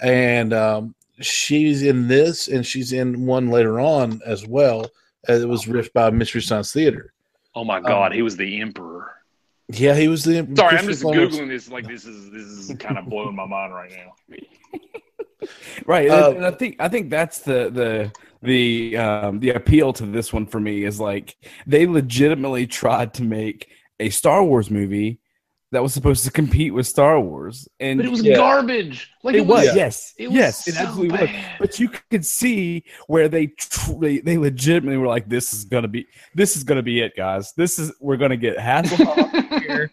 and 0.00 0.52
um, 0.52 0.94
she's 1.20 1.82
in 1.82 2.08
this, 2.08 2.48
and 2.48 2.66
she's 2.66 2.92
in 2.92 3.26
one 3.26 3.48
later 3.50 3.80
on 3.80 4.20
as 4.26 4.46
well. 4.46 4.90
As 5.26 5.42
it 5.42 5.48
was 5.48 5.64
riffed 5.64 5.94
by 5.94 6.10
Mystery 6.10 6.42
Science 6.42 6.70
Theater. 6.72 7.14
Oh 7.54 7.64
my 7.64 7.80
God, 7.80 8.12
um, 8.12 8.12
he 8.12 8.20
was 8.20 8.36
the 8.36 8.60
Emperor. 8.60 9.10
Yeah, 9.76 9.94
he 9.94 10.08
was 10.08 10.24
the. 10.24 10.46
Sorry, 10.56 10.78
I'm 10.78 10.86
just 10.86 11.02
googling 11.02 11.48
this. 11.48 11.68
Like 11.68 11.86
this 11.86 12.04
is 12.04 12.30
this 12.30 12.42
is 12.42 12.76
kind 12.78 12.98
of 12.98 13.06
blowing 13.06 13.34
my 13.34 13.46
mind 13.46 13.74
right 13.74 13.90
now. 13.90 14.38
right, 15.86 16.10
uh, 16.10 16.32
and 16.36 16.46
I 16.46 16.50
think 16.50 16.76
I 16.78 16.88
think 16.88 17.10
that's 17.10 17.40
the 17.40 17.70
the 17.70 18.12
the 18.42 18.96
um, 18.96 19.40
the 19.40 19.50
appeal 19.50 19.92
to 19.94 20.06
this 20.06 20.32
one 20.32 20.46
for 20.46 20.60
me 20.60 20.84
is 20.84 21.00
like 21.00 21.36
they 21.66 21.86
legitimately 21.86 22.66
tried 22.66 23.14
to 23.14 23.22
make 23.22 23.68
a 24.00 24.10
Star 24.10 24.44
Wars 24.44 24.70
movie 24.70 25.20
that 25.74 25.82
was 25.82 25.92
supposed 25.92 26.24
to 26.24 26.30
compete 26.30 26.72
with 26.72 26.86
Star 26.86 27.18
Wars, 27.18 27.68
and 27.80 27.98
but 27.98 28.06
it 28.06 28.08
was 28.08 28.22
yeah. 28.22 28.36
garbage. 28.36 29.10
Like 29.24 29.34
it, 29.34 29.38
it 29.38 29.46
was, 29.46 29.66
was, 29.66 29.76
yes, 29.76 30.14
it 30.16 30.28
was 30.28 30.36
yes, 30.36 30.64
so 30.64 30.70
it 30.70 30.76
absolutely 30.76 31.18
bad. 31.18 31.20
was. 31.20 31.44
But 31.58 31.80
you 31.80 31.88
could 31.88 32.24
see 32.24 32.84
where 33.08 33.28
they, 33.28 33.48
tr- 33.48 33.92
they 34.00 34.18
they 34.20 34.38
legitimately 34.38 34.96
were 34.96 35.08
like, 35.08 35.28
"This 35.28 35.52
is 35.52 35.64
gonna 35.64 35.88
be 35.88 36.06
this 36.34 36.56
is 36.56 36.62
gonna 36.62 36.82
be 36.82 37.00
it, 37.00 37.16
guys. 37.16 37.52
This 37.56 37.78
is 37.78 37.92
we're 38.00 38.16
gonna 38.16 38.36
get 38.36 38.56
Hasselhoff 38.56 39.62
here. 39.62 39.92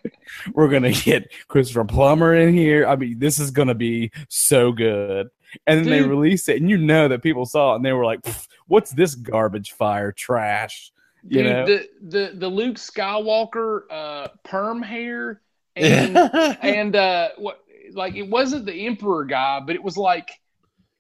We're 0.54 0.70
gonna 0.70 0.94
get 0.94 1.32
Christopher 1.48 1.84
Plummer 1.84 2.36
in 2.36 2.54
here. 2.54 2.88
I 2.88 2.96
mean, 2.96 3.18
this 3.18 3.40
is 3.40 3.52
gonna 3.52 3.76
be 3.76 4.12
so 4.30 4.72
good." 4.72 5.30
And 5.68 5.80
then 5.80 5.86
Dude. 5.86 5.94
they 5.94 6.08
released 6.08 6.48
it, 6.48 6.62
and 6.62 6.70
you 6.70 6.78
know 6.78 7.08
that 7.08 7.24
people 7.24 7.46
saw 7.46 7.74
it, 7.74 7.78
and 7.78 7.86
they 7.86 7.92
were 7.92 8.06
like, 8.06 8.20
"What's 8.68 8.92
this 8.92 9.16
garbage 9.16 9.72
fire 9.72 10.12
trash?" 10.12 10.92
You 11.24 11.44
Dude, 11.44 11.52
know? 11.52 11.66
the 11.66 11.90
the 12.02 12.32
the 12.36 12.48
Luke 12.48 12.78
Skywalker 12.78 13.82
uh, 13.90 14.28
perm 14.44 14.82
hair 14.82 15.42
and 15.76 16.18
and 16.62 16.96
uh, 16.96 17.30
what 17.38 17.60
like 17.94 18.16
it 18.16 18.30
wasn't 18.30 18.66
the 18.66 18.86
emperor 18.86 19.26
guy, 19.26 19.60
but 19.60 19.76
it 19.76 19.84
was 19.84 19.98
like 19.98 20.30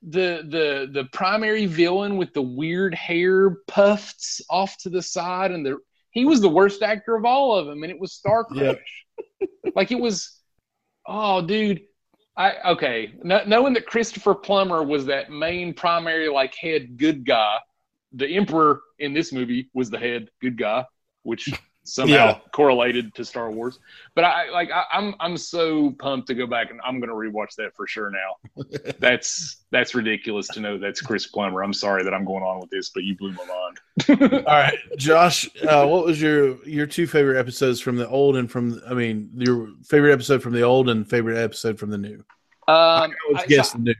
the 0.01 0.43
the 0.49 0.89
the 0.91 1.07
primary 1.13 1.65
villain 1.65 2.17
with 2.17 2.33
the 2.33 2.41
weird 2.41 2.93
hair 2.93 3.57
puffs 3.67 4.41
off 4.49 4.77
to 4.77 4.89
the 4.89 5.01
side, 5.01 5.51
and 5.51 5.65
the 5.65 5.77
he 6.11 6.25
was 6.25 6.41
the 6.41 6.49
worst 6.49 6.81
actor 6.81 7.15
of 7.15 7.25
all 7.25 7.57
of 7.57 7.67
them, 7.67 7.83
and 7.83 7.91
it 7.91 7.99
was 7.99 8.13
Star 8.13 8.43
Crash. 8.43 8.77
Yep. 9.39 9.49
like 9.75 9.91
it 9.91 9.99
was, 9.99 10.39
oh, 11.05 11.41
dude. 11.41 11.81
I 12.37 12.71
okay, 12.71 13.13
no, 13.23 13.41
knowing 13.45 13.73
that 13.73 13.85
Christopher 13.85 14.33
Plummer 14.33 14.83
was 14.83 15.05
that 15.07 15.29
main 15.29 15.73
primary 15.73 16.29
like 16.29 16.55
head 16.55 16.97
good 16.97 17.25
guy, 17.25 17.57
the 18.13 18.25
Emperor 18.25 18.81
in 18.99 19.13
this 19.13 19.33
movie 19.33 19.69
was 19.73 19.89
the 19.89 19.99
head 19.99 20.29
good 20.41 20.57
guy, 20.57 20.85
which 21.23 21.49
somehow 21.83 22.13
yeah. 22.13 22.37
correlated 22.51 23.13
to 23.15 23.25
Star 23.25 23.51
Wars. 23.51 23.79
But 24.15 24.23
I 24.25 24.49
like 24.49 24.69
I, 24.71 24.83
am 24.93 25.09
I'm, 25.09 25.15
I'm 25.19 25.37
so 25.37 25.91
pumped 25.91 26.27
to 26.27 26.33
go 26.33 26.45
back 26.47 26.69
and 26.69 26.79
I'm 26.85 26.99
gonna 26.99 27.13
rewatch 27.13 27.55
that 27.57 27.75
for 27.75 27.87
sure 27.87 28.11
now. 28.11 28.63
that's 28.99 29.63
that's 29.71 29.95
ridiculous 29.95 30.47
to 30.49 30.59
know 30.59 30.77
that's 30.77 31.01
Chris 31.01 31.27
Plummer. 31.27 31.63
I'm 31.63 31.73
sorry 31.73 32.03
that 32.03 32.13
I'm 32.13 32.25
going 32.25 32.43
on 32.43 32.59
with 32.59 32.69
this, 32.69 32.89
but 32.89 33.03
you 33.03 33.15
blew 33.15 33.33
my 33.33 33.45
mind. 33.45 34.21
All 34.33 34.55
right, 34.55 34.77
Josh, 34.97 35.49
uh, 35.67 35.85
what 35.87 36.05
was 36.05 36.21
your 36.21 36.63
your 36.65 36.85
two 36.85 37.07
favorite 37.07 37.39
episodes 37.39 37.79
from 37.79 37.95
the 37.95 38.07
old 38.07 38.35
and 38.35 38.49
from 38.49 38.81
I 38.87 38.93
mean 38.93 39.29
your 39.35 39.69
favorite 39.83 40.13
episode 40.13 40.41
from 40.41 40.53
the 40.53 40.61
old 40.61 40.89
and 40.89 41.09
favorite 41.09 41.37
episode 41.37 41.79
from 41.79 41.89
the 41.89 41.97
new? 41.97 42.23
Um, 42.67 43.13
I 43.35 43.45
guess 43.47 43.71
so, 43.71 43.77
the 43.77 43.83
new 43.83 43.95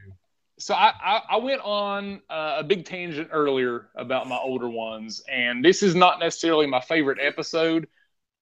so 0.62 0.74
I, 0.74 0.92
I, 1.02 1.22
I, 1.30 1.36
went 1.38 1.60
on 1.62 2.20
uh, 2.30 2.56
a 2.58 2.64
big 2.64 2.84
tangent 2.84 3.30
earlier 3.32 3.88
about 3.96 4.28
my 4.28 4.36
older 4.36 4.68
ones, 4.68 5.22
and 5.28 5.64
this 5.64 5.82
is 5.82 5.96
not 5.96 6.20
necessarily 6.20 6.66
my 6.66 6.80
favorite 6.80 7.18
episode, 7.20 7.88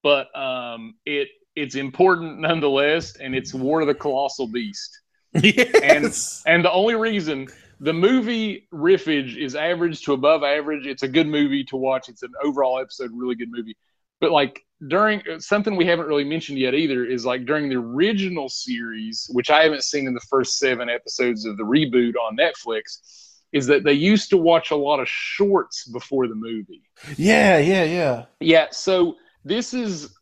but 0.03 0.35
um, 0.39 0.97
it 1.07 1.29
it's 1.57 1.77
important 1.77 2.39
nonetheless, 2.39 3.17
and 3.17 3.35
it's 3.35 3.55
War 3.55 3.81
of 3.81 3.87
the 3.87 3.95
Colossal 3.95 4.47
Beast. 4.47 5.01
Yes. 5.43 6.43
And 6.47 6.55
and 6.57 6.65
the 6.65 6.73
only 6.73 6.97
reason 6.97 7.47
the 7.79 7.93
movie 7.93 8.67
riffage 8.75 9.37
is 9.37 9.55
average 9.55 10.03
to 10.03 10.13
above 10.13 10.43
average. 10.43 10.87
It's 10.87 11.05
a 11.05 11.09
good 11.09 11.29
movie 11.29 11.63
to 11.65 11.77
watch. 11.77 12.09
It's 12.09 12.25
an 12.25 12.33
overall 12.43 12.81
episode, 12.81 13.13
really 13.15 13.37
good 13.37 13.51
movie. 13.51 13.77
But 14.21 14.31
like 14.31 14.65
during 14.89 15.23
something 15.41 15.77
we 15.77 15.87
haven't 15.87 16.07
really 16.07 16.25
mentioned 16.25 16.59
yet 16.59 16.75
either 16.75 17.05
is 17.05 17.27
like 17.27 17.45
during 17.47 17.69
the 17.69 17.77
original 17.77 18.49
series, 18.49 19.29
which 19.33 19.51
I 19.51 19.63
haven't 19.63 19.85
seen 19.85 20.07
in 20.07 20.15
the 20.15 20.21
first 20.21 20.59
seven 20.59 20.89
episodes 20.89 21.45
of 21.45 21.57
the 21.57 21.65
reboot 21.65 22.15
on 22.17 22.37
Netflix, 22.37 23.39
is 23.53 23.67
that 23.67 23.83
they 23.83 23.93
used 23.95 24.31
to 24.31 24.37
watch 24.37 24.71
a 24.71 24.77
lot 24.77 25.01
of 25.01 25.09
shorts 25.09 25.85
before 25.89 26.29
the 26.29 26.35
movie. 26.35 26.83
Yeah, 27.17 27.59
yeah, 27.59 27.85
yeah. 27.85 28.25
Yeah, 28.41 28.67
so 28.71 29.17
this 29.45 29.75
is 29.75 30.15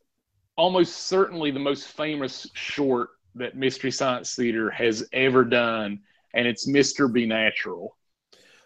almost 0.56 1.06
certainly 1.08 1.50
the 1.50 1.60
most 1.60 1.88
famous 1.88 2.48
short 2.54 3.10
that 3.34 3.56
Mystery 3.56 3.90
Science 3.90 4.34
Theater 4.34 4.70
has 4.70 5.06
ever 5.12 5.44
done. 5.44 6.00
and 6.34 6.46
it's 6.46 6.68
Mr. 6.68 7.12
B 7.12 7.26
Natural. 7.26 7.96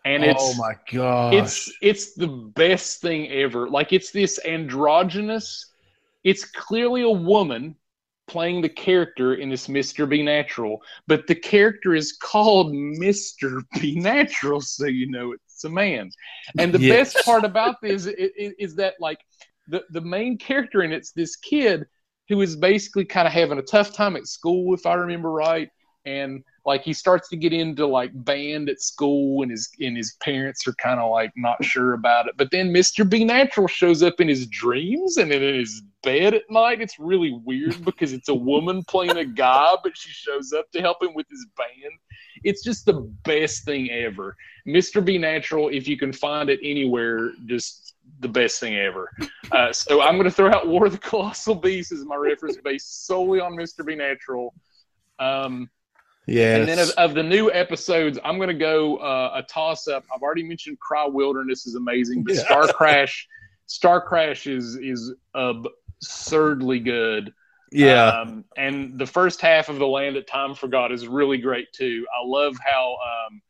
And 0.05 0.24
oh 0.24 0.31
it's 0.31 0.43
oh 0.43 0.55
my 0.55 0.74
god, 0.91 1.35
it's 1.35 1.73
it's 1.81 2.15
the 2.15 2.27
best 2.27 3.01
thing 3.01 3.31
ever. 3.31 3.69
Like 3.69 3.93
it's 3.93 4.11
this 4.11 4.41
androgynous. 4.45 5.66
It's 6.24 6.45
clearly 6.45 7.03
a 7.03 7.11
woman 7.11 7.77
playing 8.27 8.62
the 8.62 8.69
character 8.69 9.35
in 9.35 9.49
this 9.49 9.66
Mr. 9.66 10.09
B 10.09 10.23
Natural, 10.23 10.81
but 11.07 11.27
the 11.27 11.35
character 11.35 11.95
is 11.95 12.12
called 12.12 12.73
Mr. 12.73 13.62
B 13.81 13.99
Natural, 13.99 14.61
so 14.61 14.87
you 14.87 15.11
know 15.11 15.33
it's 15.33 15.65
a 15.65 15.69
man. 15.69 16.11
And 16.59 16.73
the 16.73 16.81
yes. 16.81 17.12
best 17.15 17.27
part 17.27 17.45
about 17.45 17.81
this 17.83 18.07
is, 18.07 18.33
is, 18.37 18.53
is, 18.59 18.74
that 18.77 18.95
like 19.01 19.19
the, 19.69 19.85
the 19.91 20.01
main 20.01 20.39
character 20.39 20.83
in 20.83 20.93
it's 20.93 21.12
this 21.12 21.37
kid 21.37 21.87
who 22.29 22.41
is 22.41 22.57
basically 22.57 23.05
kind 23.05 23.27
of 23.27 23.35
having 23.35 23.59
a 23.59 23.62
tough 23.62 23.93
time 23.93 24.16
at 24.16 24.27
school, 24.27 24.74
if 24.74 24.87
I 24.87 24.95
remember 24.95 25.31
right, 25.31 25.69
and 26.07 26.43
like 26.64 26.82
he 26.82 26.93
starts 26.93 27.28
to 27.28 27.36
get 27.36 27.52
into 27.52 27.86
like 27.86 28.10
band 28.24 28.68
at 28.68 28.80
school 28.80 29.43
and 29.43 29.51
his 29.51 29.68
and 29.80 29.97
his 29.97 30.16
parents 30.22 30.66
are 30.66 30.74
kind 30.74 31.01
of 31.01 31.10
like 31.10 31.32
not 31.36 31.62
sure 31.64 31.94
about 31.94 32.28
it. 32.28 32.34
But 32.36 32.51
then 32.51 32.72
mr 32.72 33.09
b 33.09 33.24
natural 33.24 33.66
shows 33.66 34.02
up 34.02 34.20
in 34.20 34.28
his 34.28 34.47
dreams 34.47 35.16
and 35.16 35.32
in 35.32 35.43
his 35.43 35.82
bed 36.02 36.34
at 36.34 36.43
night. 36.48 36.80
It's 36.80 36.98
really 36.98 37.39
weird 37.44 37.84
because 37.84 38.12
it's 38.12 38.28
a 38.28 38.34
woman 38.34 38.84
playing 38.84 39.16
a 39.16 39.24
guy 39.24 39.74
but 39.82 39.97
she 39.97 40.10
shows 40.10 40.52
up 40.52 40.70
to 40.72 40.80
help 40.80 41.02
him 41.02 41.14
with 41.14 41.26
his 41.30 41.47
band. 41.56 41.94
It's 42.44 42.62
just 42.62 42.86
the 42.86 43.01
best 43.24 43.64
thing 43.64 43.90
ever. 43.90 44.36
Mr 44.66 45.05
b 45.05 45.18
natural 45.18 45.68
if 45.68 45.89
you 45.89 45.97
can 45.97 46.12
find 46.12 46.48
it 46.48 46.60
anywhere 46.62 47.32
just 47.47 47.94
the 48.20 48.28
best 48.28 48.60
thing 48.60 48.76
ever. 48.76 49.10
Uh, 49.51 49.72
so 49.72 50.01
i'm 50.01 50.14
going 50.14 50.24
to 50.24 50.30
throw 50.30 50.51
out 50.51 50.68
war 50.68 50.86
of 50.86 50.93
the 50.93 50.98
colossal 50.98 51.55
beast 51.55 51.93
as 51.93 52.05
my 52.05 52.16
reference 52.16 52.56
based 52.64 53.06
solely 53.06 53.40
on 53.40 53.52
mr 53.52 53.84
B 53.84 53.97
natural. 53.97 54.55
Um, 55.18 55.68
yeah. 56.27 56.57
And 56.57 56.69
then 56.69 56.78
of, 56.78 56.90
of, 56.90 57.15
the 57.15 57.23
new 57.23 57.51
episodes, 57.51 58.19
I'm 58.24 58.36
going 58.36 58.49
to 58.49 58.55
go 58.55 58.97
uh, 58.97 59.32
a 59.35 59.43
toss 59.43 59.89
up. 59.89 60.05
I've 60.15 60.23
already 60.23 60.44
mentioned 60.44 60.78
Cry 60.78 61.07
Wilderness 61.07 61.66
is 61.66 61.74
amazing, 61.74 62.23
but 62.24 62.35
yeah. 62.35 62.43
Star 62.43 62.69
Crash, 62.69 63.28
Star 63.66 64.01
Crash 64.01 64.47
is 64.47 64.77
is 64.77 65.15
absurdly 65.35 66.78
good. 66.78 67.32
Yeah. 67.73 68.07
Um, 68.07 68.44
and 68.57 68.99
the 68.99 69.07
first 69.07 69.40
half 69.40 69.69
of 69.69 69.78
The 69.78 69.86
Land 69.86 70.16
That 70.16 70.27
Time 70.27 70.55
Forgot 70.55 70.93
is 70.93 71.09
really 71.09 71.39
great 71.39 71.73
too. 71.73 72.07
I 72.12 72.27
love 72.27 72.57
how 72.65 72.97
um, 72.97 73.43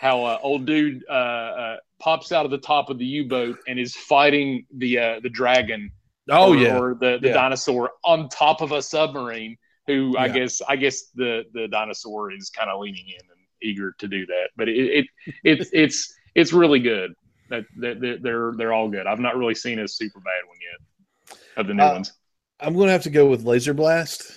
how 0.00 0.24
uh, 0.24 0.38
old 0.42 0.66
dude 0.66 1.04
uh, 1.08 1.12
uh 1.12 1.76
pops 1.98 2.30
out 2.32 2.44
of 2.44 2.50
the 2.50 2.58
top 2.58 2.90
of 2.90 2.98
the 2.98 3.06
U 3.06 3.28
boat 3.28 3.58
and 3.66 3.78
is 3.78 3.94
fighting 3.94 4.66
the 4.74 4.98
uh, 4.98 5.20
the 5.20 5.30
dragon. 5.30 5.90
Oh 6.30 6.52
or, 6.52 6.56
yeah, 6.56 6.78
or 6.78 6.94
the 6.94 7.18
the 7.20 7.28
yeah. 7.28 7.34
dinosaur 7.34 7.90
on 8.04 8.28
top 8.28 8.60
of 8.60 8.72
a 8.72 8.80
submarine 8.80 9.58
who 9.86 10.12
yeah. 10.14 10.22
I 10.22 10.28
guess 10.28 10.62
I 10.68 10.76
guess 10.76 11.04
the 11.14 11.44
the 11.52 11.68
dinosaur 11.68 12.32
is 12.32 12.50
kind 12.50 12.70
of 12.70 12.80
leaning 12.80 13.06
in 13.08 13.20
and 13.20 13.40
eager 13.62 13.94
to 13.98 14.08
do 14.08 14.26
that. 14.26 14.48
But 14.56 14.68
it, 14.68 14.74
it 14.74 15.06
it's 15.44 15.70
it's 15.72 16.14
it's 16.34 16.52
really 16.52 16.80
good. 16.80 17.14
That, 17.48 17.64
that 17.78 18.18
they're 18.22 18.52
they're 18.56 18.72
all 18.72 18.88
good. 18.88 19.06
I've 19.06 19.20
not 19.20 19.36
really 19.36 19.54
seen 19.54 19.78
a 19.78 19.86
super 19.86 20.18
bad 20.18 20.48
one 20.48 20.58
yet 20.60 21.38
of 21.56 21.66
the 21.68 21.74
new 21.74 21.82
uh, 21.82 21.92
ones. 21.92 22.12
I'm 22.58 22.74
going 22.74 22.86
to 22.86 22.92
have 22.92 23.04
to 23.04 23.10
go 23.10 23.26
with 23.26 23.44
Laser 23.44 23.74
Blast. 23.74 24.32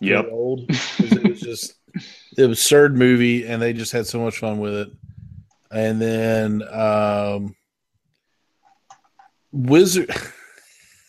Yep. 0.00 0.28
Old. 0.30 0.66
It 0.68 1.28
was 1.28 1.40
just 1.42 1.74
the 2.36 2.46
absurd 2.46 2.96
movie, 2.96 3.46
and 3.46 3.60
they 3.60 3.72
just 3.72 3.92
had 3.92 4.06
so 4.06 4.20
much 4.20 4.38
fun 4.38 4.58
with 4.58 4.74
it. 4.74 4.88
And 5.70 6.00
then 6.00 6.62
um, 6.70 7.54
Wizard. 9.52 10.10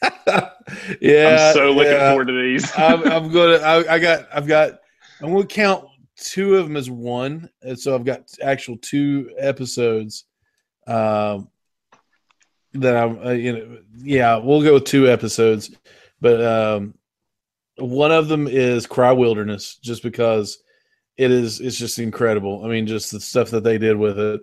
Yeah, 1.01 1.49
I'm 1.49 1.53
so 1.53 1.71
looking 1.71 1.93
yeah. 1.93 2.09
forward 2.09 2.27
to 2.27 2.41
these. 2.41 2.71
I'm, 2.77 3.03
I'm 3.03 3.31
gonna. 3.31 3.57
I, 3.63 3.95
I 3.95 3.99
got. 3.99 4.27
I've 4.33 4.47
got. 4.47 4.79
I'm 5.21 5.31
gonna 5.31 5.45
count 5.45 5.85
two 6.17 6.55
of 6.55 6.65
them 6.65 6.77
as 6.77 6.89
one, 6.89 7.49
and 7.61 7.79
so 7.79 7.95
I've 7.95 8.05
got 8.05 8.29
actual 8.41 8.77
two 8.77 9.31
episodes. 9.37 10.25
Um, 10.87 11.49
that 12.73 12.95
I'm. 12.95 13.25
Uh, 13.25 13.31
you 13.31 13.53
know, 13.53 13.77
yeah, 13.97 14.37
we'll 14.37 14.63
go 14.63 14.75
with 14.75 14.85
two 14.85 15.09
episodes, 15.09 15.71
but 16.21 16.43
um, 16.43 16.93
one 17.77 18.11
of 18.11 18.27
them 18.27 18.47
is 18.47 18.85
Cry 18.85 19.11
Wilderness, 19.11 19.77
just 19.81 20.03
because 20.03 20.59
it 21.17 21.31
is. 21.31 21.61
It's 21.61 21.77
just 21.77 21.99
incredible. 21.99 22.63
I 22.65 22.67
mean, 22.67 22.87
just 22.87 23.11
the 23.11 23.19
stuff 23.19 23.49
that 23.51 23.63
they 23.63 23.77
did 23.77 23.97
with 23.97 24.19
it. 24.19 24.41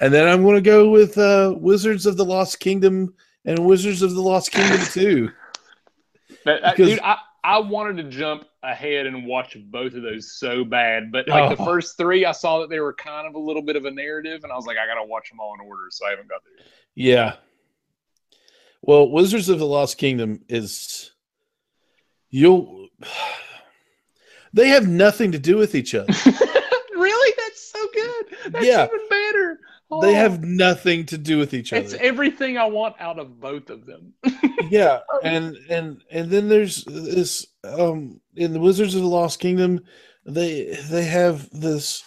And 0.00 0.12
then 0.12 0.26
I'm 0.26 0.42
going 0.42 0.56
to 0.56 0.60
go 0.60 0.90
with 0.90 1.16
uh, 1.18 1.54
Wizards 1.56 2.06
of 2.06 2.16
the 2.16 2.24
Lost 2.24 2.58
Kingdom 2.58 3.14
and 3.44 3.64
Wizards 3.64 4.02
of 4.02 4.14
the 4.14 4.20
Lost 4.20 4.50
Kingdom 4.50 4.80
2. 4.90 5.30
Uh, 6.46 6.74
dude, 6.74 7.00
I, 7.00 7.18
I 7.42 7.58
wanted 7.58 7.98
to 7.98 8.04
jump 8.04 8.46
ahead 8.62 9.06
and 9.06 9.26
watch 9.26 9.56
both 9.66 9.94
of 9.94 10.02
those 10.02 10.32
so 10.32 10.64
bad, 10.64 11.12
but 11.12 11.28
like 11.28 11.44
oh. 11.44 11.54
the 11.54 11.64
first 11.64 11.96
three, 11.98 12.24
I 12.24 12.32
saw 12.32 12.60
that 12.60 12.70
they 12.70 12.80
were 12.80 12.94
kind 12.94 13.26
of 13.26 13.34
a 13.34 13.38
little 13.38 13.62
bit 13.62 13.76
of 13.76 13.84
a 13.84 13.90
narrative, 13.90 14.44
and 14.44 14.52
I 14.52 14.56
was 14.56 14.66
like, 14.66 14.78
I 14.78 14.86
gotta 14.86 15.06
watch 15.06 15.28
them 15.30 15.40
all 15.40 15.54
in 15.54 15.60
order, 15.66 15.84
so 15.90 16.06
I 16.06 16.10
haven't 16.10 16.28
got 16.28 16.42
there. 16.44 16.66
Yeah. 16.94 17.36
Well, 18.80 19.10
Wizards 19.10 19.48
of 19.48 19.58
the 19.58 19.66
Lost 19.66 19.98
Kingdom 19.98 20.42
is 20.48 21.12
you'll 22.30 22.88
they 24.52 24.68
have 24.68 24.88
nothing 24.88 25.32
to 25.32 25.38
do 25.38 25.56
with 25.56 25.74
each 25.74 25.94
other. 25.94 26.12
really? 26.94 27.34
That's 27.38 27.72
so 27.72 27.86
good. 27.92 28.52
That's 28.52 28.66
yeah. 28.66 28.86
even 28.86 29.08
better. 29.08 29.23
They 30.00 30.14
have 30.14 30.38
oh. 30.38 30.46
nothing 30.46 31.06
to 31.06 31.18
do 31.18 31.38
with 31.38 31.54
each 31.54 31.72
other. 31.72 31.82
It's 31.82 31.94
everything 31.94 32.58
I 32.58 32.66
want 32.66 32.96
out 32.98 33.18
of 33.18 33.38
both 33.38 33.70
of 33.70 33.86
them. 33.86 34.14
yeah, 34.70 35.00
and 35.22 35.56
and 35.68 36.02
and 36.10 36.30
then 36.30 36.48
there's 36.48 36.84
this 36.84 37.46
um 37.64 38.20
in 38.34 38.52
the 38.52 38.60
Wizards 38.60 38.94
of 38.94 39.02
the 39.02 39.08
Lost 39.08 39.40
Kingdom, 39.40 39.80
they 40.24 40.76
they 40.90 41.04
have 41.04 41.48
this 41.50 42.02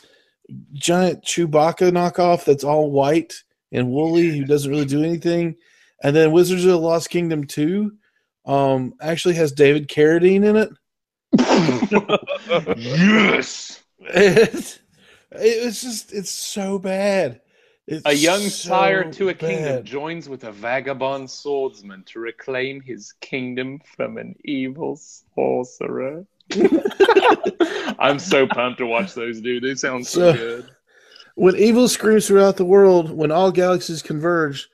giant 0.74 1.24
Chewbacca 1.24 1.92
knockoff 1.92 2.46
that's 2.46 2.64
all 2.64 2.92
white 2.92 3.34
and 3.72 3.90
woolly 3.90 4.38
who 4.38 4.46
doesn't 4.46 4.72
really 4.72 4.86
do 4.86 5.04
anything. 5.04 5.56
And 6.04 6.16
then 6.16 6.32
Wizards 6.32 6.64
of 6.66 6.72
the 6.72 6.78
Lost 6.78 7.10
Kingdom 7.10 7.46
2 7.46 7.92
um 8.46 8.94
actually 9.02 9.36
has 9.36 9.52
David 9.52 9.88
Carradine 9.88 10.46
in 10.46 10.56
it. 10.56 10.70
yes. 12.78 13.84
It, 14.10 14.80
it's 15.32 15.82
just 15.82 16.14
it's 16.14 16.32
so 16.32 16.80
bad. 16.80 17.42
It's 17.88 18.06
a 18.06 18.14
young 18.14 18.42
so 18.42 18.50
sire 18.50 19.10
to 19.12 19.30
a 19.30 19.34
bad. 19.34 19.40
kingdom 19.40 19.84
joins 19.86 20.28
with 20.28 20.44
a 20.44 20.52
vagabond 20.52 21.30
swordsman 21.30 22.04
to 22.08 22.20
reclaim 22.20 22.82
his 22.82 23.14
kingdom 23.22 23.80
from 23.96 24.18
an 24.18 24.36
evil 24.44 25.00
sorcerer. 25.36 26.26
I'm 28.00 28.20
so 28.20 28.46
pumped 28.46 28.80
to 28.80 28.86
watch 28.86 29.14
those, 29.14 29.40
dude. 29.40 29.64
They 29.64 29.76
sound 29.76 30.06
so, 30.06 30.34
so 30.34 30.38
good. 30.38 30.70
When 31.36 31.56
evil 31.56 31.88
screams 31.88 32.28
throughout 32.28 32.58
the 32.58 32.66
world, 32.66 33.10
when 33.10 33.32
all 33.32 33.52
galaxies 33.52 34.02
converge, 34.02 34.70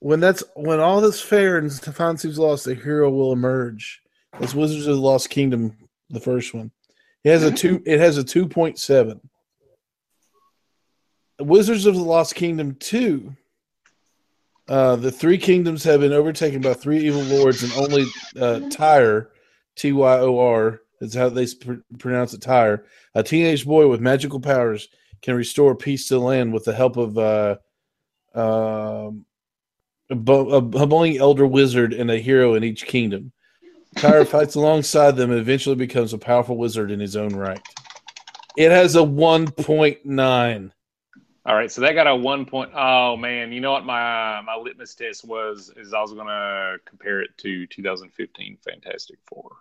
when 0.00 0.20
that's 0.20 0.42
when 0.54 0.80
all 0.80 1.00
that's 1.00 1.20
fair 1.20 1.56
and 1.56 1.72
Stefan 1.72 2.18
seems 2.18 2.38
lost, 2.38 2.66
a 2.66 2.74
hero 2.74 3.08
will 3.10 3.32
emerge. 3.32 4.02
That's 4.38 4.54
Wizards 4.54 4.86
of 4.86 4.96
the 4.96 5.00
Lost 5.00 5.30
Kingdom, 5.30 5.76
the 6.10 6.20
first 6.20 6.52
one. 6.52 6.72
It 7.24 7.30
has 7.30 7.42
a 7.42 7.52
two. 7.52 7.82
It 7.86 8.00
has 8.00 8.18
a 8.18 8.24
two 8.24 8.48
point 8.48 8.78
seven. 8.78 9.20
Wizards 11.40 11.86
of 11.86 11.94
the 11.94 12.02
Lost 12.02 12.34
Kingdom 12.34 12.76
2. 12.76 13.34
Uh, 14.68 14.96
the 14.96 15.10
three 15.10 15.38
kingdoms 15.38 15.82
have 15.82 16.00
been 16.00 16.12
overtaken 16.12 16.60
by 16.60 16.74
three 16.74 17.00
evil 17.00 17.22
lords, 17.22 17.62
and 17.62 17.72
only 17.72 18.06
uh, 18.38 18.60
Tyr, 18.70 19.30
T 19.74 19.92
Y 19.92 20.18
O 20.18 20.38
R, 20.38 20.80
is 21.00 21.14
how 21.14 21.28
they 21.28 21.46
pr- 21.46 21.82
pronounce 21.98 22.34
it, 22.34 22.42
Tyr, 22.42 22.84
a 23.14 23.22
teenage 23.22 23.66
boy 23.66 23.88
with 23.88 24.00
magical 24.00 24.38
powers, 24.38 24.88
can 25.22 25.34
restore 25.34 25.74
peace 25.74 26.06
to 26.08 26.14
the 26.14 26.20
land 26.20 26.52
with 26.52 26.64
the 26.64 26.72
help 26.72 26.96
of 26.96 27.18
uh, 27.18 27.56
uh, 28.34 29.10
a, 30.10 30.14
a 30.14 30.78
humbling 30.78 31.18
elder 31.18 31.46
wizard 31.46 31.92
and 31.92 32.10
a 32.10 32.18
hero 32.18 32.54
in 32.54 32.62
each 32.62 32.86
kingdom. 32.86 33.32
Tyre 33.96 34.24
fights 34.24 34.54
alongside 34.54 35.16
them 35.16 35.30
and 35.30 35.40
eventually 35.40 35.74
becomes 35.74 36.12
a 36.12 36.18
powerful 36.18 36.56
wizard 36.56 36.90
in 36.90 37.00
his 37.00 37.16
own 37.16 37.34
right. 37.34 37.60
It 38.56 38.70
has 38.70 38.94
a 38.94 39.00
1.9. 39.00 40.70
All 41.46 41.54
right, 41.54 41.70
so 41.72 41.80
that 41.80 41.94
got 41.94 42.06
a 42.06 42.14
one 42.14 42.44
point. 42.44 42.70
Oh 42.74 43.16
man, 43.16 43.50
you 43.50 43.60
know 43.60 43.72
what 43.72 43.86
my 43.86 44.42
my 44.42 44.56
litmus 44.56 44.94
test 44.94 45.24
was 45.24 45.72
is 45.76 45.94
I 45.94 46.00
was 46.00 46.12
gonna 46.12 46.76
compare 46.84 47.22
it 47.22 47.30
to 47.38 47.66
2015 47.66 48.58
Fantastic 48.62 49.18
Four. 49.26 49.56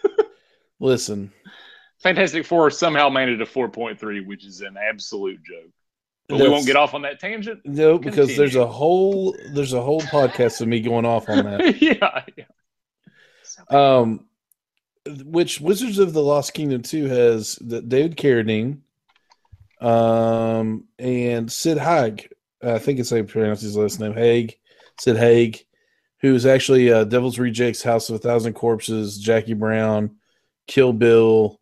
Listen, 0.80 1.32
Fantastic 1.98 2.46
Four 2.46 2.70
somehow 2.70 3.08
made 3.08 3.28
it 3.28 3.42
a 3.42 3.46
4.3, 3.46 4.26
which 4.26 4.44
is 4.44 4.60
an 4.60 4.76
absolute 4.76 5.42
joke. 5.42 5.72
But 6.28 6.40
we 6.40 6.48
won't 6.48 6.66
get 6.66 6.76
off 6.76 6.94
on 6.94 7.02
that 7.02 7.18
tangent. 7.18 7.62
No, 7.64 7.98
because 7.98 8.36
there's 8.36 8.54
a 8.54 8.66
whole 8.66 9.34
there's 9.54 9.72
a 9.72 9.82
whole 9.82 10.02
podcast 10.02 10.60
of 10.60 10.68
me 10.68 10.80
going 10.80 11.06
off 11.06 11.28
on 11.28 11.44
that. 11.44 11.82
yeah, 11.82 12.22
yeah. 12.36 14.04
Um, 14.04 14.26
which 15.24 15.60
Wizards 15.60 15.98
of 15.98 16.12
the 16.12 16.22
Lost 16.22 16.52
Kingdom 16.52 16.82
2 16.82 17.06
has 17.06 17.56
that 17.62 17.88
David 17.88 18.16
Carradine, 18.16 18.80
um, 19.80 20.84
and 20.98 21.50
Sid 21.50 21.78
Haig. 21.78 22.32
I 22.62 22.78
think 22.78 22.98
it's 22.98 23.10
how 23.10 23.16
you 23.16 23.24
pronounce 23.24 23.60
his 23.60 23.76
last 23.76 24.00
name. 24.00 24.14
Haig, 24.14 24.58
Sid 25.00 25.16
Haig, 25.16 25.64
who's 26.20 26.46
actually 26.46 26.92
uh, 26.92 27.04
Devil's 27.04 27.38
Rejects, 27.38 27.82
House 27.82 28.08
of 28.08 28.16
a 28.16 28.18
Thousand 28.18 28.54
Corpses, 28.54 29.18
Jackie 29.18 29.54
Brown, 29.54 30.16
Kill 30.66 30.92
Bill, 30.92 31.60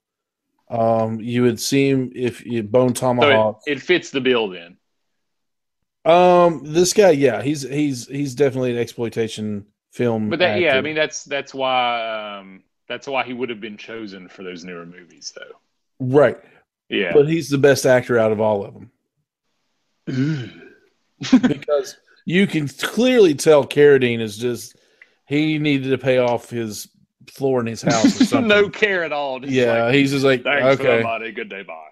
Um, 0.69 1.21
you 1.21 1.43
would 1.43 1.61
see 1.61 1.89
him 1.89 2.11
if 2.15 2.45
you 2.45 2.63
Bone 2.63 2.93
Tomahawk. 2.93 3.61
So 3.65 3.71
it, 3.71 3.79
it, 3.79 3.83
fits 3.83 4.11
the 4.11 4.21
bill 4.21 4.49
then. 4.49 4.79
Um, 6.05 6.63
this 6.65 6.93
guy, 6.93 7.11
yeah, 7.11 7.43
he's 7.43 7.63
he's 7.63 8.07
he's 8.07 8.35
definitely 8.35 8.73
an 8.73 8.79
exploitation 8.79 9.67
film. 9.93 10.31
But 10.31 10.39
that, 10.41 10.61
yeah, 10.61 10.77
I 10.77 10.81
mean 10.81 10.97
that's 10.97 11.25
that's 11.25 11.53
why 11.53 12.39
um 12.39 12.63
that's 12.89 13.07
why 13.07 13.25
he 13.25 13.33
would 13.33 13.51
have 13.51 13.61
been 13.61 13.77
chosen 13.77 14.29
for 14.29 14.43
those 14.43 14.65
newer 14.65 14.87
movies, 14.87 15.33
though. 15.37 15.57
Right. 15.99 16.39
Yeah. 16.89 17.13
But 17.13 17.29
he's 17.29 17.49
the 17.49 17.59
best 17.59 17.87
actor 17.87 18.19
out 18.19 18.33
of 18.33 18.41
all 18.41 18.65
of 18.65 18.75
them. 18.75 18.91
because 21.43 21.97
you 22.25 22.47
can 22.47 22.69
clearly 22.69 23.35
tell 23.35 23.65
Carradine 23.65 24.21
is 24.21 24.37
just 24.37 24.77
he 25.27 25.59
needed 25.59 25.91
to 25.91 25.99
pay 25.99 26.19
off 26.19 26.49
his 26.51 26.89
floor 27.31 27.61
in 27.61 27.67
his 27.67 27.83
house 27.83 28.21
or 28.21 28.25
something. 28.25 28.49
no 28.49 28.69
care 28.69 29.03
at 29.03 29.13
all. 29.13 29.41
Just 29.41 29.53
yeah, 29.53 29.85
like, 29.85 29.95
he's 29.95 30.13
just 30.13 30.25
like 30.25 30.45
Thanks 30.45 30.81
okay, 30.81 31.03
for 31.03 31.33
good 31.33 31.49
day, 31.49 31.63
bye. 31.63 31.89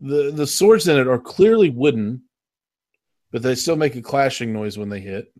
The 0.00 0.30
the 0.32 0.46
swords 0.46 0.88
in 0.88 0.98
it 0.98 1.06
are 1.06 1.18
clearly 1.18 1.70
wooden, 1.70 2.22
but 3.30 3.42
they 3.42 3.54
still 3.54 3.76
make 3.76 3.96
a 3.96 4.02
clashing 4.02 4.52
noise 4.52 4.78
when 4.78 4.88
they 4.88 5.00
hit. 5.00 5.32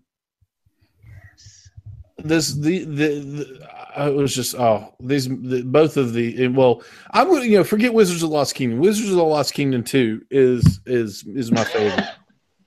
This 2.18 2.52
the 2.52 2.84
the, 2.84 3.06
the 3.20 3.79
it 3.96 4.14
was 4.14 4.34
just 4.34 4.54
oh 4.54 4.94
these 5.00 5.28
the, 5.28 5.62
both 5.64 5.96
of 5.96 6.12
the 6.12 6.48
well 6.48 6.82
I'm 7.12 7.28
gonna 7.28 7.44
you 7.44 7.58
know 7.58 7.64
forget 7.64 7.92
Wizards 7.92 8.22
of 8.22 8.30
the 8.30 8.34
Lost 8.34 8.54
Kingdom. 8.54 8.78
Wizards 8.78 9.10
of 9.10 9.16
the 9.16 9.24
Lost 9.24 9.54
Kingdom 9.54 9.84
two 9.84 10.22
is 10.30 10.80
is 10.86 11.24
is 11.26 11.50
my 11.50 11.64
favorite. 11.64 12.04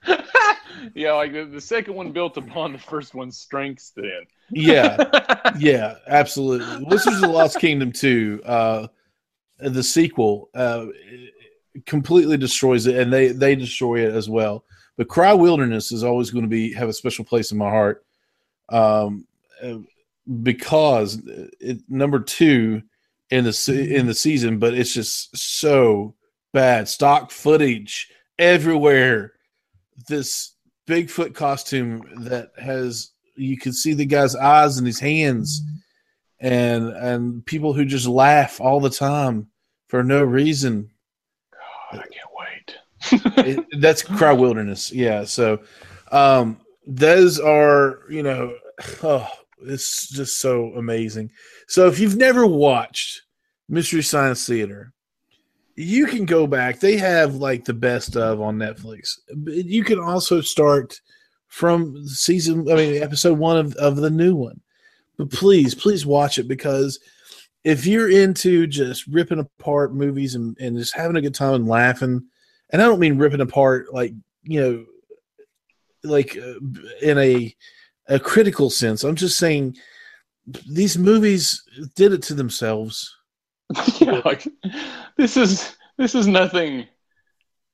yeah, 0.95 1.13
like 1.13 1.33
the, 1.33 1.45
the, 1.45 1.61
second 1.61 1.95
one 1.95 2.11
built 2.11 2.37
upon 2.37 2.73
the 2.73 2.77
first 2.77 3.13
one's 3.13 3.37
strengths. 3.37 3.91
Then, 3.95 4.25
yeah, 4.49 5.51
yeah, 5.57 5.95
absolutely. 6.07 6.85
Wizards 6.85 7.17
of 7.17 7.21
the 7.21 7.27
Lost 7.27 7.59
Kingdom 7.59 7.91
two, 7.91 8.41
uh, 8.45 8.87
the 9.59 9.83
sequel, 9.83 10.49
uh, 10.53 10.87
completely 11.85 12.37
destroys 12.37 12.85
it, 12.87 12.97
and 12.97 13.11
they 13.11 13.29
they 13.29 13.55
destroy 13.55 14.05
it 14.05 14.13
as 14.13 14.29
well. 14.29 14.65
But 14.97 15.07
Cry 15.07 15.33
Wilderness 15.33 15.91
is 15.91 16.03
always 16.03 16.29
going 16.29 16.43
to 16.43 16.49
be 16.49 16.73
have 16.73 16.89
a 16.89 16.93
special 16.93 17.25
place 17.25 17.51
in 17.51 17.57
my 17.57 17.69
heart, 17.69 18.05
um, 18.69 19.25
because 20.41 21.21
it 21.59 21.79
number 21.89 22.19
two 22.19 22.81
in 23.29 23.45
the 23.45 23.87
in 23.89 24.07
the 24.07 24.13
season, 24.13 24.59
but 24.59 24.73
it's 24.73 24.93
just 24.93 25.35
so 25.35 26.15
bad. 26.53 26.87
Stock 26.87 27.31
footage 27.31 28.09
everywhere. 28.37 29.33
This 30.07 30.55
Bigfoot 30.87 31.33
costume 31.33 32.03
that 32.25 32.51
has 32.57 33.11
you 33.35 33.57
can 33.57 33.73
see 33.73 33.93
the 33.93 34.05
guy's 34.05 34.35
eyes 34.35 34.77
and 34.77 34.85
his 34.85 34.99
hands 34.99 35.61
and 36.39 36.89
and 36.89 37.45
people 37.45 37.73
who 37.73 37.85
just 37.85 38.07
laugh 38.07 38.59
all 38.59 38.79
the 38.79 38.89
time 38.89 39.47
for 39.87 40.03
no 40.03 40.23
reason. 40.23 40.89
God, 41.91 42.03
I 42.03 43.11
can't 43.11 43.25
wait. 43.35 43.47
it, 43.47 43.81
that's 43.81 44.03
Cry 44.03 44.33
Wilderness. 44.33 44.91
Yeah. 44.91 45.23
So 45.23 45.61
um 46.11 46.59
those 46.85 47.39
are, 47.39 48.01
you 48.09 48.23
know, 48.23 48.53
oh, 49.03 49.27
it's 49.65 50.09
just 50.09 50.39
so 50.39 50.73
amazing. 50.75 51.31
So 51.67 51.87
if 51.87 51.99
you've 51.99 52.17
never 52.17 52.45
watched 52.45 53.21
Mystery 53.69 54.03
Science 54.03 54.45
Theater, 54.45 54.93
you 55.75 56.05
can 56.05 56.25
go 56.25 56.45
back. 56.47 56.79
They 56.79 56.97
have 56.97 57.35
like 57.35 57.65
the 57.65 57.73
best 57.73 58.15
of 58.15 58.41
on 58.41 58.57
Netflix. 58.57 59.17
You 59.45 59.83
can 59.83 59.99
also 59.99 60.41
start 60.41 60.99
from 61.47 62.07
season, 62.07 62.69
I 62.71 62.75
mean, 62.75 63.03
episode 63.03 63.37
one 63.37 63.57
of, 63.57 63.75
of 63.75 63.95
the 63.97 64.09
new 64.09 64.35
one. 64.35 64.61
But 65.17 65.31
please, 65.31 65.75
please 65.75 66.05
watch 66.05 66.39
it 66.39 66.47
because 66.47 66.99
if 67.63 67.85
you're 67.85 68.09
into 68.09 68.67
just 68.67 69.07
ripping 69.07 69.39
apart 69.39 69.93
movies 69.93 70.35
and, 70.35 70.57
and 70.59 70.77
just 70.77 70.95
having 70.95 71.15
a 71.15 71.21
good 71.21 71.35
time 71.35 71.53
and 71.53 71.67
laughing, 71.67 72.23
and 72.71 72.81
I 72.81 72.85
don't 72.85 72.99
mean 72.99 73.17
ripping 73.17 73.41
apart 73.41 73.93
like, 73.93 74.13
you 74.43 74.61
know, 74.61 74.85
like 76.03 76.37
uh, 76.37 76.55
in 77.01 77.17
a 77.17 77.55
a 78.07 78.19
critical 78.19 78.69
sense. 78.69 79.03
I'm 79.03 79.15
just 79.15 79.37
saying 79.37 79.77
these 80.69 80.97
movies 80.97 81.63
did 81.95 82.11
it 82.11 82.21
to 82.23 82.33
themselves 82.33 83.15
yeah, 83.99 84.21
like, 84.25 84.47
this 85.17 85.37
is 85.37 85.75
this 85.97 86.15
is 86.15 86.27
nothing 86.27 86.87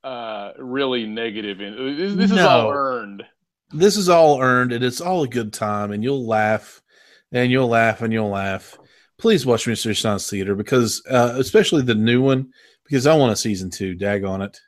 uh, 0.04 0.52
really 0.58 1.06
negative. 1.06 1.62
In 1.62 1.98
this, 1.98 2.16
this 2.16 2.32
no. 2.32 2.36
is 2.36 2.46
all 2.46 2.72
earned. 2.72 3.24
This 3.72 3.98
is 3.98 4.10
all 4.10 4.42
earned, 4.42 4.72
and 4.72 4.84
it's 4.84 5.02
all 5.02 5.24
a 5.24 5.28
good 5.28 5.54
time, 5.54 5.92
and 5.92 6.04
you'll 6.04 6.26
laugh, 6.26 6.82
and 7.32 7.52
you'll 7.52 7.68
laugh, 7.68 8.02
and 8.02 8.12
you'll 8.12 8.30
laugh. 8.30 8.78
Please 9.18 9.46
watch 9.46 9.68
Mystery 9.68 9.96
Science 9.96 10.30
Theater 10.30 10.56
because, 10.56 11.04
uh, 11.10 11.36
especially 11.38 11.82
the 11.82 11.96
new 11.96 12.22
one, 12.22 12.52
because 12.86 13.06
I 13.06 13.16
want 13.16 13.34
a 13.34 13.36
season 13.36 13.70
two. 13.70 13.96
Dag 13.96 14.24
on 14.24 14.42
it. 14.42 14.60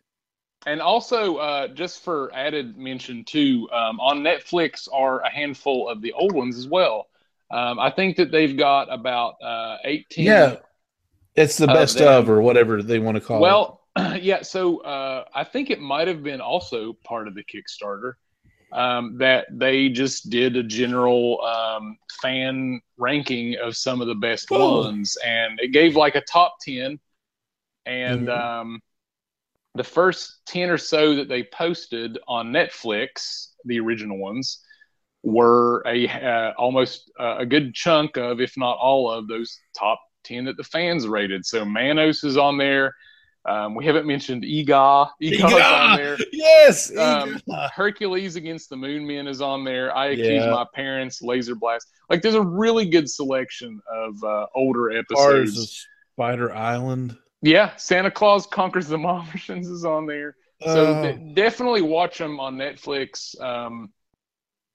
And 0.66 0.80
also, 0.80 1.38
uh, 1.38 1.68
just 1.70 2.04
for 2.04 2.32
added 2.34 2.78
mention 2.78 3.24
too, 3.24 3.68
um, 3.74 4.00
on 4.00 4.20
Netflix 4.20 4.88
are 4.94 5.22
a 5.22 5.30
handful 5.30 5.90
of 5.90 6.02
the 6.02 6.14
old 6.14 6.34
ones 6.34 6.58
as 6.58 6.68
well. 6.68 7.08
Um, 7.50 7.80
I 7.80 7.90
think 7.90 8.16
that 8.18 8.32
they've 8.32 8.56
got 8.56 8.94
about 8.94 9.36
uh, 9.42 9.78
eighteen. 9.84 10.26
Yeah, 10.26 10.58
it's 11.36 11.58
the 11.58 11.68
best 11.68 12.00
of, 12.00 12.30
or 12.30 12.42
whatever 12.42 12.84
they 12.84 13.00
want 13.00 13.16
to 13.16 13.22
call 13.22 13.42
well, 13.42 13.82
it. 13.96 14.00
Well, 14.00 14.18
yeah. 14.22 14.44
So 14.44 14.80
uh, 14.80 15.26
I 15.34 15.44
think 15.44 15.70
it 15.70 15.82
might 15.82 16.08
have 16.08 16.24
been 16.24 16.42
also 16.42 16.94
part 17.04 17.28
of 17.28 17.34
the 17.34 17.44
Kickstarter 17.44 18.14
um, 18.72 19.18
that 19.18 19.48
they 19.52 19.90
just 19.90 20.30
did 20.30 20.56
a 20.56 20.64
general 20.64 21.42
um, 21.42 21.98
fan 22.22 22.82
ranking 22.98 23.58
of 23.58 23.76
some 23.76 24.00
of 24.00 24.08
the 24.08 24.16
best 24.16 24.48
oh. 24.52 24.84
ones, 24.84 25.18
and 25.26 25.60
it 25.60 25.70
gave 25.70 25.96
like 25.96 26.16
a 26.16 26.22
top 26.22 26.56
ten. 26.62 27.00
And 27.88 28.28
mm-hmm. 28.28 28.76
The 29.76 29.84
first 29.84 30.42
ten 30.46 30.70
or 30.70 30.78
so 30.78 31.16
that 31.16 31.30
they 31.30 31.44
posted 31.44 32.18
on 32.28 32.52
Netflix, 32.52 33.48
the 33.66 33.80
original 33.80 34.18
ones, 34.18 34.60
were 35.24 35.84
a 35.86 36.08
uh, 36.08 36.54
almost 36.58 37.12
uh, 37.20 37.38
a 37.38 37.46
good 37.46 37.74
chunk 37.74 38.18
of, 38.18 38.42
if 38.42 38.58
not 38.58 38.78
all 38.78 39.10
of, 39.10 39.28
those 39.28 39.60
top 39.78 40.00
10 40.24 40.46
that 40.46 40.58
the 40.58 40.64
fans 40.64 41.08
rated. 41.08 41.46
So 41.46 41.66
Manos 41.66 42.24
is 42.24 42.38
on 42.38 42.58
there. 42.58 42.96
Um, 43.44 43.74
we 43.74 43.86
haven't 43.86 44.06
mentioned 44.06 44.44
Eegah. 44.44 45.10
Eegah's 45.22 45.54
on 45.54 45.98
there. 45.98 46.18
Yes. 46.32 46.96
Um, 46.96 47.42
Hercules 47.74 48.36
against 48.36 48.70
the 48.70 48.78
Moon 48.78 49.06
Men 49.06 49.28
is 49.28 49.42
on 49.42 49.64
there. 49.64 49.96
I 49.96 50.08
accuse 50.08 50.44
yeah. 50.44 50.52
my 50.52 50.66
parents. 50.76 51.22
Laser 51.22 51.56
Blast. 51.56 51.88
Like, 52.10 52.22
there's 52.22 52.36
a 52.36 52.42
really 52.42 52.86
good 52.86 53.10
selection 53.10 53.80
of 53.92 54.24
uh, 54.24 54.46
older 54.56 54.92
episodes. 54.92 55.88
Spider 56.14 56.54
Island. 56.54 57.18
Yeah, 57.42 57.76
Santa 57.76 58.12
Claus 58.12 58.46
conquers 58.46 58.88
the 58.88 58.98
Martians 58.98 59.68
is 59.68 59.86
on 59.86 60.06
there. 60.06 60.36
So 60.62 60.94
uh, 60.94 61.18
definitely 61.34 61.82
watch 61.82 62.20
them 62.20 62.40
on 62.40 62.56
Netflix. 62.56 63.40
Um, 63.42 63.92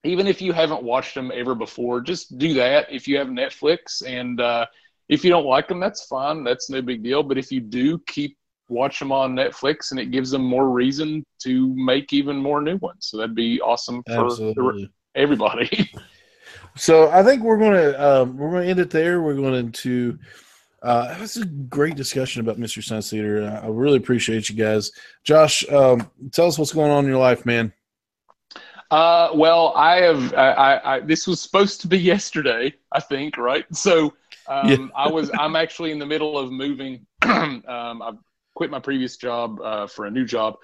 even 0.03 0.27
if 0.27 0.43
you 0.43 0.53
haven't 0.53 0.83
watched 0.83 1.15
them 1.15 1.31
ever 1.33 1.55
before, 1.55 2.01
just 2.01 2.39
do 2.39 2.55
that 2.55 2.89
if 2.91 3.07
you 3.07 3.19
have 3.19 3.29
Netflix 3.29 4.03
and. 4.07 4.41
Uh, 4.41 4.67
if 5.09 5.25
you 5.25 5.31
don't 5.31 5.47
like 5.47 5.69
them, 5.69 5.81
that's 5.81 6.07
fine. 6.07 6.43
That's 6.45 6.69
no 6.69 6.83
big 6.83 7.03
deal. 7.03 7.23
But 7.23 7.39
if 7.39 7.53
you 7.53 7.61
do, 7.61 7.99
keep 8.07 8.37
watch 8.69 8.99
them 8.99 9.13
on 9.13 9.35
Netflix, 9.35 9.91
and 9.91 10.01
it 10.01 10.11
gives 10.11 10.31
them 10.31 10.43
more 10.43 10.71
reason 10.71 11.25
to 11.43 11.75
make 11.77 12.13
even 12.13 12.37
more 12.37 12.61
new 12.61 12.77
ones. 12.79 13.07
So 13.07 13.19
that'd 13.19 13.35
be 13.35 13.61
awesome 13.61 14.03
for 14.07 14.27
Absolutely. 14.27 14.91
everybody. 15.15 15.91
so 16.77 17.11
I 17.11 17.23
think 17.23 17.43
we're 17.43 17.59
gonna 17.59 17.95
um, 17.99 18.37
we're 18.37 18.51
gonna 18.51 18.67
end 18.67 18.81
it 18.81 18.91
there. 18.91 19.23
We're 19.23 19.35
going 19.35 19.73
to. 19.73 20.19
Uh, 20.87 21.19
that's 21.19 21.37
a 21.37 21.45
great 21.45 21.97
discussion 21.97 22.41
about 22.41 22.61
Mystery 22.61 22.85
Science 22.85 23.11
Theater. 23.11 23.61
I 23.61 23.67
really 23.67 23.97
appreciate 23.97 24.49
you 24.49 24.55
guys. 24.55 24.93
Josh, 25.25 25.69
um, 25.69 26.09
tell 26.31 26.47
us 26.47 26.61
what's 26.61 26.73
going 26.73 26.93
on 26.93 27.03
in 27.03 27.11
your 27.11 27.19
life, 27.19 27.45
man. 27.45 27.73
Uh, 28.93 29.31
well, 29.35 29.73
I 29.75 29.97
have. 29.97 30.33
I, 30.35 30.53
I, 30.53 30.95
I, 30.95 31.01
this 31.01 31.27
was 31.27 31.41
supposed 31.41 31.81
to 31.81 31.89
be 31.89 31.99
yesterday, 32.15 32.73
I 32.93 33.01
think, 33.01 33.37
right? 33.37 33.65
So 33.75 34.15
um, 34.47 34.69
yeah. 34.69 34.77
I 34.95 35.09
was. 35.09 35.29
I'm 35.37 35.57
actually 35.57 35.91
in 35.91 35.99
the 35.99 36.07
middle 36.07 36.39
of 36.39 36.53
moving. 36.53 37.05
um, 37.23 37.65
I've 38.01 38.19
quit 38.55 38.71
my 38.71 38.79
previous 38.79 39.17
job 39.17 39.61
uh, 39.61 39.89
for 39.89 40.07
a 40.07 40.11
new 40.11 40.25
job. 40.25 40.55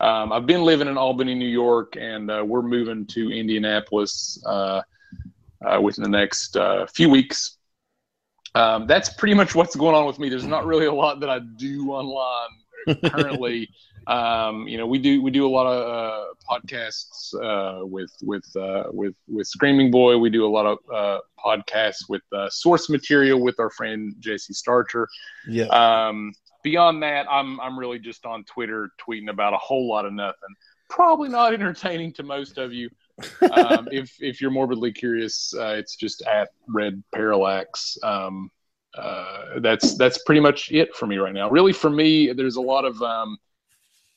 Um, 0.00 0.32
I've 0.32 0.46
been 0.46 0.64
living 0.64 0.88
in 0.88 0.98
Albany, 0.98 1.36
New 1.36 1.48
York, 1.48 1.94
and 1.96 2.28
uh, 2.28 2.42
we're 2.44 2.62
moving 2.62 3.06
to 3.06 3.30
Indianapolis 3.30 4.42
uh, 4.46 4.82
uh 5.64 5.80
within 5.80 6.02
the 6.02 6.10
next 6.10 6.56
uh, 6.56 6.86
few 6.86 7.08
weeks. 7.08 7.58
Um, 8.54 8.86
that's 8.86 9.10
pretty 9.10 9.34
much 9.34 9.54
what's 9.54 9.76
going 9.76 9.94
on 9.94 10.06
with 10.06 10.18
me. 10.18 10.28
There's 10.28 10.46
not 10.46 10.66
really 10.72 10.86
a 10.86 10.92
lot 10.92 11.20
that 11.20 11.30
I 11.30 11.40
do 11.56 11.90
online 11.90 13.00
currently. 13.10 13.68
Um, 14.06 14.66
you 14.66 14.78
know, 14.78 14.86
we 14.86 14.98
do 14.98 15.22
we 15.22 15.30
do 15.30 15.46
a 15.46 15.48
lot 15.48 15.66
of 15.66 15.86
uh, 15.88 16.24
podcasts 16.48 17.34
uh, 17.34 17.86
with 17.86 18.10
with 18.22 18.44
uh, 18.56 18.84
with 18.90 19.14
with 19.28 19.46
Screaming 19.46 19.90
Boy. 19.90 20.18
We 20.18 20.30
do 20.30 20.46
a 20.46 20.48
lot 20.48 20.66
of 20.66 20.78
uh, 20.92 21.18
podcasts 21.44 22.08
with 22.08 22.22
uh, 22.32 22.48
source 22.50 22.88
material 22.88 23.40
with 23.40 23.60
our 23.60 23.70
friend 23.70 24.14
JC 24.20 24.54
Starcher. 24.54 25.06
Yeah. 25.46 25.66
Um, 25.66 26.32
beyond 26.64 27.02
that, 27.02 27.26
I'm 27.30 27.60
I'm 27.60 27.78
really 27.78 27.98
just 27.98 28.26
on 28.26 28.44
Twitter 28.44 28.90
tweeting 29.00 29.30
about 29.30 29.52
a 29.52 29.58
whole 29.58 29.88
lot 29.88 30.06
of 30.06 30.12
nothing. 30.12 30.54
Probably 30.88 31.28
not 31.28 31.54
entertaining 31.54 32.12
to 32.14 32.22
most 32.22 32.58
of 32.58 32.72
you. 32.72 32.90
Um, 33.52 33.88
if 33.90 34.14
if 34.20 34.40
you're 34.40 34.50
morbidly 34.50 34.92
curious, 34.92 35.54
uh, 35.56 35.74
it's 35.78 35.96
just 35.96 36.22
at 36.22 36.50
Red 36.68 37.02
Parallax. 37.14 37.98
Um, 38.02 38.50
uh, 38.94 39.60
that's 39.60 39.96
that's 39.96 40.22
pretty 40.24 40.40
much 40.40 40.72
it 40.72 40.94
for 40.94 41.06
me 41.06 41.18
right 41.18 41.32
now. 41.32 41.50
Really, 41.50 41.72
for 41.72 41.90
me, 41.90 42.32
there's 42.32 42.56
a 42.56 42.60
lot 42.60 42.84
of 42.84 43.00
um, 43.02 43.38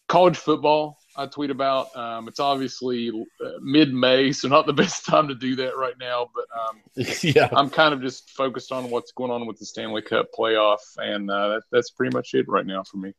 college 0.08 0.38
football 0.38 0.98
I 1.16 1.28
tweet 1.28 1.52
about. 1.52 1.96
Um, 1.96 2.28
it's 2.28 2.40
obviously 2.40 3.10
uh, 3.44 3.50
mid 3.62 3.94
May, 3.94 4.32
so 4.32 4.48
not 4.48 4.66
the 4.66 4.74
best 4.84 5.06
time 5.06 5.28
to 5.28 5.36
do 5.36 5.56
that 5.58 5.78
right 5.78 5.98
now. 6.00 6.30
But 6.34 6.46
um, 6.60 6.82
yeah, 7.22 7.50
I'm 7.52 7.70
kind 7.70 7.94
of 7.94 8.02
just 8.02 8.32
focused 8.32 8.72
on 8.72 8.90
what's 8.90 9.12
going 9.12 9.32
on 9.32 9.46
with 9.46 9.60
the 9.60 9.66
Stanley 9.66 10.02
Cup 10.02 10.28
playoff, 10.38 10.80
and 10.98 11.30
uh, 11.30 11.50
that, 11.50 11.64
that's 11.72 11.92
pretty 11.92 12.16
much 12.16 12.34
it 12.34 12.48
right 12.48 12.66
now 12.66 12.84
for 12.84 12.98
me. 12.98 13.14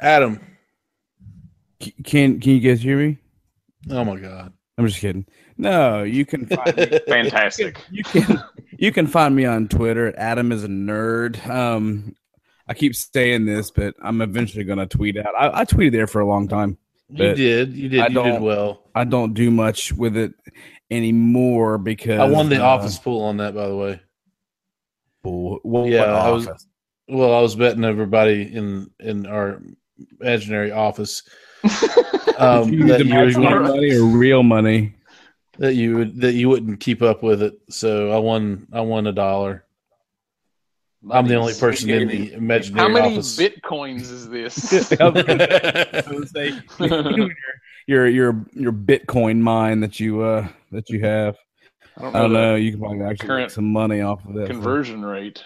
Adam, 0.00 0.40
can 2.04 2.40
can 2.40 2.52
you 2.52 2.60
guys 2.60 2.82
hear 2.82 2.96
me? 2.96 3.18
Oh 3.90 4.04
my 4.04 4.16
god, 4.16 4.52
I'm 4.78 4.86
just 4.86 5.00
kidding. 5.00 5.26
No, 5.56 6.02
you 6.02 6.26
can 6.26 6.46
find 6.46 6.76
me. 6.76 6.98
fantastic. 7.08 7.78
You 7.90 8.04
can, 8.04 8.20
you 8.20 8.26
can, 8.26 8.44
you 8.78 8.92
can 8.92 9.06
find 9.06 9.34
me 9.34 9.46
on 9.46 9.68
Twitter. 9.68 10.12
Adam 10.18 10.52
is 10.52 10.64
a 10.64 10.68
nerd. 10.68 11.46
Um, 11.48 12.14
I 12.68 12.74
keep 12.74 12.94
saying 12.94 13.46
this, 13.46 13.70
but 13.70 13.94
I'm 14.02 14.20
eventually 14.20 14.64
going 14.64 14.78
to 14.78 14.86
tweet 14.86 15.16
out. 15.16 15.34
I, 15.38 15.60
I, 15.60 15.64
tweeted 15.64 15.92
there 15.92 16.06
for 16.06 16.20
a 16.20 16.26
long 16.26 16.48
time. 16.48 16.76
You 17.08 17.34
did. 17.34 17.72
You 17.72 17.88
did. 17.88 18.00
I 18.00 18.06
you 18.08 18.22
did 18.22 18.42
well. 18.42 18.82
I 18.94 19.04
don't 19.04 19.32
do 19.32 19.50
much 19.50 19.92
with 19.92 20.16
it 20.16 20.34
anymore 20.90 21.78
because 21.78 22.18
I 22.18 22.26
won 22.26 22.48
the 22.48 22.62
uh, 22.62 22.66
office 22.66 22.98
pool 22.98 23.22
on 23.22 23.36
that. 23.38 23.54
By 23.54 23.68
the 23.68 23.76
way. 23.76 24.00
Pool. 25.22 25.60
Well, 25.62 25.86
yeah, 25.86 26.04
I 26.04 26.30
was. 26.30 26.48
Well, 27.08 27.34
I 27.34 27.40
was 27.40 27.54
betting 27.54 27.84
everybody 27.84 28.42
in 28.42 28.90
in 28.98 29.26
our 29.26 29.62
imaginary 30.20 30.72
office. 30.72 31.22
um, 32.38 32.86
that 32.86 33.02
you 33.04 33.40
money 33.40 33.94
or 33.94 34.04
real 34.04 34.42
money 34.42 34.94
that 35.58 35.74
you 35.74 35.96
would 35.96 36.20
that 36.20 36.32
you 36.32 36.48
wouldn't 36.48 36.80
keep 36.80 37.02
up 37.02 37.22
with 37.22 37.42
it. 37.42 37.54
So 37.70 38.10
I 38.10 38.18
won. 38.18 38.66
I 38.72 38.80
won 38.80 39.06
a 39.06 39.12
dollar. 39.12 39.64
I'm 41.10 41.28
the 41.28 41.36
only 41.36 41.54
person 41.54 41.88
in 41.90 42.08
the 42.08 42.32
imaginary 42.32 42.80
How 42.80 42.92
many 42.92 43.14
office. 43.14 43.36
bitcoins 43.36 44.10
is 44.10 44.28
this? 44.28 44.54
say, 46.32 46.60
your, 47.86 48.08
your 48.08 48.44
your 48.54 48.72
Bitcoin 48.72 49.38
mine 49.38 49.80
that 49.80 50.00
you 50.00 50.22
uh 50.22 50.48
that 50.72 50.90
you 50.90 51.00
have. 51.00 51.36
I 51.96 52.02
don't 52.02 52.12
know. 52.12 52.18
I 52.18 52.22
don't 52.22 52.32
know 52.32 52.54
you 52.56 52.72
can 52.72 52.80
probably 52.80 53.04
actually 53.04 53.28
make 53.28 53.50
some 53.50 53.72
money 53.72 54.00
off 54.00 54.24
of 54.26 54.34
that 54.34 54.48
conversion 54.48 55.02
so. 55.02 55.08
rate. 55.08 55.44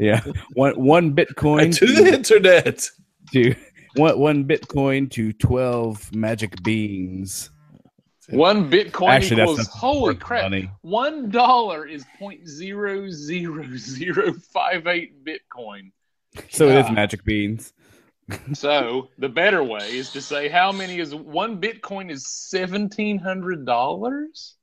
yeah, 0.00 0.20
one 0.54 0.72
one 0.74 1.14
Bitcoin 1.14 1.72
to, 1.76 1.86
to 1.86 1.92
the 1.92 2.12
internet. 2.12 2.90
To 3.32 3.54
one 3.94 4.18
one 4.18 4.44
Bitcoin 4.44 5.10
to 5.12 5.32
twelve 5.32 6.14
magic 6.14 6.62
beans. 6.62 7.50
One 8.30 8.70
Bitcoin 8.70 9.10
Actually, 9.10 9.42
equals 9.42 9.66
holy 9.68 10.14
crap. 10.14 10.44
Money. 10.44 10.70
One 10.82 11.30
dollar 11.30 11.86
is 11.86 12.04
point 12.18 12.46
zero 12.48 13.10
zero 13.10 13.64
zero 13.76 14.32
five 14.52 14.86
eight 14.86 15.24
Bitcoin. 15.24 15.90
So 16.50 16.68
it 16.68 16.76
is 16.76 16.90
magic 16.90 17.24
beans. 17.24 17.72
so 18.52 19.08
the 19.18 19.28
better 19.28 19.64
way 19.64 19.96
is 19.96 20.12
to 20.12 20.20
say 20.20 20.48
how 20.48 20.70
many 20.70 20.98
is 21.00 21.14
one 21.14 21.60
Bitcoin 21.60 22.10
is 22.10 22.28
seventeen 22.28 23.18
hundred 23.18 23.66
dollars. 23.66 24.56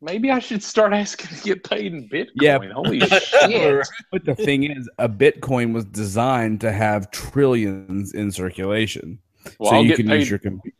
Maybe 0.00 0.30
I 0.30 0.38
should 0.38 0.62
start 0.62 0.92
asking 0.92 1.36
to 1.36 1.42
get 1.42 1.64
paid 1.64 1.94
in 1.94 2.08
Bitcoin. 2.08 2.28
Yeah. 2.34 2.58
Holy 2.72 3.00
shit. 3.08 3.86
But 4.12 4.24
the 4.24 4.34
thing 4.34 4.64
is, 4.64 4.88
a 4.98 5.08
Bitcoin 5.08 5.72
was 5.72 5.84
designed 5.86 6.60
to 6.60 6.72
have 6.72 7.10
trillions 7.10 8.12
in 8.12 8.30
circulation. 8.30 9.18
Well, 9.58 9.70
so 9.70 9.76
I'll 9.76 9.84
you 9.84 9.94
can 9.96 10.08
paid, 10.08 10.20
use 10.20 10.30
your 10.30 10.38
computer 10.38 10.76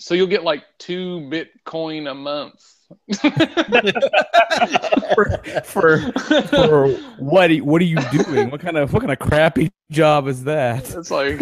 so 0.00 0.14
you'll 0.14 0.26
get 0.26 0.42
like 0.42 0.64
two 0.78 1.30
Bitcoin 1.30 2.10
a 2.10 2.14
month. 2.14 2.64
for, 5.14 5.42
for, 5.62 6.12
for 6.48 6.88
what? 7.18 7.52
What 7.58 7.82
are 7.82 7.84
you 7.84 7.98
doing? 8.10 8.50
What 8.50 8.60
kind 8.60 8.76
of 8.78 8.92
what 8.92 9.00
kind 9.00 9.12
of 9.12 9.18
crappy 9.18 9.70
job 9.92 10.26
is 10.26 10.44
that? 10.44 10.92
It's 10.92 11.10
like, 11.10 11.38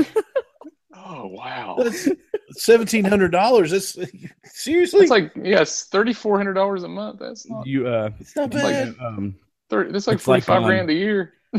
oh 1.09 1.26
wow, 1.26 1.78
seventeen 2.51 3.05
hundred 3.05 3.32
dollars. 3.32 3.70
That's 3.70 3.98
seriously. 4.44 5.01
It's 5.01 5.10
like 5.10 5.32
yes, 5.36 5.85
thirty 5.85 6.12
four 6.12 6.36
hundred 6.36 6.55
dollars 6.55 6.85
a 6.85 6.89
month. 6.89 7.18
That's 7.20 7.48
not. 7.48 7.66
You 7.66 7.89
uh, 7.89 8.10
it's 8.20 8.36
not 8.36 8.51
bad. 8.51 8.89
Like, 8.89 9.01
um, 9.01 9.35
30, 9.70 9.93
that's 9.93 10.06
like 10.06 10.20
forty 10.20 10.40
five 10.40 10.62
like 10.62 10.68
grand 10.68 10.90
a 10.90 10.94
year. 10.94 11.35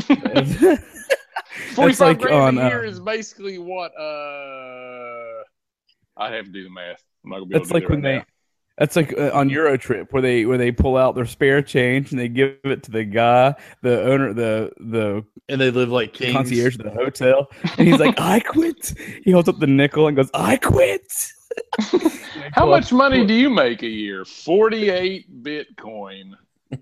Forty 1.74 1.94
five 1.94 2.08
like 2.08 2.20
grand 2.20 2.58
on, 2.58 2.64
a 2.64 2.68
year 2.68 2.84
uh, 2.84 2.88
is 2.88 3.00
basically 3.00 3.58
what 3.58 3.92
uh 3.98 5.42
I 6.16 6.32
have 6.32 6.44
to 6.46 6.50
do 6.52 6.64
the 6.64 6.70
math. 6.70 7.02
I'm 7.24 7.30
not 7.30 7.36
gonna 7.38 7.46
be 7.46 7.58
That's 7.58 7.70
like 7.70 7.88
when 7.88 8.02
right 8.02 8.24
they. 8.24 8.30
That's 8.80 8.96
like 8.96 9.12
uh, 9.18 9.30
on 9.34 9.50
Euro 9.50 9.76
Trip 9.76 10.10
where 10.10 10.22
they 10.22 10.46
where 10.46 10.56
they 10.56 10.72
pull 10.72 10.96
out 10.96 11.14
their 11.14 11.26
spare 11.26 11.60
change 11.60 12.12
and 12.12 12.18
they 12.18 12.28
give 12.28 12.56
it 12.64 12.82
to 12.84 12.90
the 12.90 13.04
guy, 13.04 13.54
the 13.82 14.02
owner, 14.04 14.32
the 14.32 14.72
the 14.80 15.22
and 15.50 15.60
they 15.60 15.70
live 15.70 15.90
like 15.90 16.14
kings. 16.14 16.32
concierge 16.32 16.78
of 16.78 16.84
the 16.84 16.90
hotel, 16.90 17.50
and 17.76 17.86
he's 17.86 18.00
like, 18.00 18.18
"I 18.18 18.40
quit." 18.40 18.94
He 19.22 19.32
holds 19.32 19.50
up 19.50 19.58
the 19.58 19.66
nickel 19.66 20.06
and 20.06 20.16
goes, 20.16 20.30
"I 20.32 20.56
quit." 20.56 21.12
How 22.52 22.64
much 22.64 22.90
money 22.90 23.26
do 23.26 23.34
you 23.34 23.50
make 23.50 23.82
a 23.82 23.86
year? 23.86 24.24
Forty-eight 24.24 25.42
Bitcoin. 25.42 26.32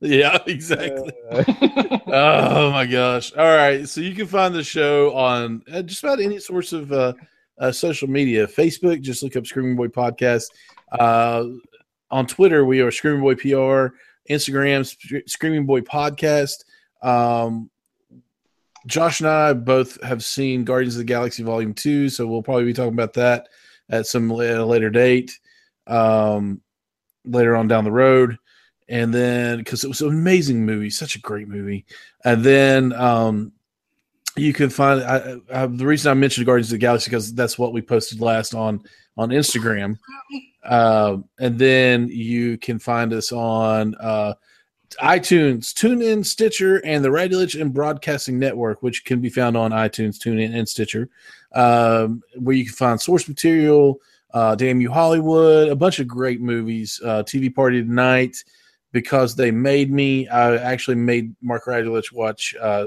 yeah, 0.00 0.38
exactly. 0.46 1.12
Oh 2.12 2.72
my 2.72 2.86
gosh! 2.86 3.32
All 3.34 3.44
right, 3.44 3.88
so 3.88 4.00
you 4.00 4.14
can 4.14 4.26
find 4.26 4.54
the 4.54 4.64
show 4.64 5.14
on 5.14 5.62
uh, 5.70 5.82
just 5.82 6.02
about 6.02 6.18
any 6.18 6.40
source 6.40 6.72
of 6.72 6.90
uh, 6.90 7.12
uh, 7.60 7.70
social 7.70 8.08
media. 8.08 8.46
Facebook, 8.46 9.00
just 9.00 9.22
look 9.22 9.36
up 9.36 9.46
Screaming 9.46 9.76
Boy 9.76 9.88
Podcast. 9.88 10.46
Uh, 10.90 11.44
on 12.10 12.26
Twitter, 12.26 12.64
we 12.64 12.80
are 12.80 12.90
Screaming 12.90 13.20
Boy 13.20 13.36
PR. 13.36 13.94
Instagram, 14.28 15.28
Screaming 15.28 15.66
Boy 15.66 15.80
Podcast. 15.80 16.64
Um, 17.02 17.70
Josh 18.86 19.20
and 19.20 19.28
I 19.28 19.52
both 19.52 20.02
have 20.02 20.24
seen 20.24 20.64
Guardians 20.64 20.94
of 20.94 21.00
the 21.00 21.04
Galaxy 21.04 21.42
Volume 21.42 21.74
Two, 21.74 22.08
so 22.08 22.26
we'll 22.26 22.42
probably 22.42 22.64
be 22.64 22.72
talking 22.72 22.94
about 22.94 23.12
that 23.14 23.48
at 23.90 24.06
some 24.06 24.30
at 24.32 24.56
a 24.56 24.64
later 24.64 24.90
date, 24.90 25.38
um, 25.86 26.60
later 27.24 27.56
on 27.56 27.68
down 27.68 27.84
the 27.84 27.92
road 27.92 28.38
and 28.90 29.14
then 29.14 29.58
because 29.58 29.84
it 29.84 29.88
was 29.88 30.00
an 30.00 30.08
amazing 30.08 30.66
movie, 30.66 30.90
such 30.90 31.14
a 31.14 31.20
great 31.20 31.46
movie, 31.48 31.86
and 32.24 32.42
then 32.44 32.92
um, 32.92 33.52
you 34.36 34.52
can 34.52 34.70
find 34.70 35.02
I, 35.02 35.36
I, 35.52 35.66
the 35.66 35.86
reason 35.86 36.10
I 36.10 36.14
mentioned 36.14 36.46
Guardians 36.46 36.68
of 36.68 36.72
the 36.72 36.78
Galaxy 36.78 37.10
because 37.10 37.34
that's 37.34 37.58
what 37.58 37.72
we 37.72 37.82
posted 37.82 38.20
last 38.20 38.54
on 38.54 38.82
on 39.16 39.30
Instagram, 39.30 39.98
uh, 40.64 41.18
and 41.38 41.58
then 41.58 42.08
you 42.08 42.56
can 42.58 42.78
find 42.78 43.12
us 43.12 43.32
on 43.32 43.94
uh, 43.96 44.34
iTunes, 45.02 45.72
TuneIn, 45.72 46.24
Stitcher, 46.24 46.84
and 46.84 47.04
the 47.04 47.10
Radio 47.10 47.46
and 47.58 47.72
Broadcasting 47.72 48.38
Network, 48.38 48.82
which 48.82 49.04
can 49.04 49.20
be 49.20 49.28
found 49.28 49.56
on 49.56 49.70
iTunes, 49.70 50.18
TuneIn, 50.18 50.54
and 50.54 50.68
Stitcher, 50.68 51.08
um, 51.54 52.22
where 52.36 52.56
you 52.56 52.64
can 52.64 52.74
find 52.74 53.00
source 53.00 53.28
material. 53.28 54.00
Uh, 54.32 54.54
Damn 54.54 54.80
You 54.80 54.92
Hollywood, 54.92 55.68
a 55.68 55.76
bunch 55.76 55.98
of 55.98 56.06
great 56.06 56.40
movies. 56.40 57.00
Uh, 57.04 57.24
TV 57.24 57.52
Party 57.52 57.82
Tonight, 57.82 58.44
because 58.92 59.34
they 59.34 59.50
made 59.50 59.90
me. 59.90 60.28
I 60.28 60.56
actually 60.56 60.96
made 60.96 61.34
Mark 61.40 61.64
Radulich 61.66 62.12
watch 62.12 62.54
uh, 62.60 62.86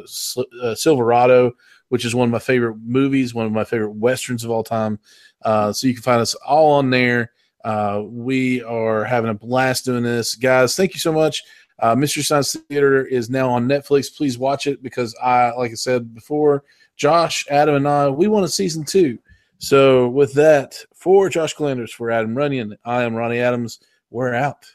uh, 0.61 0.75
Silverado, 0.75 1.53
which 1.89 2.05
is 2.05 2.15
one 2.15 2.27
of 2.27 2.31
my 2.31 2.39
favorite 2.39 2.77
movies, 2.83 3.33
one 3.33 3.45
of 3.45 3.51
my 3.51 3.63
favorite 3.63 3.93
westerns 3.93 4.43
of 4.43 4.51
all 4.51 4.63
time. 4.63 4.99
Uh, 5.43 5.71
so 5.71 5.87
you 5.87 5.93
can 5.93 6.03
find 6.03 6.21
us 6.21 6.33
all 6.35 6.73
on 6.73 6.89
there. 6.89 7.31
Uh, 7.63 8.03
we 8.05 8.61
are 8.63 9.05
having 9.05 9.29
a 9.29 9.33
blast 9.33 9.85
doing 9.85 10.03
this, 10.03 10.35
guys. 10.35 10.75
Thank 10.75 10.93
you 10.93 10.99
so 10.99 11.13
much. 11.13 11.41
Uh, 11.79 11.95
Mystery 11.95 12.23
Science 12.23 12.55
Theater 12.69 13.05
is 13.05 13.29
now 13.29 13.49
on 13.49 13.67
Netflix. 13.67 14.15
Please 14.15 14.37
watch 14.37 14.67
it 14.67 14.83
because 14.83 15.15
I, 15.21 15.51
like 15.51 15.71
I 15.71 15.75
said 15.75 16.13
before, 16.13 16.63
Josh, 16.95 17.45
Adam, 17.49 17.75
and 17.75 17.87
I, 17.87 18.09
we 18.09 18.27
want 18.27 18.45
a 18.45 18.49
season 18.49 18.83
two. 18.83 19.17
So 19.57 20.09
with 20.09 20.33
that, 20.33 20.75
for 20.93 21.29
Josh 21.29 21.53
Glanders, 21.53 21.93
for 21.93 22.11
Adam 22.11 22.35
Runyon, 22.35 22.77
I 22.85 23.03
am 23.03 23.15
Ronnie 23.15 23.39
Adams. 23.39 23.79
We're 24.09 24.33
out. 24.33 24.65